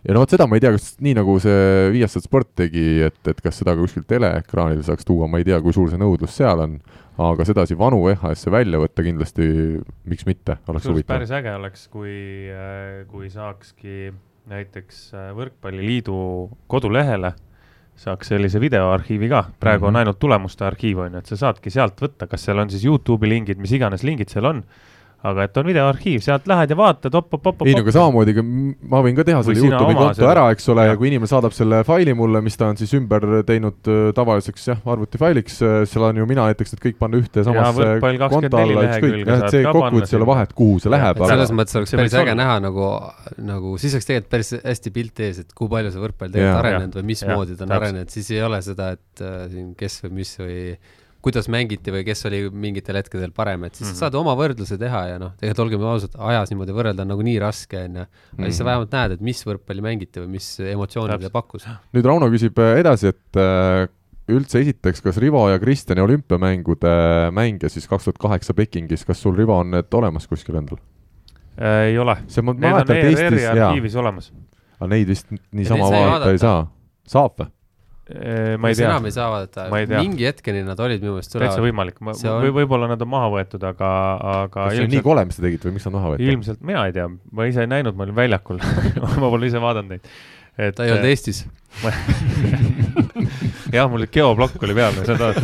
ja 0.00 0.16
no 0.16 0.22
vot 0.22 0.32
seda 0.32 0.46
ma 0.48 0.56
ei 0.56 0.64
tea, 0.64 0.72
kas 0.74 0.94
nii 1.04 1.12
nagu 1.18 1.36
see 1.44 1.90
Viasat 1.92 2.24
Sport 2.24 2.54
tegi, 2.62 2.86
et, 3.04 3.20
et 3.28 3.42
kas 3.44 3.60
seda 3.60 3.76
ka 3.76 3.84
kuskil 3.84 4.06
teleekraanil 4.08 4.80
saaks 4.86 5.06
tuua, 5.06 5.28
ma 5.28 5.42
ei 5.42 5.46
tea, 5.46 5.60
kui 5.60 5.76
suur 5.76 5.92
see 5.92 6.00
nõudlus 6.00 6.32
seal 6.40 6.64
on, 6.64 6.78
aga 7.20 7.44
sedasi 7.44 7.76
vanu 7.78 8.00
VHS-e 8.06 8.54
välja 8.54 8.80
võtta 8.80 9.04
kindlasti, 9.04 9.44
miks 10.08 10.24
mitte, 10.26 10.56
oleks 10.72 10.88
huvitav. 10.88 11.18
päris 11.18 11.36
äge 11.36 11.52
oleks, 11.52 11.84
kui, 11.92 12.16
kui 13.12 13.28
saakski 13.28 14.08
näiteks 14.50 14.98
äh, 15.14 15.30
Võrkpalliliidu 15.36 16.16
kodulehele 16.70 17.32
saaks 18.00 18.30
sellise 18.32 18.60
videoarhiivi 18.62 19.28
ka, 19.28 19.44
praegu 19.60 19.84
Mhm. 19.84 19.88
on 19.92 19.96
ainult 20.00 20.18
tulemuste 20.18 20.64
arhiiv 20.64 20.98
on 21.04 21.12
ju, 21.12 21.18
et 21.18 21.26
sa 21.26 21.36
saadki 21.36 21.70
sealt 21.70 22.00
võtta, 22.00 22.26
kas 22.30 22.44
seal 22.48 22.58
on 22.58 22.70
siis 22.72 22.84
Youtube'i 22.84 23.28
lingid, 23.28 23.58
mis 23.60 23.72
iganes 23.76 24.02
lingid 24.06 24.32
seal 24.32 24.48
on, 24.48 24.62
aga 25.20 25.44
et 25.44 25.58
on 25.60 25.66
videoarhiiv, 25.68 26.22
sealt 26.24 26.46
lähed 26.48 26.70
ja 26.72 26.76
vaatad, 26.78 27.14
op-op-op-op. 27.18 27.66
ei 27.68 27.74
no 27.76 27.82
aga 27.84 27.92
samamoodi 27.92 28.34
ma 28.40 29.02
võin 29.04 29.16
ka 29.18 29.24
teha 29.28 29.42
selle 29.44 29.60
Youtube'i 29.60 29.96
konto 29.98 30.28
ära, 30.30 30.46
eks 30.54 30.68
ole, 30.72 30.86
ja 30.88 30.96
kui 31.00 31.10
inimene 31.10 31.28
saadab 31.28 31.52
selle 31.56 31.82
faili 31.88 32.14
mulle, 32.16 32.40
mis 32.44 32.56
ta 32.60 32.70
on 32.72 32.78
siis 32.80 32.94
ümber 32.96 33.26
teinud 33.48 33.90
äh, 33.90 33.98
tavaliseks 34.16 34.68
jah, 34.70 34.80
arvutifailiks, 34.94 35.58
seal 35.90 36.06
on 36.08 36.22
ju 36.22 36.28
mina 36.30 36.46
näiteks 36.48 36.72
need 36.74 36.84
kõik 36.86 37.00
panna 37.02 37.20
ühte 37.20 37.44
samasse 37.44 37.88
Võrkpall 37.90 38.22
24 38.22 38.30
konto 38.36 38.62
alla, 38.62 38.86
ükskõik, 38.86 39.18
jah, 39.20 39.44
et 39.44 39.56
see 39.56 39.66
kokkuvõttes 39.68 40.14
ei 40.14 40.20
ole 40.20 40.30
vahet, 40.30 40.54
kuhu 40.62 40.78
see 40.84 40.94
läheb, 40.94 41.20
selles 41.34 41.52
mõttes 41.60 41.80
oleks 41.80 41.94
see 41.94 42.00
päris 42.00 42.16
äge 42.22 42.36
näha 42.40 42.56
nagu, 42.64 42.88
nagu 43.50 43.74
siis 43.82 43.98
oleks 43.98 44.08
tegelikult 44.08 44.32
päris 44.38 44.54
hästi 44.56 44.94
pilt 44.96 45.24
ees, 45.26 45.42
et 45.44 45.52
kui 45.56 45.68
palju 45.72 45.92
see 45.92 46.04
võrkpall 46.06 46.32
tegelikult 46.32 46.64
arenenud 46.64 46.96
või 47.00 47.10
mismoodi 47.12 47.58
ta 47.60 47.68
on 47.68 47.76
arenenud, 47.76 48.16
siis 48.16 48.32
ei 48.32 48.40
ole 48.46 48.62
seda, 48.64 48.94
et 48.96 49.24
äh, 49.26 49.44
siin 49.52 49.74
kes 49.76 50.00
või 50.06 50.22
mis 50.22 50.32
või 50.40 50.60
kuidas 51.20 51.48
mängiti 51.52 51.92
või 51.92 52.02
kes 52.06 52.24
oli 52.30 52.42
mingitel 52.48 52.96
hetkedel 52.96 53.32
parem, 53.36 53.64
et 53.68 53.74
siis 53.74 53.88
mm. 53.88 53.92
-hmm. 53.92 54.00
saad 54.00 54.14
oma 54.16 54.34
võrdluse 54.38 54.78
teha 54.80 55.02
ja 55.12 55.18
noh, 55.20 55.34
tegelikult 55.40 55.64
olgem 55.66 55.86
ausad, 55.92 56.16
ajas 56.16 56.50
niimoodi 56.52 56.76
võrrelda 56.76 57.04
on 57.04 57.12
nagu 57.12 57.24
nii 57.26 57.38
raske, 57.42 57.84
on 57.84 58.00
ju. 58.00 58.04
aga 58.38 58.44
siis 58.46 58.56
sa 58.56 58.64
Mhm. 58.64 58.68
vähemalt 58.70 58.92
näed, 58.96 59.12
et 59.12 59.20
mis 59.20 59.44
võrkpalli 59.46 59.84
mängiti 59.84 60.20
või 60.20 60.28
mis 60.38 60.50
emotsioonid 60.60 61.20
ta 61.20 61.30
pakkus. 61.30 61.66
nüüd 61.92 62.04
Rauno 62.04 62.30
küsib 62.32 62.58
äh, 62.58 62.78
edasi, 62.80 63.12
et 63.12 63.36
äh, 63.36 63.88
üldse 64.30 64.60
esiteks, 64.60 65.02
kas 65.02 65.18
Rivo 65.18 65.48
ja 65.50 65.58
Kristjani 65.58 66.00
olümpiamängude 66.00 67.30
mänge 67.32 67.68
siis 67.68 67.88
kaks 67.88 68.04
tuhat 68.04 68.18
kaheksa 68.18 68.54
Pekingis, 68.54 69.04
kas 69.04 69.20
sul 69.22 69.36
Rivo 69.36 69.58
on 69.58 69.70
need 69.70 69.92
olemas 69.92 70.26
kuskil 70.30 70.56
endal? 70.56 70.78
ei 71.60 71.98
ole, 71.98 72.16
see 72.28 72.42
ma 72.42 72.54
mäletan, 72.54 72.96
et 72.96 73.04
Eestis 73.10 73.20
ERR-i 73.26 73.42
jaa, 73.42 73.68
arhiivis 73.68 73.96
olemas. 74.00 74.32
aga 74.78 74.86
neid 74.94 75.08
vist 75.10 75.26
niisama 75.52 75.90
vaadata 75.90 76.30
ei 76.32 76.38
saa. 76.38 76.62
saab 77.06 77.36
või? 77.36 77.50
Ma 78.60 78.70
ei 78.70 78.74
tea 78.78 78.88
enam, 78.88 79.04
ei 79.06 79.14
saa 79.14 79.28
vaadata 79.30 79.66
mingi 79.70 80.26
hetkeni 80.26 80.64
nad 80.66 80.80
olid 80.82 81.02
minu 81.04 81.12
meelest 81.16 81.30
täitsa 81.34 81.60
üleval. 81.60 81.66
võimalik, 81.68 82.00
ma 82.04 82.14
See 82.18 82.30
on- 82.30 82.42
või 82.44 82.52
võib-olla 82.60 82.88
nad 82.90 83.02
on 83.04 83.10
maha 83.12 83.28
võetud, 83.36 83.62
aga, 83.68 83.90
aga 84.18 84.50
kas 84.56 84.74
see 84.76 84.86
on 84.88 84.92
nii 84.96 85.04
kole, 85.06 85.24
mis 85.28 85.38
te 85.38 85.44
tegite 85.46 85.68
või 85.68 85.76
miks 85.76 85.86
nad 85.88 85.94
maha 85.98 86.12
võeti? 86.14 86.28
ilmselt 86.32 86.60
mina 86.72 86.84
ei 86.88 86.94
tea, 86.96 87.06
ma 87.08 87.48
ise 87.50 87.64
ei 87.64 87.70
näinud, 87.70 87.94
ma 87.98 88.06
olin 88.08 88.18
väljakul 88.18 88.58
ma 89.22 89.26
pole 89.28 89.50
ise 89.50 89.62
vaadanud 89.62 89.94
neid. 89.94 90.04
et 90.58 90.74
ta 90.76 90.86
ei 90.86 90.94
olnud 90.96 91.10
Eestis. 91.10 91.44
jah, 93.76 93.86
mul 93.90 94.06
geoblokk 94.10 94.62
oli 94.66 94.74
peal, 94.74 94.98
seda 95.06 95.30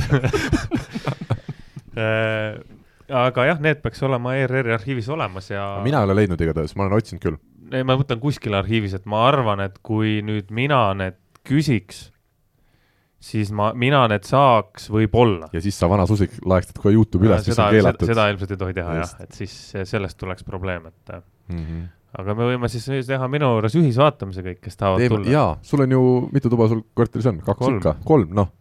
aga 3.27 3.47
jah, 3.51 3.61
need 3.63 3.81
peaks 3.85 4.03
olema 4.07 4.35
ERR-i 4.41 4.75
arhiivis 4.77 5.09
olemas 5.13 5.51
ja 5.53 5.63
mina 5.85 6.03
ei 6.03 6.09
ole 6.11 6.19
leidnud 6.23 6.43
igatahes, 6.43 6.75
ma 6.77 6.87
olen 6.87 6.99
otsinud 6.99 7.23
küll. 7.23 7.39
ei, 7.71 7.87
ma 7.87 7.97
mõtlen 7.99 8.21
kuskil 8.23 8.57
arhiivis, 8.59 8.97
et 8.99 9.07
ma 9.09 9.23
arvan, 9.29 9.63
et 9.69 9.79
kui 9.87 10.19
nüüd 10.27 10.51
mina 10.55 10.89
need 10.99 11.19
küsiks, 11.47 12.09
siis 13.27 13.51
ma, 13.55 13.71
mina 13.79 14.05
need 14.11 14.27
saaks 14.29 14.89
võib-olla. 14.93 15.51
ja 15.55 15.63
siis 15.65 15.79
sa 15.79 15.89
vana 15.91 16.07
susik 16.09 16.39
laekstad 16.47 16.81
kohe 16.83 16.95
Youtube'i 16.95 17.31
üles, 17.31 17.47
mis 17.49 17.59
on 17.59 17.75
keelatud. 17.75 18.11
seda 18.13 18.29
ilmselt 18.33 18.55
ei 18.55 18.61
tohi 18.63 18.77
teha 18.77 18.97
Just. 19.01 19.19
jah, 19.19 19.27
et 19.27 19.39
siis 19.41 19.55
sellest 19.91 20.19
tuleks 20.21 20.47
probleem, 20.47 20.89
et 20.91 21.15
mm. 21.15 21.63
-hmm. 21.63 21.83
aga 22.23 22.37
me 22.39 22.51
võime 22.53 22.71
siis 22.73 22.87
teha 23.09 23.29
minu 23.33 23.51
juures 23.57 23.79
ühisvaatamise 23.81 24.47
kõik, 24.47 24.61
kes 24.65 24.81
tahavad 24.83 25.05
teeme, 25.05 25.17
tulla. 25.17 25.33
jaa, 25.35 25.51
sul 25.63 25.85
on 25.87 25.97
ju, 25.97 26.05
mitu 26.33 26.53
tuba 26.53 26.69
sul 26.73 26.85
korteris 26.95 27.31
on? 27.33 27.43
kaks 27.43 27.65
Kolm. 27.65 27.81
ikka, 27.81 27.97
kolm, 28.05 28.35
noh, 28.37 28.53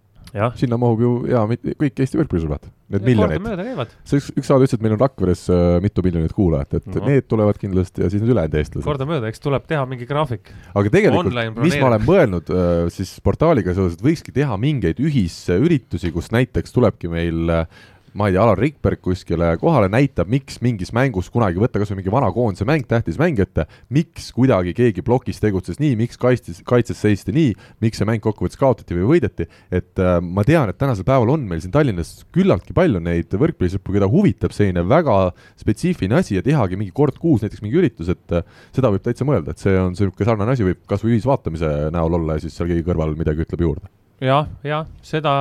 sinna 0.60 0.78
mahub 0.82 1.02
ju 1.02 1.12
jaa, 1.32 1.46
kõik 1.48 2.02
Eesti 2.04 2.20
võrkpallisõbrad, 2.20 2.68
need 2.92 3.06
miljonid. 3.08 3.38
kordamööda 3.40 3.66
käivad, 3.70 3.94
see 4.08 4.20
üks, 4.20 4.28
üks 4.36 4.50
saade 4.52 4.68
ütles, 4.68 4.78
et 4.78 4.84
meil 4.86 4.96
on 4.98 5.02
Rakveres 5.02 5.46
äh, 5.54 5.64
mitu 5.84 6.04
miljonit 6.06 6.36
kuulajat, 6.36 6.78
et 6.82 6.90
No. 6.92 7.06
need 7.08 7.28
tulevad 7.32 7.60
kindlasti 7.62 8.04
ja 8.04 8.10
siis 8.12 8.22
need 8.24 8.34
ülejäänud 8.36 8.60
eestlased. 8.60 8.86
kordamööda, 8.88 9.32
eks 9.32 9.44
tuleb 9.44 9.66
teha 9.70 9.86
mingi 9.90 10.08
graafik. 10.10 10.52
aga 10.76 10.94
tegelikult 10.94 11.32
mis 11.64 11.80
ma 11.80 11.90
olen 11.94 12.06
mõelnud 12.06 12.52
äh, 12.52 12.86
siis 12.94 13.16
portaaliga 13.26 13.74
seoses, 13.74 13.98
et 13.98 14.06
võikski 14.06 14.36
teha 14.36 14.58
mingeid 14.60 15.00
ühisüritusi, 15.00 16.12
kus 16.16 16.32
näiteks 16.36 16.76
tulebki 16.76 17.12
meil 17.12 17.50
äh, 17.62 17.68
ma 18.16 18.30
ei 18.30 18.36
tea, 18.36 18.44
Alar 18.46 18.60
Rikberg 18.60 19.02
kuskile 19.04 19.50
kohale 19.60 19.90
näitab, 19.92 20.30
miks 20.32 20.62
mingis 20.64 20.94
mängus 20.96 21.28
kunagi 21.34 21.60
võtta 21.60 21.82
kas 21.82 21.92
või 21.92 22.00
mingi 22.00 22.14
vana 22.14 22.30
koondise 22.32 22.68
mäng, 22.68 22.86
tähtis 22.88 23.20
mäng 23.20 23.40
ette, 23.44 23.66
miks 23.94 24.30
kuidagi 24.36 24.72
keegi 24.78 25.04
plokis 25.06 25.42
tegutses 25.44 25.82
nii, 25.84 25.98
miks 26.00 26.20
kaitses, 26.22 26.62
kaitses 26.68 27.02
seisti 27.04 27.36
nii, 27.36 27.52
miks 27.84 28.00
see 28.00 28.08
mäng 28.08 28.24
kokkuvõttes 28.24 28.60
kaotati 28.62 28.96
või 28.96 29.10
võideti, 29.16 29.50
et 29.68 30.00
äh, 30.00 30.18
ma 30.24 30.46
tean, 30.48 30.72
et 30.72 30.80
tänasel 30.80 31.08
päeval 31.08 31.34
on 31.36 31.44
meil 31.50 31.64
siin 31.64 31.76
Tallinnas 31.76 32.14
küllaltki 32.36 32.76
palju 32.78 33.04
neid 33.04 33.36
võrkpallisõpru, 33.36 33.98
keda 33.98 34.10
huvitab 34.12 34.56
selline 34.56 34.86
väga 34.88 35.18
spetsiifiline 35.60 36.22
asi 36.22 36.40
ja 36.40 36.46
tehagi 36.46 36.80
mingi 36.80 36.96
kord 36.96 37.20
kuus 37.20 37.44
näiteks 37.44 37.66
mingi 37.66 37.82
üritus, 37.84 38.14
et 38.16 38.40
äh, 38.40 38.48
seda 38.76 38.94
võib 38.96 39.04
täitsa 39.04 39.28
mõelda, 39.28 39.52
et 39.52 39.64
see 39.64 39.76
on 39.76 39.92
niisugune 39.92 40.32
sarnane 40.32 40.56
asi 40.56 40.68
võib 40.68 40.86
kas 40.88 41.04
või 41.04 41.18
ühisvaatamise 41.18 41.76
näol 41.96 42.20
olla 42.22 42.40
ja 42.40 42.48
siis 42.48 42.56
seal 42.56 42.72
keegi 42.72 42.88
kõrval 42.88 43.18
midagi 43.20 43.44
ütleb 43.44 43.68
juurde. 43.68 43.92
jah, 44.24 44.48
jah, 44.64 44.86
seda. 45.04 45.32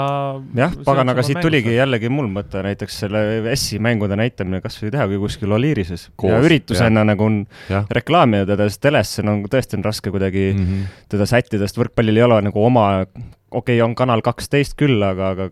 jah, 0.56 0.72
pagan, 0.86 1.12
aga 1.12 1.22
siit 1.26 1.38
tuligi. 1.42 1.76
jällegi 1.76 2.10
mul 2.10 2.26
mõte 2.32 2.62
näiteks 2.64 2.98
selle 3.04 3.22
S-i 3.54 3.78
mängude 3.82 4.18
näitamine 4.18 4.60
kasvõi 4.64 4.90
tehagi 4.94 5.20
kuskil 5.22 5.54
Oliirises 5.54 6.08
ja 6.26 6.40
üritusena 6.42 7.04
nagu 7.06 7.28
on 7.28 7.38
reklaamida 7.70 8.48
teda, 8.50 8.66
sest 8.70 8.82
telesse 8.82 9.24
no 9.26 9.38
tõesti 9.50 9.78
on 9.78 9.86
raske 9.86 10.10
kuidagi 10.14 10.50
mm. 10.52 10.66
-hmm. 10.66 10.98
teda 11.14 11.28
sättida, 11.30 11.68
sest 11.68 11.78
võrkpallil 11.78 12.18
ei 12.18 12.26
ole 12.26 12.40
nagu 12.48 12.66
oma, 12.66 12.88
okei 13.04 13.78
okay,, 13.78 13.82
on 13.86 13.94
kanal 13.94 14.24
kaksteist 14.26 14.74
küll, 14.80 14.98
aga, 15.06 15.30
aga 15.36 15.50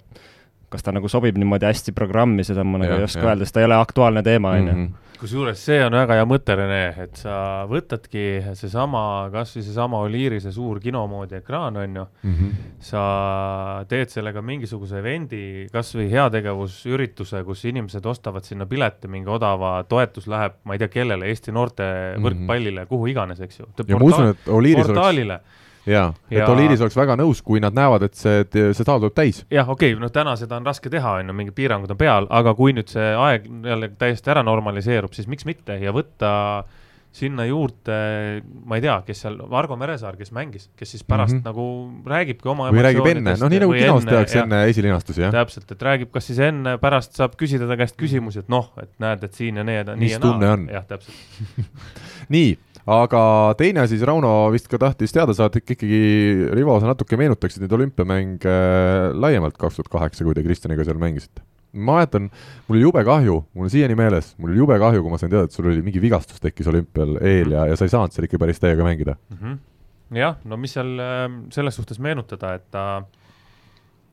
kas 0.73 0.83
ta 0.83 0.93
nagu 0.97 1.09
sobib 1.13 1.37
niimoodi 1.39 1.69
hästi 1.69 1.93
programmi, 1.93 2.43
seda 2.49 2.65
ma 2.65 2.79
nagu 2.83 2.93
Jah, 2.97 3.05
ei 3.05 3.05
oska 3.11 3.21
jah. 3.21 3.31
öelda, 3.35 3.45
sest 3.47 3.55
ta 3.55 3.61
ei 3.61 3.69
ole 3.69 3.77
aktuaalne 3.79 4.23
teema, 4.27 4.57
on 4.59 4.67
ju. 4.67 4.73
Mhm. 4.75 4.93
kusjuures 5.23 5.61
see 5.63 5.77
on 5.87 5.93
väga 5.95 6.17
hea 6.19 6.25
mõte, 6.27 6.55
Rene, 6.59 6.95
et 6.99 7.15
sa 7.15 7.63
võtadki 7.71 8.23
seesama, 8.59 9.29
kasvõi 9.31 9.63
seesama 9.63 10.01
Oliiri, 10.03 10.41
see 10.43 10.51
suur 10.51 10.81
kino 10.83 11.05
moodi 11.07 11.37
ekraan, 11.39 11.77
on 11.79 11.95
ju, 11.95 12.07
Mhm. 12.25 12.49
sa 12.81 13.85
teed 13.89 14.11
sellega 14.11 14.43
mingisuguse 14.43 14.99
event'i, 14.99 15.69
kasvõi 15.71 16.09
heategevusürituse, 16.11 17.45
kus 17.47 17.65
inimesed 17.71 18.07
ostavad 18.07 18.43
sinna 18.47 18.67
pileti, 18.67 19.07
mingi 19.09 19.31
odava 19.31 19.85
toetus 19.89 20.27
läheb, 20.27 20.59
ma 20.65 20.75
ei 20.75 20.83
tea, 20.83 20.89
kellele, 20.89 21.27
Eesti 21.31 21.53
noorte 21.55 21.87
Mhm. 22.17 22.25
võrkpallile, 22.27 22.87
kuhu 22.89 23.07
iganes, 23.07 23.41
eks 23.41 23.61
ju. 23.61 23.67
ja 23.87 23.97
ma 23.99 24.05
usun, 24.05 24.29
et 24.31 24.49
Oliiris 24.49 24.89
oleks, 24.89 25.41
jaa, 25.87 26.13
et 26.31 26.39
Ja- 26.39 26.49
Oliiris 26.51 26.81
oleks 26.81 26.97
väga 26.97 27.17
nõus, 27.17 27.43
kui 27.43 27.61
nad 27.61 27.75
näevad, 27.75 28.03
et 28.07 28.15
see, 28.15 28.45
see 28.53 28.85
saal 28.85 29.01
tuleb 29.01 29.15
täis. 29.15 29.45
jah, 29.51 29.69
okei 29.69 29.95
okay,, 29.95 30.01
noh, 30.01 30.13
täna 30.13 30.37
seda 30.37 30.57
on 30.57 30.67
raske 30.67 30.91
teha, 30.91 31.19
on 31.23 31.33
ju, 31.33 31.39
mingid 31.41 31.57
piirangud 31.59 31.91
on 31.91 31.99
peal, 31.99 32.29
aga 32.31 32.55
kui 32.55 32.73
nüüd 32.77 32.93
see 32.93 33.15
aeg 33.15 33.49
jälle 33.65 33.91
täiesti 33.99 34.31
ära 34.31 34.43
normaliseerub, 34.47 35.13
siis 35.13 35.29
miks 35.31 35.49
mitte 35.49 35.79
ja 35.83 35.93
võtta 35.93 36.65
sinna 37.13 37.45
juurde, 37.45 37.97
ma 38.65 38.79
ei 38.79 38.83
tea, 38.85 38.95
kes 39.05 39.19
seal, 39.27 39.37
Argo 39.53 39.77
Meresaar, 39.77 40.17
kes 40.17 40.33
mängis, 40.33 40.71
kes 40.79 40.95
siis 40.95 41.05
pärast 41.05 41.35
mm 41.35 41.41
-hmm. 41.41 41.45
nagu 41.45 42.09
räägibki 42.09 42.49
oma 42.49 42.71
või 42.73 42.85
räägib 42.87 43.09
enne, 43.11 43.35
noh 43.37 43.51
nii 43.53 43.61
nagu 43.61 43.75
kinos 43.77 44.07
tehakse 44.09 44.39
enne 44.41 44.65
esilinastusi, 44.71 45.21
jah. 45.21 45.33
täpselt, 45.33 45.71
et 45.71 45.83
räägib, 45.83 46.11
kas 46.11 46.27
siis 46.27 46.39
enne, 46.39 46.79
pärast 46.81 47.13
saab 47.21 47.37
küsida 47.37 47.69
ta 47.69 47.77
käest 47.77 48.01
küsimusi, 48.01 48.41
et 48.41 48.49
noh, 48.49 48.73
et 48.83 48.91
näed, 48.99 49.25
et 49.29 49.35
siin 49.35 49.61
ja 49.61 49.65
need 49.65 49.93
nii 49.93 50.11
ja 50.11 50.21
on? 50.23 50.69
jah, 50.73 50.87
täpselt. 50.89 51.17
nii, 52.35 52.57
aga 52.87 53.23
teine 53.59 53.85
asi 53.85 53.97
siis, 53.97 54.07
Rauno 54.09 54.33
vist 54.55 54.69
ka 54.71 54.81
tahtis 54.81 55.15
teada 55.15 55.35
saada, 55.37 55.61
et 55.61 55.75
ikkagi 55.75 56.03
Rivo, 56.57 56.79
sa 56.83 56.91
natuke 56.91 57.19
meenutaksid 57.21 57.63
neid 57.63 57.75
olümpiamänge 57.77 58.51
äh, 58.51 59.09
laiemalt 59.15 59.59
kaks 59.61 59.79
tuhat 59.79 59.91
kaheksa, 59.93 60.27
kui 60.27 60.37
te 60.37 60.45
Kristjaniga 60.47 60.87
seal 60.87 61.01
mängisite. 61.03 61.45
ma 61.73 61.97
mäletan, 61.97 62.27
mul 62.67 62.77
oli 62.77 62.83
jube 62.85 63.05
kahju, 63.09 63.39
mul 63.55 63.65
on 63.65 63.73
siiani 63.73 63.95
meeles, 63.97 64.35
mul 64.37 64.51
oli 64.53 64.61
jube 64.61 64.77
kahju, 64.83 65.01
kui 65.05 65.13
ma 65.13 65.21
sain 65.21 65.31
teada, 65.33 65.49
et 65.49 65.57
sul 65.57 65.71
oli 65.71 65.81
mingi 65.85 66.03
vigastus 66.03 66.43
tekkis 66.43 66.69
olümpial 66.69 67.17
eel 67.25 67.55
ja, 67.55 67.65
ja 67.71 67.79
sa 67.81 67.89
ei 67.89 67.95
saanud 67.95 68.13
seal 68.13 68.29
ikka 68.29 68.41
päris 68.43 68.61
täiega 68.61 68.85
mängida. 68.85 69.17
mm. 69.31 69.39
-hmm. 69.41 70.19
jah, 70.19 70.37
no 70.45 70.57
mis 70.61 70.75
seal 70.77 70.99
äh, 70.99 71.27
selles 71.51 71.77
suhtes 71.77 71.99
meenutada, 71.99 72.55
et 72.55 72.71
ta 72.71 73.05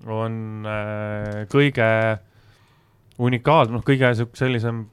on 0.08 0.64
äh, 0.64 1.46
kõige 1.52 1.90
unikaalsem, 3.20 3.76
noh, 3.76 3.84
kõige 3.84 4.14
sellisem 4.38 4.86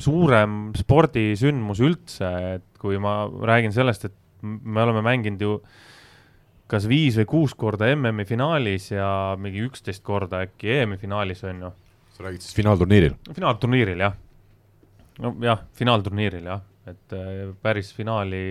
suurem 0.00 0.72
spordisündmus 0.78 1.82
üldse, 1.84 2.30
et 2.56 2.66
kui 2.80 2.98
ma 3.02 3.22
räägin 3.28 3.74
sellest, 3.76 4.08
et 4.08 4.16
me 4.42 4.82
oleme 4.82 5.02
mänginud 5.04 5.42
ju 5.44 5.58
kas 6.70 6.86
viis 6.88 7.18
või 7.18 7.26
kuus 7.28 7.54
korda 7.58 7.90
MM-i 7.96 8.24
finaalis 8.28 8.90
ja 8.92 9.10
mingi 9.40 9.64
üksteist 9.66 10.04
korda 10.06 10.44
äkki 10.46 10.70
EM-i 10.78 11.00
finaalis 11.00 11.42
on 11.48 11.64
ju. 11.66 11.70
Sa 12.14 12.26
räägid 12.26 12.44
siis 12.44 12.56
finaalturniiril? 12.56 13.16
finaalturniiril 13.34 14.04
jah, 14.04 14.16
nojah, 15.24 15.64
finaalturniiril 15.78 16.50
jah, 16.52 16.62
et 16.90 17.16
äh, 17.16 17.54
päris 17.62 17.92
finaali 17.96 18.42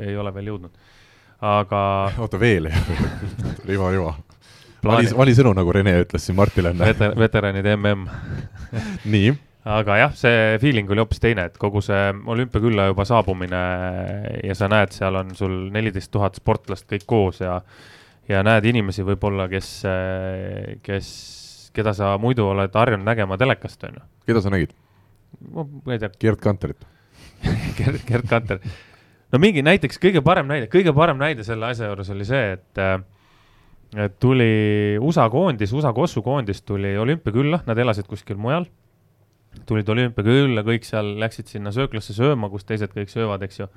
ei 0.00 0.16
ole 0.18 0.34
veel 0.34 0.52
jõudnud, 0.54 0.78
aga 1.44 1.82
oota, 2.24 2.40
veel? 2.40 2.70
Rivo. 3.68 3.90
Plaani- 4.84 5.08
vali, 5.08 5.16
vali 5.16 5.34
sõnu, 5.36 5.54
nagu 5.56 5.72
Rene 5.72 5.94
ütles 6.02 6.26
siin 6.26 6.36
Martile 6.36 6.74
enne. 6.74 6.90
veter-, 6.90 7.14
veteranide 7.18 7.76
mm, 7.76 8.08
nii, 9.14 9.34
aga 9.64 9.96
jah, 9.96 10.14
see 10.18 10.58
feeling 10.60 10.90
oli 10.92 11.00
hoopis 11.00 11.22
teine, 11.22 11.46
et 11.48 11.58
kogu 11.60 11.80
see 11.84 12.12
olümpiakülla 12.34 12.90
juba 12.90 13.06
saabumine 13.08 13.60
ja 14.44 14.56
sa 14.58 14.68
näed, 14.68 14.92
seal 14.92 15.16
on 15.22 15.34
sul 15.38 15.54
neliteist 15.72 16.12
tuhat 16.12 16.36
sportlast 16.40 16.88
kõik 16.90 17.06
koos 17.08 17.40
ja 17.40 17.60
ja 18.28 18.40
näed 18.44 18.64
inimesi 18.68 19.04
võib-olla, 19.04 19.46
kes, 19.52 19.68
kes, 20.84 21.08
keda 21.76 21.92
sa 21.96 22.14
muidu 22.20 22.46
oled 22.48 22.72
harjunud 22.72 23.04
nägema 23.04 23.38
telekast, 23.40 23.84
on 23.88 23.98
ju. 24.00 24.04
keda 24.30 24.44
sa 24.44 24.52
nägid? 24.52 24.74
ma 25.54 25.66
ei 25.92 26.00
tea, 26.00 26.12
Gerd 26.20 26.40
Kanterit. 26.40 26.84
Gerd, 27.78 28.04
Gerd 28.08 28.28
Kanter. 28.30 28.60
no 29.32 29.40
mingi 29.42 29.64
näiteks 29.66 30.00
kõige 30.00 30.22
parem 30.24 30.48
näide, 30.48 30.70
kõige 30.72 30.94
parem 30.96 31.20
näide 31.20 31.44
selle 31.44 31.72
asja 31.72 31.90
juures 31.90 32.12
oli 32.14 32.28
see, 32.28 32.54
et 32.56 32.80
äh, 32.80 32.96
et 33.94 34.16
tuli 34.18 34.96
USA 35.02 35.28
koondis, 35.30 35.72
USA 35.72 35.92
Kossu 35.94 36.22
koondis 36.22 36.62
tuli 36.66 36.96
olümpiakülla, 36.98 37.60
nad 37.66 37.78
elasid 37.78 38.08
kuskil 38.10 38.40
mujal. 38.40 38.66
Tulid 39.68 39.88
olümpiakülla, 39.94 40.64
kõik 40.66 40.86
seal 40.88 41.14
läksid 41.22 41.52
sinna 41.52 41.72
sööklasse 41.74 42.16
sööma, 42.16 42.50
kus 42.52 42.66
teised 42.68 42.92
kõik 42.94 43.12
söövad, 43.12 43.44
eks 43.46 43.62
ju. 43.62 43.68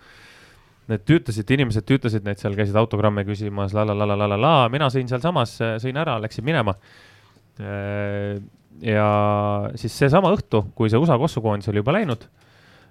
Need 0.87 1.03
tüütasid, 1.03 1.49
inimesed 1.51 1.83
tüütasid 1.87 2.23
neid 2.23 2.39
seal, 2.39 2.55
käisid 2.55 2.77
autogramme 2.79 3.25
küsimas 3.27 3.73
la 3.75 3.83
la 3.83 3.95
la 3.97 4.07
la 4.07 4.15
la 4.15 4.29
la 4.31 4.37
la, 4.39 4.55
mina 4.71 4.87
sõin 4.93 5.09
sealsamas, 5.09 5.57
sõin 5.83 5.99
ära, 5.99 6.15
läksin 6.23 6.45
minema. 6.47 6.77
ja 8.81 9.07
siis 9.75 9.95
seesama 9.97 10.31
õhtu, 10.35 10.67
kui 10.77 10.89
see 10.89 10.99
USA 11.01 11.17
Kossu 11.17 11.41
koondis 11.41 11.67
oli 11.71 11.81
juba 11.81 11.95
läinud 11.97 12.27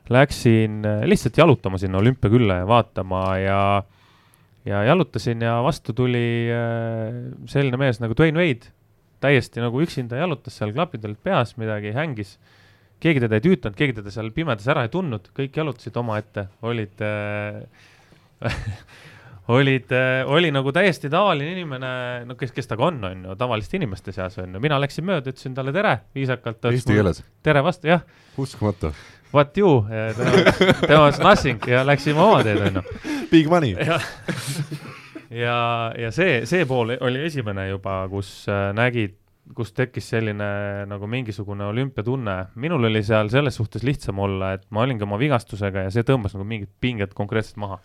läksin 0.08 0.84
äh, 0.86 1.02
lihtsalt 1.04 1.38
jalutama 1.38 1.78
sinna 1.78 1.98
olümpiakülla 1.98 2.54
ja 2.54 2.66
vaatama 2.66 3.38
ja 3.38 3.82
ja 4.66 4.82
jalutasin 4.84 5.42
ja 5.42 5.62
vastu 5.62 5.92
tuli 5.92 6.48
äh, 6.50 7.14
selline 7.46 7.76
mees 7.76 8.00
nagu 8.00 8.14
Dwayne 8.18 8.38
Wade, 8.38 8.70
täiesti 9.20 9.62
nagu 9.62 9.80
üksinda 9.82 10.18
jalutas 10.18 10.58
seal, 10.58 10.72
klapid 10.74 11.04
olid 11.06 11.20
peas, 11.22 11.56
midagi 11.56 11.94
hängis. 11.94 12.36
Keegi 13.02 13.22
teda 13.22 13.38
ei 13.38 13.44
tüütanud, 13.44 13.76
keegi 13.78 13.98
teda 13.98 14.12
seal 14.14 14.30
pimedas 14.36 14.68
ära 14.72 14.86
ei 14.86 14.92
tundnud, 14.92 15.28
kõik 15.36 15.58
jalutasid 15.60 15.96
omaette, 16.00 16.48
olid 16.66 17.04
äh, 17.04 17.60
olid 19.56 19.92
äh,, 19.92 20.22
oli 20.26 20.50
nagu 20.54 20.72
täiesti 20.74 21.10
tavaline 21.12 21.52
inimene, 21.54 21.90
no 22.26 22.36
kes, 22.38 22.52
kes 22.56 22.70
ta 22.70 22.78
ka 22.78 22.88
on, 22.88 23.02
on 23.06 23.26
ju, 23.28 23.36
tavaliste 23.38 23.78
inimeste 23.78 24.14
seas 24.16 24.38
on 24.42 24.56
ju, 24.56 24.62
mina 24.62 24.78
läksin 24.82 25.06
mööda, 25.06 25.30
ütlesin 25.30 25.54
talle 25.56 25.74
tere, 25.76 25.98
viisakalt. 26.16 26.64
Eesti 26.72 26.96
keeles. 26.96 27.22
tere 27.46 27.62
vastu, 27.64 27.92
jah 27.92 28.02
uskumatu. 28.38 28.92
what 29.32 29.58
you, 29.58 29.84
tema, 30.86 31.00
was 31.04 31.18
nothing 31.18 31.60
ja 31.66 31.84
läksime 31.86 32.20
oma 32.22 32.42
teed, 32.44 32.62
onju. 32.70 32.82
Big 33.30 33.48
money. 33.48 33.76
ja, 33.78 34.00
ja, 35.30 35.60
ja 35.98 36.10
see, 36.14 36.42
see 36.46 36.66
pool 36.66 36.96
oli 37.00 37.24
esimene 37.26 37.68
juba, 37.68 38.00
kus 38.10 38.48
äh, 38.48 38.70
nägid, 38.74 39.16
kus 39.54 39.70
tekkis 39.76 40.08
selline 40.14 40.48
nagu 40.90 41.06
mingisugune 41.10 41.68
olümpiatunne. 41.68 42.36
minul 42.56 42.88
oli 42.88 43.02
seal 43.06 43.30
selles 43.30 43.58
suhtes 43.60 43.84
lihtsam 43.86 44.18
olla, 44.18 44.54
et 44.56 44.66
ma 44.70 44.82
olingi 44.82 45.06
oma 45.06 45.20
vigastusega 45.20 45.86
ja 45.86 45.92
see 45.94 46.06
tõmbas 46.06 46.34
nagu 46.34 46.46
mingid 46.48 46.72
pinged 46.80 47.14
konkreetselt 47.14 47.60
maha 47.62 47.78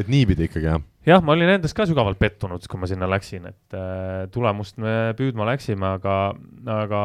et 0.00 0.10
niipidi 0.10 0.48
ikkagi, 0.48 0.68
jah? 0.68 0.82
jah, 1.06 1.22
ma 1.24 1.34
olin 1.36 1.54
endas 1.56 1.74
ka 1.76 1.86
sügavalt 1.88 2.18
pettunud, 2.20 2.64
kui 2.70 2.80
ma 2.80 2.90
sinna 2.90 3.08
läksin, 3.10 3.48
et 3.50 3.76
äh, 3.78 4.24
tulemust 4.34 4.78
me 4.82 5.14
püüdma 5.18 5.46
läksime, 5.52 5.94
aga, 5.98 6.16
aga 6.80 7.02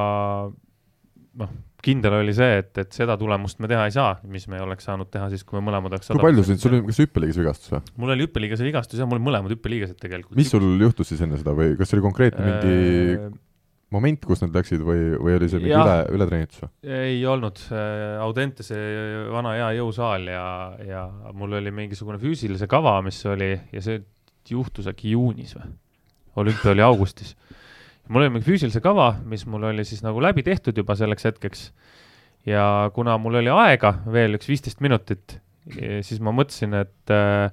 noh, 1.40 1.52
kindel 1.86 2.18
oli 2.18 2.34
see, 2.36 2.60
et, 2.64 2.72
et 2.82 2.96
seda 2.96 3.16
tulemust 3.20 3.62
me 3.64 3.70
teha 3.72 3.86
ei 3.88 3.94
saa, 3.96 4.16
mis 4.32 4.48
me 4.52 4.60
oleks 4.64 4.90
saanud 4.90 5.12
teha 5.14 5.30
siis, 5.32 5.46
kui 5.48 5.60
me 5.60 5.64
mõlemad 5.70 5.94
oleks 5.96 6.10
kui 6.12 6.24
palju 6.24 6.48
sind, 6.48 6.62
sul 6.64 6.76
oli, 6.76 6.88
kas 6.90 7.04
hüppeliigese 7.04 7.44
vigastus 7.44 7.76
või? 7.76 7.84
mul 8.04 8.16
oli 8.16 8.26
hüppeliigese 8.28 8.68
vigastus 8.68 9.02
ja 9.02 9.08
mul 9.10 9.22
mõlemad 9.24 9.54
hüppeliigesed 9.54 10.00
tegelikult. 10.02 10.36
mis 10.40 10.52
sul 10.52 10.66
juhtus 10.82 11.14
siis 11.14 11.22
enne 11.26 11.40
seda 11.40 11.54
või 11.56 11.78
kas 11.80 11.92
see 11.92 12.00
oli 12.00 12.08
konkreetne 12.10 12.50
mingi 12.50 12.74
äh, 13.16 13.30
moment, 13.94 14.22
kus 14.26 14.44
nad 14.44 14.54
läksid 14.54 14.84
või, 14.86 15.16
või 15.18 15.36
oli 15.40 15.50
see 15.50 15.62
mingi 15.62 15.74
Jah. 15.74 15.86
üle, 15.86 16.18
ületreenitus 16.18 16.62
või? 16.64 16.72
ei 17.00 17.20
olnud 17.26 17.62
Audentese 18.22 18.78
vana 19.34 19.56
hea 19.58 19.70
jõusaal 19.80 20.30
ja, 20.30 20.46
ja 20.86 21.04
mul 21.34 21.58
oli 21.60 21.74
mingisugune 21.74 22.22
füüsilise 22.22 22.70
kava, 22.70 23.00
mis 23.06 23.20
oli 23.30 23.56
ja 23.74 23.84
see 23.86 24.02
juhtus 24.50 24.90
äkki 24.90 25.16
juunis 25.16 25.56
või? 25.58 25.72
olümpia 26.40 26.72
oli 26.72 26.86
augustis. 26.86 27.36
mul 28.08 28.24
oli 28.24 28.36
mingi 28.36 28.48
füüsilise 28.48 28.82
kava, 28.84 29.12
mis 29.26 29.46
mul 29.50 29.70
oli 29.72 29.86
siis 29.86 30.04
nagu 30.06 30.22
läbi 30.22 30.46
tehtud 30.46 30.78
juba 30.78 30.96
selleks 30.96 31.26
hetkeks. 31.26 31.66
ja 32.46 32.92
kuna 32.94 33.18
mul 33.18 33.42
oli 33.42 33.52
aega 33.54 33.96
veel 34.12 34.38
üks 34.38 34.50
viisteist 34.50 34.86
minutit, 34.86 35.40
siis 36.06 36.22
ma 36.22 36.34
mõtlesin, 36.36 36.78
et 36.78 37.14
äh, 37.14 37.50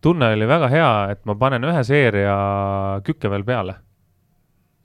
tunne 0.00 0.32
oli 0.34 0.48
väga 0.48 0.70
hea, 0.72 0.90
et 1.14 1.24
ma 1.28 1.36
panen 1.38 1.66
ühe 1.66 1.84
seeria 1.86 2.36
kükke 3.06 3.30
veel 3.30 3.44
peale 3.44 3.80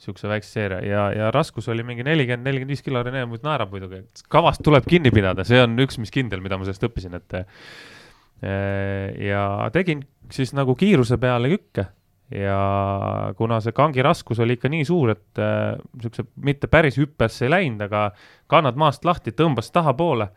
niisuguse 0.06 0.30
väikse 0.30 0.52
seeria. 0.52 0.80
Ja, 0.86 1.04
ja 1.14 1.32
raskus 1.34 1.68
oli 1.74 1.84
mingi 1.84 2.06
nelikümmend, 2.06 2.46
nelikümmend 2.46 2.76
viis 2.76 2.86
kilo, 2.86 3.02
Rene 3.04 3.26
muidu 3.26 3.48
naerab 3.48 3.74
muidugi, 3.74 4.04
et 4.06 4.24
kavast 4.30 4.62
tuleb 4.66 4.86
kinni 4.90 5.12
pidada, 5.14 5.46
see 5.48 5.62
on 5.64 5.76
üks, 5.82 5.98
mis 6.02 6.14
kindel, 6.14 6.44
mida 6.46 6.60
ma 6.60 6.68
sellest 6.68 6.86
õppisin, 6.86 7.18
et 7.18 7.38
eh, 7.42 9.28
ja 9.30 9.44
tegin 9.74 10.04
siis 10.34 10.54
nagu 10.58 10.76
kiiruse 10.78 11.18
peale 11.22 11.52
kükke. 11.54 11.90
Ja 12.34 13.34
kuna 13.38 13.60
see 13.62 13.74
kangi 13.78 14.02
raskus 14.02 14.40
oli 14.42 14.56
ikka 14.58 14.70
nii 14.74 14.86
suur, 14.88 15.12
et 15.14 15.42
niisuguse 15.42 16.26
mitte 16.42 16.66
päris 16.74 16.98
hüppesse 16.98 17.46
ei 17.46 17.52
läinud, 17.54 17.84
aga 17.86 18.08
kannad 18.50 18.80
maast 18.82 19.06
lahti, 19.06 19.34
tõmbas 19.38 19.70
tahapoole. 19.74 20.32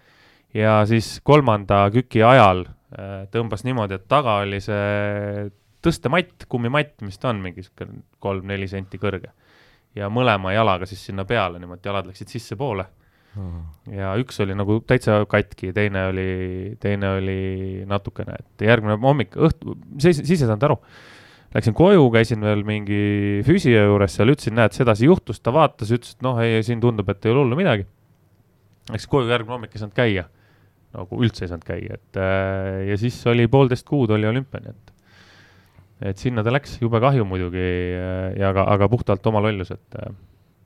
Ja 0.56 0.82
siis 0.88 1.18
kolmanda 1.24 1.86
küki 1.92 2.20
ajal 2.24 2.66
eh, 2.68 3.24
tõmbas 3.32 3.64
niimoodi, 3.64 3.96
et 3.96 4.08
taga 4.08 4.40
oli 4.44 4.60
see 4.64 5.48
tõstematt, 5.84 6.44
kummimatt, 6.50 6.98
mis 7.06 7.20
ta 7.20 7.32
on, 7.32 7.40
mingi 7.42 7.62
niisugune 7.62 8.02
kolm-neli 8.24 8.68
senti 8.68 9.00
kõrge 9.00 9.32
ja 9.98 10.08
mõlema 10.12 10.54
jalaga 10.54 10.86
siis 10.88 11.02
sinna 11.10 11.26
peale 11.28 11.58
niimoodi, 11.60 11.84
jalad 11.90 12.08
läksid 12.08 12.30
sissepoole 12.32 12.86
ja 13.92 14.14
üks 14.20 14.40
oli 14.42 14.56
nagu 14.56 14.78
täitsa 14.88 15.20
katki, 15.30 15.70
teine 15.76 16.06
oli, 16.10 16.30
teine 16.82 17.12
oli 17.18 17.38
natukene, 17.88 18.38
et 18.40 18.66
järgmine 18.66 18.98
hommik, 19.02 19.36
õhtu, 19.36 19.76
siis, 20.00 20.22
siis 20.24 20.42
ei 20.42 20.48
saanud 20.48 20.66
aru. 20.70 20.78
Läksin 21.54 21.72
koju, 21.76 22.02
käisin 22.12 22.42
veel 22.44 22.60
mingi 22.68 22.98
füsio 23.46 23.86
juures 23.86 24.18
seal, 24.18 24.34
ütlesin, 24.34 24.56
näed, 24.58 24.74
sedasi 24.76 25.06
juhtus, 25.08 25.40
ta 25.40 25.52
vaatas, 25.54 25.92
ütles, 25.94 26.18
et 26.18 26.26
noh, 26.26 26.36
ei, 26.44 26.58
siin 26.66 26.82
tundub, 26.82 27.08
et 27.08 27.24
ei 27.24 27.32
ole 27.32 27.40
hullu 27.44 27.56
midagi. 27.56 27.86
Läksin 28.92 29.12
koju, 29.14 29.30
järgmine 29.32 29.56
hommik 29.56 29.72
ei 29.72 29.80
saanud 29.80 29.96
käia, 29.96 30.26
nagu 30.98 31.22
üldse 31.24 31.46
ei 31.46 31.52
saanud 31.52 31.64
käia, 31.68 31.96
et 31.96 32.20
äh, 32.20 32.84
ja 32.90 33.00
siis 33.00 33.16
oli 33.30 33.48
poolteist 33.48 33.88
kuud 33.88 34.12
oli 34.16 34.28
olümpia, 34.28 34.60
nii 34.64 34.74
et 34.74 34.94
et 36.00 36.18
sinna 36.20 36.44
ta 36.46 36.52
läks, 36.54 36.78
jube 36.82 37.00
kahju 37.02 37.26
muidugi 37.28 37.62
äh, 37.62 38.34
ja 38.38 38.52
aga, 38.52 38.66
aga 38.74 38.88
puhtalt 38.90 39.26
oma 39.30 39.42
lollus, 39.44 39.72
et 39.74 39.98
äh, 39.98 40.12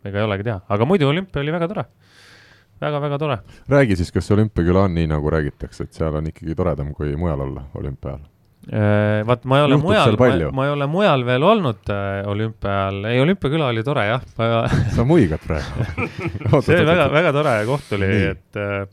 ega 0.08 0.20
ei 0.20 0.26
olegi 0.26 0.48
teha, 0.48 0.60
aga 0.68 0.88
muidu 0.88 1.08
olümpia 1.08 1.42
oli 1.42 1.54
väga 1.54 1.68
tore 1.70 1.86
väga,. 1.86 2.98
väga-väga 2.98 3.18
tore. 3.18 3.38
räägi 3.68 3.96
siis, 3.96 4.12
kas 4.12 4.30
olümpiaküla 4.30 4.88
on 4.88 4.94
nii, 4.98 5.06
nagu 5.10 5.30
räägitakse, 5.30 5.88
et 5.88 5.92
seal 5.96 6.20
on 6.20 6.28
ikkagi 6.32 6.54
toredam 6.58 6.92
kui 6.94 7.16
mujal 7.16 7.46
olla 7.46 7.64
olümpia 7.78 8.14
ajal? 8.14 8.28
Äh, 8.62 9.24
vaat 9.26 9.44
ma 9.44 9.58
ei 9.58 9.64
ole 9.66 9.74
Juhtub 9.74 9.88
mujal, 9.88 10.16
ma, 10.18 10.50
ma 10.54 10.66
ei 10.68 10.72
ole 10.76 10.86
mujal 10.86 11.24
veel 11.26 11.42
olnud 11.42 11.88
äh, 11.90 12.28
olümpia 12.30 12.74
ajal, 12.74 13.00
ei 13.10 13.22
olümpiaküla 13.22 13.70
oli 13.72 13.82
tore 13.82 14.04
jah 14.06 14.26
väga... 14.38 14.60
sa 14.94 15.06
muigad 15.06 15.42
praegu 15.42 16.60
see 16.62 16.76
oli 16.76 16.86
väga, 16.86 17.08
väga 17.10 17.32
tore 17.34 17.56
koht 17.66 17.96
oli, 17.98 18.10
et 18.28 18.60
äh, 18.62 18.84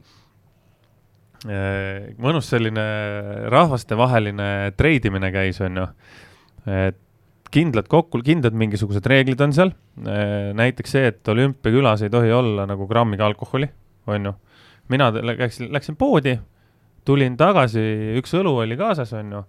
mõnus 2.20 2.50
selline 2.52 2.88
rahvastevaheline 3.54 4.74
treidimine 4.78 5.30
käis, 5.32 5.62
on 5.64 5.78
ju. 5.80 5.86
Et 6.68 7.00
kindlad 7.54 7.88
kokku, 7.90 8.22
kindlad 8.26 8.54
mingisugused 8.54 9.06
reeglid 9.10 9.42
on 9.42 9.54
seal 9.56 9.72
äh,. 10.06 10.52
näiteks 10.58 10.92
see, 10.98 11.08
et 11.14 11.28
olümpiakülas 11.28 12.04
ei 12.06 12.14
tohi 12.14 12.32
olla 12.32 12.68
nagu 12.70 12.88
grammigi 12.88 13.26
alkoholi, 13.26 13.70
on 14.08 14.32
ju. 14.32 14.34
mina 14.90 15.12
läksin, 15.14 15.72
läksin 15.74 15.96
poodi, 15.96 16.40
tulin 17.06 17.38
tagasi, 17.38 17.82
üks 18.20 18.36
õlu 18.38 18.58
oli 18.66 18.78
kaasas, 18.78 19.14
on 19.18 19.34
ju 19.38 19.46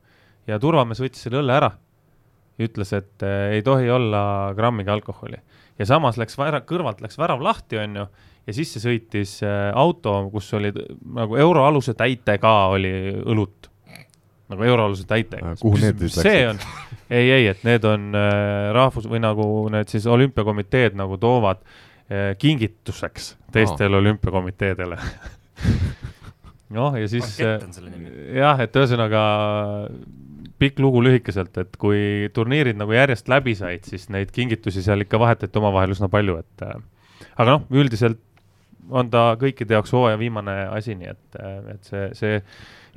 ja 0.49 0.59
turvamees 0.63 1.01
võttis 1.03 1.25
selle 1.27 1.41
õlle 1.43 1.57
ära. 1.57 1.71
ütles, 2.61 2.91
et 2.93 3.23
äh, 3.25 3.55
ei 3.57 3.63
tohi 3.65 3.89
olla 3.91 4.53
grammigi 4.57 4.91
alkoholi. 4.93 5.39
ja 5.79 5.87
samas 5.87 6.19
läks 6.21 6.37
värav, 6.39 6.67
kõrvalt 6.69 7.01
läks 7.01 7.19
värav 7.19 7.41
lahti, 7.43 7.79
on 7.81 7.97
ju, 7.97 8.07
ja 8.47 8.53
sisse 8.53 8.83
sõitis 8.83 9.39
äh, 9.43 9.71
auto, 9.75 10.29
kus 10.33 10.53
oli 10.55 10.73
nagu 11.15 11.37
euroaluse 11.37 11.95
täitega 11.95 12.55
oli 12.75 12.93
õlut. 13.25 13.70
Nagu 14.51 14.67
euroaluse 14.67 15.07
täitega. 15.09 15.55
kuhu 15.61 15.81
need 15.81 16.01
siis 16.03 16.19
läksid? 16.19 16.31
see 16.31 16.49
on, 16.51 16.63
ei, 17.11 17.31
ei, 17.31 17.47
et 17.53 17.65
need 17.67 17.87
on 17.89 18.11
äh, 18.19 18.71
rahvus- 18.77 19.09
või 19.11 19.23
nagu 19.23 19.47
need 19.73 19.93
siis 19.93 20.07
olümpiakomiteed 20.11 20.99
nagu 20.99 21.19
toovad 21.21 21.63
äh, 21.63 22.33
kingituseks 22.39 23.35
teistele 23.55 23.97
oh. 23.97 24.05
olümpiakomiteedele 24.05 24.99
noh, 26.77 26.97
ja 26.99 27.11
siis 27.11 27.37
jah, 27.41 28.61
et 28.63 28.77
ühesõnaga 28.77 29.27
pikk 30.61 30.81
lugu 30.85 31.01
lühikeselt, 31.05 31.57
et 31.63 31.77
kui 31.81 32.29
turniirid 32.37 32.79
nagu 32.79 32.93
järjest 32.93 33.31
läbi 33.33 33.55
said, 33.57 33.87
siis 33.89 34.11
neid 34.13 34.33
kingitusi 34.35 34.83
seal 34.85 35.07
ikka 35.07 35.21
vahetati 35.21 35.61
omavahel 35.61 35.95
üsna 35.95 36.11
palju, 36.13 36.37
et 36.43 36.67
äh, 36.67 36.77
aga 37.37 37.57
noh, 37.57 37.65
üldiselt 37.73 38.21
on 38.91 39.11
ta 39.13 39.31
kõikide 39.41 39.77
jaoks 39.77 39.93
hooaja 39.95 40.19
viimane 40.21 40.57
asi, 40.75 40.97
nii 40.99 41.11
et, 41.13 41.25
äh, 41.41 41.57
et 41.75 41.89
see, 41.89 42.05
see 42.19 42.41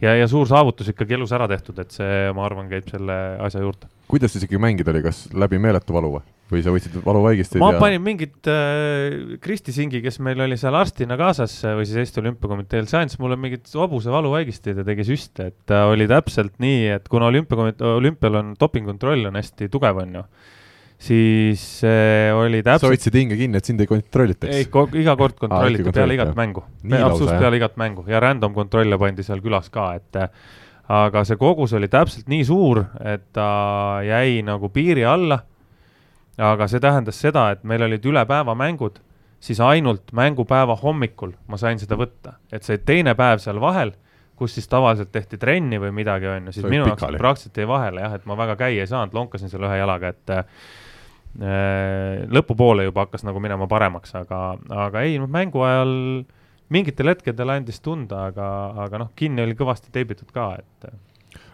ja, 0.03 0.13
ja 0.19 0.29
suur 0.29 0.47
saavutus 0.49 0.91
ikkagi 0.91 1.17
elus 1.17 1.33
ära 1.35 1.47
tehtud, 1.51 1.79
et 1.83 1.95
see, 1.95 2.29
ma 2.35 2.45
arvan, 2.47 2.69
käib 2.71 2.87
selle 2.91 3.17
asja 3.43 3.63
juurde. 3.63 3.89
kuidas 4.11 4.35
ikkagi 4.37 4.61
mängida 4.61 4.93
oli, 4.93 5.03
kas 5.05 5.25
läbi 5.33 5.59
meeletu 5.61 5.95
valu 5.95 6.17
või? 6.17 6.23
või 6.53 6.61
sa 6.61 6.73
võtsid 6.73 6.97
valuvaigisteid? 7.05 7.61
ma 7.63 7.71
ja... 7.73 7.81
panin 7.81 8.03
mingit 8.03 8.49
äh,, 8.51 9.37
Kristi 9.43 9.73
Singi, 9.75 10.03
kes 10.03 10.19
meil 10.23 10.41
oli 10.43 10.57
seal 10.59 10.75
arstina 10.77 11.17
kaasas 11.19 11.55
äh, 11.65 11.77
või 11.79 11.87
siis 11.89 12.01
Eesti 12.03 12.21
Olümpiakomiteel, 12.21 12.89
see 12.89 12.99
andis 12.99 13.19
mulle 13.21 13.37
mingit 13.39 13.69
hobuse 13.79 14.13
valuvaigisteid 14.13 14.81
ja 14.81 14.87
tegi 14.87 15.07
süste, 15.07 15.49
et 15.51 15.57
ta 15.69 15.85
oli 15.91 16.07
täpselt 16.11 16.59
nii, 16.63 16.83
et 16.97 17.07
kuna 17.11 17.31
olümpiakomitee, 17.31 17.95
olümpial 18.01 18.41
on 18.41 18.53
dopingukontroll 18.59 19.31
on 19.31 19.39
hästi 19.39 19.71
tugev, 19.73 20.03
on 20.03 20.19
ju 20.19 20.27
siis 21.01 21.63
äh, 21.87 22.31
oli 22.35 22.63
täpselt. 22.63 22.87
sa 22.87 22.91
hoidsid 22.91 23.15
hinge 23.17 23.37
kinni, 23.39 23.59
et 23.59 23.69
sind 23.69 23.81
ei 23.83 23.89
kontrollitaks? 23.89 24.55
ei, 24.55 24.67
iga 25.01 25.15
kord 25.19 25.37
kontrolliti 25.39 25.89
ah, 25.89 25.95
peale 25.95 26.17
igat 26.17 26.35
mängu, 26.37 26.65
absoluutselt 26.83 27.39
peale 27.39 27.59
igat 27.59 27.79
mängu. 27.81 28.05
Ja 28.07 28.21
random 28.23 28.53
kontrolle 28.55 28.99
pandi 29.01 29.25
seal 29.25 29.41
külas 29.43 29.71
ka, 29.73 29.93
et 29.99 30.19
äh, 30.19 30.29
aga 30.93 31.23
see 31.27 31.39
kogus 31.39 31.73
oli 31.77 31.89
täpselt 31.91 32.29
nii 32.31 32.45
suur, 32.47 32.83
et 33.03 33.25
ta 33.35 33.47
jäi 34.05 34.41
nagu 34.45 34.69
piiri 34.73 35.05
alla. 35.07 35.41
Aga 36.33 36.65
see 36.65 36.81
tähendas 36.81 37.19
seda, 37.21 37.51
et 37.53 37.61
meil 37.67 37.83
olid 37.85 38.05
üle 38.09 38.23
päeva 38.25 38.55
mängud, 38.57 38.95
siis 39.43 39.59
ainult 39.61 40.09
mängupäeva 40.15 40.73
hommikul 40.81 41.35
ma 41.51 41.59
sain 41.61 41.77
seda 41.81 41.97
võtta, 41.99 42.39
et 42.49 42.65
see 42.65 42.79
teine 42.81 43.13
päev 43.19 43.41
seal 43.43 43.59
vahel, 43.61 43.91
kus 44.39 44.55
siis 44.57 44.65
tavaliselt 44.71 45.11
tehti 45.13 45.37
trenni 45.37 45.77
või 45.81 45.91
midagi, 45.93 46.25
on 46.31 46.49
ju, 46.49 46.55
siis 46.55 46.65
minu 46.65 46.87
jaoks 46.87 47.05
praktiliselt 47.19 47.59
jäi 47.61 47.67
vahele 47.69 48.01
jah, 48.01 48.15
et 48.17 48.25
ma 48.25 48.37
väga 48.39 48.55
käia 48.63 48.81
ei 48.81 48.89
saanud, 48.89 49.13
lonkasin 49.13 49.51
seal 49.51 49.67
ühe 49.67 49.77
jalaga, 49.77 50.09
et 50.15 50.33
äh, 50.33 50.63
lõpupoole 51.33 52.83
juba 52.85 53.07
hakkas 53.07 53.23
nagu 53.25 53.39
minema 53.41 53.65
paremaks, 53.65 54.11
aga, 54.19 54.41
aga 54.69 55.01
ei, 55.01 55.15
noh, 55.17 55.29
mängu 55.31 55.63
ajal 55.65 55.93
mingitel 56.73 57.09
hetkedel 57.09 57.55
andis 57.55 57.81
tunda, 57.81 58.27
aga, 58.29 58.49
aga 58.85 59.01
noh, 59.01 59.09
kinni 59.17 59.41
oli 59.41 59.57
kõvasti 59.57 59.89
teibitud 59.95 60.29
ka, 60.35 60.51
et 60.61 60.93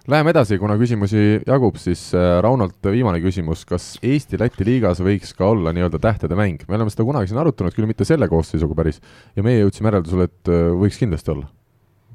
Läheme 0.10 0.32
edasi, 0.34 0.58
kuna 0.58 0.74
küsimusi 0.80 1.20
jagub, 1.46 1.76
siis 1.78 2.08
äh, 2.18 2.40
Raunolt 2.42 2.88
viimane 2.90 3.20
küsimus, 3.22 3.62
kas 3.70 3.92
Eesti-Läti 4.02 4.66
liigas 4.66 5.04
võiks 5.06 5.36
ka 5.38 5.52
olla 5.52 5.74
nii-öelda 5.76 6.00
tähtede 6.02 6.38
mäng? 6.40 6.64
me 6.66 6.80
oleme 6.80 6.90
seda 6.90 7.06
kunagi 7.06 7.30
siin 7.30 7.38
arutanud, 7.38 7.76
küll 7.76 7.86
mitte 7.86 8.08
selle 8.10 8.26
koosseisuga 8.32 8.78
päris, 8.80 8.98
ja 9.38 9.46
meie 9.46 9.60
jõudsime 9.60 9.92
järeldusele, 9.92 10.26
et 10.32 10.50
äh, 10.50 10.72
võiks 10.82 10.98
kindlasti 10.98 11.36
olla. 11.36 11.46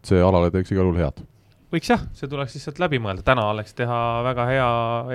see 0.04 0.18
alale 0.20 0.50
teeks 0.52 0.74
igal 0.74 0.88
juhul 0.88 0.98
head. 1.04 1.22
võiks 1.76 1.92
jah, 1.92 2.02
see 2.18 2.32
tuleks 2.32 2.58
lihtsalt 2.58 2.82
läbi 2.82 2.98
mõelda, 3.04 3.22
täna 3.30 3.46
oleks 3.52 3.78
teha 3.78 4.00
väga 4.26 4.48
hea 4.50 4.68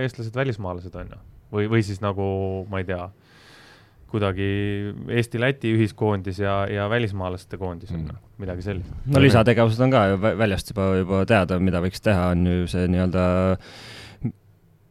eestlased-välismaalased, 0.06 0.96
on 1.04 1.12
ju. 1.18 1.22
Või, 1.54 1.70
või 1.72 1.84
siis 1.86 2.02
nagu, 2.04 2.26
ma 2.70 2.82
ei 2.82 2.88
tea 2.90 3.10
kuidagi 4.10 4.50
Eesti-Läti 5.20 5.70
ühiskoondis 5.76 6.40
ja, 6.42 6.64
ja 6.72 6.88
välismaalaste 6.90 7.60
koondis 7.62 7.92
on 7.94 8.08
mm. 8.08 8.22
midagi 8.42 8.66
sellist. 8.66 8.90
no 9.06 9.22
lisategevused 9.22 9.84
on 9.86 9.94
ka 9.94 10.06
ju 10.10 10.20
väljast 10.24 10.74
juba, 10.74 10.88
juba 10.98 11.22
teada, 11.30 11.60
mida 11.62 11.82
võiks 11.84 12.02
teha, 12.02 12.32
on 12.34 12.48
ju 12.50 12.70
see 12.72 12.88
nii-öelda 12.90 13.26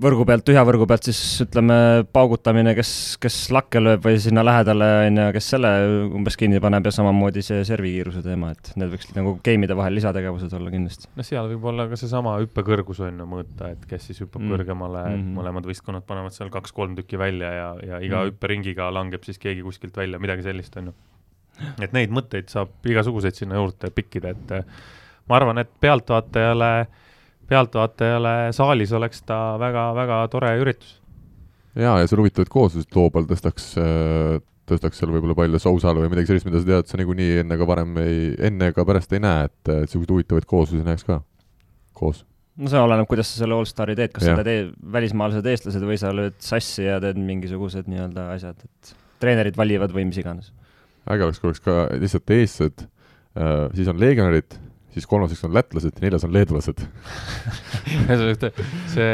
võrgu 0.02 0.24
pealt, 0.28 0.44
tühja 0.46 0.62
võrgu 0.66 0.86
pealt 0.88 1.08
siis 1.08 1.18
ütleme 1.42 1.76
paugutamine, 2.14 2.72
kes, 2.78 2.90
kes 3.22 3.36
lakke 3.54 3.80
lööb 3.82 4.04
või 4.04 4.18
sinna 4.22 4.44
lähedale, 4.46 4.86
on 5.08 5.18
ju, 5.18 5.24
kes 5.34 5.48
selle 5.54 5.70
umbes 6.20 6.38
kinni 6.38 6.60
paneb 6.62 6.86
ja 6.86 6.92
samamoodi 6.94 7.42
see 7.44 7.64
servikiiruse 7.66 8.22
teema, 8.24 8.52
et 8.54 8.70
need 8.78 8.92
võiks 8.94 9.10
nagu 9.16 9.34
game'ide 9.44 9.76
vahel 9.78 9.96
lisategevused 9.98 10.54
olla 10.58 10.72
kindlasti. 10.74 11.10
no 11.18 11.26
seal 11.26 11.50
võib 11.50 11.66
olla 11.72 11.88
ka 11.90 11.98
seesama 11.98 12.36
hüppekõrgus 12.44 13.02
on 13.08 13.18
ju 13.24 13.26
mõõta, 13.32 13.72
et 13.74 13.88
kes 13.90 14.06
siis 14.10 14.22
hüppab 14.22 14.44
mm. 14.44 14.54
kõrgemale 14.54 15.02
mm, 15.02 15.16
-hmm. 15.16 15.40
mõlemad 15.40 15.66
võistkonnad 15.72 16.06
panevad 16.06 16.36
seal 16.36 16.52
kaks-kolm 16.54 16.94
tükki 17.00 17.18
välja 17.18 17.50
ja, 17.56 17.68
ja 17.82 18.00
iga 18.04 18.22
mm. 18.22 18.30
hüpperingiga 18.30 18.92
langeb 18.94 19.26
siis 19.26 19.42
keegi 19.42 19.66
kuskilt 19.66 19.98
välja, 19.98 20.22
midagi 20.22 20.46
sellist 20.46 20.78
on 20.78 20.92
ju. 20.92 20.96
et 21.82 21.92
neid 21.96 22.14
mõtteid 22.14 22.54
saab 22.54 22.86
igasuguseid 22.86 23.34
sinna 23.34 23.58
juurde 23.58 23.90
pikkida, 23.90 24.30
et 24.30 24.56
ma 25.28 25.42
arvan, 25.42 25.58
et 25.58 25.74
pealtvaatajale 25.82 26.72
äh, 26.84 27.04
pealtvaatajale 27.48 28.34
saalis 28.56 28.92
oleks 28.96 29.22
ta 29.26 29.56
väga-väga 29.60 30.20
tore 30.32 30.52
üritus. 30.60 30.98
jaa, 31.78 31.98
ja 32.00 32.06
seal 32.06 32.22
huvitavaid 32.22 32.52
kooslusid 32.52 32.96
loo 32.96 33.10
peal 33.14 33.28
tõstaks, 33.30 33.70
tõstaks 34.68 35.00
seal 35.00 35.12
võib-olla 35.14 35.36
palju 35.38 35.60
sousale 35.62 36.02
või 36.02 36.12
midagi 36.12 36.32
sellist, 36.32 36.48
mida 36.48 36.62
sa 36.62 36.68
tead, 36.68 36.90
sa 36.90 37.00
niikuinii 37.00 37.42
enne 37.44 37.58
ega 37.58 37.68
varem 37.68 38.00
ei, 38.02 38.32
enne 38.50 38.72
ega 38.72 38.84
pärast 38.88 39.14
ei 39.16 39.22
näe, 39.24 39.48
et, 39.48 39.60
et 39.66 39.86
niisuguseid 39.86 40.16
huvitavaid 40.16 40.48
kooslusi 40.48 40.86
näeks 40.86 41.06
ka 41.08 41.22
koos 41.96 42.24
no 42.58 42.70
see 42.70 42.80
oleneb, 42.82 43.06
kuidas 43.10 43.30
sa 43.30 43.44
selle 43.44 43.56
allstari 43.56 43.96
teed, 43.98 44.12
kas 44.14 44.26
ja. 44.26 44.36
sa 44.38 44.46
teed 44.46 44.72
välismaalased 44.94 45.46
eestlased 45.46 45.84
või 45.86 45.98
sa 46.00 46.12
lööd 46.14 46.38
sassi 46.42 46.86
ja 46.88 46.98
teed 47.02 47.20
mingisugused 47.22 47.90
nii-öelda 47.90 48.30
asjad, 48.34 48.64
et 48.66 48.94
treenerid 49.22 49.58
valivad 49.58 49.94
või 49.94 50.08
mis 50.10 50.18
iganes. 50.20 50.50
äge 51.08 51.26
oleks, 51.26 51.40
kui 51.40 51.52
oleks 51.52 51.62
ka 51.64 51.84
lihtsalt 51.94 52.34
eestlased 52.34 52.84
äh,, 52.84 53.68
siis 53.78 53.90
on 53.90 54.00
legionärid 54.02 54.58
siis 54.98 55.08
kolmaseks 55.10 55.46
on 55.48 55.54
lätlased 55.56 55.94
ja 55.94 56.04
neljas 56.04 56.26
on 56.26 56.34
leedulased 56.34 56.84
see 58.94 59.10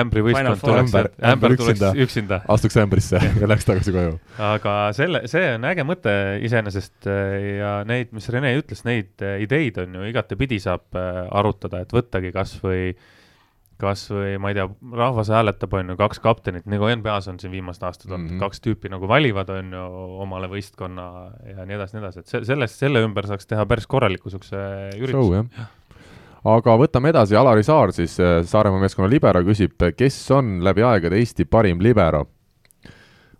ämbrivõistkond 0.00 0.64
tuleks, 0.64 0.96
ämber 1.32 1.56
tuleks 1.56 1.70
üksinda, 1.70 1.92
üksinda., 2.06 2.40
astuks 2.56 2.78
ämbrisse 2.82 3.20
ja 3.40 3.50
läks 3.50 3.68
tagasi 3.68 3.94
koju. 3.94 4.16
aga 4.50 4.76
selle, 4.96 5.24
see 5.30 5.54
on 5.54 5.68
äge 5.70 5.86
mõte 5.86 6.14
iseenesest 6.44 7.08
ja 7.08 7.74
neid, 7.88 8.14
mis 8.16 8.30
Rene 8.32 8.54
ütles, 8.58 8.84
neid 8.88 9.24
ideid 9.44 9.82
on 9.84 10.00
ju 10.00 10.08
igatepidi 10.10 10.60
saab 10.62 10.96
äh, 10.98 11.24
arutada, 11.34 11.84
et 11.84 11.92
võttagi 11.94 12.32
kas 12.34 12.56
või 12.64 12.94
kas 12.94 13.12
või 13.82 14.36
ma 14.40 14.50
ei 14.52 14.56
tea, 14.58 14.66
rahvas 14.94 15.30
hääletab, 15.34 15.72
on 15.78 15.92
ju, 15.92 15.96
kaks 15.98 16.20
kaptenit, 16.24 16.66
nagu 16.70 16.88
NBA-s 16.88 17.28
on 17.32 17.40
siin 17.42 17.52
viimased 17.52 17.82
aastad 17.82 18.12
olnud 18.12 18.30
mm, 18.30 18.36
-hmm. 18.36 18.42
kaks 18.44 18.62
tüüpi 18.64 18.90
nagu 18.92 19.08
valivad, 19.08 19.50
on 19.50 19.72
ju, 19.74 19.86
omale 20.24 20.48
võistkonna 20.52 21.06
ja 21.50 21.66
nii 21.66 21.78
edasi, 21.78 21.96
nii 21.96 22.04
edasi, 22.04 22.20
et 22.20 22.46
sellest, 22.50 22.78
selle 22.78 23.02
ümber 23.04 23.26
saaks 23.26 23.46
teha 23.50 23.66
päris 23.66 23.86
korraliku 23.86 24.28
niisuguse 24.28 24.60
ürituse. 25.00 25.44
aga 26.44 26.76
võtame 26.78 27.10
edasi, 27.14 27.36
Alari 27.36 27.66
Saar 27.66 27.92
siis, 27.92 28.18
äh, 28.20 28.42
Saaremaa 28.46 28.80
meeskonna 28.80 29.10
libero 29.10 29.42
küsib, 29.42 29.76
kes 29.96 30.30
on 30.30 30.60
läbi 30.64 30.82
aegade 30.82 31.18
Eesti 31.18 31.44
parim 31.44 31.82
libero? 31.82 32.26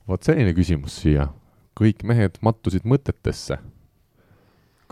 vot 0.08 0.22
selline 0.22 0.52
küsimus 0.56 1.00
siia. 1.02 1.28
kõik 1.74 2.04
mehed 2.06 2.36
mattusid 2.40 2.84
mõtetesse. 2.86 3.58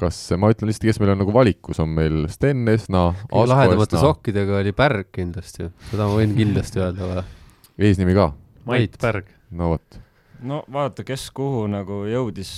Kas, 0.03 0.19
ma 0.41 0.51
ütlen 0.53 0.71
lihtsalt, 0.71 0.89
kes 0.91 1.01
meil 1.03 1.15
on 1.15 1.23
nagu 1.23 1.35
valikus, 1.35 1.81
on 1.83 1.95
meil 1.97 2.27
Sten 2.33 2.67
Esna, 2.73 3.09
kõige 3.31 3.53
lahedamate 3.53 4.03
sokkidega 4.03 4.59
oli 4.61 4.75
Pärg 4.77 5.11
kindlasti, 5.15 5.71
seda 5.91 6.09
ma 6.11 6.19
võin 6.21 6.37
kindlasti 6.37 6.83
öelda. 6.83 7.25
eesnimi 7.79 8.17
ka? 8.19 8.33
Mait 8.69 8.99
Pärg. 9.01 9.31
no 9.51 9.73
vot. 9.75 9.99
no 10.43 10.63
vaadata, 10.69 11.07
kes 11.09 11.31
kuhu 11.35 11.67
nagu 11.71 12.05
jõudis 12.11 12.53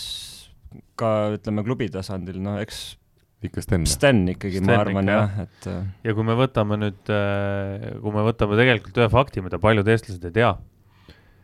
ka 0.99 1.35
ütleme 1.37 1.65
klubi 1.67 1.89
tasandil, 1.93 2.41
no 2.43 2.59
eks 2.63 2.85
ikka 3.45 3.65
Sten. 3.65 3.87
Sten 3.89 4.23
ikkagi, 4.33 4.63
ma 4.65 4.79
arvan 4.81 5.05
ikka, 5.05 5.17
jah, 5.17 5.41
et. 5.45 5.67
Äh, 5.71 5.89
ja 6.07 6.15
kui 6.17 6.27
me 6.27 6.37
võtame 6.39 6.79
nüüd, 6.81 7.01
äh, 7.13 7.89
kui 8.01 8.15
me 8.15 8.25
võtame 8.27 8.59
tegelikult 8.61 9.01
ühe 9.03 9.09
fakti, 9.13 9.45
mida 9.45 9.61
paljud 9.63 9.89
eestlased 9.95 10.25
ei 10.31 10.35
tea. 10.39 10.55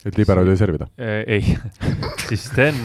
Et 0.06 0.16
libero 0.18 0.44
oli 0.44 0.56
servida? 0.58 0.88
Äh, 1.00 1.24
ei 1.26 1.56
siis 2.28 2.46
Sten, 2.48 2.80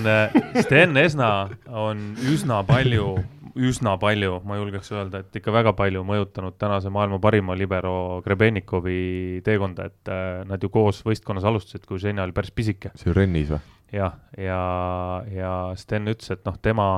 Sten 0.62 0.98
Esna 1.02 1.32
on 1.68 2.08
üsna 2.32 2.62
palju, 2.68 3.14
üsna 3.56 3.96
palju, 4.02 4.40
ma 4.48 4.60
julgeks 4.60 4.92
öelda, 4.96 5.24
et 5.24 5.40
ikka 5.40 5.54
väga 5.56 5.76
palju 5.78 6.04
mõjutanud 6.08 6.58
tänase 6.60 6.92
maailma 6.94 7.22
parima 7.24 7.56
libero 7.58 8.22
Grebenikovi 8.26 9.42
teekonda, 9.46 9.88
et 9.92 10.16
nad 10.50 10.62
ju 10.62 10.72
koos 10.74 11.04
võistkonnas 11.08 11.48
alustasid, 11.48 11.88
kui 11.88 12.02
Ženja 12.04 12.28
oli 12.28 12.36
päris 12.36 12.52
pisike. 12.56 12.92
see 13.00 13.12
oli 13.12 13.22
Rennis 13.22 13.54
või? 13.54 13.64
jah, 13.96 14.18
ja, 14.38 14.42
ja, 14.42 15.24
ja 15.32 15.54
Sten 15.80 16.10
ütles, 16.12 16.32
et 16.34 16.44
noh, 16.48 16.58
tema 16.62 16.90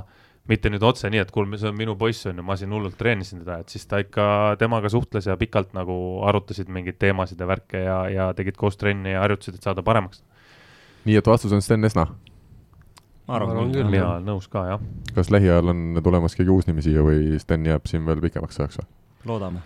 mitte 0.47 0.71
nüüd 0.71 0.83
otse 0.87 1.09
nii, 1.11 1.21
et 1.25 1.31
kuule, 1.33 1.59
see 1.59 1.69
on 1.69 1.75
minu 1.77 1.95
poiss, 1.99 2.25
on 2.29 2.39
ju, 2.39 2.45
ma 2.45 2.55
siin 2.59 2.71
hullult 2.73 2.97
treenisin 2.99 3.43
teda, 3.43 3.59
et 3.63 3.73
siis 3.73 3.83
ta 3.89 3.99
ikka 4.03 4.27
temaga 4.61 4.91
suhtles 4.91 5.27
ja 5.27 5.35
pikalt 5.39 5.73
nagu 5.77 5.97
arutasid 6.27 6.71
mingeid 6.73 6.99
teemasid 7.01 7.41
ja 7.43 7.49
värke 7.49 7.83
ja, 7.83 7.97
ja 8.11 8.29
tegid 8.37 8.57
koos 8.59 8.79
trenni 8.79 9.15
ja 9.15 9.25
harjutasid, 9.25 9.59
et 9.59 9.67
saada 9.67 9.83
paremaks. 9.83 10.23
nii 11.07 11.19
et 11.19 11.27
vastus 11.27 11.55
on 11.55 11.63
Sten 11.63 11.85
Esna? 11.87 12.07
ma 13.27 13.35
arvan 13.35 13.73
küll, 13.75 13.89
mina 13.91 14.13
olen 14.13 14.27
nõus 14.27 14.47
ka, 14.51 14.63
jah. 14.71 14.83
kas 15.15 15.31
lähiajal 15.33 15.73
on 15.73 16.01
tulemas 16.03 16.35
keegi 16.37 16.53
uus 16.53 16.67
nimi 16.69 16.85
siia 16.85 17.03
või 17.03 17.39
Sten 17.43 17.67
jääb 17.67 17.89
siin 17.89 18.07
veel 18.07 18.23
pikemaks 18.23 18.61
ajaks 18.61 18.81
või? 18.81 18.89
loodame. 19.33 19.63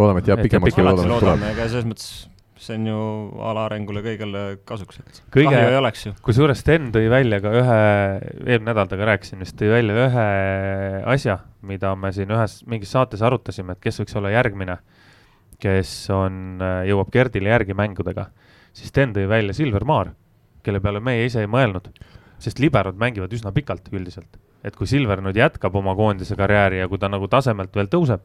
loodame, 0.00 0.24
et 0.24 0.32
jääb 0.32 0.44
pikemaks 0.48 0.78
või 0.78 0.88
loodame, 0.88 1.12
et 1.12 1.26
tuleb? 1.26 1.48
ega 1.52 1.68
selles 1.68 1.88
mõttes 1.92 2.12
see 2.60 2.76
on 2.76 2.86
ju 2.90 2.98
ala 3.40 3.64
arengule 3.68 4.02
kõigele 4.04 4.42
kasuks, 4.68 5.00
et 5.00 5.20
kõige, 5.32 5.48
kahju 5.48 5.72
ei 5.72 5.78
oleks 5.78 6.02
ju. 6.06 6.12
kusjuures 6.24 6.60
Sten 6.60 6.90
tõi 6.92 7.08
välja 7.12 7.40
ka 7.40 7.52
ühe, 7.56 7.78
eelmine 8.44 8.68
nädal 8.68 8.90
temaga 8.90 9.14
rääkisin 9.14 9.40
vist, 9.40 9.56
tõi 9.60 9.70
välja 9.72 9.96
ühe 10.06 10.26
asja, 11.14 11.38
mida 11.66 11.94
me 11.96 12.12
siin 12.16 12.32
ühes 12.36 12.58
mingis 12.68 12.92
saates 12.92 13.24
arutasime, 13.24 13.76
et 13.76 13.82
kes 13.84 14.02
võiks 14.02 14.18
olla 14.20 14.32
järgmine, 14.34 14.76
kes 15.60 15.94
on, 16.14 16.60
jõuab 16.88 17.12
Gerdile 17.14 17.52
järgi 17.54 17.76
mängudega. 17.76 18.28
siis 18.72 18.92
Sten 18.92 19.16
tõi 19.16 19.28
välja 19.28 19.56
Silver 19.56 19.84
Maar, 19.88 20.12
kelle 20.62 20.80
peale 20.80 21.00
meie 21.00 21.24
ise 21.24 21.40
ei 21.40 21.48
mõelnud, 21.48 21.88
sest 22.38 22.60
liberod 22.60 22.96
mängivad 23.00 23.32
üsna 23.32 23.52
pikalt 23.52 23.88
üldiselt. 23.92 24.36
et 24.62 24.76
kui 24.76 24.86
Silver 24.86 25.22
nüüd 25.24 25.36
jätkab 25.36 25.74
oma 25.74 25.94
koondise 25.96 26.36
karjääri 26.36 26.78
ja 26.78 26.88
kui 26.88 26.98
ta 26.98 27.08
nagu 27.08 27.28
tasemelt 27.28 27.72
veel 27.74 27.88
tõuseb 27.88 28.20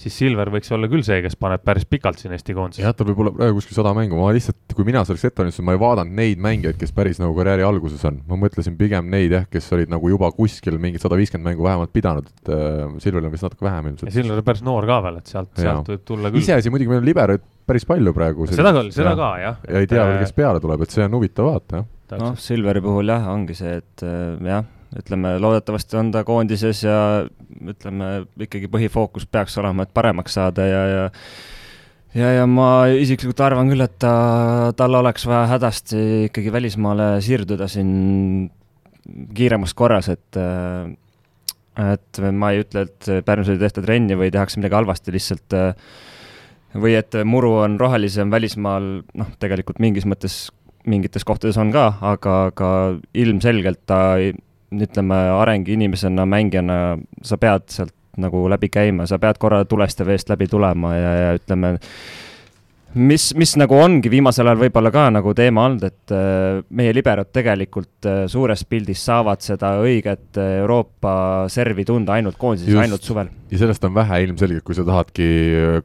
siis 0.00 0.14
Silver 0.16 0.50
võiks 0.52 0.72
olla 0.74 0.88
küll 0.90 1.04
see, 1.06 1.18
kes 1.24 1.36
paneb 1.40 1.62
päris 1.64 1.84
pikalt 1.88 2.20
siin 2.20 2.32
Eesti 2.34 2.54
koondises. 2.56 2.82
jah, 2.84 2.94
tal 2.96 3.08
võib 3.10 3.20
olla 3.24 3.32
praegu 3.34 3.58
kuskil 3.58 3.76
sada 3.76 3.92
mängu, 3.96 4.16
ma 4.18 4.30
lihtsalt, 4.34 4.74
kui 4.76 4.86
mina 4.88 5.02
selleks 5.06 5.26
ette 5.28 5.42
valmistasin, 5.42 5.66
ma 5.68 5.76
ei 5.76 5.80
vaadanud 5.82 6.18
neid 6.18 6.42
mängijaid, 6.42 6.78
kes 6.80 6.94
päris 6.96 7.20
nagu 7.22 7.36
karjääri 7.36 7.66
alguses 7.66 8.02
on, 8.08 8.18
ma 8.28 8.38
mõtlesin 8.40 8.76
pigem 8.80 9.10
neid 9.12 9.36
jah, 9.36 9.46
kes 9.52 9.68
olid 9.76 9.92
nagu 9.92 10.12
juba 10.12 10.32
kuskil 10.36 10.78
mingid 10.82 11.04
sada 11.04 11.18
viiskümmend 11.20 11.52
mängu 11.52 11.66
vähemalt 11.68 11.94
pidanud, 11.94 12.28
et 12.32 12.52
äh, 12.56 12.84
Silveril 13.04 13.28
on 13.30 13.36
vist 13.36 13.46
natuke 13.46 13.68
vähem 13.68 13.92
ilmselt. 13.92 14.14
Silver 14.16 14.42
on 14.42 14.50
päris 14.50 14.66
noor 14.66 14.88
ka 14.88 15.00
veel, 15.06 15.22
et 15.22 15.32
sealt, 15.34 15.54
sealt 15.60 15.94
võib 15.94 16.04
tulla 16.08 16.32
küll. 16.32 16.44
iseasi 16.44 16.72
muidugi, 16.72 16.92
meil 16.92 17.04
on 17.04 17.08
libereid 17.12 17.48
päris 17.68 17.86
palju 17.88 18.16
praegu. 18.16 18.50
seda 18.50 18.74
küll, 18.74 18.92
seda 18.94 19.16
ka 19.18 19.32
jah. 19.42 19.64
ja 19.68 19.82
ei 19.82 19.90
tea 19.90 20.06
veel, 20.08 20.22
kes 20.24 20.36
peale 20.36 20.62
tuleb, 20.62 20.86
et 20.86 20.94
see 20.94 21.04
on 21.06 21.18
huvitav 21.20 21.52
vaata, 21.52 21.82
jah. 21.82 22.22
noh, 22.22 22.38
Silveri 22.40 22.82
puhul 22.84 23.12
jah, 23.12 23.28
ongi 23.34 23.56
see, 23.58 23.80
et 23.82 24.08
äh, 24.08 24.38
jah 24.48 24.70
ütleme, 24.98 25.36
loodetavasti 25.40 25.98
on 26.00 26.12
ta 26.14 26.24
koondises 26.26 26.82
ja 26.84 26.98
ütleme, 27.68 28.12
ikkagi 28.46 28.70
põhifookus 28.72 29.26
peaks 29.30 29.56
olema, 29.60 29.86
et 29.86 29.94
paremaks 29.94 30.38
saada 30.38 30.66
ja, 30.68 30.82
ja 30.90 31.04
ja, 32.14 32.32
ja 32.38 32.46
ma 32.50 32.86
isiklikult 32.92 33.40
arvan 33.44 33.72
küll, 33.72 33.84
et 33.84 33.96
ta, 34.02 34.14
tal 34.76 34.98
oleks 35.00 35.24
vaja 35.28 35.46
hädasti 35.54 36.02
ikkagi 36.28 36.52
välismaale 36.52 37.14
siirduda 37.24 37.68
siin 37.72 38.50
kiiremas 39.34 39.74
korras, 39.74 40.10
et 40.12 40.40
et 41.82 42.18
ma 42.36 42.50
ei 42.52 42.60
ütle, 42.66 42.84
et 42.84 43.24
Pärnus 43.24 43.48
ei 43.48 43.60
tehta 43.60 43.80
trenni 43.80 44.16
või 44.18 44.28
tehakse 44.32 44.60
midagi 44.60 44.76
halvasti, 44.76 45.14
lihtsalt 45.14 45.56
või 46.76 46.96
et 46.98 47.16
muru 47.24 47.54
on 47.62 47.78
rohelisem 47.80 48.32
välismaal, 48.32 48.90
noh, 49.16 49.30
tegelikult 49.40 49.80
mingis 49.80 50.04
mõttes 50.08 50.50
mingites 50.88 51.24
kohtades 51.24 51.58
on 51.62 51.72
ka, 51.72 51.86
aga, 52.04 52.36
aga 52.50 52.70
ilmselgelt 53.14 53.82
ta 53.86 54.18
ütleme, 54.72 55.18
areng 55.36 55.68
inimesena, 55.68 56.26
mängijana, 56.28 56.78
sa 57.22 57.38
pead 57.40 57.68
sealt 57.72 57.94
nagu 58.20 58.44
läbi 58.52 58.68
käima, 58.72 59.06
sa 59.08 59.18
pead 59.20 59.38
korra 59.40 59.62
tulest 59.68 60.02
ja 60.02 60.06
veest 60.08 60.28
läbi 60.32 60.48
tulema 60.50 60.92
ja, 60.96 61.12
ja 61.16 61.30
ütleme, 61.38 61.78
mis, 62.94 63.30
mis 63.38 63.54
nagu 63.60 63.76
ongi 63.80 64.10
viimasel 64.12 64.50
ajal 64.50 64.60
võib-olla 64.66 64.92
ka 64.92 65.06
nagu 65.14 65.32
teema 65.36 65.66
olnud, 65.68 65.86
et 65.88 66.14
äh, 66.14 66.60
meie 66.76 66.92
liberod 66.94 67.30
tegelikult 67.32 68.08
äh, 68.08 68.24
suures 68.32 68.66
pildis 68.68 69.04
saavad 69.08 69.44
seda 69.44 69.74
õiget 69.84 70.40
äh, 70.40 70.58
Euroopa 70.60 71.14
servi 71.52 71.86
tunda 71.88 72.18
ainult 72.18 72.36
koondises, 72.40 72.76
ainult 72.84 73.06
suvel. 73.06 73.32
ja 73.52 73.62
sellest 73.64 73.88
on 73.88 73.96
vähe 73.96 74.22
ilmselgelt, 74.26 74.64
kui 74.66 74.76
sa 74.76 74.84
tahadki 74.88 75.30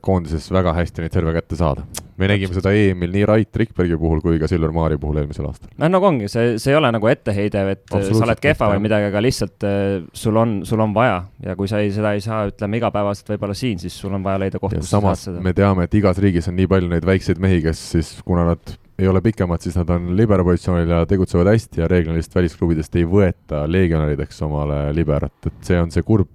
koondises 0.03 0.51
väga 0.51 0.75
hästi 0.81 1.05
neid 1.05 1.15
serve 1.15 1.35
kätte 1.37 1.59
saada 1.59 1.87
me 2.17 2.29
nägime 2.31 2.55
seda 2.55 2.73
EM-il 2.73 3.13
nii 3.13 3.25
Rait 3.29 3.59
Rikbergi 3.61 3.97
puhul 3.99 4.21
kui 4.23 4.39
ka 4.41 4.49
Silver 4.49 4.73
Maari 4.75 4.97
puhul 5.01 5.21
eelmisel 5.21 5.47
aastal. 5.49 5.69
noh, 5.77 5.91
nagu 5.93 6.09
ongi, 6.09 6.29
see, 6.31 6.55
see 6.61 6.73
ei 6.73 6.79
ole 6.79 6.91
nagu 6.93 7.11
etteheide, 7.11 7.63
et 7.75 7.85
sa 7.93 8.23
oled 8.25 8.41
kehva 8.43 8.71
või 8.73 8.83
midagi, 8.87 9.09
aga 9.11 9.21
lihtsalt 9.23 9.67
äh, 9.67 9.85
sul 10.17 10.41
on, 10.41 10.57
sul 10.67 10.81
on 10.83 10.95
vaja 10.97 11.21
ja 11.45 11.57
kui 11.59 11.69
sa 11.69 11.81
ei, 11.83 11.93
seda 11.95 12.15
ei 12.17 12.23
saa, 12.25 12.45
ütleme 12.51 12.81
igapäevaselt 12.81 13.33
võib-olla 13.35 13.57
siin, 13.57 13.81
siis 13.81 13.97
sul 13.97 14.15
on 14.17 14.25
vaja 14.25 14.41
leida 14.45 14.61
koht, 14.63 14.75
kus 14.77 14.89
sa 14.89 15.01
saad 15.03 15.23
seda. 15.27 15.45
me 15.45 15.53
teame, 15.57 15.87
et 15.87 16.01
igas 16.01 16.19
riigis 16.23 16.49
on 16.49 16.57
nii 16.57 16.69
palju 16.73 16.91
neid 16.91 17.07
väikseid 17.07 17.41
mehi, 17.43 17.61
kes 17.65 17.83
siis, 17.93 18.13
kuna 18.27 18.49
nad 18.51 18.77
ei 18.97 19.07
ole 19.07 19.21
pikemad, 19.21 19.61
siis 19.61 19.77
nad 19.77 19.89
on 19.93 20.09
libero 20.17 20.45
positsioonil 20.47 20.89
ja 20.89 21.03
tegutsevad 21.09 21.51
hästi 21.51 21.83
ja 21.83 21.87
reeglina 21.91 22.17
lihtsalt 22.17 22.39
välisklubidest 22.39 22.95
ei 22.97 23.05
võeta 23.09 23.63
legionärideks 23.69 24.41
omale 24.47 24.79
liberat, 24.97 25.35
et 25.45 25.59
see 25.69 25.77
on 25.77 25.93
see 25.93 26.05
kurb, 26.05 26.31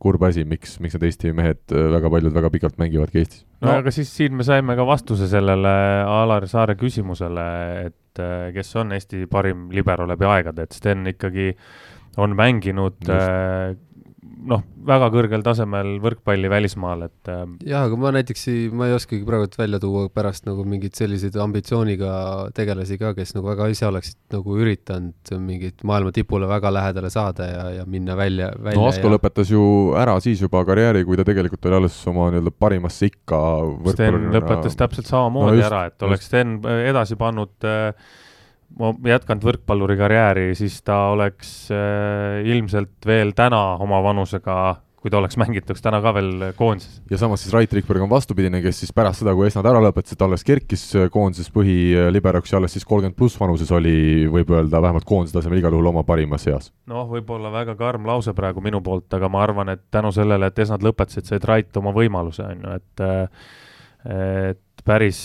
kurb 0.00 0.24
asi, 0.28 0.44
miks, 0.48 0.78
miks 0.80 0.96
need 0.96 1.04
Eesti 1.08 1.34
mehed 1.36 1.76
väga 1.96 2.12
paljud 2.12 2.34
väga 2.34 2.50
pikalt 2.54 2.80
mängivadki 2.80 3.22
Eestis. 3.22 3.44
No 3.64 3.74
aga 3.76 3.92
siis 3.94 4.10
siin 4.14 4.36
me 4.38 4.46
saime 4.46 4.76
ka 4.78 4.86
vastuse 4.88 5.28
sellele 5.28 5.74
Alar 6.08 6.48
Saare 6.48 6.78
küsimusele, 6.80 7.48
et 7.90 8.22
äh, 8.24 8.48
kes 8.56 8.72
on 8.80 8.96
Eesti 8.96 9.26
parim 9.30 9.68
libero 9.74 10.08
läbi 10.08 10.28
aegade, 10.28 10.64
et 10.64 10.76
Sten 10.76 11.04
ikkagi 11.12 11.52
on 12.18 12.32
mänginud 12.36 12.96
Just. 13.04 13.84
Noh, 14.38 14.60
väga 14.86 15.08
kõrgel 15.10 15.42
tasemel 15.42 15.96
võrkpalli 16.02 16.50
välismaal, 16.50 17.02
et 17.08 17.30
äh, 17.32 17.40
jah, 17.66 17.86
aga 17.88 17.96
ma 17.98 18.12
näiteks 18.14 18.44
ei, 18.52 18.66
ma 18.70 18.86
ei 18.86 18.94
oskagi 18.94 19.24
praegu 19.26 19.48
välja 19.58 19.80
tuua 19.82 20.04
pärast 20.14 20.46
nagu 20.46 20.62
mingeid 20.68 20.94
selliseid 20.98 21.36
ambitsiooniga 21.42 22.12
tegelasi 22.56 23.00
ka, 23.00 23.14
kes 23.16 23.34
nagu 23.34 23.50
väga 23.50 23.66
ise 23.72 23.88
oleksid 23.88 24.18
nagu 24.36 24.58
üritanud 24.60 25.32
mingit 25.42 25.82
maailma 25.88 26.12
tipule 26.14 26.48
väga 26.50 26.72
lähedale 26.74 27.10
saada 27.10 27.48
ja, 27.50 27.64
ja 27.80 27.88
minna 27.88 28.16
välja, 28.18 28.52
välja. 28.56 28.78
no 28.78 28.86
Asko 28.92 29.10
ja... 29.10 29.16
lõpetas 29.16 29.52
ju 29.52 29.64
ära 29.98 30.18
siis 30.24 30.44
juba 30.44 30.62
karjääri, 30.68 31.02
kui 31.08 31.18
ta 31.18 31.26
tegelikult 31.28 31.68
oli 31.68 31.80
alles 31.80 31.98
oma 32.10 32.30
nii-öelda 32.30 32.54
parimasse 32.54 33.10
ikka 33.10 33.42
Sten 33.96 34.30
lõpetas 34.36 34.78
täpselt 34.78 35.10
samamoodi 35.10 35.56
no 35.56 35.60
just, 35.60 35.70
ära, 35.72 35.84
et 35.90 36.08
oleks 36.08 36.30
Sten 36.30 36.58
edasi 36.86 37.18
pannud 37.18 37.68
äh, 37.68 38.08
jätkanud 38.76 39.46
võrkpalluri 39.46 39.96
karjääri, 39.98 40.50
siis 40.58 40.82
ta 40.86 41.08
oleks 41.14 41.70
äh, 41.74 42.44
ilmselt 42.46 43.06
veel 43.06 43.32
täna 43.36 43.78
oma 43.82 44.00
vanusega, 44.04 44.76
kui 44.98 45.10
ta 45.10 45.20
oleks 45.20 45.38
mängituks 45.40 45.82
täna 45.82 46.00
ka 46.02 46.12
veel 46.14 46.50
koondises. 46.58 47.00
ja 47.10 47.18
samas 47.18 47.42
siis 47.42 47.54
Rait 47.54 47.72
Rikberg 47.72 48.04
on 48.04 48.10
vastupidine, 48.10 48.60
kes 48.62 48.82
siis 48.82 48.92
pärast 48.94 49.22
seda, 49.22 49.34
kui 49.34 49.48
Esnad 49.48 49.66
ära 49.70 49.80
lõpetas, 49.82 50.14
et 50.14 50.22
alles 50.26 50.44
kerkis 50.46 50.84
äh, 50.98 51.08
koondises 51.14 51.50
põhiliberoks 51.54 52.52
ja 52.52 52.60
alles 52.60 52.76
siis 52.76 52.86
kolmkümmend 52.86 53.18
pluss 53.18 53.40
vanuses 53.40 53.72
oli, 53.74 54.28
võib 54.30 54.52
öelda, 54.54 54.82
vähemalt 54.84 55.08
koondise 55.08 55.38
tasemel 55.38 55.62
igal 55.62 55.74
juhul 55.74 55.90
oma 55.94 56.04
parimas 56.06 56.46
eas. 56.50 56.70
noh, 56.90 57.08
võib-olla 57.10 57.52
väga 57.54 57.74
karm 57.78 58.06
lause 58.10 58.36
praegu 58.36 58.62
minu 58.64 58.82
poolt, 58.84 59.08
aga 59.16 59.32
ma 59.32 59.42
arvan, 59.46 59.74
et 59.74 59.88
tänu 59.90 60.12
sellele, 60.14 60.52
et 60.52 60.64
Esnad 60.66 60.84
lõpetasid, 60.86 61.26
said 61.30 61.48
Rait 61.48 61.82
oma 61.82 61.94
võimaluse, 61.96 62.46
on 62.46 62.66
ju, 62.66 62.78
et 62.78 63.06
äh, 63.08 64.56
et 64.78 64.84
päris, 64.86 65.20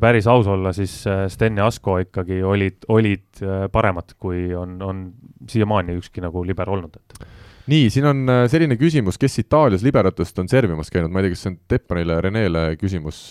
päris 0.00 0.26
aus 0.30 0.48
olla, 0.50 0.72
siis 0.76 1.02
äh, 1.08 1.24
Sten 1.32 1.56
ja 1.60 1.68
Asko 1.70 1.98
ikkagi 2.04 2.42
olid, 2.44 2.84
olid 2.92 3.44
äh, 3.44 3.66
paremad, 3.72 4.14
kui 4.20 4.50
on, 4.56 4.76
on 4.84 5.06
siiamaani 5.48 5.96
ükski 6.00 6.24
nagu 6.24 6.44
liber 6.46 6.70
olnud, 6.72 6.98
et 7.00 7.24
nii, 7.72 7.88
siin 7.94 8.06
on 8.10 8.22
äh, 8.28 8.42
selline 8.50 8.76
küsimus, 8.80 9.18
kes 9.20 9.38
Itaalias 9.44 9.84
liberatest 9.86 10.38
on 10.42 10.50
servimas 10.50 10.92
käinud, 10.92 11.12
ma 11.12 11.22
ei 11.22 11.28
tea, 11.28 11.36
kas 11.36 11.46
see 11.46 11.52
on 11.54 11.58
Teppanile, 11.70 12.20
Renele 12.24 12.64
küsimus, 12.80 13.24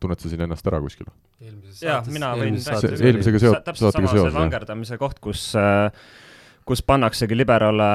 tunned 0.00 0.22
sa 0.22 0.32
siin 0.32 0.46
ennast 0.46 0.72
ära 0.72 0.80
kuskil? 0.82 1.10
jaa, 1.82 2.02
mina 2.12 2.32
võin 2.38 2.58
eelmisega 2.58 3.40
seot-, 3.42 3.72
saatega 3.74 4.06
seoses. 4.06 4.28
see 4.30 4.36
vangerdamise 4.36 4.98
koht, 5.00 5.18
kus 5.22 5.48
äh, 5.58 5.88
kus 6.68 6.82
pannaksegi 6.86 7.36
liberale, 7.36 7.86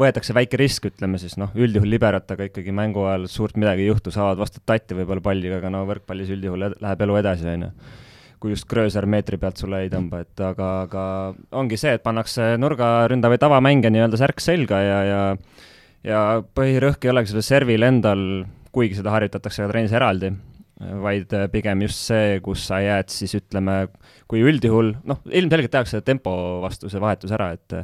võetakse 0.00 0.34
väike 0.36 0.58
risk, 0.60 0.88
ütleme 0.90 1.20
siis 1.22 1.36
noh, 1.40 1.52
üldjuhul 1.54 1.90
liberatega 1.94 2.48
ikkagi 2.50 2.74
mängu 2.74 3.04
ajal 3.08 3.28
suurt 3.30 3.58
midagi 3.60 3.84
ei 3.84 3.92
juhtu, 3.92 4.12
saavad 4.14 4.40
vastu 4.40 4.62
tatti 4.66 4.96
võib-olla 4.98 5.22
palliga, 5.24 5.60
aga 5.60 5.70
no 5.72 5.84
võrkpallis 5.88 6.32
üldjuhul 6.34 6.66
läheb 6.72 7.04
elu 7.06 7.20
edasi, 7.20 7.46
on 7.52 7.68
ju. 7.68 7.70
kui 8.42 8.52
just 8.52 8.66
Gröser 8.68 9.06
meetri 9.08 9.38
pealt 9.40 9.60
sulle 9.60 9.84
ei 9.84 9.92
tõmba, 9.92 10.24
et 10.26 10.40
aga, 10.44 10.70
aga 10.84 11.04
ongi 11.56 11.78
see, 11.80 11.94
et 11.96 12.02
pannakse 12.04 12.54
nurgaründa 12.60 13.30
või 13.32 13.40
tavamängija 13.40 13.94
nii-öelda 13.94 14.20
särk 14.20 14.42
selga 14.44 14.82
ja, 14.84 14.98
ja 15.08 15.22
ja 16.04 16.20
põhirõhk 16.56 17.06
ei 17.06 17.12
olegi 17.12 17.32
sellel 17.32 17.46
servil 17.46 17.86
endal, 17.86 18.24
kuigi 18.74 18.98
seda 18.98 19.14
harjutatakse 19.14 19.64
ka 19.64 19.70
trennis 19.70 19.94
eraldi, 19.94 20.34
vaid 21.04 21.32
pigem 21.52 21.84
just 21.86 22.00
see, 22.10 22.38
kus 22.44 22.66
sa 22.68 22.80
jääd 22.82 23.12
siis 23.12 23.34
ütleme, 23.38 23.84
kui 24.30 24.44
üldjuhul, 24.44 24.94
noh, 25.08 25.20
ilmselgelt 25.30 25.72
tehakse 25.74 26.02
tempo 26.06 26.34
vastu 26.64 26.92
see 26.92 27.02
vahetus 27.02 27.34
ära, 27.34 27.52
et 27.56 27.78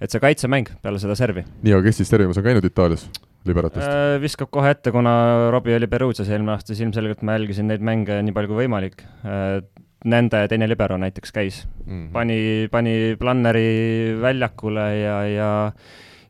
et 0.00 0.08
see 0.08 0.22
kaitsemäng 0.22 0.70
peale 0.80 1.00
seda 1.02 1.16
servi. 1.18 1.44
nii, 1.62 1.74
aga 1.76 1.84
kes 1.88 2.00
siis 2.00 2.12
servimas 2.12 2.38
on 2.40 2.46
käinud 2.46 2.64
Itaalias? 2.64 3.08
Liberatist 3.48 3.86
äh,? 3.86 4.18
viskab 4.20 4.50
kohe 4.52 4.72
ette, 4.74 4.92
kuna 4.92 5.12
Robbie 5.52 5.76
oli 5.78 5.88
Perugias 5.88 6.28
eelmine 6.28 6.56
aasta, 6.56 6.72
siis 6.72 6.84
ilmselgelt 6.84 7.24
ma 7.24 7.38
jälgisin 7.38 7.70
neid 7.70 7.84
mänge 7.84 8.20
nii 8.24 8.36
palju 8.36 8.52
kui 8.52 8.64
võimalik 8.64 9.06
äh,. 9.24 9.60
Nende 10.00 10.38
teine 10.48 10.64
libero 10.64 10.96
näiteks 10.96 11.28
käis 11.28 11.56
mm, 11.66 11.90
-hmm. 11.90 12.12
pani, 12.14 12.68
pani 12.72 12.92
Planneri 13.20 14.16
väljakule 14.16 14.86
ja, 14.96 15.16
ja 15.28 15.50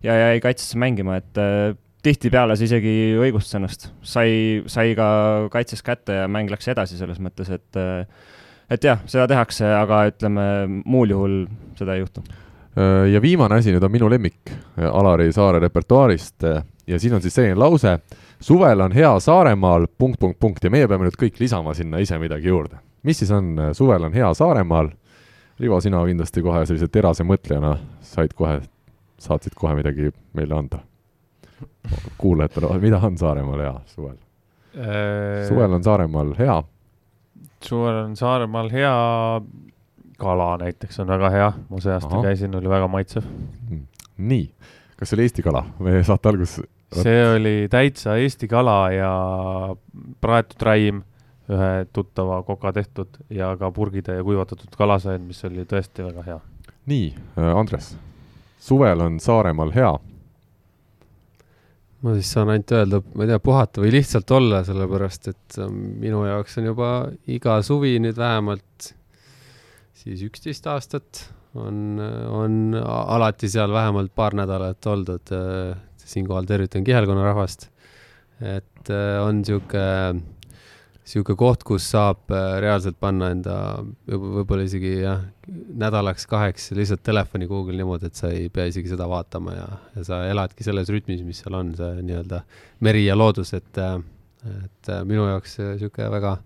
ja 0.03 0.17
jäi 0.17 0.41
kaitsesse 0.41 0.79
mängima, 0.79 1.21
et 1.21 1.39
äh, 1.39 1.77
tihtipeale 2.05 2.57
see 2.57 2.69
isegi 2.69 2.95
õigustas 3.21 3.59
ennast, 3.59 3.89
sai, 4.03 4.63
sai 4.71 4.95
ka 4.99 5.07
kaitses 5.53 5.83
kätte 5.87 6.23
ja 6.23 6.29
mäng 6.31 6.51
läks 6.53 6.69
edasi 6.73 6.99
selles 6.99 7.21
mõttes, 7.23 7.51
et 7.53 7.81
et 8.71 8.85
jah, 8.87 9.01
seda 9.11 9.27
tehakse, 9.31 9.67
aga 9.67 10.05
ütleme, 10.13 10.45
muul 10.85 11.11
juhul 11.11 11.37
seda 11.79 11.97
ei 11.97 12.05
juhtu. 12.05 12.23
Ja 13.11 13.19
viimane 13.23 13.59
asi 13.59 13.73
nüüd 13.75 13.83
on 13.83 13.91
minu 13.91 14.07
lemmik 14.11 14.53
Alari 14.79 15.33
Saare 15.35 15.59
repertuaarist 15.59 16.47
ja 16.87 16.99
siin 17.03 17.17
on 17.17 17.23
siis 17.25 17.35
selline 17.35 17.59
lause, 17.59 17.97
suvel 18.41 18.87
on 18.87 18.95
hea 18.95 19.11
Saaremaal, 19.21 19.89
punkt, 19.99 20.21
punkt, 20.23 20.39
punkt 20.39 20.65
ja 20.65 20.71
meie 20.71 20.87
peame 20.89 21.09
nüüd 21.09 21.19
kõik 21.19 21.43
lisama 21.43 21.75
sinna 21.75 21.99
ise 21.99 22.19
midagi 22.23 22.49
juurde. 22.49 22.79
mis 23.03 23.19
siis 23.19 23.31
on, 23.35 23.57
suvel 23.75 24.07
on 24.07 24.15
hea 24.15 24.31
Saaremaal? 24.35 24.93
Rivo, 25.61 25.81
sina 25.81 26.01
kindlasti 26.07 26.41
kohe 26.41 26.63
sellise 26.65 26.89
terase 26.89 27.25
mõtlejana 27.27 27.75
said 28.01 28.33
kohe, 28.39 28.63
saatsid 29.21 29.53
kohe 29.59 29.75
midagi 29.77 30.15
meile 30.33 30.57
anda. 30.57 30.81
Kuulajatele, 32.19 32.79
mida 32.79 33.01
on 33.03 33.19
Saaremaal 33.19 33.65
hea 33.65 33.75
suvel? 33.87 34.17
suvel 35.49 35.73
on 35.73 35.85
Saaremaal 35.85 36.35
hea? 36.39 36.63
suvel 37.65 38.03
on 38.05 38.17
Saaremaal 38.17 38.71
hea, 38.73 38.97
kala 40.19 40.51
näiteks 40.61 41.01
on 41.01 41.07
väga 41.11 41.31
hea, 41.31 41.53
ma 41.69 41.81
see 41.81 41.93
aasta 41.93 42.13
Aha. 42.15 42.23
käisin, 42.29 42.55
oli 42.57 42.69
väga 42.69 42.89
maitsev. 42.89 43.25
Hmm. 43.69 43.87
nii, 44.17 44.51
kas 44.97 45.11
see 45.11 45.17
oli 45.19 45.29
Eesti 45.29 45.43
kala? 45.43 45.65
meie 45.79 46.05
saate 46.05 46.29
alguses 46.33 46.63
see 46.95 47.21
oli 47.37 47.69
täitsa 47.71 48.17
Eesti 48.17 48.49
kala 48.49 48.91
ja 48.93 49.13
praetud 50.21 50.63
räim, 50.67 51.03
ühe 51.51 51.87
tuttava 51.93 52.43
koka 52.47 52.73
tehtud 52.73 53.21
ja 53.31 53.53
ka 53.59 53.71
purgitäie 53.75 54.23
kuivatatud 54.23 54.75
kala 54.79 54.99
sain, 55.03 55.23
mis 55.27 55.43
oli 55.45 55.65
tõesti 55.67 56.05
väga 56.07 56.23
hea. 56.27 56.39
nii, 56.87 57.15
äh, 57.39 57.57
Andres, 57.57 57.97
suvel 58.59 59.01
on 59.01 59.21
Saaremaal 59.21 59.75
hea? 59.75 59.93
Ma 62.01 62.15
siis 62.17 62.31
saan 62.33 62.53
ainult 62.53 62.73
öelda, 62.73 63.03
ma 63.15 63.27
ei 63.27 63.33
tea, 63.33 63.41
puhata 63.45 63.83
või 63.83 63.93
lihtsalt 63.93 64.31
olla, 64.33 64.63
sellepärast 64.65 65.29
et 65.33 65.61
minu 65.71 66.25
jaoks 66.29 66.57
on 66.61 66.71
juba 66.71 66.91
iga 67.29 67.59
suvi 67.67 67.99
nüüd 68.01 68.17
vähemalt 68.17 68.95
siis 70.01 70.23
üksteist 70.25 70.67
aastat 70.71 71.27
on, 71.59 72.01
on 72.01 72.75
alati 72.81 73.51
seal 73.51 73.73
vähemalt 73.75 74.15
paar 74.17 74.37
nädalat 74.39 74.87
oldud 74.91 75.33
äh, 75.35 75.77
siinkohal 76.01 76.49
tervitan 76.49 76.85
kihelkonna 76.87 77.25
rahvast. 77.27 77.69
et 78.41 78.91
äh, 78.91 79.21
on 79.21 79.45
sihuke, 79.45 79.83
sihuke 81.07 81.35
koht, 81.39 81.65
kus 81.67 81.87
saab 81.91 82.31
äh, 82.35 82.59
reaalselt 82.63 82.99
panna 83.01 83.31
enda 83.35 83.55
võib-olla 84.07 84.67
isegi 84.67 84.93
jah, 85.01 85.25
nädalaks-kaheks 85.81 86.71
lihtsalt 86.77 87.03
telefoni 87.07 87.49
kuhugil 87.51 87.81
niimoodi, 87.81 88.11
et 88.11 88.21
sa 88.21 88.31
ei 88.35 88.49
pea 88.53 88.69
isegi 88.71 88.93
seda 88.93 89.09
vaatama 89.11 89.57
ja, 89.57 89.67
ja 89.97 90.07
sa 90.07 90.21
eladki 90.29 90.67
selles 90.67 90.93
rütmis, 90.93 91.25
mis 91.27 91.43
seal 91.43 91.57
on, 91.59 91.75
see 91.79 92.05
nii-öelda 92.05 92.45
meri 92.87 93.07
ja 93.07 93.19
loodus, 93.19 93.55
et, 93.59 93.81
äh, 93.81 93.99
et 94.67 94.95
minu 95.09 95.27
jaoks 95.29 95.59
sihuke 95.61 96.07
väga 96.13 96.39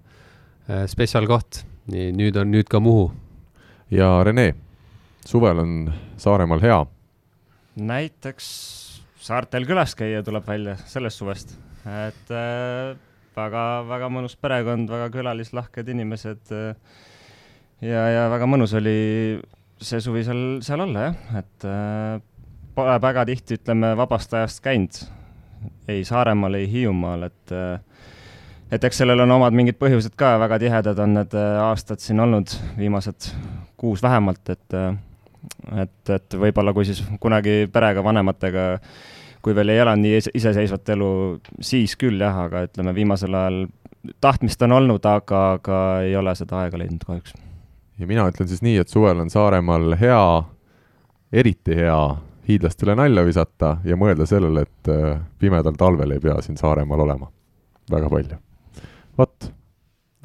spetsial 0.89 1.29
koht. 1.29 1.61
nii, 1.93 2.15
nüüd 2.17 2.39
on, 2.41 2.49
nüüd 2.49 2.71
ka 2.73 2.81
Muhu. 2.81 3.11
ja 3.93 4.17
Rene, 4.25 4.55
suvel 5.29 5.61
on 5.61 5.75
Saaremaal 6.17 6.63
hea? 6.65 6.79
näiteks 7.75 8.47
saartel 9.25 9.67
külas 9.67 9.95
käia 9.99 10.23
tuleb 10.25 10.47
välja 10.47 10.77
sellest 10.89 11.21
suvest, 11.21 11.57
et 11.89 12.33
äh, 12.33 12.95
väga, 13.37 13.65
väga 13.89 14.11
mõnus 14.13 14.37
perekond, 14.41 14.91
väga 14.91 15.11
külalislahked 15.15 15.91
inimesed 15.95 16.55
äh,. 16.55 16.77
ja, 17.85 18.07
ja 18.13 18.29
väga 18.33 18.49
mõnus 18.51 18.75
oli 18.79 18.97
see 19.85 20.01
suvi 20.01 20.25
seal, 20.27 20.45
seal 20.65 20.85
olla 20.87 21.09
jah, 21.09 21.19
et 21.43 21.69
äh, 21.69 22.23
pole 22.75 22.97
väga 23.03 23.27
tihti, 23.29 23.59
ütleme, 23.61 23.95
vabast 23.99 24.35
ajast 24.35 24.63
käinud 24.65 25.05
ei 25.89 26.05
Saaremaal, 26.05 26.55
ei 26.59 26.69
Hiiumaal, 26.71 27.29
et 27.29 27.53
äh, 27.53 27.81
et 28.73 28.85
eks 28.85 29.03
sellel 29.03 29.21
on 29.23 29.35
omad 29.37 29.55
mingid 29.55 29.77
põhjused 29.79 30.17
ka, 30.19 30.35
väga 30.43 30.59
tihedad 30.63 31.01
on 31.05 31.19
need 31.19 31.35
äh, 31.39 31.59
aastad 31.69 32.03
siin 32.03 32.23
olnud, 32.25 32.55
viimased 32.79 33.31
kuus 33.81 34.03
vähemalt, 34.03 34.49
et 34.51 34.79
äh, 34.79 34.95
et, 35.83 36.11
et 36.11 36.37
võib-olla 36.41 36.73
kui 36.77 36.87
siis 36.89 37.03
kunagi 37.21 37.65
perega, 37.73 38.05
vanematega 38.05 38.65
kui 39.45 39.55
veel 39.57 39.75
ei 39.75 39.81
elanud 39.83 40.05
nii 40.05 40.21
iseseisvat 40.41 40.89
elu, 40.97 41.09
siis 41.61 41.97
küll 42.01 42.23
jah, 42.23 42.45
aga 42.47 42.65
ütleme, 42.69 42.95
viimasel 42.97 43.37
ajal 43.37 43.65
tahtmist 44.25 44.63
on 44.65 44.77
olnud, 44.79 45.05
aga, 45.09 45.45
aga 45.59 45.81
ei 46.05 46.17
ole 46.17 46.35
seda 46.37 46.63
aega 46.63 46.81
leidnud 46.81 47.05
kahjuks. 47.07 47.35
ja 47.99 48.09
mina 48.11 48.27
ütlen 48.31 48.49
siis 48.51 48.63
nii, 48.65 48.79
et 48.83 48.93
suvel 48.93 49.21
on 49.21 49.33
Saaremaal 49.33 49.97
hea, 50.01 50.25
eriti 51.33 51.77
hea 51.79 51.99
hiidlastele 52.49 52.97
nalja 52.99 53.25
visata 53.25 53.77
ja 53.85 53.97
mõelda 53.97 54.27
sellele, 54.29 54.67
et 54.67 54.93
äh, 54.93 55.21
pimedal 55.41 55.77
talvel 55.81 56.17
ei 56.17 56.23
pea 56.25 56.37
siin 56.45 56.61
Saaremaal 56.61 57.05
olema 57.07 57.31
väga 57.93 58.11
palju. 58.13 58.39
vot. 59.19 59.51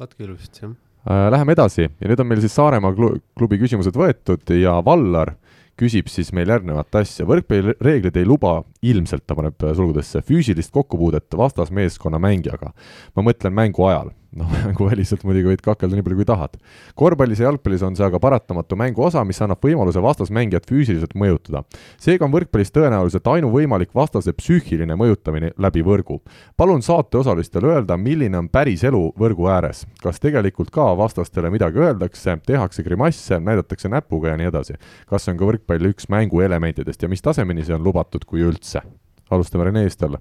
vot 0.00 0.14
küll 0.16 0.34
vist, 0.34 0.62
jah. 0.62 0.72
Äh, 1.08 1.28
läheme 1.32 1.56
edasi 1.56 1.86
ja 1.88 2.08
nüüd 2.08 2.20
on 2.20 2.28
meil 2.28 2.42
siis 2.44 2.56
Saaremaa 2.56 2.92
klubi 2.92 3.60
küsimused 3.60 3.96
võetud 3.96 4.52
ja 4.56 4.78
Vallar 4.84 5.34
küsib 5.80 6.10
siis 6.12 6.32
meil 6.36 6.50
järgnevat 6.52 7.00
asja, 7.00 7.26
võrkpallireeglid 7.28 8.16
ei 8.20 8.28
luba, 8.28 8.60
ilmselt 8.84 9.24
ta 9.26 9.36
paneb 9.38 9.56
sulgudesse, 9.64 10.22
füüsilist 10.26 10.72
kokkupuudet 10.74 11.36
vastasmeeskonna 11.36 12.20
mängijaga. 12.20 12.74
ma 13.16 13.22
mõtlen 13.26 13.56
mängu 13.56 13.86
ajal 13.88 14.12
noh, 14.36 14.50
mänguväliselt 14.66 15.24
muidugi 15.26 15.50
võid 15.50 15.62
kakelda 15.64 15.98
nii 15.98 16.04
palju, 16.06 16.18
kui 16.20 16.28
tahad. 16.28 16.56
korvpallis 16.98 17.42
ja 17.42 17.48
jalgpallis 17.48 17.82
on 17.86 17.96
see 17.98 18.06
aga 18.06 18.20
paratamatu 18.22 18.78
mängu 18.78 19.04
osa, 19.06 19.24
mis 19.26 19.40
annab 19.42 19.62
võimaluse 19.64 20.02
vastasmängijat 20.02 20.68
füüsiliselt 20.70 21.16
mõjutada. 21.18 21.64
seega 21.98 22.26
on 22.26 22.34
võrkpallis 22.34 22.72
tõenäoliselt 22.74 23.26
ainuvõimalik 23.26 23.94
vastase 23.94 24.32
psüühiline 24.36 24.96
mõjutamine 25.00 25.52
läbi 25.58 25.82
võrgu. 25.86 26.20
palun 26.56 26.82
saateosalistel 26.82 27.66
öelda, 27.72 27.96
milline 27.96 28.38
on 28.38 28.48
päris 28.48 28.84
elu 28.84 29.02
võrgu 29.18 29.50
ääres. 29.50 29.86
kas 30.02 30.20
tegelikult 30.20 30.70
ka 30.70 30.96
vastastele 30.96 31.50
midagi 31.50 31.78
öeldakse, 31.78 32.38
tehakse 32.46 32.82
grimasse, 32.82 33.40
näidatakse 33.40 33.88
näpuga 33.88 34.34
ja 34.34 34.36
nii 34.36 34.50
edasi. 34.52 34.74
kas 35.06 35.24
see 35.24 35.32
on 35.32 35.38
ka 35.38 35.52
võrkpalli 35.52 35.94
üks 35.94 36.08
mängu 36.08 36.40
elementidest 36.40 37.02
ja 37.02 37.08
mis 37.08 37.22
tasemeni 37.22 37.64
see 37.64 37.74
on 37.74 37.84
lubatud, 37.84 38.24
kui 38.24 38.40
üldse? 38.46 38.82
alustame 39.30 39.64
Rene 39.64 39.84
eest 39.86 40.02
jälle 40.02 40.18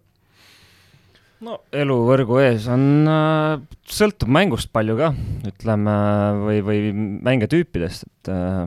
no 1.46 1.60
elu 1.72 1.98
võrgu 2.08 2.40
ees 2.44 2.68
on 2.72 3.08
äh,, 3.10 3.60
sõltub 3.90 4.32
mängust 4.32 4.72
palju 4.76 4.98
ka, 5.00 5.14
ütleme, 5.50 6.00
või, 6.46 6.64
või 6.66 6.82
mängijatüüpidest, 7.28 8.08
et 8.10 8.34
äh, 8.34 8.66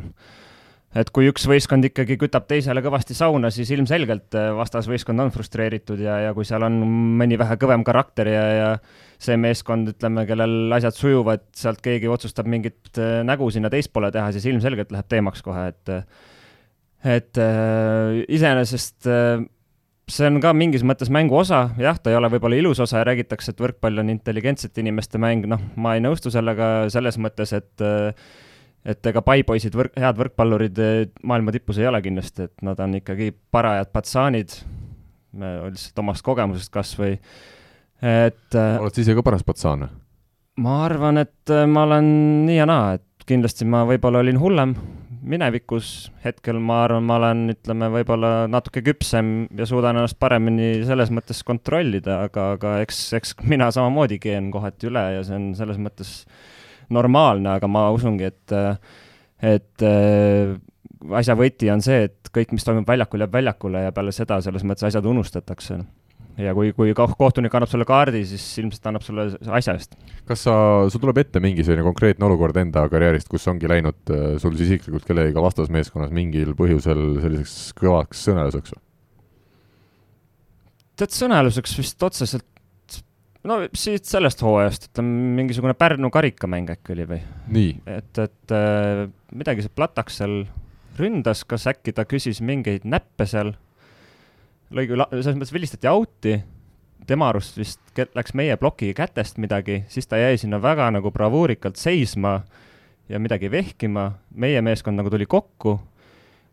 et 0.93 1.09
kui 1.09 1.25
üks 1.31 1.47
võistkond 1.49 1.87
ikkagi 1.89 2.19
kütab 2.21 2.45
teisele 2.51 2.83
kõvasti 2.85 3.15
sauna, 3.17 3.49
siis 3.55 3.71
ilmselgelt 3.73 4.37
äh, 4.37 4.51
vastasvõistkond 4.57 5.25
on 5.25 5.33
frustreeritud 5.33 6.01
ja, 6.05 6.19
ja 6.27 6.35
kui 6.37 6.45
seal 6.49 6.67
on 6.67 6.77
mõni 7.21 7.39
vähe 7.41 7.57
kõvem 7.61 7.85
karakter 7.87 8.29
ja, 8.29 8.43
ja 8.59 8.69
see 9.23 9.39
meeskond, 9.41 9.93
ütleme, 9.95 10.27
kellel 10.29 10.77
asjad 10.77 10.99
sujuvad, 10.99 11.47
sealt 11.57 11.81
keegi 11.85 12.11
otsustab 12.13 12.51
mingit 12.51 13.01
äh, 13.01 13.23
nägu 13.27 13.49
sinna 13.55 13.73
teispoole 13.73 14.13
teha, 14.13 14.35
siis 14.35 14.49
ilmselgelt 14.53 14.93
läheb 14.93 15.09
teemaks 15.13 15.45
kohe, 15.45 15.71
et 15.73 15.97
et 17.03 17.41
äh, 17.41 18.23
iseenesest 18.31 19.09
äh, 19.11 19.43
see 20.13 20.29
on 20.29 20.39
ka 20.43 20.53
mingis 20.57 20.85
mõttes 20.87 21.11
mängu 21.13 21.37
osa, 21.41 21.65
jah, 21.81 21.99
ta 21.99 22.13
ei 22.13 22.19
ole 22.19 22.31
võib-olla 22.33 22.59
ilus 22.59 22.81
osa 22.85 23.01
ja 23.01 23.09
räägitakse, 23.09 23.55
et 23.55 23.63
võrkpall 23.63 24.03
on 24.03 24.13
intelligentsete 24.13 24.83
inimeste 24.83 25.21
mäng, 25.23 25.47
noh, 25.49 25.63
ma 25.81 25.97
ei 25.97 26.05
nõustu 26.05 26.33
sellega 26.35 26.91
selles 26.93 27.19
mõttes, 27.23 27.55
et 27.57 27.87
et 28.83 29.07
ega 29.07 29.23
paipoisid 29.23 29.77
võrk, 29.79 29.95
head 30.03 30.19
võrkpallurid 30.19 30.79
maailma 31.23 31.55
tipus 31.55 31.79
ei 31.79 31.87
ole 31.87 32.01
kindlasti, 32.03 32.49
et 32.49 32.65
nad 32.67 32.81
on 32.83 32.97
ikkagi 32.99 33.31
parajad 33.55 33.93
patsaanid, 33.95 34.57
lihtsalt 35.39 36.03
omast 36.03 36.27
kogemusest 36.27 36.73
kas 36.75 36.91
või, 36.99 37.15
et 38.03 38.59
oled 38.59 38.91
sa 38.91 39.05
ise 39.05 39.15
ka 39.17 39.25
paras 39.25 39.47
patsaan? 39.47 39.87
ma 40.63 40.81
arvan, 40.85 41.23
et 41.23 41.55
ma 41.71 41.87
olen 41.87 42.11
nii 42.49 42.59
ja 42.59 42.67
naa, 42.69 42.99
et 42.99 43.29
kindlasti 43.29 43.65
ma 43.71 43.87
võib-olla 43.89 44.21
olin 44.21 44.41
hullem, 44.43 44.75
minevikus, 45.23 46.11
hetkel 46.25 46.59
ma 46.63 46.83
arvan, 46.87 47.05
ma 47.07 47.19
olen, 47.21 47.45
ütleme, 47.55 47.89
võib-olla 47.95 48.33
natuke 48.51 48.83
küpsem 48.85 49.47
ja 49.59 49.67
suudan 49.69 49.99
ennast 50.01 50.19
paremini 50.23 50.83
selles 50.87 51.13
mõttes 51.15 51.45
kontrollida, 51.47 52.23
aga, 52.27 52.49
aga 52.57 52.75
eks, 52.83 53.05
eks 53.19 53.37
mina 53.47 53.71
samamoodi 53.75 54.19
keen 54.23 54.51
kohati 54.55 54.91
üle 54.91 55.05
ja 55.19 55.23
see 55.27 55.39
on 55.39 55.49
selles 55.59 55.79
mõttes 55.83 56.13
normaalne, 56.93 57.55
aga 57.55 57.71
ma 57.71 57.87
usungi, 57.95 58.33
et, 58.33 58.57
et 59.55 59.87
äh, 59.87 60.57
asja 61.23 61.37
võti 61.39 61.71
on 61.73 61.83
see, 61.85 62.09
et 62.11 62.33
kõik, 62.35 62.55
mis 62.57 62.67
toimub 62.67 62.89
väljakul, 62.89 63.23
jääb 63.23 63.39
väljakule 63.39 63.87
ja 63.87 63.95
peale 63.95 64.15
seda 64.15 64.41
selles 64.45 64.67
mõttes 64.67 64.91
asjad 64.91 65.07
unustatakse. 65.09 65.81
Ja 66.41 66.55
kui, 66.57 66.71
kui 66.77 66.95
kohtunik 66.97 67.55
annab 67.55 67.71
sulle 67.71 67.87
kaardi, 67.89 68.23
siis 68.29 68.45
ilmselt 68.63 68.87
annab 68.89 69.05
sulle 69.05 69.27
asja 69.59 69.75
eest. 69.77 69.99
kas 70.29 70.47
sa, 70.47 70.55
sul 70.93 71.03
tuleb 71.03 71.21
ette 71.25 71.43
mingi 71.45 71.65
selline 71.67 71.85
konkreetne 71.87 72.29
olukord 72.29 72.57
enda 72.63 72.87
karjäärist, 72.93 73.29
kus 73.33 73.49
ongi 73.53 73.71
läinud 73.71 74.15
äh, 74.15 74.25
sul 74.43 74.57
siis 74.57 74.73
isiklikult 74.73 75.09
kellegagi 75.09 75.45
vastasmeeskonnas 75.49 76.15
mingil 76.15 76.55
põhjusel 76.59 77.05
selliseks 77.25 77.59
kõvaks 77.81 78.25
sõneluseks 78.29 78.75
tead, 80.97 81.13
sõneluseks 81.15 81.77
vist 81.79 82.09
otseselt 82.09 82.49
no 83.49 83.59
siit 83.75 84.07
sellest 84.09 84.43
hooajast, 84.45 84.91
ütleme 84.91 85.37
mingisugune 85.41 85.75
Pärnu 85.79 86.11
karikamäng 86.15 86.71
äkki 86.77 86.97
oli 86.97 87.09
või? 87.11 87.21
et, 87.91 88.13
et 88.23 88.55
äh, 88.55 89.07
midagi 89.35 89.67
see 89.67 89.75
Plataks 89.75 90.21
seal 90.23 90.43
ründas, 90.99 91.45
kas 91.49 91.67
äkki 91.71 91.95
ta 91.97 92.05
küsis 92.09 92.43
mingeid 92.45 92.85
näppe 92.89 93.27
seal, 93.29 93.55
lõi 94.73 94.89
küll, 94.89 95.05
selles 95.21 95.37
mõttes 95.37 95.55
vilistati 95.55 95.91
out'i, 95.91 96.39
tema 97.07 97.29
arust 97.33 97.59
vist 97.59 98.03
läks 98.17 98.35
meie 98.39 98.57
ploki 98.61 98.93
kätest 98.97 99.41
midagi, 99.43 99.83
siis 99.93 100.09
ta 100.09 100.21
jäi 100.21 100.39
sinna 100.41 100.61
väga 100.63 100.91
nagu 100.95 101.13
bravuurikalt 101.15 101.81
seisma 101.81 102.41
ja 103.11 103.21
midagi 103.21 103.51
vehkima, 103.53 104.11
meie 104.35 104.63
meeskond 104.65 104.99
nagu 104.99 105.11
tuli 105.13 105.27
kokku, 105.29 105.77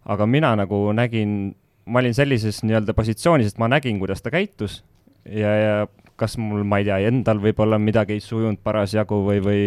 aga 0.10 0.28
mina 0.28 0.56
nagu 0.60 0.90
nägin, 0.96 1.54
ma 1.86 2.02
olin 2.02 2.16
sellises 2.18 2.64
nii-öelda 2.66 2.96
positsioonis, 2.98 3.54
et 3.54 3.62
ma 3.62 3.70
nägin, 3.72 4.00
kuidas 4.02 4.24
ta 4.26 4.34
käitus. 4.34 4.82
Ja, 5.30 5.52
ja 5.56 5.74
kas 6.20 6.38
mul, 6.40 6.64
ma 6.68 6.80
ei 6.82 6.88
tea, 6.88 7.00
endal 7.10 7.40
võib-olla 7.44 7.80
midagi 7.80 8.18
ei 8.18 8.24
sujunud 8.24 8.60
parasjagu 8.64 9.20
või, 9.26 9.40
või 9.44 9.62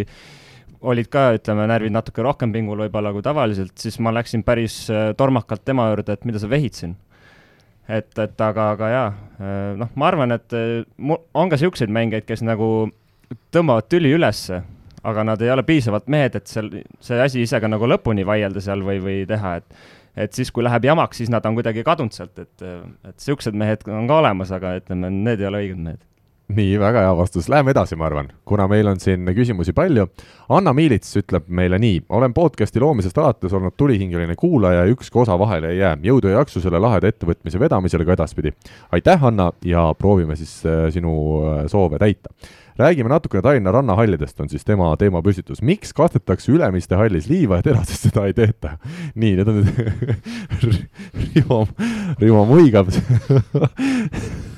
olid 0.92 1.08
ka, 1.12 1.30
ütleme, 1.38 1.66
närvid 1.70 1.94
natuke 1.94 2.24
rohkem 2.24 2.52
pingul 2.52 2.82
võib-olla 2.84 3.12
kui 3.14 3.24
tavaliselt, 3.24 3.74
siis 3.78 3.98
ma 4.02 4.12
läksin 4.14 4.42
päris 4.44 4.82
äh, 4.90 5.12
tormakalt 5.16 5.64
tema 5.64 5.88
juurde, 5.92 6.16
et 6.16 6.26
mida 6.28 6.42
sa 6.42 6.50
vehid 6.50 6.76
siin. 6.76 6.96
Et, 7.88 8.10
et 8.18 8.44
aga, 8.46 8.68
aga 8.76 8.90
jaa, 8.92 9.06
äh, 9.38 9.72
noh, 9.80 9.90
ma 9.98 10.10
arvan, 10.10 10.36
et 10.36 10.56
äh, 10.56 10.84
on 11.08 11.50
ka 11.50 11.58
niisuguseid 11.58 11.92
mängijaid, 11.92 12.26
kes 12.28 12.44
nagu 12.46 12.68
tõmbavad 13.54 13.88
tüli 13.90 14.12
ülesse, 14.16 14.62
aga 15.02 15.24
nad 15.26 15.42
ei 15.42 15.50
ole 15.50 15.64
piisavalt 15.66 16.06
mehed, 16.12 16.36
et 16.38 16.46
seal 16.50 16.70
see 17.02 17.18
asi 17.22 17.42
ise 17.42 17.58
ka 17.60 17.70
nagu 17.70 17.88
lõpuni 17.90 18.26
vaielda 18.28 18.62
seal 18.62 18.84
või, 18.86 19.00
või 19.02 19.18
teha, 19.28 19.58
et 19.62 19.82
et 20.12 20.36
siis, 20.36 20.50
kui 20.52 20.60
läheb 20.60 20.84
jamaks, 20.84 21.22
siis 21.22 21.30
nad 21.32 21.46
on 21.48 21.54
kuidagi 21.56 21.80
kadunud 21.86 22.12
sealt, 22.12 22.36
et, 22.36 22.52
et 22.60 23.14
niisugused 23.16 23.56
mehed 23.56 23.86
on 23.88 24.04
ka 24.10 24.18
olemas, 24.20 24.50
aga 24.52 24.74
ütleme, 24.82 25.08
need 25.08 25.40
ei 25.40 25.48
ole 25.48 25.62
õiged 25.64 25.80
mehed 25.80 26.02
nii, 26.48 26.78
väga 26.80 27.04
hea 27.06 27.16
vastus, 27.16 27.48
läheme 27.48 27.72
edasi, 27.72 27.96
ma 27.96 28.06
arvan, 28.06 28.28
kuna 28.48 28.66
meil 28.68 28.88
on 28.90 29.00
siin 29.00 29.28
küsimusi 29.36 29.72
palju. 29.76 30.06
Anna 30.52 30.72
Miilits 30.76 31.16
ütleb 31.16 31.46
meile 31.48 31.78
nii, 31.80 32.02
olen 32.12 32.34
podcasti 32.36 32.80
loomisest 32.82 33.18
alates 33.18 33.52
olnud 33.56 33.76
tulihingeline 33.76 34.34
kuulaja 34.38 34.82
ja 34.82 34.90
ükski 34.92 35.18
osa 35.22 35.38
vahele 35.38 35.72
ei 35.72 35.78
jää. 35.78 35.96
jõudu 36.02 36.28
ja 36.28 36.42
jaksu 36.42 36.60
selle 36.60 36.78
laheda 36.78 37.08
ettevõtmise 37.08 37.60
vedamisel 37.60 38.04
ka 38.04 38.12
edaspidi. 38.12 38.52
aitäh, 38.92 39.24
Anna, 39.24 39.52
ja 39.64 39.94
proovime 39.98 40.36
siis 40.36 40.66
äh, 40.66 40.90
sinu 40.92 41.14
äh, 41.46 41.66
soove 41.66 41.98
täita. 41.98 42.30
räägime 42.78 43.08
natukene 43.08 43.42
Tallinna 43.42 43.72
rannahallidest, 43.72 44.40
on 44.40 44.48
siis 44.48 44.64
tema 44.64 44.96
teemapüstitus. 44.96 45.62
miks 45.62 45.92
kastetakse 45.92 46.52
Ülemiste 46.52 46.96
hallis 46.96 47.28
liiva 47.28 47.56
ja 47.56 47.62
terases 47.62 48.02
seda 48.08 48.26
ei 48.26 48.34
tehta? 48.34 48.78
nii, 49.14 49.36
need 49.36 49.48
on 49.48 49.62
nüüd 49.62 49.78
Rivo, 51.34 51.66
Rivo 52.18 52.44
muigab 52.44 52.88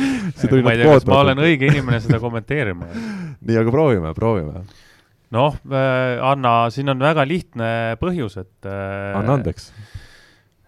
ma 0.00 0.74
ei 0.74 0.80
tea, 0.80 0.92
kas 0.94 1.08
ma 1.08 1.22
olen 1.24 1.42
õige 1.44 1.70
inimene 1.70 2.00
seda 2.02 2.20
kommenteerima. 2.22 2.88
nii, 3.46 3.56
aga 3.60 3.72
proovime, 3.74 4.12
proovime. 4.16 4.64
noh 5.34 5.56
äh,, 5.70 6.20
Anna, 6.26 6.54
siin 6.74 6.90
on 6.92 7.02
väga 7.02 7.26
lihtne 7.28 7.72
põhjus, 8.00 8.38
et 8.42 8.68
äh,. 8.68 9.18
anna 9.18 9.38
andeks. 9.38 9.70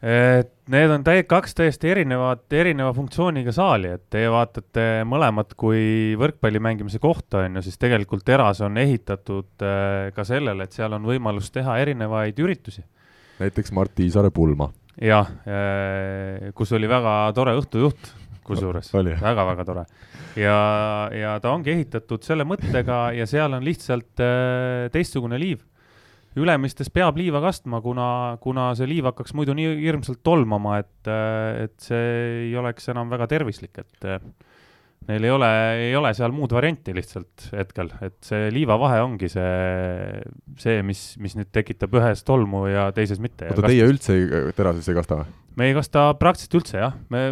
et 0.02 0.52
need 0.72 0.92
on 0.94 1.04
täi-, 1.06 1.24
kaks 1.28 1.56
täiesti 1.58 1.90
erinevat, 1.92 2.44
erineva 2.54 2.92
funktsiooniga 2.96 3.54
saali, 3.54 3.92
et 3.96 4.04
teie 4.12 4.30
vaatate 4.32 4.86
mõlemat 5.08 5.56
kui 5.58 6.14
võrkpalli 6.20 6.62
mängimise 6.62 7.02
kohta, 7.02 7.44
on 7.46 7.58
ju, 7.58 7.66
siis 7.66 7.78
tegelikult 7.82 8.24
teras 8.26 8.62
on 8.64 8.78
ehitatud 8.82 9.66
äh, 9.66 10.10
ka 10.16 10.26
sellele, 10.28 10.66
et 10.66 10.78
seal 10.78 10.94
on 10.98 11.06
võimalus 11.08 11.52
teha 11.54 11.78
erinevaid 11.82 12.38
üritusi. 12.38 12.84
näiteks 13.42 13.74
Mart 13.74 13.94
Tiisaare 13.98 14.30
pulma. 14.30 14.70
jah 15.00 15.30
äh,, 15.46 16.50
kus 16.54 16.72
oli 16.76 16.90
väga 16.90 17.32
tore 17.34 17.56
õhtujuht 17.58 18.21
kusjuures 18.46 18.92
väga-väga 18.94 19.66
tore. 19.66 19.84
ja, 20.38 20.56
ja 21.14 21.34
ta 21.42 21.52
ongi 21.54 21.74
ehitatud 21.74 22.24
selle 22.26 22.46
mõttega 22.48 23.04
ja 23.16 23.26
seal 23.30 23.58
on 23.58 23.66
lihtsalt 23.66 24.22
äh, 24.22 24.88
teistsugune 24.94 25.40
liiv. 25.40 25.62
Ülemistes 26.32 26.88
peab 26.88 27.18
liiva 27.20 27.42
kastma, 27.44 27.82
kuna, 27.84 28.38
kuna 28.40 28.70
see 28.78 28.88
liiv 28.88 29.10
hakkaks 29.10 29.34
muidu 29.36 29.52
nii 29.56 29.74
hirmsalt 29.82 30.22
tolmama, 30.24 30.78
et, 30.80 31.10
äh, 31.10 31.66
et 31.66 31.76
see 31.84 32.06
ei 32.46 32.56
oleks 32.56 32.88
enam 32.88 33.12
väga 33.12 33.28
tervislik, 33.34 33.82
et 33.82 34.08
äh, 34.08 34.22
neil 35.10 35.26
ei 35.26 35.34
ole, 35.34 35.50
ei 35.88 35.92
ole 35.98 36.12
seal 36.16 36.32
muud 36.34 36.54
varianti 36.54 36.94
lihtsalt 36.96 37.50
hetkel, 37.52 37.92
et 38.06 38.16
see 38.24 38.48
liivavahe 38.54 39.02
ongi 39.04 39.28
see, 39.32 40.22
see, 40.62 40.80
mis, 40.86 41.04
mis 41.22 41.36
nüüd 41.38 41.52
tekitab 41.52 41.94
ühes 42.00 42.24
tolmu 42.24 42.64
ja 42.70 42.88
teises 42.96 43.20
mitte. 43.22 43.50
oota, 43.52 43.68
teie 43.68 43.88
üldse 43.88 44.18
terases 44.56 44.88
ei 44.88 44.98
kasta 44.98 45.22
või? 45.22 45.41
Me 45.56 45.68
ei 45.68 45.74
kasta 45.76 46.04
praktiliselt 46.20 46.56
üldse 46.60 46.80
jah, 46.80 46.94
me, 47.12 47.22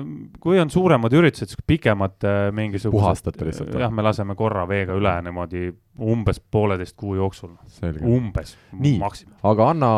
kui 0.43 0.61
on 0.61 0.71
suuremad 0.73 1.15
üritused, 1.17 1.55
pikemad 1.69 2.27
äh, 2.27 2.41
mingisugused. 2.55 2.97
puhastate 2.97 3.49
lihtsalt? 3.49 3.73
jah, 3.81 3.93
me 3.95 4.05
laseme 4.05 4.37
korra 4.39 4.67
veega 4.69 4.97
üle 4.99 5.15
niimoodi 5.25 5.71
umbes 6.01 6.41
pooleteist 6.53 6.97
kuu 7.01 7.17
jooksul. 7.19 7.55
umbes. 8.05 8.57
nii, 8.73 8.99
aga 9.51 9.69
Anna 9.73 9.91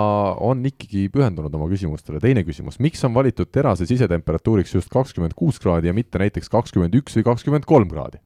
on 0.42 0.64
ikkagi 0.68 1.08
pühendunud 1.14 1.54
oma 1.58 1.70
küsimustele. 1.72 2.22
teine 2.22 2.46
küsimus, 2.46 2.80
miks 2.82 3.02
on 3.08 3.14
valitud 3.14 3.50
terase 3.52 3.88
sisetemperatuuriks 3.90 4.76
just 4.78 4.92
kakskümmend 4.92 5.36
kuus 5.38 5.60
kraadi 5.62 5.90
ja 5.90 5.96
mitte 5.96 6.22
näiteks 6.22 6.52
kakskümmend 6.52 6.94
üks 7.02 7.18
või 7.18 7.28
kakskümmend 7.32 7.68
kolm 7.68 7.90
kraadi? 7.92 8.22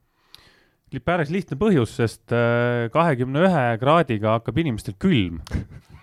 päris 1.03 1.29
lihtne 1.33 1.57
põhjus, 1.59 1.97
sest 1.99 2.31
äh, 2.31 2.87
kahekümne 2.93 3.43
ühe 3.43 3.65
kraadiga 3.81 4.37
hakkab 4.37 4.61
inimestel 4.63 4.95
külm 5.01 5.41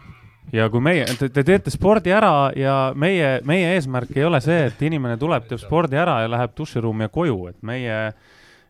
ja 0.52 0.68
kui 0.70 0.82
meie, 0.84 1.06
te, 1.18 1.30
te 1.32 1.44
teete 1.46 1.72
spordi 1.72 2.12
ära 2.14 2.52
ja 2.58 2.92
meie, 2.98 3.38
meie 3.48 3.74
eesmärk 3.76 4.12
ei 4.16 4.26
ole 4.26 4.40
see, 4.44 4.68
et 4.68 4.82
inimene 4.84 5.16
tuleb, 5.20 5.48
teeb 5.48 5.62
spordi 5.62 5.98
ära 6.00 6.20
ja 6.24 6.30
läheb 6.30 6.54
duširuumi 6.58 7.08
ja 7.08 7.12
koju, 7.14 7.38
et 7.52 7.60
meie 7.66 7.98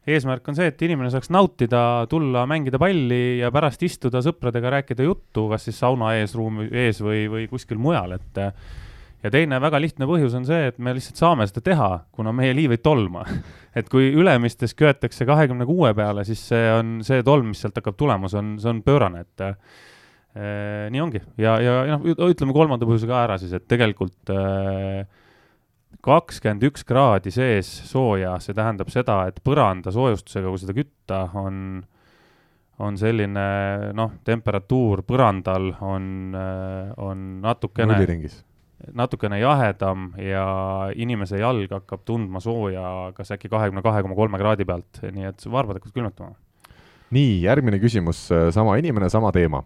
eesmärk 0.07 0.49
on 0.49 0.57
see, 0.59 0.69
et 0.69 0.83
inimene 0.85 1.11
saaks 1.13 1.31
nautida, 1.33 2.05
tulla 2.11 2.45
mängida 2.49 2.79
palli 2.81 3.41
ja 3.41 3.51
pärast 3.55 3.83
istuda 3.87 4.21
sõpradega, 4.25 4.77
rääkida 4.79 5.07
juttu, 5.07 5.49
kas 5.53 5.65
siis 5.69 5.81
sauna 5.81 6.13
ees, 6.19 6.37
ruumi 6.37 6.69
ees 6.71 7.01
või, 7.05 7.25
või 7.33 7.47
kuskil 7.51 7.81
mujal, 7.81 8.19
et 8.19 8.43
ja 9.25 9.33
teine 9.33 9.57
väga 9.63 9.81
lihtne 9.81 10.09
põhjus 10.09 10.37
on 10.37 10.45
see, 10.45 10.69
et 10.69 10.79
me 10.79 10.93
lihtsalt 10.97 11.21
saame 11.21 11.47
seda 11.49 11.63
teha, 11.65 11.89
kuna 12.13 12.35
meie 12.37 12.53
liiv 12.57 12.77
ei 12.77 12.83
tolma. 12.85 13.25
et 13.79 13.89
kui 13.91 14.11
Ülemistes 14.13 14.77
köetakse 14.77 15.27
kahekümne 15.29 15.67
kuue 15.69 15.95
peale, 15.97 16.27
siis 16.29 16.43
see 16.53 16.69
on, 16.75 16.99
see 17.07 17.25
tolm, 17.27 17.51
mis 17.53 17.65
sealt 17.65 17.81
hakkab 17.81 17.97
tulema, 17.99 18.29
see 18.31 18.43
on, 18.43 18.55
see 18.61 18.71
on 18.75 18.85
pöörane, 18.85 19.25
et 19.25 19.49
nii 20.35 21.02
ongi. 21.02 21.20
Ja, 21.39 21.59
ja 21.62 21.74
noh, 21.94 22.06
ütleme 22.27 22.55
kolmanda 22.56 22.86
põhjuse 22.89 23.06
ka 23.11 23.20
ära 23.27 23.39
siis, 23.39 23.52
et 23.55 23.69
tegelikult 23.70 24.32
äh, 24.35 25.05
kakskümmend 26.05 26.65
üks 26.69 26.85
kraadi 26.86 27.32
sees 27.35 27.69
sooja, 27.89 28.36
see 28.43 28.56
tähendab 28.56 28.90
seda, 28.93 29.23
et 29.31 29.39
põranda 29.47 29.93
soojustusega, 29.94 30.51
kui 30.51 30.62
seda 30.62 30.74
kütta, 30.77 31.20
on, 31.39 31.85
on 32.82 32.98
selline 33.01 33.47
noh, 33.97 34.19
temperatuur 34.27 35.05
põrandal 35.06 35.70
on, 35.78 36.09
äh, 36.36 36.90
on 37.01 37.24
natukene, 37.44 37.97
natukene 38.93 39.39
jahedam 39.40 40.11
ja 40.20 40.44
inimese 40.98 41.39
jalg 41.40 41.73
hakkab 41.73 42.02
tundma 42.05 42.43
sooja 42.44 43.15
kas 43.16 43.32
äkki 43.39 43.48
kahekümne 43.52 43.86
kahe 43.86 44.02
koma 44.05 44.19
kolme 44.19 44.40
kraadi 44.43 44.66
pealt, 44.69 45.01
nii 45.06 45.31
et 45.31 45.47
varbad 45.47 45.78
hakkavad 45.78 45.97
külmetama. 45.97 46.35
nii, 47.15 47.44
järgmine 47.47 47.78
küsimus, 47.78 48.27
sama 48.52 48.74
inimene, 48.82 49.09
sama 49.12 49.31
teema 49.32 49.62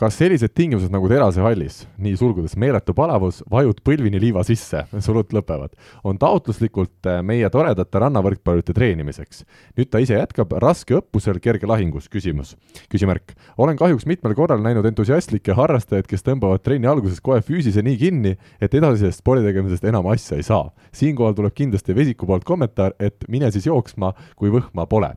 kas 0.00 0.16
sellised 0.18 0.50
tingimused 0.54 0.90
nagu 0.90 1.08
Terase 1.10 1.42
hallis, 1.44 1.84
nii 2.02 2.16
sulgudes 2.18 2.56
meeletu 2.58 2.94
palavus, 2.96 3.40
vajud 3.50 3.78
põlvini 3.86 4.18
liiva 4.22 4.42
sisse, 4.46 4.82
sulud 5.06 5.30
lõpevad, 5.34 5.74
on 6.06 6.18
taotluslikult 6.20 7.08
äh, 7.10 7.20
meie 7.26 7.48
toredate 7.52 8.02
rannavõrkpallurite 8.02 8.74
treenimiseks. 8.74 9.44
nüüd 9.78 9.90
ta 9.92 10.02
ise 10.02 10.18
jätkab, 10.18 10.56
raske 10.62 10.98
õppusel, 10.98 11.38
kerge 11.44 11.70
lahingus, 11.70 12.08
küsimus, 12.10 12.56
küsimärk. 12.90 13.36
olen 13.58 13.78
kahjuks 13.78 14.06
mitmel 14.10 14.34
korral 14.34 14.62
näinud 14.64 14.86
entusiastlikke 14.90 15.54
harrastajaid, 15.54 16.10
kes 16.10 16.26
tõmbavad 16.26 16.64
trenni 16.66 16.90
alguses 16.90 17.22
kohe 17.22 17.40
füüsise 17.42 17.82
nii 17.82 17.98
kinni, 17.98 18.36
et 18.60 18.74
edasisest 18.74 19.22
sporditegemisest 19.22 19.86
enam 19.86 20.10
asja 20.10 20.36
ei 20.36 20.42
saa. 20.42 20.72
siinkohal 20.92 21.38
tuleb 21.38 21.54
kindlasti 21.54 21.94
Vesiku 21.94 22.26
poolt 22.26 22.44
kommentaar, 22.44 22.98
et 22.98 23.28
mine 23.28 23.50
siis 23.54 23.70
jooksma, 23.70 24.14
kui 24.34 24.50
võhma 24.50 24.88
pole 24.90 25.14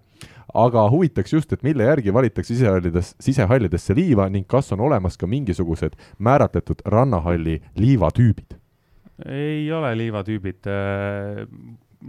aga 0.53 0.85
huvitaks 0.91 1.33
just, 1.33 1.53
et 1.53 1.63
mille 1.63 1.83
järgi 1.83 2.13
valitakse 2.13 2.55
sisehallides, 2.55 3.15
sisehallidesse 3.23 3.95
liiva 3.97 4.29
ning 4.31 4.47
kas 4.47 4.71
on 4.75 4.83
olemas 4.87 5.17
ka 5.17 5.27
mingisugused 5.27 5.97
määratletud 6.19 6.85
rannahalli 6.85 7.59
liivatüübid? 7.75 8.57
ei 9.25 9.65
ole 9.73 9.95
liivatüübid, 9.97 10.67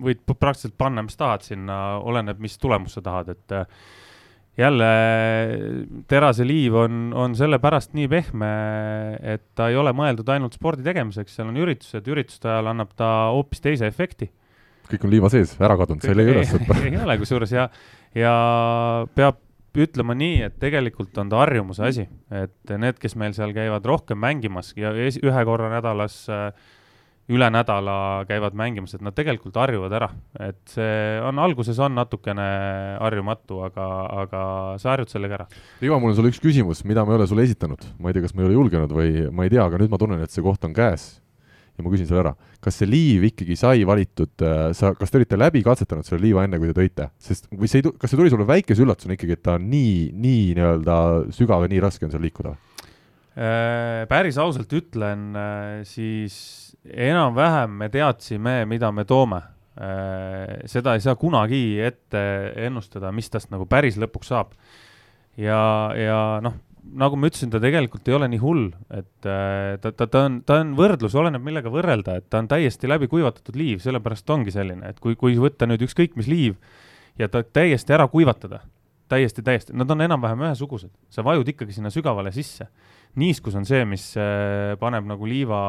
võid 0.05 0.19
praktiliselt 0.29 0.77
panna, 0.77 1.03
mis 1.07 1.17
tahad 1.17 1.47
sinna, 1.47 1.79
oleneb, 2.05 2.41
mis 2.45 2.59
tulemust 2.61 2.99
sa 2.99 3.03
tahad, 3.07 3.31
et 3.33 3.55
jälle 4.59 4.91
terase 6.11 6.47
liiv 6.47 6.75
on, 6.77 7.13
on 7.17 7.37
sellepärast 7.39 7.95
nii 7.97 8.09
pehme, 8.11 8.51
et 9.23 9.47
ta 9.57 9.71
ei 9.71 9.79
ole 9.79 9.95
mõeldud 9.97 10.29
ainult 10.35 10.59
spordi 10.59 10.85
tegemiseks, 10.87 11.39
seal 11.39 11.49
on 11.53 11.61
üritused, 11.63 12.11
ürituste 12.11 12.51
ajal 12.51 12.73
annab 12.75 12.93
ta 12.99 13.31
hoopis 13.33 13.63
teise 13.65 13.89
efekti. 13.89 14.29
kõik 14.89 15.05
on 15.05 15.13
liiva 15.13 15.31
sees, 15.33 15.55
ära 15.61 15.77
kadunud, 15.79 16.03
sa 16.03 16.13
ei 16.13 16.19
leia 16.19 16.35
üles 16.35 16.53
ei 16.89 16.99
ole 16.99 17.19
kusjuures 17.23 17.55
ja, 17.55 17.69
ja 18.17 18.33
peab 19.15 19.43
ütlema 19.79 20.17
nii, 20.19 20.41
et 20.49 20.57
tegelikult 20.59 21.17
on 21.21 21.29
ta 21.31 21.43
harjumuse 21.45 21.85
asi, 21.87 22.09
et 22.35 22.73
need, 22.81 22.99
kes 22.99 23.15
meil 23.21 23.37
seal 23.37 23.53
käivad 23.55 23.85
rohkem 23.87 24.19
mängimas 24.19 24.73
ja 24.79 24.91
ühe 24.97 25.45
korra 25.47 25.69
nädalas 25.71 26.25
äh, 26.33 26.51
üle 27.29 27.49
nädala 27.53 28.25
käivad 28.29 28.57
mängimas, 28.57 28.95
et 28.97 29.05
nad 29.05 29.15
tegelikult 29.17 29.57
harjuvad 29.61 29.93
ära, 29.99 30.09
et 30.41 30.61
see 30.73 31.21
on, 31.29 31.41
alguses 31.45 31.77
on 31.85 31.95
natukene 31.99 32.47
harjumatu, 33.03 33.61
aga, 33.69 33.89
aga 34.25 34.43
sa 34.81 34.95
harjud 34.95 35.13
sellega 35.13 35.43
ära. 35.43 35.49
Rivo, 35.83 36.01
mul 36.01 36.15
on 36.15 36.19
sulle 36.19 36.33
üks 36.33 36.41
küsimus, 36.43 36.83
mida 36.89 37.05
ma 37.05 37.15
ei 37.15 37.21
ole 37.21 37.29
sulle 37.29 37.45
esitanud, 37.45 37.85
ma 38.01 38.09
ei 38.09 38.17
tea, 38.17 38.25
kas 38.25 38.35
ma 38.35 38.45
ei 38.45 38.49
ole 38.49 38.57
julgenud 38.57 38.95
või 38.97 39.27
ma 39.29 39.45
ei 39.45 39.53
tea, 39.53 39.67
aga 39.69 39.81
nüüd 39.83 39.93
ma 39.93 40.01
tunnen, 40.01 40.25
et 40.25 40.33
see 40.33 40.45
koht 40.45 40.65
on 40.65 40.77
käes. 40.77 41.11
Ja 41.79 41.85
ma 41.87 41.93
küsin 41.93 42.09
sulle 42.09 42.25
ära, 42.25 42.33
kas 42.63 42.81
see 42.81 42.89
liiv 42.91 43.25
ikkagi 43.31 43.57
sai 43.59 43.85
valitud, 43.87 44.33
äh, 44.43 44.71
sa, 44.77 44.91
kas 44.99 45.13
te 45.13 45.21
olite 45.21 45.39
läbi 45.39 45.63
katsetanud 45.67 46.07
selle 46.07 46.25
liiva 46.25 46.43
enne, 46.45 46.59
kui 46.59 46.71
te 46.71 46.77
tõite, 46.77 47.11
sest 47.23 47.47
või 47.53 47.71
see 47.71 47.83
ei, 47.83 47.93
kas 47.95 48.11
see 48.11 48.19
tuli 48.19 48.33
sulle 48.33 48.49
väikese 48.49 48.83
üllatusena 48.85 49.15
ikkagi, 49.15 49.37
et 49.39 49.45
ta 49.47 49.55
on 49.59 49.69
nii, 49.71 49.93
nii 50.19 50.49
nii-öelda 50.59 50.97
sügav 51.37 51.65
ja 51.65 51.71
nii 51.71 51.85
raske 51.85 52.09
on 52.09 52.15
seal 52.15 52.25
liikuda? 52.27 52.57
Äh, 53.39 54.03
päris 54.11 54.41
ausalt 54.43 54.75
ütlen, 54.75 55.31
äh, 55.39 55.87
siis 55.87 56.41
enam-vähem 56.83 57.79
me 57.85 57.91
teadsime, 57.95 58.65
mida 58.71 58.91
me 58.95 59.07
toome. 59.09 59.45
Seda 60.67 60.97
ei 60.97 61.03
saa 61.05 61.15
kunagi 61.15 61.79
ette 61.87 62.21
ennustada, 62.67 63.13
mis 63.15 63.29
tast 63.31 63.53
nagu 63.53 63.63
päris 63.71 63.95
lõpuks 63.95 64.33
saab. 64.33 64.57
ja, 65.39 65.61
ja 65.95 66.17
noh, 66.43 66.57
nagu 66.99 67.19
ma 67.19 67.29
ütlesin, 67.29 67.51
ta 67.53 67.61
tegelikult 67.63 68.09
ei 68.09 68.17
ole 68.17 68.29
nii 68.33 68.41
hull, 68.43 68.69
et 68.95 69.29
äh, 69.29 69.77
ta, 69.83 69.93
ta, 69.93 70.07
ta 70.07 70.25
on, 70.29 70.41
ta 70.47 70.61
on 70.63 70.75
võrdlus, 70.79 71.17
oleneb 71.19 71.45
millega 71.45 71.73
võrrelda, 71.73 72.19
et 72.21 72.29
ta 72.31 72.41
on 72.43 72.49
täiesti 72.51 72.91
läbi 72.91 73.11
kuivatatud 73.11 73.59
liiv, 73.59 73.83
sellepärast 73.85 74.31
ongi 74.35 74.55
selline, 74.55 74.93
et 74.93 75.01
kui, 75.03 75.17
kui 75.19 75.37
võtta 75.41 75.69
nüüd 75.69 75.85
ükskõik 75.89 76.17
mis 76.19 76.31
liiv 76.31 76.57
ja 77.21 77.29
ta 77.33 77.43
täiesti 77.43 77.97
ära 77.97 78.09
kuivatada, 78.11 78.63
täiesti, 79.13 79.45
täiesti, 79.45 79.77
nad 79.77 79.91
on 79.91 80.07
enam-vähem 80.07 80.47
ühesugused, 80.47 80.93
sa 81.13 81.25
vajud 81.27 81.49
ikkagi 81.55 81.77
sinna 81.77 81.93
sügavale 81.93 82.33
sisse 82.35 82.69
niiskus 83.19 83.57
on 83.59 83.67
see, 83.69 83.85
mis 83.89 84.11
äh, 84.21 84.75
paneb 84.81 85.07
nagu 85.09 85.29
liiva 85.29 85.61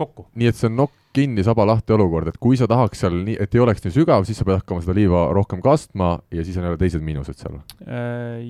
kokku. 0.00 0.28
nii 0.38 0.50
et 0.50 0.58
see 0.58 0.70
on 0.70 0.78
nokk 0.82 0.96
kinni, 1.16 1.42
saba 1.46 1.66
lahti 1.66 1.94
olukord, 1.96 2.30
et 2.30 2.38
kui 2.42 2.58
sa 2.58 2.68
tahaks 2.70 3.02
seal 3.02 3.16
nii, 3.26 3.36
et 3.42 3.56
ei 3.56 3.62
oleks 3.64 3.82
nii 3.84 3.94
sügav, 3.94 4.24
siis 4.28 4.38
sa 4.38 4.46
pead 4.46 4.60
hakkama 4.60 4.84
seda 4.84 4.94
liiva 4.98 5.26
rohkem 5.34 5.62
kastma 5.64 6.16
ja 6.30 6.46
siis 6.46 6.58
on 6.60 6.68
jälle 6.68 6.80
teised 6.80 7.04
miinused 7.04 7.40
seal? 7.40 7.60
Äh, 7.82 8.40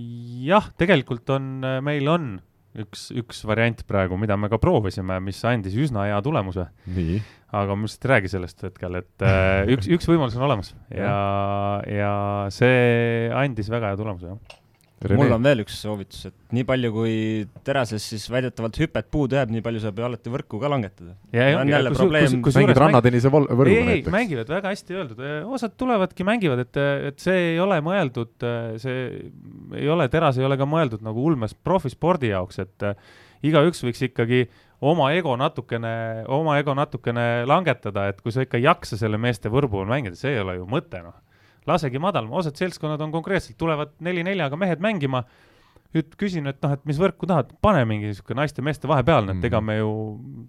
jah, 0.44 0.70
tegelikult 0.80 1.32
on, 1.36 1.52
äh, 1.64 1.80
meil 1.84 2.08
on 2.12 2.30
üks, 2.78 3.08
üks 3.16 3.42
variant 3.48 3.82
praegu, 3.88 4.18
mida 4.20 4.36
me 4.38 4.50
ka 4.52 4.60
proovisime, 4.62 5.18
mis 5.24 5.40
andis 5.48 5.74
üsna 5.74 6.06
hea 6.06 6.20
tulemuse. 6.22 6.68
aga 7.50 7.74
ma 7.74 7.88
lihtsalt 7.88 8.06
ei 8.06 8.12
räägi 8.12 8.30
sellest 8.30 8.62
hetkel, 8.62 9.00
et 9.00 9.24
üks, 9.74 9.88
üks 9.90 10.06
võimalus 10.06 10.36
on 10.38 10.46
olemas 10.46 10.70
ja, 10.94 11.16
ja 11.90 12.14
see 12.54 13.26
andis 13.34 13.72
väga 13.72 13.90
hea 13.90 13.98
tulemuse, 13.98 14.30
jah 14.30 14.59
Rene. 15.00 15.16
mul 15.16 15.32
on 15.32 15.44
veel 15.46 15.62
üks 15.62 15.78
soovitus, 15.80 16.26
et 16.28 16.34
nii 16.52 16.64
palju, 16.68 16.90
kui 16.92 17.12
terases 17.64 18.04
siis 18.12 18.26
väidetavalt 18.28 18.76
hüpet 18.82 19.06
puudu 19.08 19.38
jääb, 19.38 19.48
nii 19.54 19.62
palju 19.64 19.80
saab 19.80 19.96
ju 19.96 20.04
alati 20.04 20.32
võrku 20.34 20.60
ka 20.60 20.68
langetada. 20.68 21.14
on 21.56 21.72
jälle 21.72 21.92
probleem. 21.94 22.34
mängid 22.44 22.80
rannatennise 22.82 23.32
võrgu 23.32 23.64
ei, 23.72 23.78
ei, 23.94 24.02
mängivad, 24.12 24.52
väga 24.52 24.74
hästi 24.74 24.98
öeldud, 24.98 25.22
osad 25.56 25.72
tulevadki, 25.80 26.26
mängivad, 26.28 26.60
et, 26.66 26.80
et 27.08 27.24
see 27.24 27.38
ei 27.54 27.56
ole 27.64 27.80
mõeldud, 27.86 28.44
see 28.82 28.98
ei 29.80 29.88
ole, 29.88 30.10
teras 30.12 30.36
ei 30.36 30.44
ole 30.44 30.60
ka 30.60 30.68
mõeldud 30.68 31.06
nagu 31.06 31.24
ulmes 31.32 31.56
profispordi 31.56 32.34
jaoks, 32.34 32.60
et 32.60 32.88
igaüks 33.48 33.80
võiks 33.86 34.04
ikkagi 34.10 34.44
oma 34.84 35.14
ego 35.16 35.32
natukene, 35.40 35.94
oma 36.28 36.60
ego 36.60 36.76
natukene 36.76 37.46
langetada, 37.48 38.10
et 38.12 38.20
kui 38.20 38.36
sa 38.36 38.44
ikka 38.44 38.60
ei 38.60 38.68
jaksa 38.68 39.00
selle 39.00 39.16
meeste 39.16 39.48
võrgu 39.48 39.80
peal 39.80 39.88
mängida, 39.88 40.20
see 40.20 40.36
ei 40.36 40.44
ole 40.44 40.60
ju 40.60 40.68
mõte, 40.68 41.00
noh 41.08 41.16
lasegi 41.68 42.00
madalama, 42.02 42.40
osad 42.40 42.58
seltskonnad 42.60 43.00
on 43.04 43.12
konkreetselt, 43.14 43.58
tulevad 43.60 43.92
neli-neljaga 44.04 44.58
mehed 44.60 44.82
mängima, 44.84 45.24
nüüd 45.94 46.14
küsin, 46.18 46.46
et 46.50 46.60
noh, 46.62 46.76
et 46.76 46.84
mis 46.86 47.00
võrku 47.00 47.26
tahad, 47.28 47.50
pane 47.64 47.82
mingi 47.88 48.12
niisugune 48.12 48.44
naiste-meeste 48.44 48.88
vahepealne, 48.90 49.36
et 49.36 49.48
ega 49.48 49.60
mm. 49.60 49.66
me 49.66 49.78
ju 49.80 49.90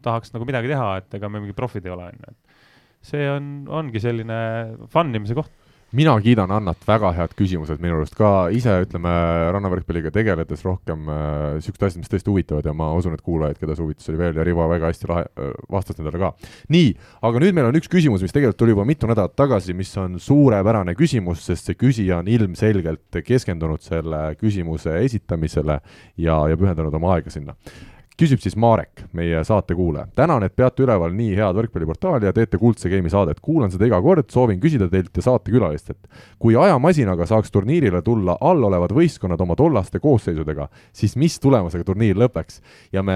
tahaks 0.05 0.35
nagu 0.35 0.47
midagi 0.47 0.69
teha, 0.71 0.89
et 1.01 1.17
ega 1.17 1.31
me 1.31 1.41
mingi 1.41 1.57
profid 1.57 1.87
ei 1.87 1.95
ole, 1.95 2.11
on 2.11 2.21
ju, 2.21 2.35
et 2.35 3.09
see 3.11 3.25
on, 3.31 3.49
ongi 3.81 4.03
selline 4.03 4.37
fun 4.93 5.09
imise 5.17 5.37
koht 5.37 5.60
mina 5.97 6.13
kiidan 6.23 6.51
Annat, 6.55 6.79
väga 6.87 7.11
head 7.15 7.33
küsimused 7.37 7.81
minu 7.83 7.97
arust 7.97 8.15
ka 8.15 8.49
ise, 8.55 8.73
ütleme, 8.85 9.11
rannavõrkpalliga 9.55 10.11
tegeledes 10.15 10.63
rohkem 10.65 11.03
niisugused 11.07 11.83
äh, 11.83 11.89
asjad, 11.89 12.01
mis 12.03 12.11
tõesti 12.11 12.31
huvitavad 12.31 12.69
ja 12.69 12.73
ma 12.77 12.91
usun, 12.97 13.15
et 13.17 13.23
kuulajaid, 13.25 13.59
keda 13.59 13.75
see 13.75 13.85
huvitas, 13.85 14.07
oli 14.11 14.21
veel 14.21 14.39
ja 14.39 14.45
Rivo 14.47 14.67
väga 14.71 14.91
hästi 14.91 15.11
lahe 15.11 15.27
äh,, 15.27 15.53
vastas 15.71 15.99
nendele 15.99 16.21
ka. 16.21 16.31
nii, 16.71 16.93
aga 17.27 17.43
nüüd 17.43 17.57
meil 17.57 17.69
on 17.71 17.79
üks 17.81 17.91
küsimus, 17.91 18.23
mis 18.23 18.35
tegelikult 18.35 18.61
tuli 18.63 18.75
juba 18.75 18.87
mitu 18.87 19.09
nädalat 19.11 19.35
tagasi, 19.39 19.75
mis 19.77 19.91
on 19.99 20.19
suurepärane 20.21 20.95
küsimus, 20.99 21.43
sest 21.49 21.67
see 21.69 21.79
küsija 21.79 22.21
on 22.21 22.31
ilmselgelt 22.31 23.21
keskendunud 23.27 23.83
selle 23.83 24.23
küsimuse 24.39 25.01
esitamisele 25.03 25.81
ja, 26.15 26.43
ja 26.47 26.59
pühendanud 26.59 26.95
oma 27.01 27.17
aega 27.17 27.33
sinna 27.33 27.57
küsib 28.19 28.41
siis 28.43 28.55
Marek, 28.59 29.05
meie 29.15 29.43
saatekuulaja. 29.45 30.07
tänan, 30.15 30.43
et 30.43 30.55
peate 30.55 30.83
üleval 30.83 31.13
nii 31.15 31.31
head 31.37 31.55
võrkpalliportaali 31.57 32.27
ja 32.27 32.33
teete 32.35 32.57
Kuldse 32.59 32.89
Game'i 32.89 33.09
saadet. 33.09 33.39
kuulan 33.39 33.71
seda 33.71 33.87
iga 33.87 34.01
kord, 34.01 34.29
soovin 34.29 34.59
küsida 34.59 34.89
teilt 34.89 35.15
ja 35.15 35.23
saatekülalistelt. 35.25 35.97
kui 36.39 36.55
ajamasinaga 36.55 37.25
saaks 37.25 37.51
turniirile 37.51 38.01
tulla 38.01 38.37
allolevad 38.41 38.91
võistkonnad 38.91 39.41
oma 39.41 39.55
tollaste 39.55 39.99
koosseisudega, 39.99 40.67
siis 40.93 41.15
mis 41.15 41.39
tulemusega 41.39 41.83
turniir 41.83 42.19
lõpeks? 42.19 42.61
ja 42.91 43.03
me, 43.03 43.15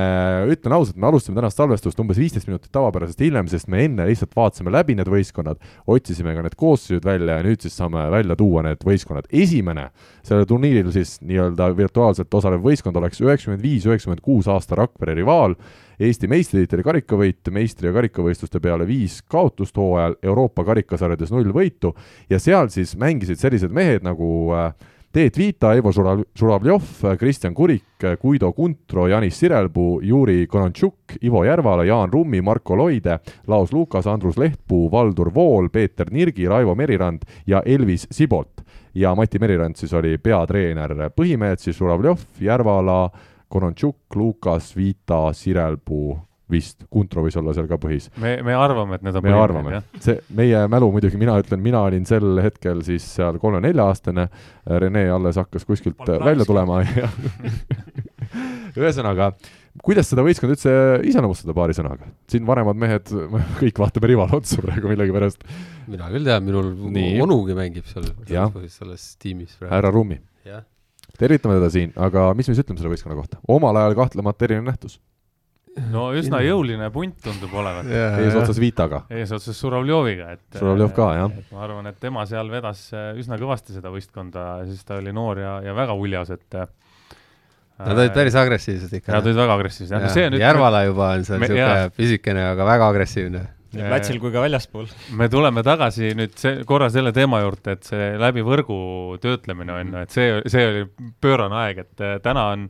ütlen 0.51 0.73
ausalt, 0.73 0.97
me 0.97 1.07
alustasime 1.07 1.35
tänast 1.41 1.57
salvestust 1.57 1.99
umbes 1.99 2.17
viisteist 2.17 2.47
minutit 2.47 2.71
tavapärasest 2.71 3.19
hiljem, 3.19 3.47
sest 3.51 3.67
me 3.67 3.83
enne 3.85 4.07
lihtsalt 4.07 4.35
vaatasime 4.35 4.71
läbi 4.71 4.95
need 4.95 5.11
võistkonnad, 5.11 5.59
otsisime 5.87 6.35
ka 6.35 6.45
need 6.45 6.55
koosseisud 6.55 7.05
välja 7.05 7.39
ja 7.39 7.45
nüüd 7.45 7.61
siis 7.61 7.75
saame 7.77 8.07
välja 8.11 8.35
tuua 8.35 8.63
need 8.63 8.81
võistkonnad. 8.85 9.27
esimene 9.31 9.89
sellel 10.23 10.47
turniiril 10.49 10.91
siis 10.95 11.19
nii-öelda 11.21 11.69
virtuaalselt 11.77 12.33
osalev 12.33 12.63
võistkond 12.65 12.97
oleks 12.97 13.21
üheksakümmend 13.21 13.61
viis, 13.61 13.85
üheksakümmend 13.85 14.23
kuus 14.25 14.47
aasta 14.49 14.75
Rakvere 14.85 15.17
rivaal, 15.17 15.57
Eesti 15.95 16.27
meistritiitli 16.27 16.83
karikavõit, 16.83 17.51
meistri- 17.55 17.87
ja 17.87 17.93
karikavõistluste 17.95 18.59
peale 18.59 18.87
viis 18.87 19.21
kaotust 19.31 19.77
hooajal, 19.79 20.17
Euroopa 20.27 20.65
karikasarjades 20.67 21.31
null 21.31 21.53
võitu 21.55 21.93
ja 22.29 22.39
seal 22.39 22.67
siis 22.73 22.97
mängisid 22.99 23.39
sellised 23.39 23.71
mehed 23.71 24.03
nagu 24.03 24.27
äh, 24.51 24.73
Teet 25.15 25.37
Vita, 25.37 25.69
Ivo 25.79 25.93
Žurav-, 25.95 26.25
Žuravljov, 26.35 26.83
Kristjan 27.15 27.53
Kurik, 27.55 28.03
Guido 28.19 28.49
Kuntro, 28.51 29.05
Janis 29.07 29.37
Sirelpuu, 29.39 30.01
Juri 30.03 30.41
Konantšuk, 30.51 31.15
Ivo 31.23 31.45
Järvala, 31.47 31.85
Jaan 31.87 32.11
Rummi, 32.11 32.41
Marko 32.43 32.75
Loide, 32.75 33.21
Laos 33.47 33.71
Lukas, 33.71 34.09
Andrus 34.11 34.35
Lehtpuu, 34.37 34.89
Valdur 34.91 35.31
Vool, 35.33 35.69
Peeter 35.71 36.11
Nirgi, 36.11 36.49
Raivo 36.51 36.75
Merirand 36.75 37.23
ja 37.47 37.61
Elvis 37.65 38.07
Sibolt. 38.11 38.65
ja 38.95 39.15
Mati 39.15 39.39
Merirand 39.39 39.75
siis 39.75 39.93
oli 39.93 40.17
peatreener, 40.17 40.93
põhimehed 41.15 41.63
siis 41.63 41.79
Žuravljov, 41.79 42.19
Järvala, 42.39 43.09
Konontšuk, 43.49 44.15
Lukas, 44.15 44.71
Vita, 44.77 45.27
Sirelpuu 45.33 46.15
vist, 46.51 46.85
Kuntro 46.91 47.23
võis 47.25 47.35
olla 47.39 47.53
seal 47.55 47.67
ka 47.69 47.77
põhis. 47.81 48.07
me, 48.21 48.35
me 48.45 48.55
arvame, 48.57 48.99
et 48.99 49.05
need 49.05 49.17
on 49.17 49.25
me 49.25 49.33
arvame, 49.33 49.81
see, 50.03 50.19
meie 50.37 50.65
mälu 50.71 50.91
muidugi, 50.93 51.17
mina 51.21 51.37
ütlen, 51.41 51.61
mina 51.63 51.81
olin 51.87 52.05
sel 52.07 52.39
hetkel 52.43 52.83
siis 52.85 53.05
seal 53.17 53.39
kolme-nelja-aastane, 53.41 54.27
Rene 54.83 55.05
alles 55.13 55.39
hakkas 55.41 55.65
kuskilt 55.67 55.97
Polnud 56.01 56.25
välja 56.25 56.47
tulema 56.47 56.81
ja 56.85 57.09
ühesõnaga, 58.81 59.31
kuidas 59.85 60.11
seda 60.11 60.25
võistkonda 60.25 60.55
üldse 60.55 60.75
iseloomustada 61.09 61.55
paari 61.57 61.77
sõnaga? 61.77 62.11
siin 62.31 62.45
vanemad 62.47 62.77
mehed, 62.81 63.09
kõik 63.63 63.81
vaatame 63.81 64.13
Rivale 64.13 64.37
otsa 64.37 64.61
praegu 64.61 64.93
millegipärast. 64.93 65.41
mina 65.89 66.13
küll 66.13 66.29
tean, 66.29 66.45
minul 66.45 66.71
Nii. 66.93 67.17
onugi 67.25 67.57
mängib 67.57 67.89
seal 67.89 68.05
selles, 68.05 68.77
selles 68.77 69.11
tiimis. 69.21 69.57
härra 69.65 69.93
Rummi. 69.93 70.21
jah 70.45 70.63
tervitame 71.19 71.57
teda 71.59 71.71
siin, 71.73 71.91
aga 71.95 72.29
mis 72.37 72.47
me 72.49 72.55
siis 72.55 72.63
ütleme 72.65 72.81
selle 72.81 72.93
võistkonna 72.93 73.17
kohta? 73.17 73.41
omal 73.51 73.77
ajal 73.81 73.97
kahtlemata 73.97 74.47
erinev 74.47 74.67
nähtus. 74.69 74.99
no 75.91 76.07
üsna 76.15 76.39
jõuline 76.45 76.87
punt 76.93 77.17
tundub 77.23 77.53
olevat 77.53 77.89
yeah,. 77.91 78.19
eesotsas 78.23 78.61
Vitaga. 78.61 79.03
eesotsas 79.09 79.59
Surovljoviga, 79.59 80.31
et. 80.37 80.45
Surovljov 80.59 80.95
ka, 80.95 81.09
jah. 81.19 81.35
ma 81.51 81.65
arvan, 81.67 81.91
et 81.91 81.99
tema 82.01 82.25
seal 82.29 82.51
vedas 82.51 82.87
äh, 82.95 83.11
üsna 83.19 83.39
kõvasti 83.41 83.75
seda 83.75 83.91
võistkonda, 83.93 84.65
siis 84.69 84.87
ta 84.87 84.99
oli 85.01 85.15
noor 85.15 85.43
ja, 85.43 85.59
ja 85.65 85.75
väga 85.77 85.97
uljas, 85.99 86.33
et 86.35 86.59
äh, 86.61 86.71
Nad 87.75 87.99
olid 87.99 88.13
päris 88.15 88.35
agressiivsed 88.39 88.93
ikka. 89.01 89.11
Nad 89.11 89.25
olid 89.27 89.35
väga 89.35 89.55
agressiivsed, 89.57 89.91
jah. 89.99 90.35
Järvala 90.39 90.85
juba 90.85 91.09
on 91.17 91.25
seal 91.27 91.41
niisugune 91.43 91.89
pisikene, 91.97 92.45
aga 92.53 92.67
väga 92.69 92.87
agressiivne 92.93 93.41
nii 93.77 93.91
platsil 93.91 94.19
kui 94.23 94.33
ka 94.33 94.43
väljaspool. 94.45 94.89
me 95.19 95.29
tuleme 95.31 95.63
tagasi 95.65 96.15
nüüd 96.17 96.35
see, 96.39 96.63
korra 96.67 96.89
selle 96.93 97.13
teema 97.15 97.43
juurde, 97.43 97.77
et 97.77 97.87
see 97.91 98.11
läbi 98.21 98.43
võrgu 98.45 98.79
töötlemine 99.23 99.79
on 99.79 99.95
ju, 99.95 100.03
et 100.07 100.17
see, 100.17 100.35
see 100.51 100.67
oli 100.71 100.83
pöörane 101.21 101.63
aeg, 101.65 101.85
et 101.85 102.05
äh, 102.05 102.19
täna 102.23 102.49
on 102.55 102.69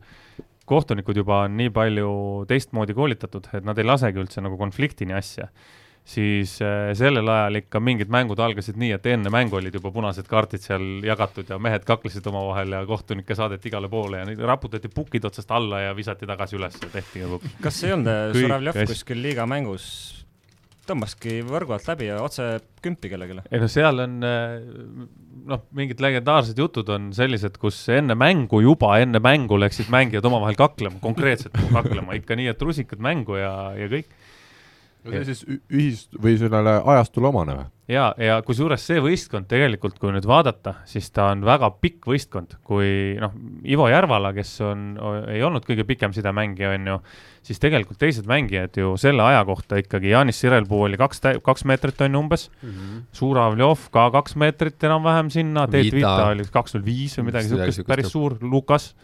kohtunikud 0.70 1.18
juba 1.22 1.44
on 1.46 1.58
nii 1.60 1.72
palju 1.74 2.12
teistmoodi 2.50 2.96
koolitatud, 2.98 3.50
et 3.54 3.66
nad 3.66 3.78
ei 3.78 3.88
lasegi 3.88 4.22
üldse 4.22 4.44
nagu 4.44 4.58
konfliktini 4.60 5.16
asja. 5.18 5.50
siis 6.06 6.60
äh, 6.62 6.92
sellel 6.94 7.26
ajal 7.34 7.58
ikka 7.64 7.80
mingid 7.82 8.12
mängud 8.14 8.38
algasid 8.38 8.76
nii, 8.78 8.92
et 8.94 9.08
enne 9.10 9.32
mängu 9.34 9.58
olid 9.58 9.74
juba 9.74 9.90
punased 9.90 10.28
kaardid 10.30 10.62
seal 10.62 10.84
jagatud 11.02 11.50
ja 11.50 11.58
mehed 11.58 11.82
kaklesid 11.88 12.28
omavahel 12.30 12.76
ja 12.78 12.84
kohtunikke 12.86 13.34
saadeti 13.36 13.72
igale 13.72 13.90
poole 13.90 14.20
ja 14.20 14.28
neid 14.30 14.44
raputati 14.46 14.92
pukid 14.94 15.26
otsast 15.26 15.50
alla 15.50 15.80
ja 15.88 15.96
visati 15.98 16.30
tagasi 16.30 16.60
üles 16.60 16.78
ja 16.78 16.92
tehti 16.94 17.24
nagu 17.26 17.42
kas 17.64 17.82
ei 17.84 17.96
olnud 17.96 18.38
Žuravljev 18.38 18.78
hästi. 18.78 18.94
kuskil 18.94 19.22
liiga 19.26 19.48
mängus, 19.50 19.88
tõmbaski 20.90 21.40
võrgu 21.48 21.76
alt 21.76 21.88
läbi 21.90 22.10
ja 22.10 22.22
otse 22.24 22.56
kümpi 22.84 23.12
kellelegi? 23.12 23.46
ei 23.52 23.62
no 23.62 23.70
seal 23.72 24.04
on 24.06 24.18
äh, 24.26 24.60
noh, 25.50 25.64
mingid 25.78 26.02
legendaarsed 26.04 26.60
jutud 26.60 26.90
on 26.94 27.12
sellised, 27.16 27.60
kus 27.62 27.78
enne 27.94 28.18
mängu, 28.18 28.62
juba 28.66 28.96
enne 29.02 29.22
mängu 29.24 29.60
läksid 29.62 29.92
mängijad 29.94 30.26
omavahel 30.30 30.58
kaklema, 30.60 31.02
konkreetselt 31.04 31.56
kaklema, 31.74 32.18
ikka 32.20 32.38
nii, 32.40 32.50
et 32.54 32.66
rusikad 32.66 33.04
mängu 33.04 33.40
ja, 33.40 33.54
ja 33.78 33.90
kõik. 33.92 34.10
see 35.06 35.24
siis 35.28 35.46
ühis- 35.46 36.10
või 36.22 36.38
sellele 36.42 36.80
ajastule 36.96 37.30
omane 37.30 37.60
või? 37.60 37.72
Ja, 37.92 38.06
ja 38.18 38.38
kusjuures 38.46 38.82
see 38.88 39.02
võistkond 39.04 39.48
tegelikult, 39.50 39.98
kui 40.02 40.12
nüüd 40.14 40.26
vaadata, 40.28 40.76
siis 40.90 41.08
ta 41.14 41.30
on 41.34 41.44
väga 41.46 41.70
pikk 41.82 42.08
võistkond, 42.10 42.58
kui 42.66 43.16
noh, 43.22 43.34
Ivo 43.68 43.88
Järvala, 43.92 44.34
kes 44.36 44.54
on, 44.66 44.86
ei 45.32 45.44
olnud 45.46 45.66
kõige 45.68 45.86
pikem 45.88 46.14
sidemängija, 46.16 46.74
on 46.78 46.92
ju, 46.92 47.00
siis 47.46 47.62
tegelikult 47.62 48.00
teised 48.02 48.30
mängijad 48.30 48.80
ju 48.82 48.96
selle 49.02 49.26
aja 49.26 49.44
kohta 49.48 49.80
ikkagi, 49.82 50.12
Janis 50.14 50.42
Sirelpuu 50.42 50.86
oli 50.88 51.00
kaks, 51.02 51.22
kaks 51.46 51.68
meetrit 51.70 52.02
on 52.06 52.18
ju 52.18 52.24
umbes 52.26 52.48
mm, 52.50 52.70
-hmm. 52.70 53.04
Suravljov 53.16 53.90
ka 53.94 54.10
kaks 54.18 54.36
meetrit 54.42 54.84
enam-vähem 54.84 55.30
sinna, 55.30 55.68
Teet 55.68 55.94
Vita. 55.94 56.32
Oli 56.32 56.46
kaks 56.52 56.76
null 56.76 56.86
viis 56.86 57.18
või 57.20 57.30
midagi 57.30 57.54
siukest, 57.54 57.86
päris 57.88 58.10
suur, 58.12 58.38
Lukas, 58.42 58.96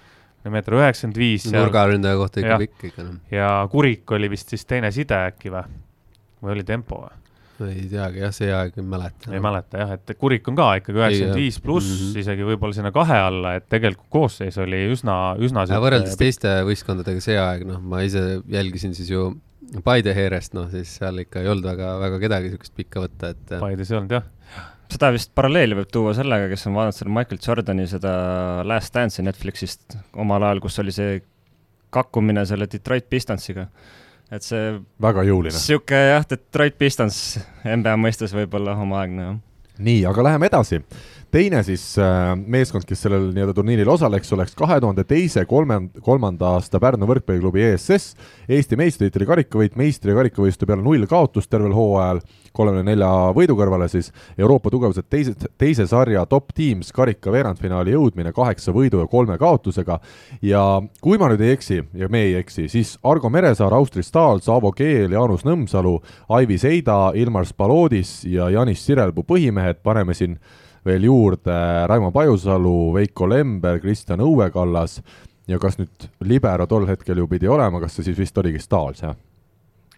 meeter 0.50 0.74
üheksakümmend 0.74 1.18
viis 1.22 1.46
nurgaründaja 1.54 2.18
kohta 2.18 2.42
ikka 2.42 2.58
pikk 2.64 2.86
ikka 2.90 3.04
noh, 3.06 3.18
ja 3.30 3.68
Kurik 3.70 4.12
oli 4.12 4.30
vist 4.32 4.50
siis 4.50 4.66
teine 4.66 4.90
side 4.92 5.20
äkki 5.30 5.54
või, 5.54 5.68
või 6.42 6.56
oli 6.56 6.64
tempo 6.66 7.04
või? 7.04 7.21
Ei 7.70 7.86
teagi 7.92 8.24
jah, 8.24 8.34
see 8.36 8.50
aeg 8.56 8.80
ei 8.80 8.86
mäleta. 8.94 9.32
ei 9.34 9.44
mäleta 9.44 9.84
jah, 9.84 9.94
et 9.98 10.14
Kurik 10.20 10.48
on 10.52 10.58
ka 10.58 10.68
ikkagi 10.80 11.02
üheksakümmend 11.02 11.40
viis 11.40 11.60
pluss 11.64 11.88
mm. 11.88 12.02
-hmm. 12.02 12.24
isegi 12.24 12.48
võib-olla 12.50 12.78
sinna 12.78 12.92
kahe 12.96 13.20
alla, 13.28 13.56
et 13.60 13.70
tegelikult 13.72 14.10
koosseis 14.14 14.58
oli 14.62 14.84
üsna, 14.94 15.20
üsna 15.40 15.66
võrreldes 15.84 16.18
teiste 16.20 16.60
võistkondadega 16.68 17.24
see 17.24 17.40
aeg, 17.40 17.66
noh, 17.70 17.82
ma 17.82 18.04
ise 18.08 18.42
jälgisin 18.52 18.98
siis 18.98 19.12
ju 19.14 19.32
Paide 19.86 20.14
Heerest, 20.18 20.56
noh 20.58 20.68
siis 20.72 20.98
seal 21.00 21.22
ikka 21.24 21.44
ei 21.44 21.50
olnud 21.52 21.66
väga, 21.70 21.96
väga 22.02 22.22
kedagi 22.26 22.50
niisugust 22.50 22.76
pikka 22.76 23.06
võtta, 23.06 23.32
et 23.36 23.58
Paides 23.62 23.92
ei 23.92 23.98
olnud 24.02 24.16
jah. 24.18 24.26
seda 24.92 25.12
vist 25.16 25.32
paralleeli 25.38 25.78
võib 25.78 25.92
tuua 25.94 26.16
sellega, 26.18 26.50
kes 26.52 26.68
on 26.68 26.76
vaadanud 26.76 26.98
selle 26.98 27.14
Michael 27.16 27.40
Jordani 27.46 27.88
seda 27.88 28.14
Last 28.68 28.96
Dance'i 28.96 29.24
Netflixist 29.24 29.96
omal 30.20 30.44
ajal, 30.44 30.64
kus 30.66 30.82
oli 30.84 30.96
see 30.96 31.22
kakkumine 31.92 32.44
selle 32.48 32.68
Detroit 32.72 33.08
Pistonsiga. 33.12 33.68
Et 34.32 34.46
see 34.46 34.76
väga 35.02 35.26
jõuline. 35.28 35.56
sihuke 35.56 35.98
jah, 35.98 36.26
Detroit 36.30 36.78
Pistons 36.80 37.40
NBA 37.66 37.98
mõistes 38.00 38.36
võib-olla 38.36 38.78
omaaegne 38.80 39.26
jah. 39.28 39.40
nii, 39.82 40.06
aga 40.10 40.28
läheme 40.30 40.52
edasi. 40.52 40.82
Teine 41.32 41.62
siis 41.64 41.84
äh, 42.00 42.34
meeskond, 42.36 42.86
kes 42.88 43.06
sellel 43.06 43.30
nii-öelda 43.32 43.56
turniiril 43.56 43.90
osaleks, 43.94 44.32
oleks 44.36 44.56
kahe 44.58 44.80
tuhande 44.84 45.06
teise, 45.08 45.46
kolme, 45.50 45.78
kolmanda 46.04 46.56
aasta 46.58 46.80
Pärnu 46.82 47.08
võrkpalliklubi 47.10 47.64
ESS, 47.72 48.16
Eesti 48.52 48.78
meistritiitli 48.80 49.28
karikavõit, 49.30 49.78
meistri 49.80 50.16
karikavõistluste 50.18 50.68
peale 50.70 50.84
null 50.84 51.08
kaotust 51.10 51.52
tervel 51.52 51.74
hooajal, 51.76 52.22
kolmekümne 52.56 52.92
nelja 52.92 53.10
võidu 53.36 53.56
kõrvale 53.60 53.88
siis 53.92 54.12
Euroopa 54.38 54.72
tugevused 54.74 55.08
teise, 55.10 55.36
teise 55.62 55.88
sarja 55.88 56.26
top 56.30 56.52
teams 56.56 56.92
karika 56.96 57.32
veerandfinaali 57.32 57.96
jõudmine 57.96 58.34
kaheksa 58.36 58.74
võidu 58.76 59.00
ja 59.04 59.08
kolme 59.12 59.38
kaotusega. 59.40 60.02
Ja 60.44 60.66
kui 61.02 61.20
ma 61.22 61.32
nüüd 61.32 61.44
ei 61.46 61.56
eksi 61.56 61.80
ja 61.98 62.10
me 62.12 62.26
ei 62.28 62.36
eksi, 62.42 62.68
siis 62.72 62.98
Argo 63.08 63.32
Meresaar, 63.32 63.74
Austri 63.78 64.04
Stahl, 64.04 64.44
Saavo 64.44 64.74
Keel, 64.76 65.16
Jaanus 65.16 65.46
Nõmsalu, 65.48 65.96
Aivi 66.36 66.60
Seida, 66.60 67.14
Ilmar 67.16 67.48
Spalodis 67.48 68.22
ja 68.28 68.50
Janis 68.52 68.84
Sirelpuu 68.86 69.24
põhimehed, 69.28 69.80
paneme 69.84 70.18
siin 70.18 70.36
veel 70.86 71.10
juurde. 71.10 71.58
Raimo 71.88 72.12
Pajusalu, 72.12 72.94
Veiko 72.96 73.30
Lember, 73.30 73.80
Kristjan 73.82 74.24
Õuekallas. 74.26 75.00
Ja 75.50 75.58
kas 75.60 75.80
nüüd 75.80 76.08
libero 76.26 76.68
tol 76.70 76.86
hetkel 76.88 77.20
ju 77.20 77.28
pidi 77.28 77.50
olema, 77.50 77.82
kas 77.82 77.98
see 77.98 78.08
siis 78.08 78.20
vist 78.22 78.38
oligi 78.38 78.62
Stahls, 78.62 79.02
jah? 79.04 79.18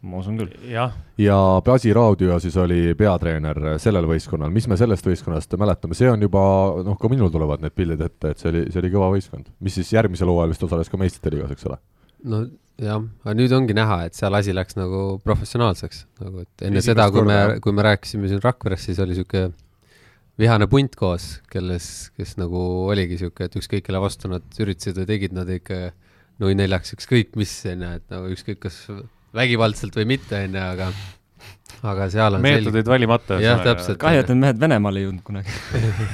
ma 0.04 0.20
usun 0.20 0.36
küll. 0.40 0.52
jah, 0.68 0.96
ja 1.22 1.36
Pasi 1.64 1.94
Raudjõe 1.96 2.36
siis 2.44 2.58
oli 2.60 2.92
peatreener 3.00 3.60
sellel 3.80 4.08
võistkonnal, 4.10 4.52
mis 4.52 4.68
me 4.68 4.78
sellest 4.80 5.08
võistkonnast 5.08 5.56
mäletame, 5.60 5.96
see 5.96 6.10
on 6.12 6.26
juba 6.26 6.42
noh, 6.84 6.98
ka 7.00 7.12
minul 7.12 7.32
tulevad 7.32 7.64
need 7.64 7.76
pildid 7.78 8.04
ette, 8.04 8.34
et 8.34 8.42
see 8.42 8.52
oli, 8.52 8.66
see 8.74 8.82
oli 8.84 8.92
kõva 8.92 9.14
võistkond, 9.14 9.48
mis 9.64 9.78
siis 9.80 9.94
järgmisel 9.96 10.32
hooajal 10.32 10.52
vist 10.52 10.68
osales 10.68 10.92
ka 10.92 11.00
meistrite 11.00 11.32
liigas, 11.32 11.56
eks 11.56 11.70
ole. 11.70 11.80
no 12.34 12.42
jah, 12.84 13.00
aga 13.24 13.38
nüüd 13.40 13.56
ongi 13.56 13.78
näha, 13.78 14.02
et 14.10 14.20
seal 14.20 14.36
asi 14.36 14.56
läks 14.56 14.76
nagu 14.80 15.06
professionaalseks, 15.24 16.04
nagu 16.20 16.44
et 16.44 16.68
enne 16.68 16.84
Esimest 16.84 16.92
seda, 16.92 17.08
kui 17.14 17.24
me 17.30 17.40
kui 17.64 17.76
me 17.76 17.88
rääkisime 17.88 18.32
siin 18.32 18.44
Rakveres, 18.44 18.90
siis 18.90 19.00
oli 19.00 19.16
niisugune 19.16 19.54
vihane 20.42 20.68
punt 20.70 20.96
koos, 20.98 21.38
kelles, 21.54 21.88
kes 22.18 22.38
nagu 22.42 22.62
oligi 22.90 23.18
niisugune, 23.18 23.50
et 23.50 23.58
ükskõik 23.60 23.86
kelle 23.88 24.02
vastu 24.02 24.32
nad 24.32 24.62
üritasid 24.62 24.98
või 25.02 25.10
tegid 25.10 25.36
nad 25.38 25.50
ikka 25.54 25.82
nui 26.42 26.56
neljaks 26.58 26.96
ükskõik 26.98 27.36
mis, 27.40 27.54
onju, 27.70 27.92
et 28.00 28.08
nagu 28.14 28.32
ükskõik 28.34 28.64
kas 28.66 28.80
vägivaldselt 29.38 29.98
või 30.00 30.08
mitte, 30.16 30.40
onju, 30.48 30.64
aga 30.64 30.90
aga 31.84 32.08
seal 32.12 32.38
on 32.38 32.44
meetodid 32.44 32.88
valimata. 32.88 33.40
Jah, 33.44 33.62
täpselt. 33.66 34.00
kahju, 34.02 34.24
et 34.24 34.30
need 34.32 34.42
mehed 34.46 34.62
Venemaale 34.62 35.02
ei 35.02 35.08
jõudnud 35.08 35.26
kunagi. 35.28 35.54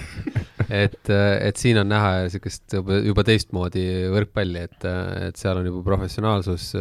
et, 0.83 1.11
et 1.11 1.61
siin 1.61 1.79
on 1.81 1.89
näha 1.91 2.13
niisugust 2.25 2.79
juba, 2.79 2.99
juba 3.05 3.25
teistmoodi 3.27 3.85
võrkpalli, 4.13 4.65
et, 4.69 4.89
et 5.29 5.39
seal 5.39 5.61
on 5.61 5.69
juba 5.69 5.83
professionaalsus, 5.85 6.71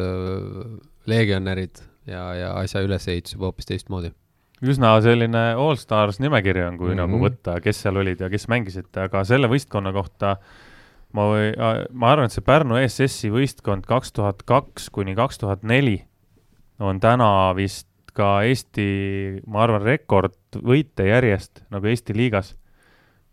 legionärid 1.09 1.83
ja, 2.09 2.23
ja 2.37 2.55
asja 2.63 2.83
ülesehitus 2.85 3.37
juba 3.37 3.51
hoopis 3.51 3.69
teistmoodi. 3.69 4.13
Üsna 4.63 5.01
selline 5.03 5.55
all 5.57 5.77
stars 5.77 6.19
nimekiri 6.21 6.65
on, 6.67 6.79
kui 6.79 6.89
mm 6.89 6.95
Mhm. 6.95 7.01
-hmm. 7.01 7.19
nagu 7.19 7.25
võtta, 7.29 7.61
kes 7.63 7.83
seal 7.83 7.97
olid 7.97 8.21
ja 8.21 8.29
kes 8.31 8.49
mängisid, 8.49 8.89
aga 8.97 9.25
selle 9.25 9.47
võistkonna 9.49 9.93
kohta 9.93 10.37
ma 11.13 11.23
või, 11.31 11.53
ma 11.93 12.11
arvan, 12.13 12.25
et 12.27 12.33
see 12.33 12.43
Pärnu 12.45 12.77
ESS-i 12.77 13.31
võistkond 13.31 13.87
kaks 13.87 14.13
tuhat 14.13 14.43
kaks 14.45 14.91
kuni 14.91 15.15
kaks 15.15 15.39
tuhat 15.39 15.63
neli 15.63 16.03
on 16.81 17.01
täna 17.01 17.55
vist 17.57 17.87
ka 18.15 18.43
Eesti, 18.43 19.41
ma 19.47 19.63
arvan, 19.63 19.83
rekordvõite 19.83 21.07
järjest 21.07 21.63
nagu 21.71 21.87
Eesti 21.87 22.15
liigas. 22.17 22.57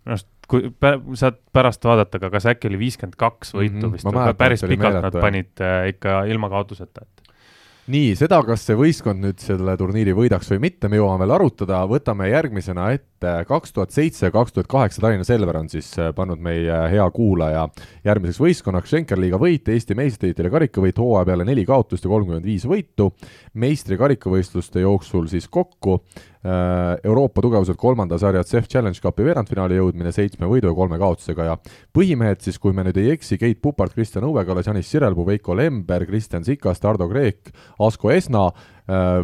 minu 0.06 0.14
arust, 0.14 0.28
kui 0.48 0.62
pä- 0.70 1.02
saad 1.18 1.38
pärast 1.54 1.84
vaadata 1.84 2.20
ka, 2.20 2.30
kas 2.30 2.46
äkki 2.46 2.68
oli 2.70 2.78
viiskümmend 2.78 3.16
kaks 3.18 3.54
võitu 3.54 3.74
Mhm, 3.74 3.86
mm 3.86 3.90
-hmm. 3.90 3.94
vist 3.94 4.38
päris 4.38 4.62
pikalt 4.62 4.94
nad 4.94 5.02
meeletu, 5.02 5.18
jah. 5.18 5.22
panid 5.22 5.62
äh, 5.62 5.88
ikka 5.90 6.24
ilma 6.26 6.50
kaotuseta, 6.50 7.02
et 7.02 7.25
nii, 7.92 8.16
seda, 8.18 8.40
kas 8.46 8.64
see 8.66 8.76
võistkond 8.78 9.22
nüüd 9.22 9.42
selle 9.42 9.76
turniiri 9.78 10.16
võidaks 10.18 10.50
või 10.50 10.62
mitte, 10.64 10.90
me 10.90 10.98
jõuame 10.98 11.22
veel 11.22 11.36
arutada, 11.36 11.84
võtame 11.90 12.32
järgmisena 12.32 12.88
ette 12.96 13.34
kaks 13.46 13.76
tuhat 13.76 13.94
seitse, 13.94 14.32
kaks 14.34 14.56
tuhat 14.56 14.70
kaheksa 14.72 15.04
Tallinna 15.04 15.28
Selver 15.28 15.60
on 15.60 15.70
siis 15.70 15.92
äh, 16.02 16.10
pannud 16.18 16.42
meie 16.42 16.80
hea 16.92 17.06
kuulaja 17.14 17.68
järgmiseks 18.08 18.42
võistkonnaks. 18.42 18.90
Schenker-liiga 18.90 19.38
võit, 19.42 19.70
Eesti 19.70 19.98
meistritiitli 19.98 20.54
karikavõit 20.54 21.02
hooaja 21.02 21.30
peale 21.30 21.46
neli 21.46 21.66
kaotust 21.68 22.08
ja 22.08 22.14
kolmkümmend 22.14 22.50
viis 22.50 22.66
võitu, 22.70 23.12
meistri 23.54 24.00
karikavõistluste 24.02 24.82
jooksul 24.82 25.30
siis 25.30 25.46
kokku 25.46 26.00
Euroopa 26.46 27.42
tugevused 27.42 27.78
kolmanda 27.82 28.20
sarja 28.22 28.44
CEF 28.46 28.68
Challenge 28.70 29.00
Cupi 29.02 29.26
veerandfinaali 29.26 29.80
jõudmine 29.80 30.12
seitsme 30.14 30.46
võidu 30.50 30.70
ja 30.70 30.78
kolme 30.78 31.00
kaotusega 31.02 31.48
ja 31.48 31.56
põhimehed 31.96 32.44
siis, 32.46 32.60
kui 32.62 32.76
me 32.76 32.86
nüüd 32.86 33.00
ei 33.02 33.16
eksi, 33.16 33.40
Keit 33.42 33.64
Pupart, 33.64 33.96
Kristjan 33.98 34.28
Õuekallas, 34.28 34.70
Janis 34.70 34.92
Sirelpuu, 34.92 35.26
Veiko 35.26 35.56
Lember, 35.58 36.06
Kristjan 36.06 36.46
Sikas, 36.46 36.82
Tardo 36.84 37.08
Kreek, 37.10 37.50
Asko 37.82 38.14
Esna, 38.14 38.52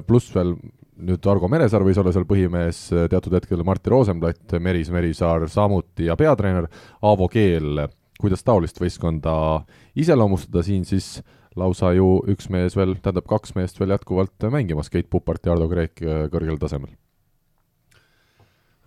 pluss 0.07 0.33
veel 0.33 0.55
nüüd 1.01 1.27
Argo 1.29 1.49
Meresaar 1.49 1.85
võis 1.85 1.99
olla 2.01 2.13
seal 2.13 2.27
põhimees, 2.29 2.83
teatud 3.11 3.35
hetkel 3.37 3.63
Martti 3.65 3.91
Rosenblatt, 3.93 4.57
Meris 4.61 4.91
Merisaar 4.93 5.47
samuti 5.49 6.09
ja 6.09 6.17
peatreener 6.17 6.69
Aavo 7.01 7.29
Keel. 7.31 7.87
kuidas 8.21 8.43
taolist 8.45 8.77
võistkonda 8.77 9.31
iseloomustada, 9.97 10.61
siin 10.61 10.83
siis 10.85 11.23
lausa 11.57 11.89
ju 11.97 12.19
üks 12.29 12.51
mees 12.53 12.75
veel, 12.77 12.93
tähendab 13.01 13.25
kaks 13.29 13.55
meest 13.57 13.79
veel 13.81 13.95
jätkuvalt 13.95 14.45
mängimas, 14.53 14.91
Keit 14.93 15.09
Pupart 15.09 15.45
ja 15.45 15.55
Ardo 15.55 15.69
Kreek 15.71 16.03
äh, 16.05 16.27
kõrgel 16.31 16.59
tasemel. 16.61 16.93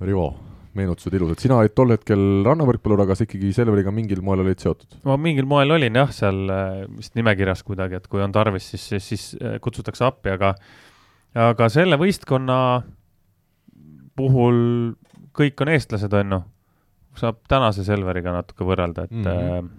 Rivo, 0.02 0.32
meenutused 0.74 1.14
ilusad, 1.14 1.38
sina 1.38 1.58
olid 1.60 1.74
tol 1.76 1.92
hetkel 1.94 2.22
rannavõrkpallur, 2.46 3.04
aga 3.04 3.14
sa 3.14 3.26
ikkagi 3.26 3.52
Selveriga 3.54 3.92
mingil 3.94 4.24
moel 4.26 4.42
olid 4.42 4.62
seotud? 4.62 4.96
ma 5.06 5.14
mingil 5.20 5.46
moel 5.46 5.76
olin 5.76 6.00
jah, 6.00 6.10
seal 6.14 6.40
äh, 6.50 6.80
vist 6.96 7.14
nimekirjas 7.18 7.62
kuidagi, 7.66 8.00
et 8.00 8.08
kui 8.10 8.24
on 8.24 8.34
tarvis, 8.34 8.66
siis, 8.74 8.88
siis, 8.90 9.06
siis 9.12 9.26
äh, 9.38 9.60
kutsutakse 9.62 10.06
appi, 10.08 10.32
aga 10.34 10.54
aga 11.44 11.68
selle 11.70 11.98
võistkonna 11.98 12.56
puhul 14.18 14.58
kõik 15.34 15.62
on 15.62 15.70
eestlased, 15.74 16.12
on 16.14 16.36
ju. 16.36 16.40
saab 17.18 17.38
tänase 17.50 17.86
Selveriga 17.86 18.34
natuke 18.34 18.66
võrrelda, 18.66 19.06
et 19.06 19.14
mm, 19.14 19.30
-hmm. 19.30 19.70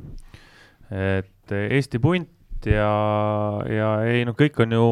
et 1.19 1.55
Eesti 1.55 1.99
punt 1.99 2.31
ja, 2.65 2.91
ja 3.67 3.89
ei 4.07 4.23
noh, 4.23 4.35
kõik 4.35 4.63
on 4.63 4.71
ju 4.71 4.87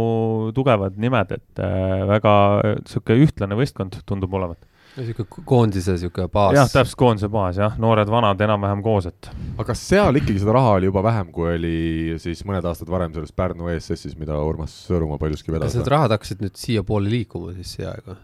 tugevad 0.56 1.00
nimed, 1.00 1.32
et 1.32 1.64
väga 2.12 2.36
niisugune 2.84 3.24
ühtlane 3.24 3.56
võistkond 3.56 4.04
tundub 4.06 4.36
olevat 4.36 4.60
niisugune 4.98 5.46
koondise 5.50 5.96
niisugune 5.96 6.30
baas. 6.34 6.58
jah, 6.58 6.70
täpselt 6.72 7.00
koondise 7.00 7.30
baas 7.34 7.60
jah, 7.62 7.78
noored-vanad 7.82 8.42
enam-vähem 8.46 8.84
koos, 8.86 9.08
et. 9.10 9.30
aga 9.56 9.68
kas 9.72 9.84
seal 9.90 10.20
ikkagi 10.22 10.44
seda 10.44 10.56
raha 10.58 10.76
oli 10.80 10.90
juba 10.90 11.04
vähem, 11.06 11.32
kui 11.36 11.50
oli 11.54 11.78
siis 12.22 12.44
mõned 12.48 12.66
aastad 12.70 12.92
varem 12.94 13.14
selles 13.16 13.34
Pärnu 13.36 13.72
ESS-is, 13.74 14.18
mida 14.20 14.38
Urmas 14.42 14.76
Sõõrumaa 14.88 15.22
paljuski 15.22 15.54
vedas? 15.54 15.72
kas 15.72 15.82
need 15.82 15.94
rahad 15.94 16.16
hakkasid 16.16 16.44
nüüd 16.46 16.60
siiapoole 16.60 17.12
liikuma 17.14 17.56
siis 17.58 17.78
see 17.78 17.88
aeg 17.90 18.12
või? 18.12 18.20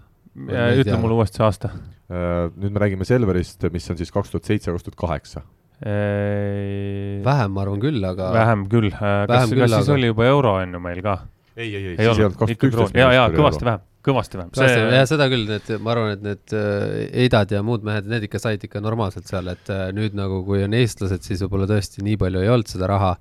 ütle 0.79 0.99
mulle 1.01 1.17
uuesti 1.19 1.41
see 1.41 1.47
aasta. 1.47 1.71
nüüd 2.09 2.73
me 2.73 2.83
räägime 2.85 3.07
Selverist, 3.07 3.65
mis 3.73 3.89
on 3.89 3.97
siis 3.99 4.13
kaks 4.13 4.33
tuhat 4.33 4.51
seitse, 4.51 4.73
kaks 4.73 4.85
tuhat 4.89 5.01
kaheksa 5.07 5.45
vähem, 5.79 7.53
ma 7.55 7.61
arvan 7.63 7.79
küll, 7.79 8.03
aga. 8.03 8.33
vähem 8.35 8.65
küll, 8.71 8.89
kas, 8.91 9.29
kas 9.31 9.53
küll, 9.53 9.63
siis 9.63 9.85
aga... 9.85 9.93
oli 9.95 10.09
juba 10.11 10.25
euro 10.27 10.57
on 10.59 10.75
ju 10.75 10.81
meil 10.83 10.99
ka? 11.05 11.21
ei, 11.55 11.69
ei, 11.69 11.85
ei, 11.91 11.95
ei 11.95 12.09
olnud, 12.11 12.35
ikka 12.51 12.71
kroon, 12.73 12.91
ja, 12.99 13.11
ja 13.15 13.27
kõvasti 13.31 13.67
vähem, 13.67 13.85
kõvasti 14.09 14.41
vähem. 14.41 14.53
See... 14.57 14.79
ja 14.97 15.03
seda 15.09 15.29
küll, 15.31 15.45
need, 15.49 15.73
ma 15.83 15.95
arvan, 15.95 16.15
et 16.17 16.25
need 16.25 16.55
Eidad 17.25 17.53
ja 17.53 17.61
muud 17.65 17.85
mehed, 17.87 18.09
need 18.11 18.27
ikka 18.29 18.41
said 18.41 18.63
ikka 18.65 18.81
normaalselt 18.83 19.29
seal, 19.29 19.47
et 19.53 19.71
äh, 19.73 19.89
nüüd 19.95 20.17
nagu, 20.17 20.43
kui 20.47 20.65
on 20.65 20.75
eestlased, 20.77 21.23
siis 21.25 21.45
võib-olla 21.45 21.69
tõesti 21.69 22.05
nii 22.05 22.19
palju 22.19 22.43
ei 22.43 22.51
olnud 22.51 22.71
seda 22.71 22.89
raha 22.91 23.13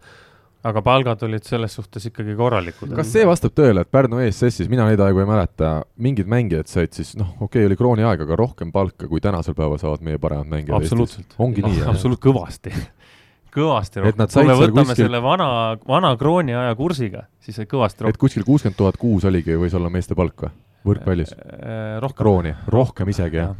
aga 0.67 0.83
palgad 0.83 1.23
olid 1.27 1.47
selles 1.47 1.75
suhtes 1.79 2.09
ikkagi 2.11 2.35
korralikud. 2.39 2.91
kas 2.99 3.11
see 3.13 3.25
vastab 3.29 3.55
tõele, 3.57 3.85
et 3.85 3.91
Pärnu 3.95 4.21
ESS-is, 4.25 4.69
mina 4.71 4.89
neid 4.89 5.01
aegu 5.05 5.23
ei 5.23 5.29
mäleta, 5.29 5.73
mingid 6.03 6.31
mängijad 6.31 6.71
said 6.71 6.97
siis 6.97 7.15
noh, 7.19 7.31
okei 7.39 7.63
okay,, 7.63 7.69
oli 7.71 7.79
krooni 7.79 8.07
aeg, 8.07 8.25
aga 8.27 8.39
rohkem 8.39 8.73
palka, 8.75 9.07
kui 9.11 9.23
tänasel 9.25 9.57
päeval 9.59 9.79
saavad 9.81 10.05
meie 10.07 10.19
paremad 10.23 10.51
mängijad 10.51 10.83
absoluutselt. 10.83 11.37
ongi 11.39 11.65
no, 11.65 11.73
nii? 11.73 11.85
absoluutselt 11.93 12.25
kõvasti 12.27 12.75
kõvasti 13.59 14.03
rohkem. 14.03 14.27
kui 14.35 14.49
me 14.49 14.59
võtame 14.59 14.87
kuskil... 14.89 15.05
selle 15.05 15.23
vana, 15.25 15.51
vana 15.89 16.15
krooni 16.21 16.57
aja 16.59 16.75
kursiga, 16.79 17.29
siis 17.45 17.61
sai 17.61 17.71
kõvasti 17.71 18.05
rohkem. 18.05 18.17
et 18.17 18.23
kuskil 18.27 18.47
kuuskümmend 18.49 18.79
tuhat 18.81 18.99
kuus 19.01 19.29
oligi, 19.31 19.57
võis 19.61 19.79
olla 19.79 19.93
meeste 19.93 20.19
palk 20.19 20.49
või? 20.49 20.57
Võrkpallis 20.87 21.35
äh,? 21.35 21.97
rohkem. 22.03 22.19
krooni, 22.23 22.55
rohkem 22.75 23.15
isegi, 23.15 23.41
jah 23.41 23.53
ja.? 23.53 23.57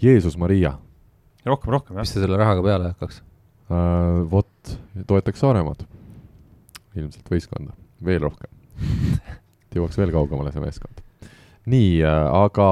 Jeesus 0.00 0.38
Maria. 0.40 0.74
rohkem, 1.44 1.74
rohkem, 1.76 1.96
jah. 1.96 2.06
mis 2.06 2.14
sa 2.14 2.22
selle 2.22 2.40
rahaga 2.40 2.64
peale 2.64 2.94
hakkaks 2.94 3.20
uh,? 3.20 4.24
Vot, 4.30 4.74
toetaks 5.06 5.42
Saaremaad. 5.42 5.84
ilmselt 6.96 7.30
võistkonda, 7.30 7.76
veel 8.04 8.24
rohkem 8.26 8.50
jõuaks 9.74 9.98
veel 10.00 10.12
kaugemale 10.14 10.52
see 10.54 10.62
meeskond 10.64 11.04
nii, 11.70 12.00
äh, 12.02 12.26
aga, 12.34 12.66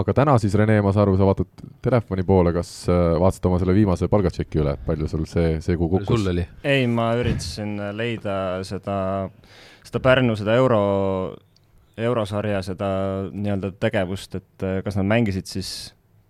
aga 0.00 0.14
täna 0.16 0.36
siis, 0.40 0.54
Rene, 0.58 0.78
ma 0.84 0.92
saan 0.94 1.06
aru, 1.06 1.16
sa 1.18 1.28
vaatad 1.28 1.66
telefoni 1.84 2.24
poole, 2.26 2.52
kas 2.56 2.70
äh, 2.90 3.16
vaatasid 3.20 3.48
oma 3.50 3.60
selle 3.60 3.74
viimase 3.76 4.08
palgatšeki 4.10 4.62
üle, 4.62 4.74
palju 4.86 5.10
sul 5.10 5.26
see, 5.28 5.58
see 5.64 5.76
kuu 5.78 5.90
kukkus? 5.92 6.24
ei, 6.64 6.86
ma 6.90 7.10
üritasin 7.20 7.76
leida 7.96 8.38
seda, 8.66 8.96
seda 9.84 10.02
Pärnu, 10.04 10.38
seda 10.40 10.56
euro, 10.58 10.80
eurosarja 11.98 12.62
seda 12.66 12.88
nii-öelda 13.32 13.72
tegevust, 13.82 14.38
et 14.38 14.66
äh, 14.66 14.80
kas 14.86 14.98
nad 15.00 15.08
mängisid 15.08 15.50
siis 15.50 15.70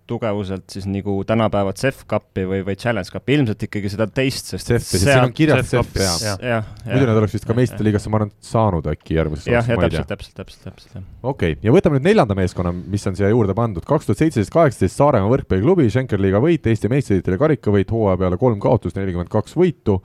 tugevuselt 0.09 0.65
siis 0.73 0.87
nagu 0.89 1.19
tänapäeva 1.27 1.73
CEF 1.77 2.01
Cupi 2.09 2.45
või, 2.49 2.63
või 2.65 2.75
Challenge 2.79 3.11
Cupi, 3.13 3.35
ilmselt 3.37 3.65
ikkagi 3.67 3.91
seda 3.93 4.07
teist, 4.09 4.49
sest 4.49 4.71
CEF, 4.71 4.85
sest 4.87 5.05
siin 5.05 5.21
on 5.21 5.33
kirjas 5.37 5.69
CEF, 5.69 5.91
jah 6.01 6.23
ja. 6.25 6.33
ja. 6.41 6.59
muidu 6.87 7.09
nad 7.09 7.19
oleks 7.21 7.35
vist 7.37 7.45
ka 7.47 7.55
meistriliigasse, 7.57 8.09
ma 8.11 8.21
arvan, 8.21 8.33
saanud 8.49 8.89
äkki 8.89 9.19
järgmises 9.19 9.49
jah, 9.51 9.69
ja 9.69 9.77
täpselt, 9.83 10.09
täpselt, 10.09 10.35
täpselt, 10.39 10.63
täpselt, 10.65 10.97
jah. 10.97 11.05
okei 11.21 11.53
okay., 11.53 11.61
ja 11.67 11.75
võtame 11.75 11.99
nüüd 11.99 12.09
neljanda 12.09 12.37
meeskonna, 12.39 12.73
mis 12.73 13.05
on 13.09 13.19
siia 13.19 13.29
juurde 13.29 13.53
pandud, 13.57 13.85
kaks 13.89 14.09
tuhat 14.09 14.23
seitseteist, 14.23 14.53
kaheksateist 14.55 14.97
Saaremaa 14.97 15.29
võrkpalliklubi, 15.35 15.89
Schenker-liiga 15.93 16.41
võit, 16.43 16.65
Eesti 16.73 16.91
meistritiitli 16.91 17.39
karikavõit, 17.45 17.93
hooaja 17.93 18.23
peale 18.23 18.41
kolm 18.41 18.57
kaotust, 18.63 18.97
nelikümmend 18.97 19.29
kaks 19.33 19.57
võitu 19.59 19.99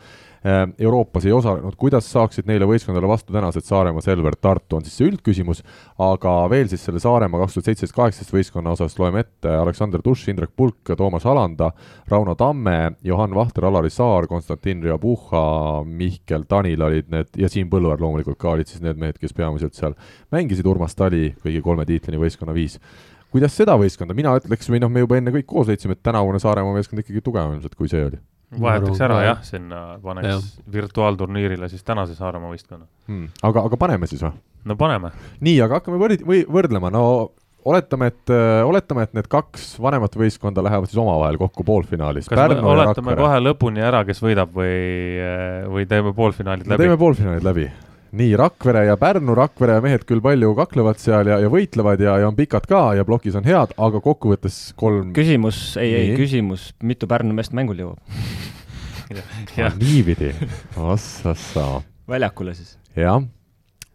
Euroopas 0.79 1.25
ei 1.25 1.33
osalenud, 1.33 1.73
kuidas 1.81 2.05
saaksid 2.13 2.45
neile 2.45 2.67
võistkondadele 2.69 3.09
vastu 3.09 3.33
tänased 3.33 3.65
Saaremaa, 3.65 4.03
Selver, 4.05 4.35
Tartu, 4.37 4.77
on 4.77 4.85
siis 4.85 4.99
see 4.99 5.07
üldküsimus, 5.09 5.63
aga 6.05 6.35
veel 6.53 6.69
siis 6.69 6.83
selle 6.85 7.01
Saaremaa 7.01 7.41
kaks 7.41 7.57
tuhat 7.57 7.71
seitseteist, 7.71 7.95
kaheksateist 7.97 8.35
võistkonna 8.35 8.75
osas 8.77 8.99
loeme 9.01 9.23
ette 9.25 9.49
Aleksander 9.49 10.05
Tuš, 10.05 10.27
Indrek 10.29 10.53
Pulk, 10.53 10.93
Toomas 10.99 11.25
Alanda, 11.31 11.71
Rauno 12.13 12.35
Tamme, 12.37 12.99
Johan 13.09 13.33
Vahter, 13.37 13.71
Alari 13.71 13.93
Saar, 13.95 14.29
Konstantin 14.29 14.85
Rjabuha, 14.85 15.47
Mihkel 15.89 16.45
Tanil 16.51 16.85
olid 16.91 17.09
need 17.15 17.41
ja 17.41 17.49
Siim 17.49 17.73
Põlluaar 17.73 18.05
loomulikult 18.05 18.37
ka 18.37 18.53
olid 18.53 18.69
siis 18.69 18.85
need 18.85 19.01
mehed, 19.01 19.17
kes 19.23 19.33
peamiselt 19.33 19.81
seal 19.81 19.97
mängisid, 20.35 20.69
Urmas 20.69 20.93
Tali 20.99 21.31
kõigi 21.41 21.65
kolme 21.65 21.89
tiitlini 21.89 22.21
võistkonna 22.21 22.53
viis. 22.53 22.77
Kuidas 23.33 23.57
seda 23.57 23.79
võistkonda, 23.81 24.13
mina 24.15 24.37
ütleks, 24.37 24.69
või 24.69 24.85
noh, 24.85 24.93
me 24.93 25.09
juba 25.09 25.17
enne 25.17 25.33
kõik 25.35 25.49
koos 25.57 25.73
leidsime, 25.73 25.97
et 25.97 26.05
tänavune 26.05 26.39
Saaremaa 26.43 26.77
meeskond 26.77 27.01
ikkagi 27.01 27.25
tugevam 27.25 27.57
ilmselt, 27.57 27.81
kui 27.81 27.89
see 27.89 28.05
oli 28.13 28.21
vahetaks 28.61 29.01
ära 29.07 29.21
jah, 29.25 29.45
sinna 29.47 29.85
paneks 30.03 30.29
ja. 30.29 30.41
virtuaalturniirile 30.73 31.69
siis 31.73 31.85
tänase 31.87 32.17
Saaremaa 32.19 32.53
võistkonna 32.53 32.87
hmm.. 33.09 33.31
aga, 33.43 33.65
aga 33.69 33.79
paneme 33.81 34.11
siis 34.11 34.23
või? 34.25 34.35
no 34.65 34.77
paneme. 34.81 35.11
nii, 35.45 35.57
aga 35.65 35.81
hakkame 35.81 36.01
võrd-, 36.01 36.27
või 36.27 36.45
võrdlema, 36.49 36.93
no 36.95 37.05
oletame, 37.65 38.11
et 38.13 38.33
äh,, 38.33 38.61
oletame, 38.67 39.07
et 39.09 39.17
need 39.17 39.29
kaks 39.33 39.75
vanemat 39.83 40.17
võistkonda 40.21 40.65
lähevad 40.65 40.91
siis 40.91 41.01
omavahel 41.01 41.39
kokku 41.41 41.65
poolfinaalis. 41.67 42.29
kas 42.29 42.39
Pärnu 42.39 42.63
me 42.63 42.75
oletame 42.75 43.17
kohe 43.19 43.41
lõpuni 43.43 43.85
ära, 43.85 44.05
kes 44.09 44.23
võidab 44.25 44.53
või, 44.55 44.77
äh, 45.23 45.65
või 45.71 45.89
teeme 45.91 46.15
poolfinaalid 46.17 46.69
läbi? 46.69 46.85
teeme 46.85 47.01
poolfinaalid 47.01 47.51
läbi 47.51 47.69
nii 48.15 48.37
Rakvere 48.39 48.85
ja 48.89 48.97
Pärnu, 49.01 49.35
Rakvere 49.39 49.81
mehed 49.85 50.05
küll 50.09 50.23
palju 50.25 50.53
kaklevad 50.59 51.01
seal 51.03 51.31
ja, 51.33 51.41
ja 51.43 51.51
võitlevad 51.53 52.03
ja, 52.03 52.17
ja 52.23 52.31
on 52.31 52.39
pikad 52.39 52.69
ka 52.71 52.83
ja 52.99 53.07
plokis 53.07 53.37
on 53.39 53.47
head, 53.47 53.75
aga 53.75 54.01
kokkuvõttes 54.05 54.59
kolm. 54.79 55.13
küsimus, 55.17 55.61
ei, 55.81 55.95
ei 55.99 56.17
küsimus, 56.19 56.71
mitu 56.85 57.11
Pärnu 57.11 57.35
meest 57.37 57.57
mängul 57.57 57.83
jõuab 57.83 57.99
niipidi, 59.83 60.33
ossa-saa. 60.81 61.83
väljakule 62.11 62.55
siis? 62.57 62.77
jah, 62.97 63.23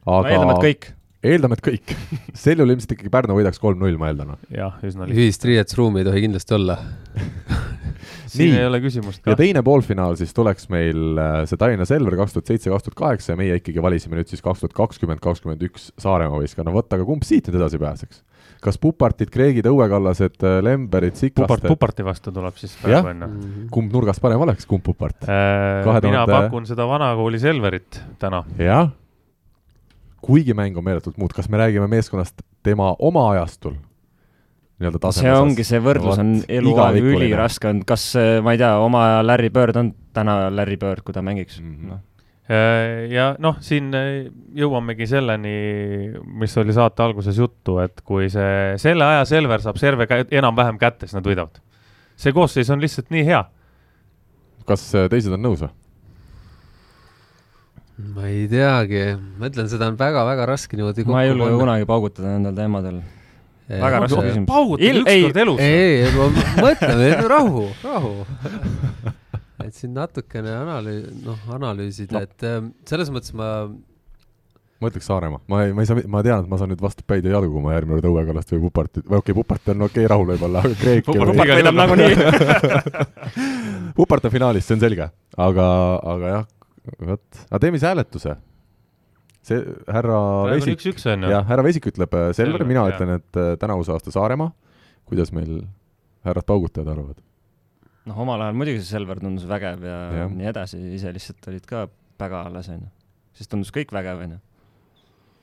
aga 0.06 0.22
no, 0.22 0.34
eeldame, 0.34 0.56
et 0.58 0.66
kõik 0.68 0.91
eeldame, 1.30 1.58
et 1.60 1.66
kõik 1.66 1.96
sel 2.38 2.60
juhul 2.60 2.76
ilmselt 2.76 2.96
ikkagi 2.96 3.12
Pärnu 3.14 3.40
võidaks 3.40 3.62
kolm-null, 3.62 3.98
ma 4.02 4.12
eeldan. 4.12 4.36
jah, 4.52 4.80
üsna 4.84 5.08
lihtne. 5.08 5.20
ühist 5.20 5.48
riietusruumi 5.48 6.04
ei 6.04 6.10
tohi 6.12 6.26
kindlasti 6.28 6.60
olla 6.60 6.80
siin 8.30 8.53
Nii. 8.53 8.61
ei 8.61 8.69
ole 8.69 8.80
küsimust 8.84 9.23
ka. 9.23 9.34
ja 9.34 9.40
teine 9.40 9.64
poolfinaal 9.65 10.18
siis 10.19 10.34
tuleks 10.36 10.69
meil 10.73 11.19
äh, 11.19 11.41
see 11.49 11.60
Tallinna 11.60 11.88
Selver 11.90 12.18
kaks 12.19 12.36
tuhat 12.36 12.52
seitse, 12.52 12.72
kaks 12.73 12.88
tuhat 12.88 12.99
kaheksa 12.99 13.34
ja 13.34 13.40
meie 13.40 13.60
ikkagi 13.60 13.84
valisime 13.84 14.19
nüüd 14.19 14.31
siis 14.31 14.44
kaks 14.45 14.64
tuhat 14.64 14.76
kakskümmend, 14.77 15.22
kakskümmend 15.23 15.64
üks 15.69 15.90
Saaremaa 16.02 16.41
võistkonna, 16.41 16.73
vot 16.76 16.98
aga 16.98 17.07
kumb 17.07 17.26
siit 17.27 17.49
nüüd 17.49 17.60
edasi 17.61 17.81
pääseks? 17.81 18.23
kas 18.60 18.76
Pupartid, 18.81 19.30
Kreegid, 19.31 19.68
Õuekallased, 19.72 20.40
äh, 20.44 20.57
Lemberid, 20.65 21.15
Siklased 21.15 21.48
Pupart, 21.48 21.68
Puparti 21.72 22.03
vastu 22.03 22.34
tuleb 22.36 22.57
siis 22.60 22.73
praegu 22.81 23.14
enne. 23.14 23.30
kumb 23.72 23.94
nurgast 23.95 24.23
parem 24.23 24.41
oleks, 24.44 24.68
kumb 24.69 24.84
Pupart 24.86 25.23
äh,? 25.23 25.84
2000... 25.88 26.10
mina 26.11 26.26
pakun 26.27 26.68
seda 26.69 26.88
vanakooli 26.90 27.40
Selverit 27.40 28.02
täna. 28.19 28.44
jah, 28.60 28.91
kuigi 30.23 30.56
mäng 30.57 30.77
on 30.77 30.86
meeletult 30.86 31.19
muud, 31.19 31.36
kas 31.36 31.48
me 31.49 31.61
räägime 31.61 31.88
meeskonnast 31.91 32.44
tema 32.64 32.91
oma 32.99 33.30
ajastul 33.36 33.80
nii-öelda 34.80 35.02
taseme 35.04 35.28
see 35.28 35.40
ongi, 35.44 35.66
see 35.68 35.82
võrdlus 35.84 36.22
on 36.22 36.36
eluaeg 36.48 37.00
üliraske 37.04 37.72
on, 37.72 37.82
kas 37.88 38.12
ma 38.44 38.56
ei 38.56 38.62
tea, 38.62 38.76
oma 38.84 39.06
aja 39.08 39.24
Larry 39.26 39.52
Bird 39.54 39.80
on 39.80 39.94
täna 40.16 40.46
Larry 40.54 40.80
Bird, 40.80 41.04
kui 41.04 41.16
ta 41.16 41.24
mängiks 41.26 41.60
mm, 41.60 41.74
-hmm. 41.74 41.90
noh 41.94 42.06
ja 43.14 43.34
noh, 43.38 43.60
siin 43.62 43.92
jõuamegi 44.58 45.06
selleni, 45.10 45.52
mis 46.42 46.56
oli 46.58 46.74
saate 46.74 47.04
alguses 47.06 47.38
juttu, 47.38 47.78
et 47.84 48.02
kui 48.02 48.30
see 48.34 48.80
selle 48.82 49.06
aja 49.06 49.28
Selver 49.30 49.62
saab 49.62 49.78
serve 49.78 50.08
enam-vähem 50.10 50.80
kätte, 50.82 51.06
siis 51.06 51.20
nad 51.20 51.30
võidavad. 51.30 51.62
see 52.20 52.34
koosseis 52.34 52.70
on 52.74 52.82
lihtsalt 52.82 53.14
nii 53.14 53.26
hea. 53.26 53.44
kas 54.66 54.96
äh, 54.96 55.06
teised 55.10 55.34
on 55.34 55.46
nõus 55.46 55.62
või? 55.62 55.70
ma 58.16 58.26
ei 58.32 58.48
teagi, 58.50 59.06
ma 59.38 59.50
ütlen, 59.52 59.70
seda 59.70 59.92
on 59.92 59.98
väga-väga 60.00 60.46
raske 60.50 60.78
niimoodi 60.78 61.06
ma 61.06 61.24
ei 61.24 61.30
julge 61.30 61.54
kunagi 61.54 61.86
paugutada 61.86 62.34
nendel 62.34 62.56
teemadel 62.56 63.02
väga 63.70 64.02
raske 64.04 64.24
küsimus. 64.26 64.48
paugutage 64.50 65.04
ükskord 65.04 65.41
elus. 65.44 65.62
ei, 65.62 66.02
ei, 66.04 66.14
ma 66.16 66.30
mõtlen, 66.66 67.04
rahu, 67.30 67.68
rahu 67.84 68.14
et 69.68 69.78
siin 69.78 69.94
natukene 69.94 70.56
analüü-, 70.64 71.14
noh, 71.26 71.46
analüüsida 71.60 72.18
no., 72.18 72.26
et 72.26 72.48
ähm, 72.50 72.74
selles 72.90 73.12
mõttes 73.14 73.36
ma 73.38 73.52
ma 74.80 74.88
ütleks 74.88 75.10
Saaremaa, 75.10 75.41
ma 75.52 75.64
ei, 75.66 75.74
ma 75.76 75.84
ei 75.84 75.90
saa, 75.90 76.02
ma 76.08 76.22
tean, 76.24 76.46
et 76.46 76.52
ma 76.52 76.60
saan 76.60 76.72
nüüd 76.72 76.82
vastu 76.84 77.04
päid 77.08 77.26
ja 77.28 77.36
jalgu, 77.36 77.52
kui 77.52 77.64
ma 77.64 77.74
järgmine 77.76 78.00
kord 78.00 78.10
Õuekallast 78.14 78.54
või 78.56 78.62
Pupartit, 78.68 79.04
või 79.04 79.20
okei 79.20 79.34
okay,, 79.34 79.40
Pupart 79.41 79.74
on 79.74 79.88
okei 79.90 80.06
okay,, 80.06 80.12
rahul 80.14 80.30
võib-olla, 80.30 80.64
aga 80.64 80.78
Kreek 80.80 81.10
Pupart 81.10 81.41
võidab 81.52 81.80
nagunii 81.82 82.14
Pupart 83.98 84.30
on 84.30 84.34
finaalis, 84.34 84.68
see 84.68 84.78
on 84.78 84.86
selge, 84.86 85.10
aga, 85.50 85.66
aga 86.14 86.32
jah, 86.32 86.48
vot, 87.12 87.44
aga 87.50 87.62
teeme 87.66 87.82
siis 87.82 87.90
hääletuse 87.91 88.38
see 89.50 89.78
härra 89.90 90.20
Vesik, 90.52 90.84
jah, 91.06 91.46
härra 91.48 91.66
Vesik 91.66 91.90
ütleb 91.92 92.14
äh, 92.18 92.30
Selver, 92.38 92.66
mina 92.68 92.86
jah. 92.88 92.96
ütlen, 92.96 93.16
et 93.20 93.40
äh, 93.40 93.56
tänavuse 93.62 93.94
aasta 93.96 94.14
Saaremaa. 94.16 94.52
kuidas 95.10 95.34
meil 95.36 95.64
härrad 96.28 96.46
paugutajad 96.50 96.92
arvavad? 96.94 97.20
noh, 98.10 98.22
omal 98.26 98.46
ajal 98.46 98.60
muidugi 98.60 98.82
see 98.82 98.94
Selver 98.96 99.22
tundus 99.22 99.48
vägev 99.50 99.84
ja, 99.86 99.98
ja 100.22 100.30
nii 100.32 100.52
edasi, 100.52 100.80
ise 100.98 101.14
lihtsalt 101.16 101.50
olid 101.52 101.66
ka 101.70 101.88
väga 102.20 102.46
alles, 102.50 102.70
onju. 102.74 102.90
siis 103.38 103.52
tundus 103.52 103.74
kõik 103.76 103.94
vägev, 103.96 104.24
onju. 104.26 104.40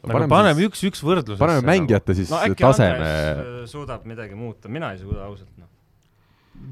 aga 0.09 0.31
paneme 0.33 0.66
üks-üks 0.70 1.05
võrdlusesse. 1.07 1.43
paneme 1.43 1.66
mängijate 1.66 2.16
siis 2.19 2.33
no, 2.33 2.43
taseme. 2.61 3.12
Äh, 3.12 3.62
suudab 3.70 4.07
midagi 4.09 4.39
muuta, 4.39 4.73
mina 4.73 4.95
ei 4.95 5.03
suuda 5.03 5.27
ausalt, 5.28 5.53
noh. 5.61 5.70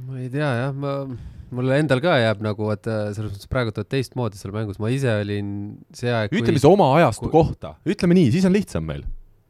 ma 0.08 0.20
ei 0.22 0.30
tea 0.32 0.50
jah, 0.64 0.74
ma 0.74 0.98
mulle 1.56 1.80
endal 1.82 2.00
ka 2.04 2.18
jääb 2.20 2.44
nagu, 2.44 2.70
et 2.74 2.86
äh, 2.90 3.10
selles 3.16 3.34
mõttes 3.34 3.50
praegu 3.50 3.74
tuleb 3.74 3.90
teistmoodi 3.94 4.40
seal 4.40 4.54
mängus, 4.54 4.80
ma 4.82 4.92
ise 4.94 5.12
olin 5.22 5.50
see 5.96 6.12
aeg 6.12 6.32
ütleme 6.34 6.54
kui... 6.54 6.60
siis 6.60 6.70
oma 6.70 6.92
ajastu 7.00 7.28
kui... 7.28 7.34
kohta, 7.36 7.76
ütleme 7.88 8.16
nii, 8.18 8.32
siis 8.34 8.48
on 8.48 8.54
lihtsam 8.56 8.86
meil. 8.88 9.04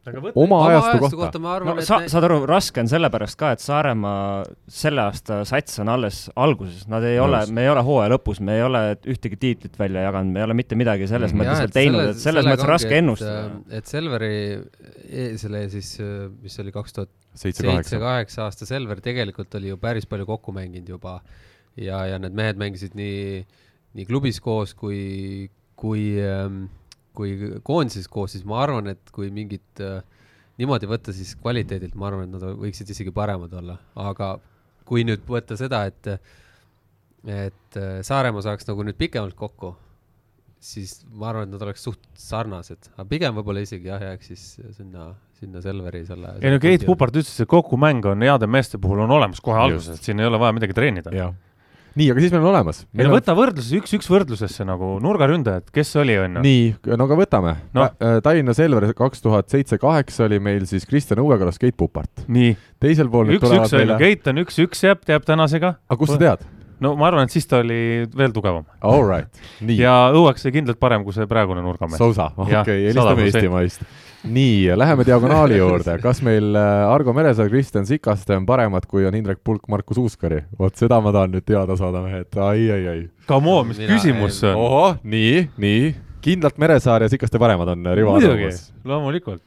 oma 0.05 0.31
oma 0.37 0.57
ajastu 0.67 0.89
ajastu 0.91 1.01
kohta 1.01 1.17
kohta. 1.23 1.39
ma 1.41 1.49
no 1.49 1.53
arvan, 1.57 1.79
et 1.81 1.87
sa, 1.87 1.97
ne- 2.03 2.09
saad 2.13 2.27
aru, 2.27 2.37
raske 2.49 2.83
on 2.83 2.89
sellepärast 2.91 3.39
ka, 3.39 3.51
et 3.55 3.63
Saaremaa 3.63 4.43
selle 4.69 5.01
aasta 5.01 5.39
sats 5.49 5.81
on 5.81 5.89
alles 5.95 6.19
alguses, 6.37 6.83
nad 6.91 7.05
ei 7.09 7.17
ole 7.19 7.39
Nõus., 7.41 7.53
me 7.57 7.65
ei 7.65 7.71
ole 7.73 7.83
hooaja 7.87 8.13
lõpus, 8.13 8.41
me 8.45 8.59
ei 8.59 8.65
ole 8.67 8.83
ühtegi 9.15 9.39
tiitlit 9.41 9.79
välja 9.81 10.05
jaganud, 10.05 10.35
me 10.35 10.43
ei 10.43 10.45
ole 10.45 10.57
mitte 10.61 10.77
midagi 10.77 11.09
selles 11.09 11.33
Mhm. 11.33 11.41
mõttes 11.41 11.63
veel 11.65 11.73
teinud, 11.79 12.03
et 12.11 12.21
selles 12.21 12.45
sellega 12.45 12.53
mõttes 12.53 12.71
raske 12.75 13.01
ennustada. 13.01 13.45
äh, 13.49 13.77
et 13.81 13.89
Selveri, 13.89 14.33
selle 15.41 15.65
siis, 15.73 15.95
mis 16.43 16.59
oli 16.61 16.75
kaks 16.75 16.93
tuhat 16.99 17.13
seitse, 17.35 17.99
kaheksa 17.99 18.45
aasta 18.45 18.65
Selver 18.67 19.01
tegelikult 19.03 19.57
oli 19.59 19.73
ju 19.73 19.77
päris 19.81 20.05
palju 20.09 20.27
kokku 20.29 20.53
mänginud 20.55 20.93
juba 20.95 21.17
ja, 21.79 22.01
ja 22.09 22.19
need 22.21 22.35
mehed 22.37 22.59
mängisid 22.61 22.95
nii, 22.97 23.43
nii 23.95 24.07
klubis 24.09 24.41
koos 24.43 24.73
kui, 24.77 25.49
kui, 25.79 26.07
kui 27.15 27.35
koondises 27.67 28.09
koos, 28.11 28.35
siis 28.35 28.45
ma 28.47 28.61
arvan, 28.63 28.91
et 28.95 29.13
kui 29.15 29.31
mingit 29.33 29.83
äh, 29.83 30.01
niimoodi 30.59 30.89
võtta, 30.89 31.15
siis 31.15 31.35
kvaliteedilt 31.41 31.95
ma 31.99 32.09
arvan, 32.09 32.27
et 32.27 32.35
nad 32.35 32.59
võiksid 32.61 32.91
isegi 32.95 33.13
paremad 33.15 33.53
olla, 33.59 33.77
aga 33.99 34.35
kui 34.87 35.05
nüüd 35.07 35.25
võtta 35.27 35.57
seda, 35.59 35.85
et 35.89 36.11
et 37.25 37.79
äh, 37.79 37.99
Saaremaa 38.05 38.43
saaks 38.45 38.67
nagu 38.69 38.83
nüüd 38.85 38.97
pikemalt 38.99 39.33
kokku, 39.37 39.73
siis 40.61 40.99
ma 41.09 41.31
arvan, 41.31 41.47
et 41.47 41.55
nad 41.55 41.63
oleks 41.65 41.83
suht 41.85 42.03
sarnased, 42.19 42.91
aga 42.93 43.05
pigem 43.09 43.37
võib-olla 43.37 43.63
isegi 43.65 43.89
jah, 43.89 44.03
jääks 44.11 44.29
siis 44.31 44.43
sinna, 44.77 45.09
sinna 45.39 45.63
Selveri 45.63 46.03
selle. 46.07 46.35
ei 46.41 46.53
no 46.53 46.61
Keit 46.61 46.85
Pupart 46.85 47.17
ütles, 47.17 47.33
et 47.41 47.49
kokkumäng 47.49 48.05
on 48.11 48.25
heade 48.25 48.49
meeste 48.49 48.79
puhul 48.81 49.03
on 49.05 49.15
olemas 49.17 49.41
kohe 49.43 49.59
alguses, 49.61 49.97
et 49.97 50.07
siin 50.09 50.21
ei 50.21 50.29
ole 50.29 50.39
vaja 50.41 50.55
midagi 50.57 50.77
treenida. 50.77 51.13
nii, 51.99 52.09
aga 52.11 52.23
siis 52.23 52.33
meil 52.33 52.43
on 52.43 52.49
olemas. 52.51 52.81
ei 52.95 53.07
no 53.07 53.13
võta 53.15 53.35
võrdluses 53.37 53.71
üks-üks 53.79 54.09
võrdlusesse 54.11 54.65
nagu 54.67 54.95
nurgaründajad, 55.03 55.69
kes 55.75 55.93
oli 56.01 56.17
onju? 56.19 56.43
nii, 56.45 56.65
no 56.91 57.07
aga 57.07 57.19
võtame 57.19 57.55
no.. 57.75 57.87
Tallinna 58.25 58.55
Selver 58.57 58.89
kaks 58.97 59.23
tuhat 59.23 59.51
seitse-kaheksa 59.53 60.27
oli 60.27 60.41
meil 60.43 60.67
siis 60.69 60.87
Kristjan 60.89 61.23
Õuekalas, 61.23 61.59
Keit 61.61 61.77
Pupart. 61.79 62.25
nii, 62.27 62.55
teisel 62.83 63.11
pool 63.11 63.31
nüüd 63.31 63.43
tulevad 63.43 63.65
üks-üks 63.65 63.77
on 63.77 63.85
ju, 63.85 63.87
meile, 63.87 63.99
Keit 64.01 64.31
on 64.31 64.43
üks-üks 64.43 64.85
jääb, 64.87 65.07
jääb 65.07 65.27
tänasega. 65.27 65.75
aga 65.87 65.99
kust 66.01 66.17
sa 66.17 66.21
tead? 66.21 66.45
No 66.83 66.95
ma 66.99 67.07
arvan, 67.07 67.27
et 67.29 67.31
siis 67.35 67.45
ta 67.47 67.59
oli 67.63 68.05
veel 68.17 68.33
tugevam 68.35 68.65
All 68.81 69.03
right, 69.07 69.29
nii. 69.61 69.77
ja 69.79 69.93
Õueks 70.15 70.43
oli 70.47 70.57
kindlalt 70.57 70.79
parem 70.81 71.03
kui 71.05 71.13
see 71.15 71.27
praegune 71.29 71.61
nurgamees. 71.63 71.97
Sousa, 72.01 72.31
okei, 72.35 72.91
sada 72.93 73.13
helistame. 73.15 73.29
Eestimaist. 73.31 73.85
nii, 74.25 74.71
läheme 74.77 75.05
diagonaali 75.05 75.57
juurde, 75.59 75.97
kas 76.01 76.21
meil 76.25 76.55
äh, 76.57 76.87
Argo 76.89 77.13
Meresaar, 77.13 77.49
Kristjan 77.51 77.85
Sikaste 77.85 78.33
on 78.35 78.45
paremad, 78.49 78.87
kui 78.89 79.05
on 79.05 79.15
Indrek 79.15 79.39
Pulk, 79.43 79.67
Markus 79.69 79.99
Uuskari? 80.01 80.41
vot 80.59 80.75
seda 80.75 80.97
ma 81.01 81.11
tahan 81.13 81.35
nüüd 81.35 81.45
teada 81.45 81.77
saada, 81.77 82.01
mehed, 82.01 82.31
ai, 82.41 82.65
ai, 82.73 82.81
ai. 82.95 83.03
Come 83.29 83.51
on, 83.53 83.67
mis 83.69 83.77
Mina- 83.83 83.93
küsimus 83.93 84.39
see 84.41 84.49
on? 84.49 84.57
ohoh, 84.65 84.97
nii, 85.03 85.45
nii, 85.61 85.93
kindlalt 86.25 86.57
Meresaar 86.57 87.05
ja 87.05 87.09
Sikaste 87.13 87.37
paremad 87.41 87.69
on 87.75 87.85
Rivo 87.93 88.15
muidugi 88.17 88.49
arvamus., 88.49 88.65
loomulikult. 88.85 89.43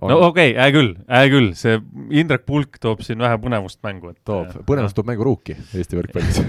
On- 0.00 0.12
no 0.12 0.18
okei 0.30 0.54
okay,, 0.54 0.56
hea 0.56 0.72
küll, 0.72 0.94
hea 1.08 1.32
küll, 1.32 1.50
see 1.58 1.76
Indrek 2.22 2.46
Pulk 2.48 2.78
toob 2.80 3.02
siin 3.04 3.20
vähe 3.20 3.36
põnevust 3.42 3.82
mängu, 3.84 4.14
et. 4.14 4.20
toob, 4.24 4.62
põnevust 4.68 4.96
toob 4.96 5.10
mängu 5.10 5.26
ruuki 5.28 5.56
Eesti 5.76 5.98
võrkpallis. 5.98 6.40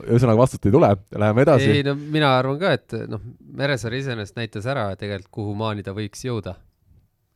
ühesõnaga 0.00 0.40
vastust 0.40 0.66
ei 0.66 0.74
tule, 0.74 0.90
läheme 1.18 1.44
edasi 1.44 1.70
ei. 1.70 1.86
no 1.86 1.94
mina 1.96 2.32
arvan 2.38 2.58
ka, 2.60 2.74
et 2.78 2.96
noh, 3.10 3.22
Meresaar 3.52 3.94
iseenesest 3.98 4.38
näitas 4.38 4.66
ära 4.70 4.86
tegelikult, 4.98 5.32
kuhu 5.38 5.56
maani 5.58 5.84
ta 5.84 5.94
võiks 5.96 6.22
jõuda. 6.24 6.54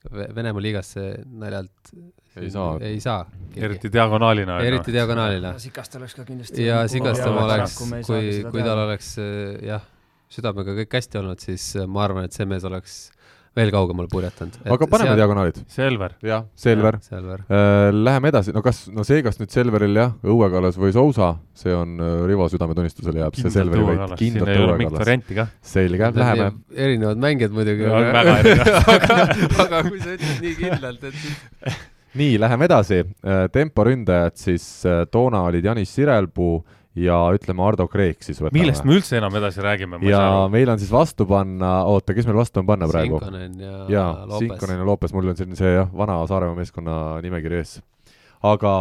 Venemaa 0.07 0.63
liigasse 0.63 1.03
naljalt 1.27 1.91
Ei 2.37 2.51
saa. 2.53 2.77
ei 2.85 3.01
saa. 3.01 3.25
eriti 3.57 3.91
diagonaalina. 3.93 4.61
eriti 4.63 4.93
diagonaalile. 4.95 5.55
Sikast 5.59 5.97
oleks 5.99 6.15
ka 6.15 6.25
kindlasti. 6.25 6.67
ja 6.67 6.87
Sikastamaa 6.89 7.45
oleks, 7.45 7.77
kui, 7.79 8.03
kui, 8.07 8.33
kui 8.53 8.63
tal 8.63 8.85
oleks 8.85 9.15
äh, 9.19 9.57
jah, 9.67 9.87
südamega 10.33 10.77
kõik 10.83 10.99
hästi 10.99 11.21
olnud, 11.23 11.43
siis 11.43 11.71
äh, 11.77 11.89
ma 11.91 12.05
arvan, 12.05 12.29
et 12.29 12.37
see 12.37 12.47
mees 12.49 12.65
oleks 12.69 12.99
veel 13.57 13.73
kaugemale 13.73 14.11
purjetanud. 14.13 14.59
aga 14.75 14.89
paneme 14.91 15.17
diagonaalid. 15.19 15.61
Selver. 15.73 16.17
jah, 16.25 16.45
Selver. 16.59 16.99
Selver. 17.05 17.43
Läheme 17.97 18.31
edasi, 18.33 18.55
no 18.57 18.63
kas, 18.65 18.85
no 18.93 19.05
see, 19.07 19.23
kas 19.25 19.41
nüüd 19.41 19.55
Selveril 19.55 19.97
jah, 19.97 20.15
Õuekallas 20.27 20.79
või 20.81 20.93
Sousa, 20.97 21.33
see 21.57 21.75
on 21.75 21.97
äh, 21.97 22.15
Rivo 22.29 22.49
südametunnistusele 22.53 23.25
jääb 23.25 23.41
see 23.41 23.53
Selveri 23.55 23.89
võit, 23.89 24.15
kindlalt 24.21 24.63
Õuekallas. 24.67 25.59
selge, 25.65 26.13
läheme. 26.21 26.53
erinevad 26.75 27.21
mängijad 27.27 27.57
muidugi. 27.57 27.89
Ja, 27.89 28.05
väga 28.21 28.39
erinevad. 28.45 28.89
aga, 28.97 29.21
aga 29.67 29.85
kui 29.89 30.01
sa 30.01 30.17
ütled 30.17 30.41
nii 30.45 30.57
kindlalt, 30.61 31.07
et 31.11 31.21
siis 31.25 31.85
nii, 32.17 32.39
läheme 32.41 32.65
edasi. 32.69 33.03
temporündajad 33.53 34.41
siis 34.41 34.67
äh, 34.89 35.05
toona 35.13 35.47
olid 35.49 35.65
Janis 35.65 35.95
Sirelpuu 35.97 36.61
ja 36.97 37.17
ütleme 37.37 37.65
Ardo 37.67 37.87
Kreek 37.93 38.25
siis 38.25 38.41
võtame. 38.41 38.57
millest 38.57 38.87
me 38.89 38.97
üldse 38.97 39.19
enam 39.19 39.35
edasi 39.37 39.65
räägime, 39.65 40.01
ja 40.09 40.23
aru. 40.23 40.49
meil 40.55 40.73
on 40.73 40.81
siis 40.81 40.93
vastu 40.93 41.27
panna, 41.29 41.73
oota, 41.91 42.17
kes 42.17 42.29
meil 42.29 42.41
vastu 42.41 42.63
on 42.63 42.69
panna 42.69 42.89
praegu? 42.91 43.21
Sinkonen 43.21 43.61
ja, 43.61 43.77
jaa, 43.93 44.11
Lopes. 44.25 44.47
Sinkonen 44.47 44.81
ja 44.81 44.89
Lopes, 44.89 45.15
mul 45.17 45.31
on 45.33 45.39
selline 45.39 45.61
see 45.61 45.75
jah, 45.77 45.93
vana 45.93 46.19
Saaremaa 46.31 46.57
meeskonna 46.57 46.99
nimekiri 47.25 47.61
ees. 47.61 47.79
aga 48.49 48.75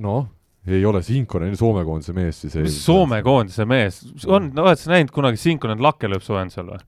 noh, 0.00 0.28
ei 0.68 0.84
ole 0.88 1.02
Sinkonen 1.04 1.56
Soome 1.60 1.84
koondise 1.84 2.16
mees 2.16 2.40
siis. 2.46 2.56
mis 2.64 2.80
Soome 2.84 3.20
koondise 3.26 3.68
mees 3.68 4.00
on, 4.26 4.52
oled 4.56 4.80
sa 4.80 4.94
näinud 4.94 5.12
kunagi 5.14 5.40
Sinkonen 5.40 5.84
lakke 5.84 6.08
lööb 6.08 6.24
soojendusel 6.24 6.72
või? 6.72 6.80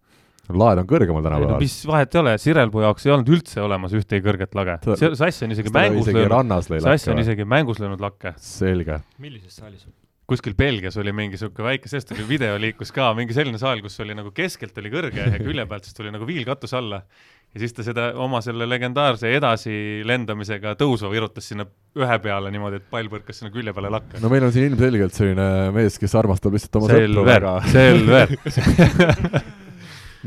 laed 0.51 0.81
on 0.83 0.87
kõrgemal 0.89 1.23
no 1.23 1.29
tänapäeval. 1.29 1.61
mis 1.63 1.77
vahet 1.87 2.15
ei 2.17 2.21
ole, 2.25 2.35
Sirelpuu 2.41 2.83
jaoks 2.83 3.07
ei 3.07 3.13
olnud 3.15 3.29
üldse 3.37 3.63
olemas 3.63 3.93
ühtegi 3.95 4.25
kõrget 4.25 4.57
lage. 4.59 4.81
Sass 4.97 5.45
on 5.47 5.55
isegi 5.55 5.71
mängus 5.77 6.11
löönud, 6.11 6.83
Sass 6.83 7.13
on 7.13 7.23
isegi 7.23 7.47
mängus 7.47 7.79
löönud 7.79 8.03
lakke. 8.03 8.35
selge. 8.41 9.03
millises 9.19 9.61
saalis? 9.61 9.87
Kuskil 10.31 10.55
Belgias 10.59 10.97
oli 11.01 11.13
mingi 11.17 11.39
sihuke 11.41 11.65
väike, 11.65 11.91
sellest 11.91 12.13
oli 12.15 12.25
video 12.29 12.55
liikus 12.61 12.93
ka, 12.95 13.11
mingi 13.19 13.35
selline 13.35 13.59
saal, 13.61 13.83
kus 13.83 13.99
oli 14.05 14.15
nagu 14.17 14.31
keskelt 14.35 14.79
oli 14.79 14.93
kõrge 14.93 15.27
ja 15.27 15.39
külje 15.43 15.67
pealt 15.71 15.89
siis 15.89 15.97
tuli 15.97 16.13
nagu 16.15 16.27
viilkatus 16.29 16.75
alla. 16.79 17.03
ja 17.51 17.63
siis 17.63 17.75
ta 17.75 17.83
seda 17.83 18.11
oma 18.23 18.39
selle 18.45 18.69
legendaarse 18.71 19.33
edasilendamisega 19.35 20.77
tõusu 20.79 21.11
virutas 21.11 21.49
sinna 21.51 21.67
ühe 21.99 22.19
peale 22.23 22.53
niimoodi, 22.55 22.79
et 22.79 22.91
pall 22.91 23.11
põrkas 23.11 23.41
sinna 23.41 23.51
külje 23.55 23.75
peale 23.75 23.91
lakke. 23.91 24.21
no 24.23 24.31
meil 24.31 24.47
on 24.47 24.55
siin 24.55 24.71
ilmselgelt 24.71 25.17
selline 25.17 25.49
mees, 25.75 25.99
kes 25.99 26.15
armastab 26.21 26.55
lihtsalt 26.55 26.79
oma 26.79 26.93
sõpru 26.93 27.09
Selver 27.09 27.33
väga., 27.33 27.57
Selver. 27.75 28.37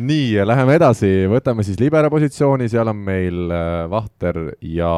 nii, 0.10 0.42
läheme 0.50 0.76
edasi, 0.82 1.14
võtame 1.32 1.64
siis 1.64 1.80
libera 1.80 2.12
positsiooni, 2.12 2.68
seal 2.72 2.92
on 2.92 3.00
meil 3.08 3.56
äh, 3.56 3.86
Vahter 3.92 4.44
ja, 4.68 4.92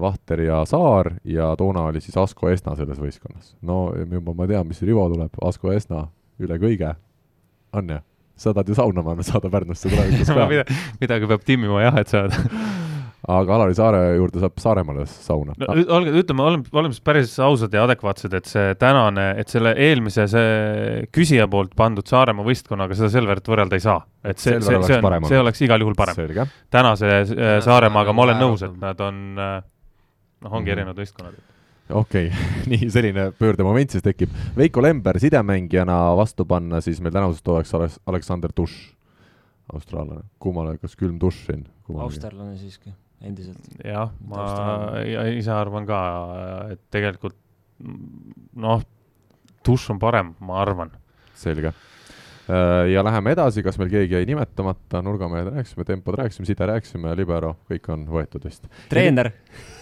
Vahter 0.00 0.44
ja 0.46 0.62
Saar 0.68 1.14
ja 1.24 1.52
toona 1.58 1.88
oli 1.90 2.00
siis 2.00 2.16
Asko 2.16 2.50
Esna 2.52 2.76
selles 2.78 3.00
võistkonnas. 3.00 3.54
no 3.62 3.92
juba 3.98 4.34
ma 4.36 4.46
tean, 4.50 4.68
mis 4.68 4.82
Rivo 4.82 5.08
tuleb, 5.12 5.36
Asko 5.42 5.72
Esna 5.72 6.06
üle 6.42 6.58
kõige, 6.62 6.94
on 7.72 7.96
ju? 7.96 8.00
sa 8.42 8.54
tahad 8.54 8.68
ju 8.68 8.74
sauna 8.74 9.04
panna, 9.06 9.22
saada 9.22 9.50
Pärnusse 9.52 9.90
tulevikus 9.92 10.32
ka. 10.32 10.48
midagi 11.02 11.28
peab 11.30 11.44
timmima 11.46 11.82
jah, 11.84 12.00
et 12.00 12.10
saada. 12.10 12.40
aga 13.30 13.54
Alari 13.54 13.74
Saare 13.78 14.00
juurde 14.16 14.40
saab 14.42 14.58
Saaremaale 14.58 15.04
sauna 15.06 15.54
no 15.58 15.74
olge, 15.94 16.14
ütleme, 16.22 16.42
oleme, 16.42 16.64
oleme 16.74 16.96
siis 16.96 17.04
päris 17.06 17.34
ausad 17.42 17.74
ja 17.74 17.84
adekvaatsed, 17.86 18.34
et 18.34 18.48
see 18.50 18.72
tänane, 18.80 19.28
et 19.38 19.52
selle 19.52 19.74
eelmise 19.78 20.26
see 20.30 21.04
küsija 21.14 21.46
poolt 21.50 21.76
pandud 21.78 22.08
Saaremaa 22.08 22.46
võistkonnaga 22.46 22.98
seda 22.98 23.12
Selverit 23.14 23.46
võrrelda 23.52 23.78
ei 23.78 23.84
saa. 23.84 24.00
et 24.26 24.42
see, 24.42 24.56
see, 24.58 24.74
oleks 24.74 24.90
see 24.90 24.98
on 24.98 25.28
see 25.30 25.42
oleks 25.42 25.62
igal 25.68 25.84
juhul 25.86 25.94
parem. 25.98 26.18
tänase 26.18 27.12
äh, 27.12 27.26
Tänase 27.30 27.60
Saaremaaga 27.68 28.16
ma 28.16 28.26
olen 28.26 28.40
Saaremaaga 28.40 28.42
nõus, 28.42 28.66
et 28.66 28.82
nad 28.82 29.06
on, 29.06 29.22
noh, 30.42 30.52
ongi 30.52 30.70
Mhm. 30.70 30.78
erinevad 30.78 30.96
võistkonnad. 31.02 31.34
okei 31.90 32.26
okay. 32.28 32.38
nii 32.70 32.90
selline 32.90 33.28
pöördemoment 33.38 33.90
siis 33.90 34.02
tekib. 34.02 34.30
Veiko 34.56 34.82
Lember 34.82 35.18
sidemängijana 35.20 36.16
vastu 36.16 36.44
panna 36.48 36.80
siis 36.80 37.00
meil 37.00 37.12
tänasest 37.14 37.48
oleks 37.48 37.72
Ales- 37.74 38.00
Aleksander 38.06 38.50
Duš, 38.56 38.76
austraallane. 39.72 40.22
kummale, 40.38 40.78
kas 40.78 40.94
külm 40.96 41.18
dušš 41.20 41.46
siin? 41.46 41.66
austerlane 41.92 42.56
siiski, 42.56 42.92
endiselt. 43.20 43.58
jah, 43.84 44.10
ma 44.26 44.36
Taustal 44.36 45.06
ja 45.10 45.26
ise 45.36 45.50
arvan 45.52 45.86
ka, 45.86 45.98
et 46.72 46.80
tegelikult 46.90 47.36
noh, 48.56 48.82
dušš 49.66 49.90
on 49.94 49.98
parem, 49.98 50.34
ma 50.40 50.60
arvan. 50.62 50.90
selge. 51.34 51.72
Ja 52.92 53.04
läheme 53.04 53.32
edasi, 53.36 53.62
kas 53.62 53.78
meil 53.78 53.90
keegi 53.92 54.16
jäi 54.16 54.26
nimetamata, 54.26 55.02
nurgamehed 55.02 55.52
rääkisime, 55.54 55.84
tempod 55.86 56.16
rääkisime, 56.18 56.46
side 56.48 56.66
rääkisime, 56.66 57.14
libero, 57.16 57.54
kõik 57.70 57.88
on 57.94 58.04
võetud 58.10 58.44
vist. 58.44 58.66
treener, 58.90 59.30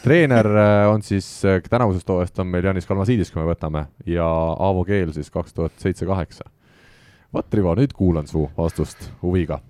treener 0.05 0.49
äh, 0.53 0.85
on 0.93 1.03
siis 1.07 1.29
äh, 1.49 1.63
tänavusest 1.71 2.09
hooajast 2.09 2.39
on 2.45 2.51
meil 2.53 2.69
Janis 2.69 2.89
Kalmasiidis, 2.89 3.33
kui 3.33 3.43
me 3.43 3.49
võtame, 3.49 3.87
ja 4.07 4.29
Aavo 4.29 4.85
Keel 4.85 5.15
siis 5.17 5.33
kaks 5.33 5.57
tuhat 5.57 5.77
seitse-kaheksa. 5.81 6.51
vot, 7.35 7.55
Rivo, 7.55 7.75
nüüd 7.79 7.93
kuulan 7.97 8.27
su 8.29 8.49
vastust 8.59 9.11
huviga. 9.23 9.61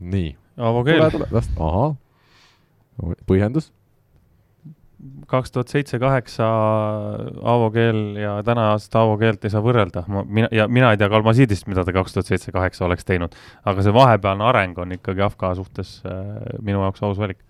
nii. 0.00 0.36
Aavo 0.58 0.84
Keel, 0.84 1.04
ahah. 1.04 1.96
põhjendus? 3.26 3.72
Kaks 5.30 5.52
tuhat 5.54 5.70
seitse-kaheksa 5.70 6.46
Aavo 7.42 7.68
Keel 7.74 8.16
ja 8.18 8.38
tänast 8.44 8.94
Aavo 8.98 9.18
Keelt 9.20 9.44
ei 9.46 9.52
saa 9.52 9.62
võrrelda, 9.62 10.02
ma, 10.10 10.24
mina, 10.24 10.48
ja 10.54 10.66
mina 10.70 10.90
ei 10.92 10.98
tea 10.98 11.10
Kalmasiidist, 11.12 11.68
mida 11.70 11.84
ta 11.86 11.94
kaks 11.94 12.16
tuhat 12.16 12.30
seitse-kaheksa 12.32 12.86
oleks 12.88 13.06
teinud. 13.06 13.36
aga 13.64 13.84
see 13.84 13.94
vahepealne 13.94 14.48
areng 14.48 14.78
on 14.82 14.96
ikkagi 14.98 15.22
Afka 15.22 15.52
suhtes 15.58 15.98
äh, 16.06 16.40
minu 16.64 16.82
jaoks 16.82 17.04
aus 17.06 17.20
valik. 17.20 17.44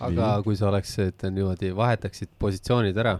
aga 0.00 0.34
kui 0.42 0.58
sa 0.58 0.70
oleksid 0.72 1.22
niimoodi, 1.30 1.70
vahetaksid 1.76 2.32
positsioonid 2.42 2.98
ära, 2.98 3.18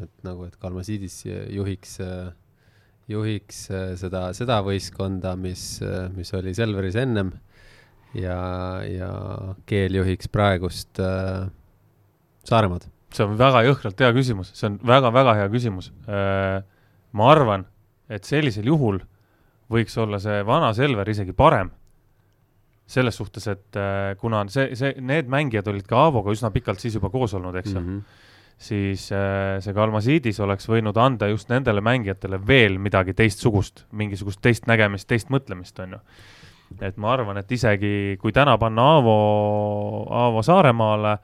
et 0.00 0.12
nagu, 0.26 0.46
et 0.46 0.54
Kalmasiidis 0.62 1.24
juhiks, 1.26 1.98
juhiks 3.10 3.64
äh, 3.74 3.90
seda, 3.98 4.28
seda 4.38 4.60
võistkonda, 4.66 5.34
mis, 5.40 5.80
mis 6.14 6.30
oli 6.38 6.54
Selveris 6.54 7.00
ennem 7.02 7.34
ja, 8.14 8.38
ja 8.86 9.10
Keel 9.66 9.98
juhiks 9.98 10.30
praegust 10.30 11.02
äh, 11.02 11.50
Saaremaad? 12.44 12.90
see 13.14 13.22
on 13.22 13.36
väga 13.38 13.62
jõhkralt 13.62 14.00
hea 14.02 14.10
küsimus, 14.16 14.50
see 14.58 14.66
on 14.66 14.80
väga-väga 14.82 15.36
hea 15.38 15.50
küsimus. 15.52 15.92
ma 17.14 17.30
arvan, 17.30 17.66
et 18.10 18.26
sellisel 18.26 18.66
juhul 18.66 18.98
võiks 19.70 19.94
olla 20.02 20.18
see 20.18 20.42
vana 20.46 20.72
Selver 20.74 21.08
isegi 21.08 21.32
parem. 21.32 21.70
selles 22.86 23.16
suhtes, 23.16 23.46
et 23.48 23.76
kuna 24.20 24.42
see, 24.52 24.74
see, 24.76 24.92
need 25.00 25.30
mängijad 25.30 25.68
olid 25.68 25.86
ka 25.88 26.02
Aavoga 26.04 26.34
üsna 26.34 26.50
pikalt 26.52 26.82
siis 26.82 26.98
juba 26.98 27.08
koos 27.08 27.32
olnud, 27.34 27.54
eks 27.56 27.72
ju 27.72 27.80
mm 27.80 27.88
-hmm 27.88 28.22
siis 28.58 29.08
see 29.60 29.72
Kalmasiidis 29.74 30.38
oleks 30.40 30.68
võinud 30.68 30.96
anda 30.96 31.26
just 31.26 31.48
nendele 31.48 31.80
mängijatele 31.80 32.38
veel 32.46 32.78
midagi 32.78 33.12
teistsugust, 33.12 33.84
mingisugust 33.92 34.40
teist 34.40 34.66
nägemist, 34.66 35.08
teist 35.08 35.28
mõtlemist, 35.28 35.80
on 35.82 35.96
ju 35.96 35.98
et 36.80 36.96
ma 36.96 37.12
arvan, 37.12 37.38
et 37.38 37.52
isegi 37.52 38.16
kui 38.20 38.32
täna 38.32 38.56
panna 38.58 38.82
Aavo, 38.96 39.16
Aavo 40.10 40.42
Saaremaale, 40.42 41.18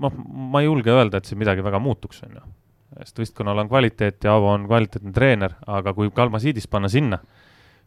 noh, 0.00 0.18
ma 0.52 0.62
ei 0.62 0.68
julge 0.68 0.92
öelda, 0.92 1.20
et 1.20 1.28
see 1.28 1.38
midagi 1.38 1.64
väga 1.64 1.80
muutuks, 1.82 2.22
on 2.26 2.36
ju. 2.38 2.42
sest 3.02 3.22
võistkonnal 3.22 3.62
on 3.62 3.70
kvaliteet 3.70 4.24
ja 4.24 4.34
Aavo 4.36 4.52
on 4.52 4.66
kvaliteetne 4.68 5.14
treener, 5.16 5.56
aga 5.66 5.94
kui 5.96 6.10
Kalmasiidis 6.14 6.68
panna 6.68 6.90
sinna, 6.92 7.18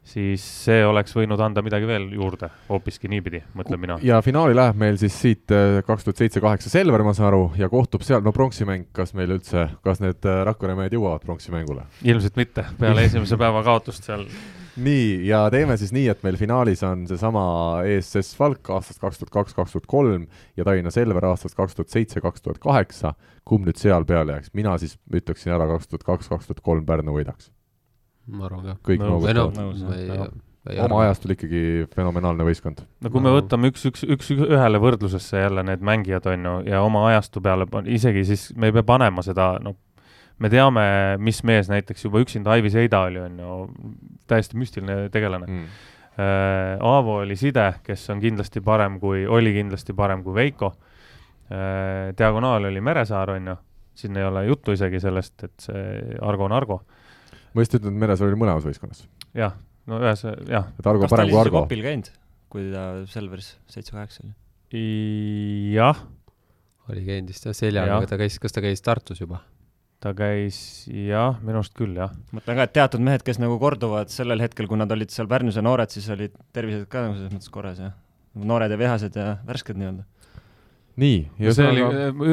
siis 0.06 0.42
see 0.64 0.82
oleks 0.86 1.14
võinud 1.16 1.40
anda 1.42 1.62
midagi 1.66 1.86
veel 1.88 2.08
juurde, 2.14 2.50
hoopiski 2.68 3.10
niipidi, 3.10 3.42
mõtlen 3.58 3.80
mina. 3.82 3.98
ja 4.06 4.20
finaali 4.22 4.54
läheb 4.54 4.78
meil 4.78 4.98
siis 5.00 5.16
siit 5.22 5.54
äh, 5.54 5.80
kaks 5.86 6.06
tuhat 6.06 6.22
seitse, 6.22 6.42
kaheksa 6.42 6.70
Selver, 6.70 7.02
ma 7.06 7.14
saan 7.16 7.30
aru, 7.32 7.48
ja 7.58 7.70
kohtub 7.72 8.06
seal, 8.06 8.22
no 8.26 8.34
pronksimäng, 8.34 8.90
kas 8.94 9.14
meil 9.18 9.34
üldse, 9.38 9.68
kas 9.86 10.02
need 10.04 10.26
äh, 10.26 10.44
Rakvere 10.46 10.78
mehed 10.78 10.94
jõuavad 10.94 11.26
pronksimängule? 11.26 11.88
ilmselt 12.06 12.38
mitte, 12.38 12.66
peale 12.78 13.04
esimese 13.10 13.38
päeva 13.40 13.64
kaotust 13.66 14.06
seal 14.06 14.26
nii, 14.76 15.26
ja 15.28 15.44
teeme 15.52 15.76
siis 15.80 15.92
nii, 15.94 16.06
et 16.12 16.22
meil 16.26 16.38
finaalis 16.40 16.82
on 16.86 17.04
seesama 17.08 17.42
ESS 17.88 18.34
Falk 18.38 18.70
aastast 18.74 19.00
kaks 19.02 19.20
tuhat 19.20 19.32
kaks, 19.34 19.54
kaks 19.56 19.76
tuhat 19.76 19.86
kolm 19.90 20.26
ja 20.56 20.66
Tallinna 20.66 20.92
Selver 20.94 21.28
aastast 21.30 21.56
kaks 21.58 21.76
tuhat 21.76 21.92
seitse, 21.92 22.20
kaks 22.24 22.44
tuhat 22.44 22.60
kaheksa. 22.62 23.14
kumb 23.46 23.68
nüüd 23.68 23.78
seal 23.78 24.04
peale 24.04 24.34
jääks, 24.34 24.50
mina 24.58 24.74
siis 24.82 24.96
ütleksin 25.14 25.54
ära 25.54 25.68
kaks 25.70 25.88
tuhat 25.88 26.04
kaks, 26.08 26.28
kaks 26.32 26.50
tuhat 26.50 26.64
kolm 26.64 26.86
Pärnu 26.86 27.14
võidaks. 27.16 27.50
ma 28.26 28.50
arvan 28.50 28.64
ka. 28.64 28.76
kõik 28.90 29.04
noogutavad. 29.04 30.34
oma 30.82 31.00
ajastul 31.04 31.36
ikkagi 31.36 31.62
fenomenaalne 31.94 32.46
võistkond. 32.48 32.84
no 33.00 33.10
kui 33.14 33.24
me 33.24 33.32
võtame 33.38 33.72
üks, 33.72 33.86
üks, 33.88 34.04
üks, 34.04 34.30
ühele 34.36 34.82
võrdlusesse 34.82 35.46
jälle 35.46 35.64
need 35.66 35.84
mängijad, 35.84 36.26
on 36.32 36.50
ju, 36.50 36.56
ja 36.72 36.82
oma 36.82 37.06
ajastu 37.12 37.40
peale, 37.40 37.68
isegi 37.86 38.24
siis 38.28 38.50
me 38.56 38.70
ei 38.70 38.76
pea 38.76 38.86
panema 38.86 39.24
seda, 39.24 39.54
noh, 39.62 39.78
me 40.42 40.50
teame, 40.52 40.86
mis 41.22 41.42
mees 41.48 41.70
näiteks 41.72 42.06
juba 42.06 42.20
üksinda 42.24 42.52
Aivi 42.56 42.70
Seida 42.72 43.02
oli, 43.08 43.20
on 43.22 43.38
ju, 43.40 43.58
täiesti 44.30 44.58
müstiline 44.60 45.06
tegelane 45.14 45.48
mm.. 45.48 45.84
Äh, 46.16 46.78
Aavo 46.80 47.18
oli 47.20 47.34
Side, 47.36 47.66
kes 47.84 48.06
on 48.08 48.22
kindlasti 48.22 48.62
parem 48.64 48.94
kui, 49.02 49.26
oli 49.28 49.52
kindlasti 49.52 49.92
parem 49.96 50.22
kui 50.24 50.32
Veiko 50.36 50.70
äh,. 51.52 52.14
diagonaal 52.16 52.70
oli 52.70 52.80
Meresaar, 52.80 53.34
on 53.34 53.50
ju, 53.52 53.56
siin 54.00 54.16
ei 54.16 54.24
ole 54.24 54.46
juttu 54.46 54.72
isegi 54.72 55.00
sellest, 55.00 55.44
et 55.44 55.66
see 55.68 56.16
Argo 56.24 56.48
on 56.48 56.54
Argo. 56.56 56.80
ma 57.52 57.64
just 57.64 57.76
ütlen, 57.76 57.92
et 57.92 58.04
Meresaar 58.06 58.32
oli 58.32 58.40
mõlemas 58.40 58.64
võistkonnas. 58.64 59.04
jah, 59.36 59.58
no 59.92 60.00
ühes, 60.00 60.24
jah. 60.48 60.70
et 60.80 60.88
Argo 60.88 61.08
parem 61.12 61.28
kui 61.32 61.40
Argo. 61.42 61.66
kopil 61.66 61.84
käinud, 61.84 62.08
kui 62.52 62.70
ta 62.72 62.86
Selveris 63.12 63.52
seitse-kaheksa 63.72 64.24
oli? 64.24 64.32
jah. 65.76 66.00
oli 66.88 67.04
käinud 67.04 67.28
vist 67.34 67.44
jah, 67.44 67.60
seljaga, 67.60 68.00
ta 68.08 68.16
käis, 68.24 68.40
kas 68.40 68.56
ta 68.56 68.64
käis 68.64 68.80
Tartus 68.84 69.20
juba? 69.20 69.44
Ta 70.02 70.12
käis 70.16 70.58
jah, 70.90 71.38
minu 71.44 71.60
arust 71.60 71.76
küll, 71.76 71.94
jah. 71.96 72.12
mõtlen 72.36 72.58
ka, 72.58 72.66
et 72.66 72.74
teatud 72.76 73.02
mehed, 73.04 73.24
kes 73.26 73.40
nagu 73.42 73.56
korduvad 73.60 74.12
sellel 74.12 74.42
hetkel, 74.44 74.68
kui 74.68 74.78
nad 74.80 74.92
olid 74.92 75.12
seal 75.12 75.28
Pärnus 75.30 75.56
ja 75.56 75.64
noored, 75.64 75.92
siis 75.92 76.08
olid 76.12 76.34
tervised 76.56 76.84
ka 76.92 77.06
nagu 77.06 77.16
selles 77.16 77.32
mõttes 77.32 77.52
korras 77.52 77.80
ja 77.80 77.94
noored 78.36 78.72
ja 78.72 78.78
vihased 78.80 79.16
ja 79.16 79.30
värsked 79.48 79.80
nii-öelda. 79.80 80.04
nii, 81.00 81.16
ja 81.40 81.56
see 81.56 81.70
oli, 81.70 81.82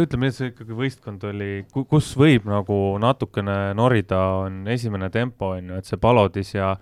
ütleme 0.04 0.28
nii, 0.28 0.34
et 0.34 0.40
see 0.40 0.52
ikkagi 0.52 0.78
võistkond 0.78 1.24
oli, 1.32 1.50
kus 1.72 2.14
võib 2.20 2.48
nagu 2.52 2.78
natukene 3.04 3.58
norida, 3.80 4.22
on 4.44 4.64
esimene 4.72 5.10
tempo, 5.12 5.54
on 5.58 5.74
ju, 5.74 5.80
et 5.80 5.90
see 5.90 6.00
Palodis 6.04 6.56
ja 6.56 6.76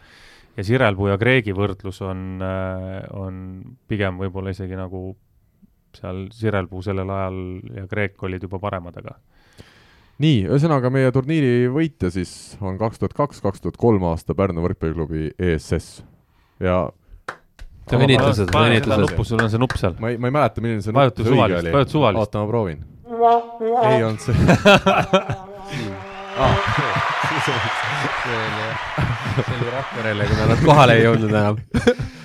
ja 0.57 0.65
Sirelpuu 0.67 1.07
ja 1.07 1.17
Kreegi 1.17 1.53
võrdlus 1.55 2.01
on, 2.03 2.41
on 3.15 3.35
pigem 3.87 4.17
võib-olla 4.19 4.51
isegi 4.51 4.75
nagu 4.75 5.13
seal 5.95 6.25
Sirelpuu 6.35 6.81
sellel 6.83 7.09
ajal 7.09 7.37
ja 7.77 7.85
Kreek 7.91 8.19
olid 8.27 8.43
juba 8.47 8.59
paremad, 8.59 8.97
aga 8.99 9.15
nii, 10.21 10.45
ühesõnaga 10.49 10.91
meie 10.93 11.11
turniiri 11.13 11.69
võitja 11.73 12.11
siis 12.13 12.31
on 12.61 12.77
kaks 12.79 13.01
tuhat 13.01 13.13
kaks, 13.17 13.41
kaks 13.43 13.63
tuhat 13.63 13.77
kolm 13.81 14.03
aasta 14.11 14.35
Pärnu 14.37 14.63
võrkpalliklubi 14.65 15.31
ESS 15.39 16.01
ja 16.63 16.83
õnnitlused, 17.91 18.53
õnnitlused. 18.53 19.17
sul 19.27 19.41
on 19.41 19.51
see 19.51 19.61
nupp 19.61 19.75
seal. 19.79 19.95
ma 20.01 20.13
ei, 20.13 20.19
ma 20.21 20.29
ei 20.29 20.37
mäleta, 20.37 20.63
milline 20.63 20.85
see 20.85 20.95
vajuta 20.95 21.25
suvalist, 21.27 21.71
vajuta 21.73 21.95
suvalist. 21.97 22.21
oota, 22.23 22.43
ma 22.43 22.51
proovin. 22.51 22.79
ei 23.91 24.03
olnud 24.05 24.21
see 24.23 24.35
ah, 26.37 26.55
see 27.41 27.53
oli, 27.57 27.69
see 29.35 29.57
oli 29.57 29.75
Rakverele, 29.75 30.31
kuna 30.31 30.49
nad 30.53 30.65
kohale 30.65 30.97
ei 30.99 31.05
jõudnud 31.07 31.31
enam. 31.31 31.61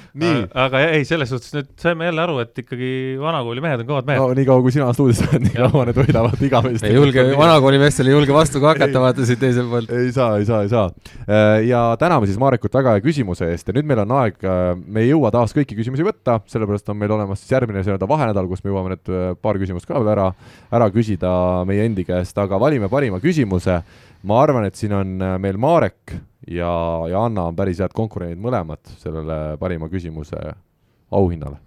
aga 0.64 0.80
ei, 0.94 1.04
selles 1.08 1.30
suhtes 1.32 1.52
nüüd 1.54 1.68
saime 1.80 2.08
jälle 2.08 2.22
aru, 2.22 2.38
et 2.44 2.60
ikkagi 2.62 2.90
vanakooli 3.20 3.62
mehed 3.64 3.82
on 3.82 3.88
kõvad 3.90 4.08
mehed. 4.08 4.22
no 4.22 4.36
nii 4.38 4.46
kaua, 4.48 4.64
kui 4.64 4.74
sina 4.74 4.88
stuudios 4.96 5.20
oled, 5.26 5.44
nii 5.44 5.56
kaua 5.58 5.84
need 5.88 6.00
võidavad 6.00 6.44
igavesti. 6.48 6.88
ei 6.88 6.96
julge, 6.96 7.24
vanakooli 7.36 7.80
meestel 7.82 8.10
ei 8.10 8.16
julge 8.16 8.36
vastu 8.36 8.62
ka 8.62 8.72
hakata, 8.72 9.02
vaata 9.02 9.26
siit 9.28 9.42
teiselt 9.42 9.68
poolt. 9.72 9.92
ei 9.92 10.12
saa, 10.16 10.30
ei 10.40 10.48
saa, 10.48 10.62
ei 10.66 10.72
saa. 10.72 10.86
Äh, 11.26 11.66
ja 11.68 11.82
täname 12.00 12.30
siis 12.30 12.40
Marekut 12.40 12.74
väga 12.80 12.96
hea 12.96 13.04
küsimuse 13.04 13.50
eest 13.52 13.68
ja 13.68 13.76
nüüd 13.76 13.88
meil 13.90 14.02
on 14.06 14.16
aeg, 14.22 14.40
äh, 14.46 14.72
me 14.86 15.04
ei 15.04 15.12
jõua 15.12 15.32
taas 15.34 15.54
kõiki 15.56 15.78
küsimusi 15.78 16.06
võtta, 16.06 16.40
sellepärast 16.52 16.88
on 16.94 17.00
meil 17.02 17.14
olemas 17.18 17.42
siis 17.42 17.54
järgmine 17.56 17.82
nii-öelda 17.82 18.08
vahenädal, 18.10 18.48
kus 18.50 18.64
me 18.64 18.72
jõuame 18.72 18.94
need 18.94 19.12
äh, 19.12 19.30
paar 19.42 19.60
küsimust 19.60 19.88
ka 19.88 20.00
veel 20.00 20.14
ära, 20.16 20.30
ära 20.74 20.90
küsida 20.94 21.30
meie 21.68 21.86
endi 21.86 22.06
käest, 22.08 22.36
aga 22.40 22.60
valime 22.62 22.90
parima 22.92 23.20
küsimuse 23.22 23.82
ma 24.26 24.40
arvan, 24.42 24.66
et 24.68 24.78
siin 24.78 24.94
on 24.96 25.16
meil 25.42 25.58
Marek 25.60 26.16
ja, 26.50 26.70
ja 27.10 27.24
Anna 27.26 27.48
on 27.50 27.56
päris 27.58 27.80
head 27.82 27.94
konkurendid 27.96 28.42
mõlemad 28.42 28.82
sellele 29.00 29.56
parima 29.60 29.88
küsimuse 29.92 30.40
auhinnale. 31.14 31.60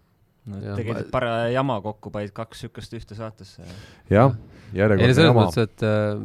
no 0.49 0.75
tegid 0.75 1.07
para 1.13 1.49
jama 1.53 1.79
kokku, 1.83 2.11
panid 2.11 2.33
kaks 2.35 2.63
niisugust 2.63 2.95
ühte 2.99 3.17
saatesse. 3.19 3.67
jah 4.11 4.35
järjekordne 4.75 5.13
selles 5.13 5.29
jama. 5.29 5.45
mõttes, 5.45 5.67
et 5.67 5.83
äh, 5.85 6.19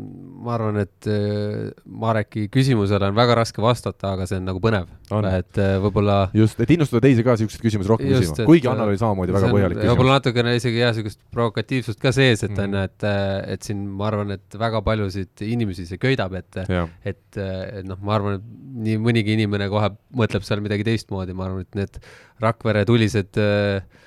ma 0.44 0.54
arvan, 0.56 0.78
et 0.82 1.08
äh, 1.10 1.70
Mareki 2.02 2.46
küsimusele 2.52 3.08
on 3.10 3.16
väga 3.16 3.36
raske 3.40 3.62
vastata, 3.64 4.14
aga 4.14 4.28
see 4.30 4.40
on 4.40 4.48
nagu 4.48 4.62
põnev. 4.64 4.90
et 5.30 5.60
äh, 5.62 5.76
võib-olla 5.82 6.18
just, 6.36 6.60
et 6.60 6.74
innustada 6.76 7.04
teisi 7.06 7.24
ka 7.26 7.36
niisuguseid 7.36 7.64
küsimusi 7.64 7.92
rohkem 7.92 8.12
küsima, 8.12 8.48
kuigi 8.48 8.70
Annal 8.70 8.92
oli 8.92 9.00
samamoodi 9.00 9.36
väga 9.36 9.50
põhjalik 9.54 9.78
küsimus. 9.80 9.94
võib-olla 9.94 10.18
natukene 10.20 10.54
isegi 10.60 10.82
jah, 10.82 10.94
niisugust 10.94 11.20
provokatiivsust 11.34 12.02
ka 12.02 12.14
sees, 12.16 12.44
et 12.46 12.54
on 12.54 12.70
mm., 12.70 12.84
et, 12.88 13.08
et 13.56 13.66
siin 13.70 13.82
ma 13.98 14.08
arvan, 14.10 14.34
et 14.36 14.58
väga 14.60 14.84
paljusid 14.86 15.44
inimesi 15.46 15.88
see 15.88 16.00
köidab, 16.02 16.36
et 16.38 16.62
et, 16.64 17.20
et 17.38 17.84
noh, 17.88 17.98
ma 18.04 18.18
arvan, 18.18 18.38
et 18.40 18.62
nii 18.84 19.00
mõnigi 19.02 19.36
inimene 19.38 19.68
kohe 19.72 19.92
mõtleb 20.16 20.46
seal 20.46 20.62
midagi 20.64 20.86
teistmoodi, 20.86 21.36
ma 21.36 21.48
arvan, 21.48 21.66
et 21.66 21.84
need 21.84 22.00
Rakvere 22.42 22.82
tulised 22.88 23.38
äh, 23.38 23.54
Äh, 23.64 24.03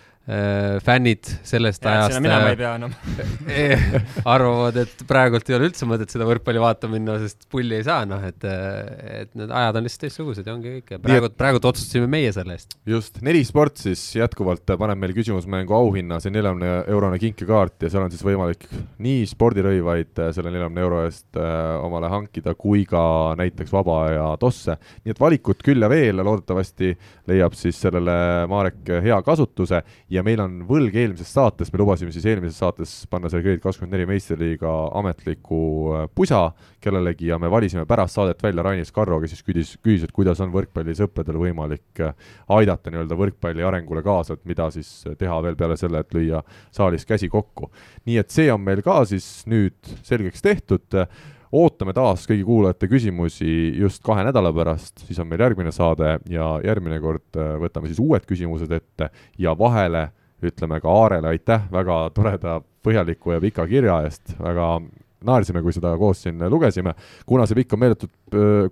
fännid 0.83 1.23
sellest 1.47 1.85
ja, 1.85 1.93
ajast 2.01 2.19
minema 2.19 2.49
ei 2.51 2.57
pea 2.59 2.73
enam 2.75 2.91
eh, 3.47 3.83
arvavad, 4.27 4.75
et 4.81 5.03
praegult 5.07 5.47
ei 5.47 5.55
ole 5.55 5.69
üldse 5.69 5.87
mõtet 5.87 6.11
seda 6.11 6.27
võrkpalli 6.27 6.59
vaatama 6.59 6.97
minna, 6.97 7.15
sest 7.21 7.45
pulli 7.51 7.77
ei 7.79 7.85
saa, 7.87 8.03
noh, 8.09 8.19
et, 8.27 8.43
et 8.43 9.31
need 9.39 9.53
ajad 9.55 9.79
on 9.79 9.87
lihtsalt 9.87 10.03
teistsugused 10.03 10.49
ja 10.49 10.55
ongi 10.55 10.73
kõik 10.75 10.91
ja 10.95 10.99
praegult, 11.03 11.37
praegult 11.39 11.67
otsustasime 11.71 12.09
meie 12.11 12.33
selle 12.35 12.57
eest. 12.57 12.75
just, 12.87 13.21
Neli 13.23 13.45
Sport 13.47 13.79
siis 13.85 14.03
jätkuvalt 14.17 14.75
paneb 14.77 14.99
meil 14.99 15.13
küsimusmängu 15.15 15.77
auhinna, 15.77 16.19
see 16.23 16.33
neljakümne 16.35 16.73
eurone 16.91 17.21
kinkekaart 17.23 17.87
ja 17.87 17.91
seal 17.93 18.03
on 18.03 18.11
siis 18.11 18.25
võimalik 18.27 18.67
nii 19.03 19.23
spordirõivaid 19.31 20.23
selle 20.35 20.51
neljakümne 20.51 20.83
euro 20.83 21.01
eest 21.05 21.39
äh, 21.39 21.77
omale 21.87 22.11
hankida 22.11 22.55
kui 22.59 22.83
ka 22.89 23.01
näiteks 23.39 23.71
vaba 23.73 24.01
aja 24.09 24.27
tosse. 24.41 24.77
nii 25.05 25.15
et 25.15 25.23
valikut 25.23 25.63
küll 25.63 25.87
ja 25.87 25.91
veel, 25.91 26.19
loodetavasti 26.19 26.93
leiab 27.31 27.55
siis 27.57 27.79
sellele 27.81 28.17
Marek 28.51 28.91
hea 29.03 29.21
kasutuse 29.23 29.81
ja 30.09 30.16
ja 30.18 30.23
meil 30.26 30.41
on 30.41 30.61
võlg 30.68 30.95
eelmisest 30.98 31.38
saatest, 31.38 31.73
me 31.73 31.81
lubasime 31.81 32.14
siis 32.14 32.26
eelmises 32.30 32.57
saates 32.61 32.94
panna 33.11 33.30
selle 33.31 33.45
Grade 33.45 33.61
kakskümmend 33.64 33.94
neli 33.95 34.07
meistriliiga 34.10 34.73
ametliku 34.98 35.60
äh, 35.94 36.07
pusa 36.15 36.41
kellelegi 36.84 37.30
ja 37.31 37.39
me 37.41 37.52
valisime 37.52 37.85
pärast 37.89 38.18
saadet 38.18 38.41
välja 38.44 38.65
Rainis 38.65 38.94
Karro, 38.95 39.19
kes 39.22 39.35
siis 39.35 39.45
küsis, 39.45 39.76
küsis, 39.84 40.07
et 40.07 40.15
kuidas 40.15 40.41
on 40.44 40.53
võrkpallisõpradel 40.56 41.39
võimalik 41.41 42.03
äh, 42.03 42.34
aidata 42.57 42.94
nii-öelda 42.94 43.19
võrkpalli 43.19 43.65
arengule 43.68 44.03
kaasa, 44.06 44.38
et 44.38 44.45
mida 44.49 44.69
siis 44.73 44.91
teha 45.19 45.39
veel 45.45 45.57
peale 45.60 45.77
selle, 45.80 46.02
et 46.02 46.18
lüüa 46.18 46.44
saalis 46.76 47.06
käsi 47.07 47.30
kokku. 47.30 47.72
nii 48.07 48.22
et 48.22 48.34
see 48.34 48.52
on 48.53 48.64
meil 48.64 48.81
ka 48.85 49.03
siis 49.10 49.45
nüüd 49.49 49.98
selgeks 50.07 50.45
tehtud 50.45 51.02
ootame 51.51 51.93
taas 51.95 52.25
kõigi 52.27 52.45
kuulajate 52.47 52.89
küsimusi 52.91 53.49
just 53.79 54.03
kahe 54.05 54.25
nädala 54.27 54.51
pärast, 54.55 55.05
siis 55.07 55.19
on 55.23 55.29
meil 55.29 55.43
järgmine 55.45 55.71
saade 55.75 56.17
ja 56.31 56.57
järgmine 56.65 56.99
kord 57.03 57.39
äh, 57.39 57.55
võtame 57.61 57.91
siis 57.91 58.01
uued 58.03 58.25
küsimused 58.27 58.71
ette 58.71 59.11
ja 59.39 59.55
vahele 59.57 60.09
ütleme 60.43 60.81
ka 60.81 60.91
Aarele 60.91 61.33
aitäh 61.33 61.65
väga 61.71 62.01
toreda, 62.13 62.59
põhjaliku 62.85 63.33
ja 63.33 63.41
pika 63.41 63.65
kirja 63.67 64.01
eest, 64.05 64.35
väga 64.39 64.77
naersime, 65.26 65.61
kui 65.65 65.73
seda 65.73 65.94
koos 65.98 66.22
siin 66.26 66.41
lugesime. 66.49 66.94
kuna 67.26 67.48
see 67.48 67.57
pikk 67.57 67.73
on 67.73 67.81
meeletult, 67.81 68.14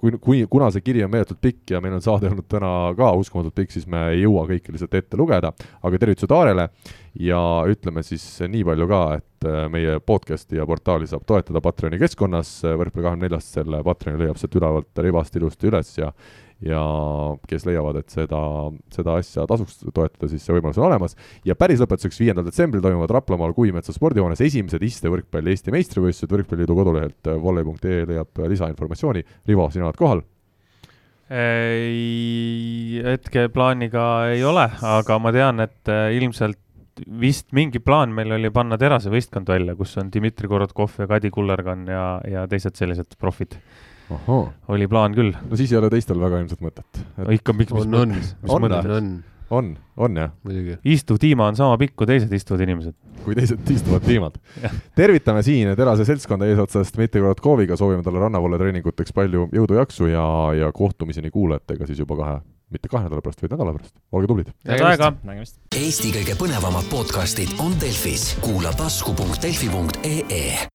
kui, 0.01 0.17
kui, 0.21 0.43
kuna 0.51 0.69
see 0.73 0.85
kiri 0.85 1.03
on 1.05 1.11
meeletult 1.13 1.41
pikk 1.41 1.75
ja 1.75 1.81
meil 1.81 1.97
on 1.97 2.03
saade 2.05 2.29
olnud 2.29 2.47
täna 2.51 2.71
ka 2.97 3.11
uskumatult 3.17 3.55
pikk, 3.55 3.73
siis 3.73 3.87
me 3.89 4.09
ei 4.13 4.21
jõua 4.21 4.45
kõike 4.49 4.75
lihtsalt 4.75 4.93
ette 4.99 5.17
lugeda, 5.17 5.51
aga 5.81 6.01
tervitused 6.01 6.35
Aarele 6.35 6.69
ja 7.19 7.39
ütleme 7.71 8.03
siis 8.05 8.23
nii 8.45 8.63
palju 8.67 8.87
ka, 8.91 9.01
et 9.17 9.49
meie 9.71 9.99
podcast'i 10.01 10.59
ja 10.59 10.65
portaali 10.67 11.07
saab 11.09 11.25
toetada 11.27 11.61
Patreoni 11.63 11.99
keskkonnas, 12.01 12.57
Võrkpalli 12.65 13.05
kahekümne 13.05 13.27
neljast 13.27 13.57
selle 13.57 13.81
Patreoni 13.85 14.23
leiab 14.23 14.39
sealt 14.41 14.57
ülevalt 14.59 15.05
ribast 15.05 15.37
ilusti 15.39 15.69
üles 15.69 15.93
ja 15.97 16.11
ja 16.63 16.81
kes 17.49 17.65
leiavad, 17.67 17.99
et 17.99 18.13
seda, 18.13 18.41
seda 18.93 19.17
asja 19.19 19.43
tasuks 19.49 19.81
toetada, 19.89 20.29
siis 20.31 20.45
see 20.45 20.55
võimalus 20.55 20.79
on 20.79 20.87
olemas. 20.87 21.17
ja 21.45 21.55
päris 21.59 21.81
lõpetuseks, 21.83 22.21
viiendal 22.23 22.47
detsembril 22.47 22.83
toimuvad 22.85 23.11
Raplamaal 23.17 23.55
Kuimetsa 23.57 23.95
spordihoones 23.95 24.43
esimesed 24.45 24.83
istevõrkpalli 24.87 25.55
Eesti 25.55 25.73
meistrivõistlused, 25.75 26.31
Võrkpalliliidu 26.31 26.77
kodulehelt 26.77 27.33
volley.ee 27.43 28.05
leiab 28.07 28.45
lisainformatsiooni. 28.47 29.25
Rivo, 29.47 29.67
sina 29.73 29.89
oled 29.89 29.99
kohal? 29.99 30.23
ei, 31.25 33.01
hetkeplaaniga 33.01 34.03
ei 34.29 34.43
ole, 34.45 34.67
aga 34.85 35.17
ma 35.17 35.31
tean, 35.33 35.63
et 35.63 35.89
äh, 35.89 36.11
ilmselt 36.19 36.59
vist 37.19 37.49
mingi 37.55 37.81
plaan 37.83 38.13
meil 38.15 38.31
oli 38.37 38.51
panna 38.53 38.77
terasevõistkond 38.79 39.49
välja, 39.49 39.75
kus 39.75 39.97
on 39.99 40.11
Dmitri 40.13 40.47
Korotkov 40.47 40.95
ja 41.01 41.07
Kadi 41.09 41.31
Kullergan 41.33 41.83
ja, 41.91 42.05
ja 42.29 42.45
teised 42.47 42.77
sellised 42.79 43.17
profid 43.19 43.57
oli 44.67 44.87
plaan 44.91 45.15
küll. 45.17 45.33
no 45.33 45.59
siis 45.59 45.73
ei 45.73 45.79
ole 45.79 45.89
teistel 45.93 46.19
väga 46.21 46.41
ilmselt 46.43 46.61
mõtet 46.65 46.99
et.... 46.99 47.31
ikka, 47.39 47.55
miks, 47.57 47.73
mis 47.73 47.87
on, 47.87 47.95
mõttes, 47.95 48.35
mis 48.41 48.53
on, 48.53 48.65
mõttes? 48.65 48.97
on, 48.97 49.11
on, 49.49 49.71
on 50.07 50.21
jah. 50.21 50.33
istuv 50.95 51.19
tiima 51.21 51.49
on 51.51 51.59
sama 51.59 51.77
pikk 51.81 51.95
kui 51.99 52.09
teised 52.09 52.33
istuvad 52.33 52.65
inimesed. 52.65 52.95
kui 53.25 53.37
teised 53.37 53.71
istuvad 53.73 54.05
tiimad 54.05 54.37
tervitame 54.99 55.43
siin 55.45 55.73
Terase 55.77 56.07
seltskonda 56.07 56.49
eesotsas 56.49 56.93
Dmitri 56.95 57.23
Korotkoviga, 57.23 57.77
soovime 57.79 58.05
talle 58.05 58.21
rannavoole 58.23 58.59
treeninguteks 58.61 59.15
palju 59.15 59.49
jõudu, 59.53 59.79
jaksu 59.81 60.11
ja, 60.11 60.27
ja 60.57 60.73
kohtumiseni 60.75 61.33
kuulajatega 61.33 61.89
siis 61.89 62.03
juba 62.05 62.19
kahe 62.21 62.37
mitte 62.75 62.89
kahe 62.89 63.05
nädala 63.05 63.21
pärast, 63.21 63.41
vaid 63.43 63.53
nädala 63.55 63.73
pärast. 63.77 63.95
olge 64.11 64.29
tublid. 64.31 64.53
head 64.67 64.85
aega. 64.89 65.11
Eesti 65.75 66.13
kõige 66.17 66.37
põnevamad 66.39 66.89
podcastid 66.91 67.57
on 67.63 67.75
Delfis, 67.81 68.33
kuula 68.43 68.73
tasku.delfi.ee 68.77 70.74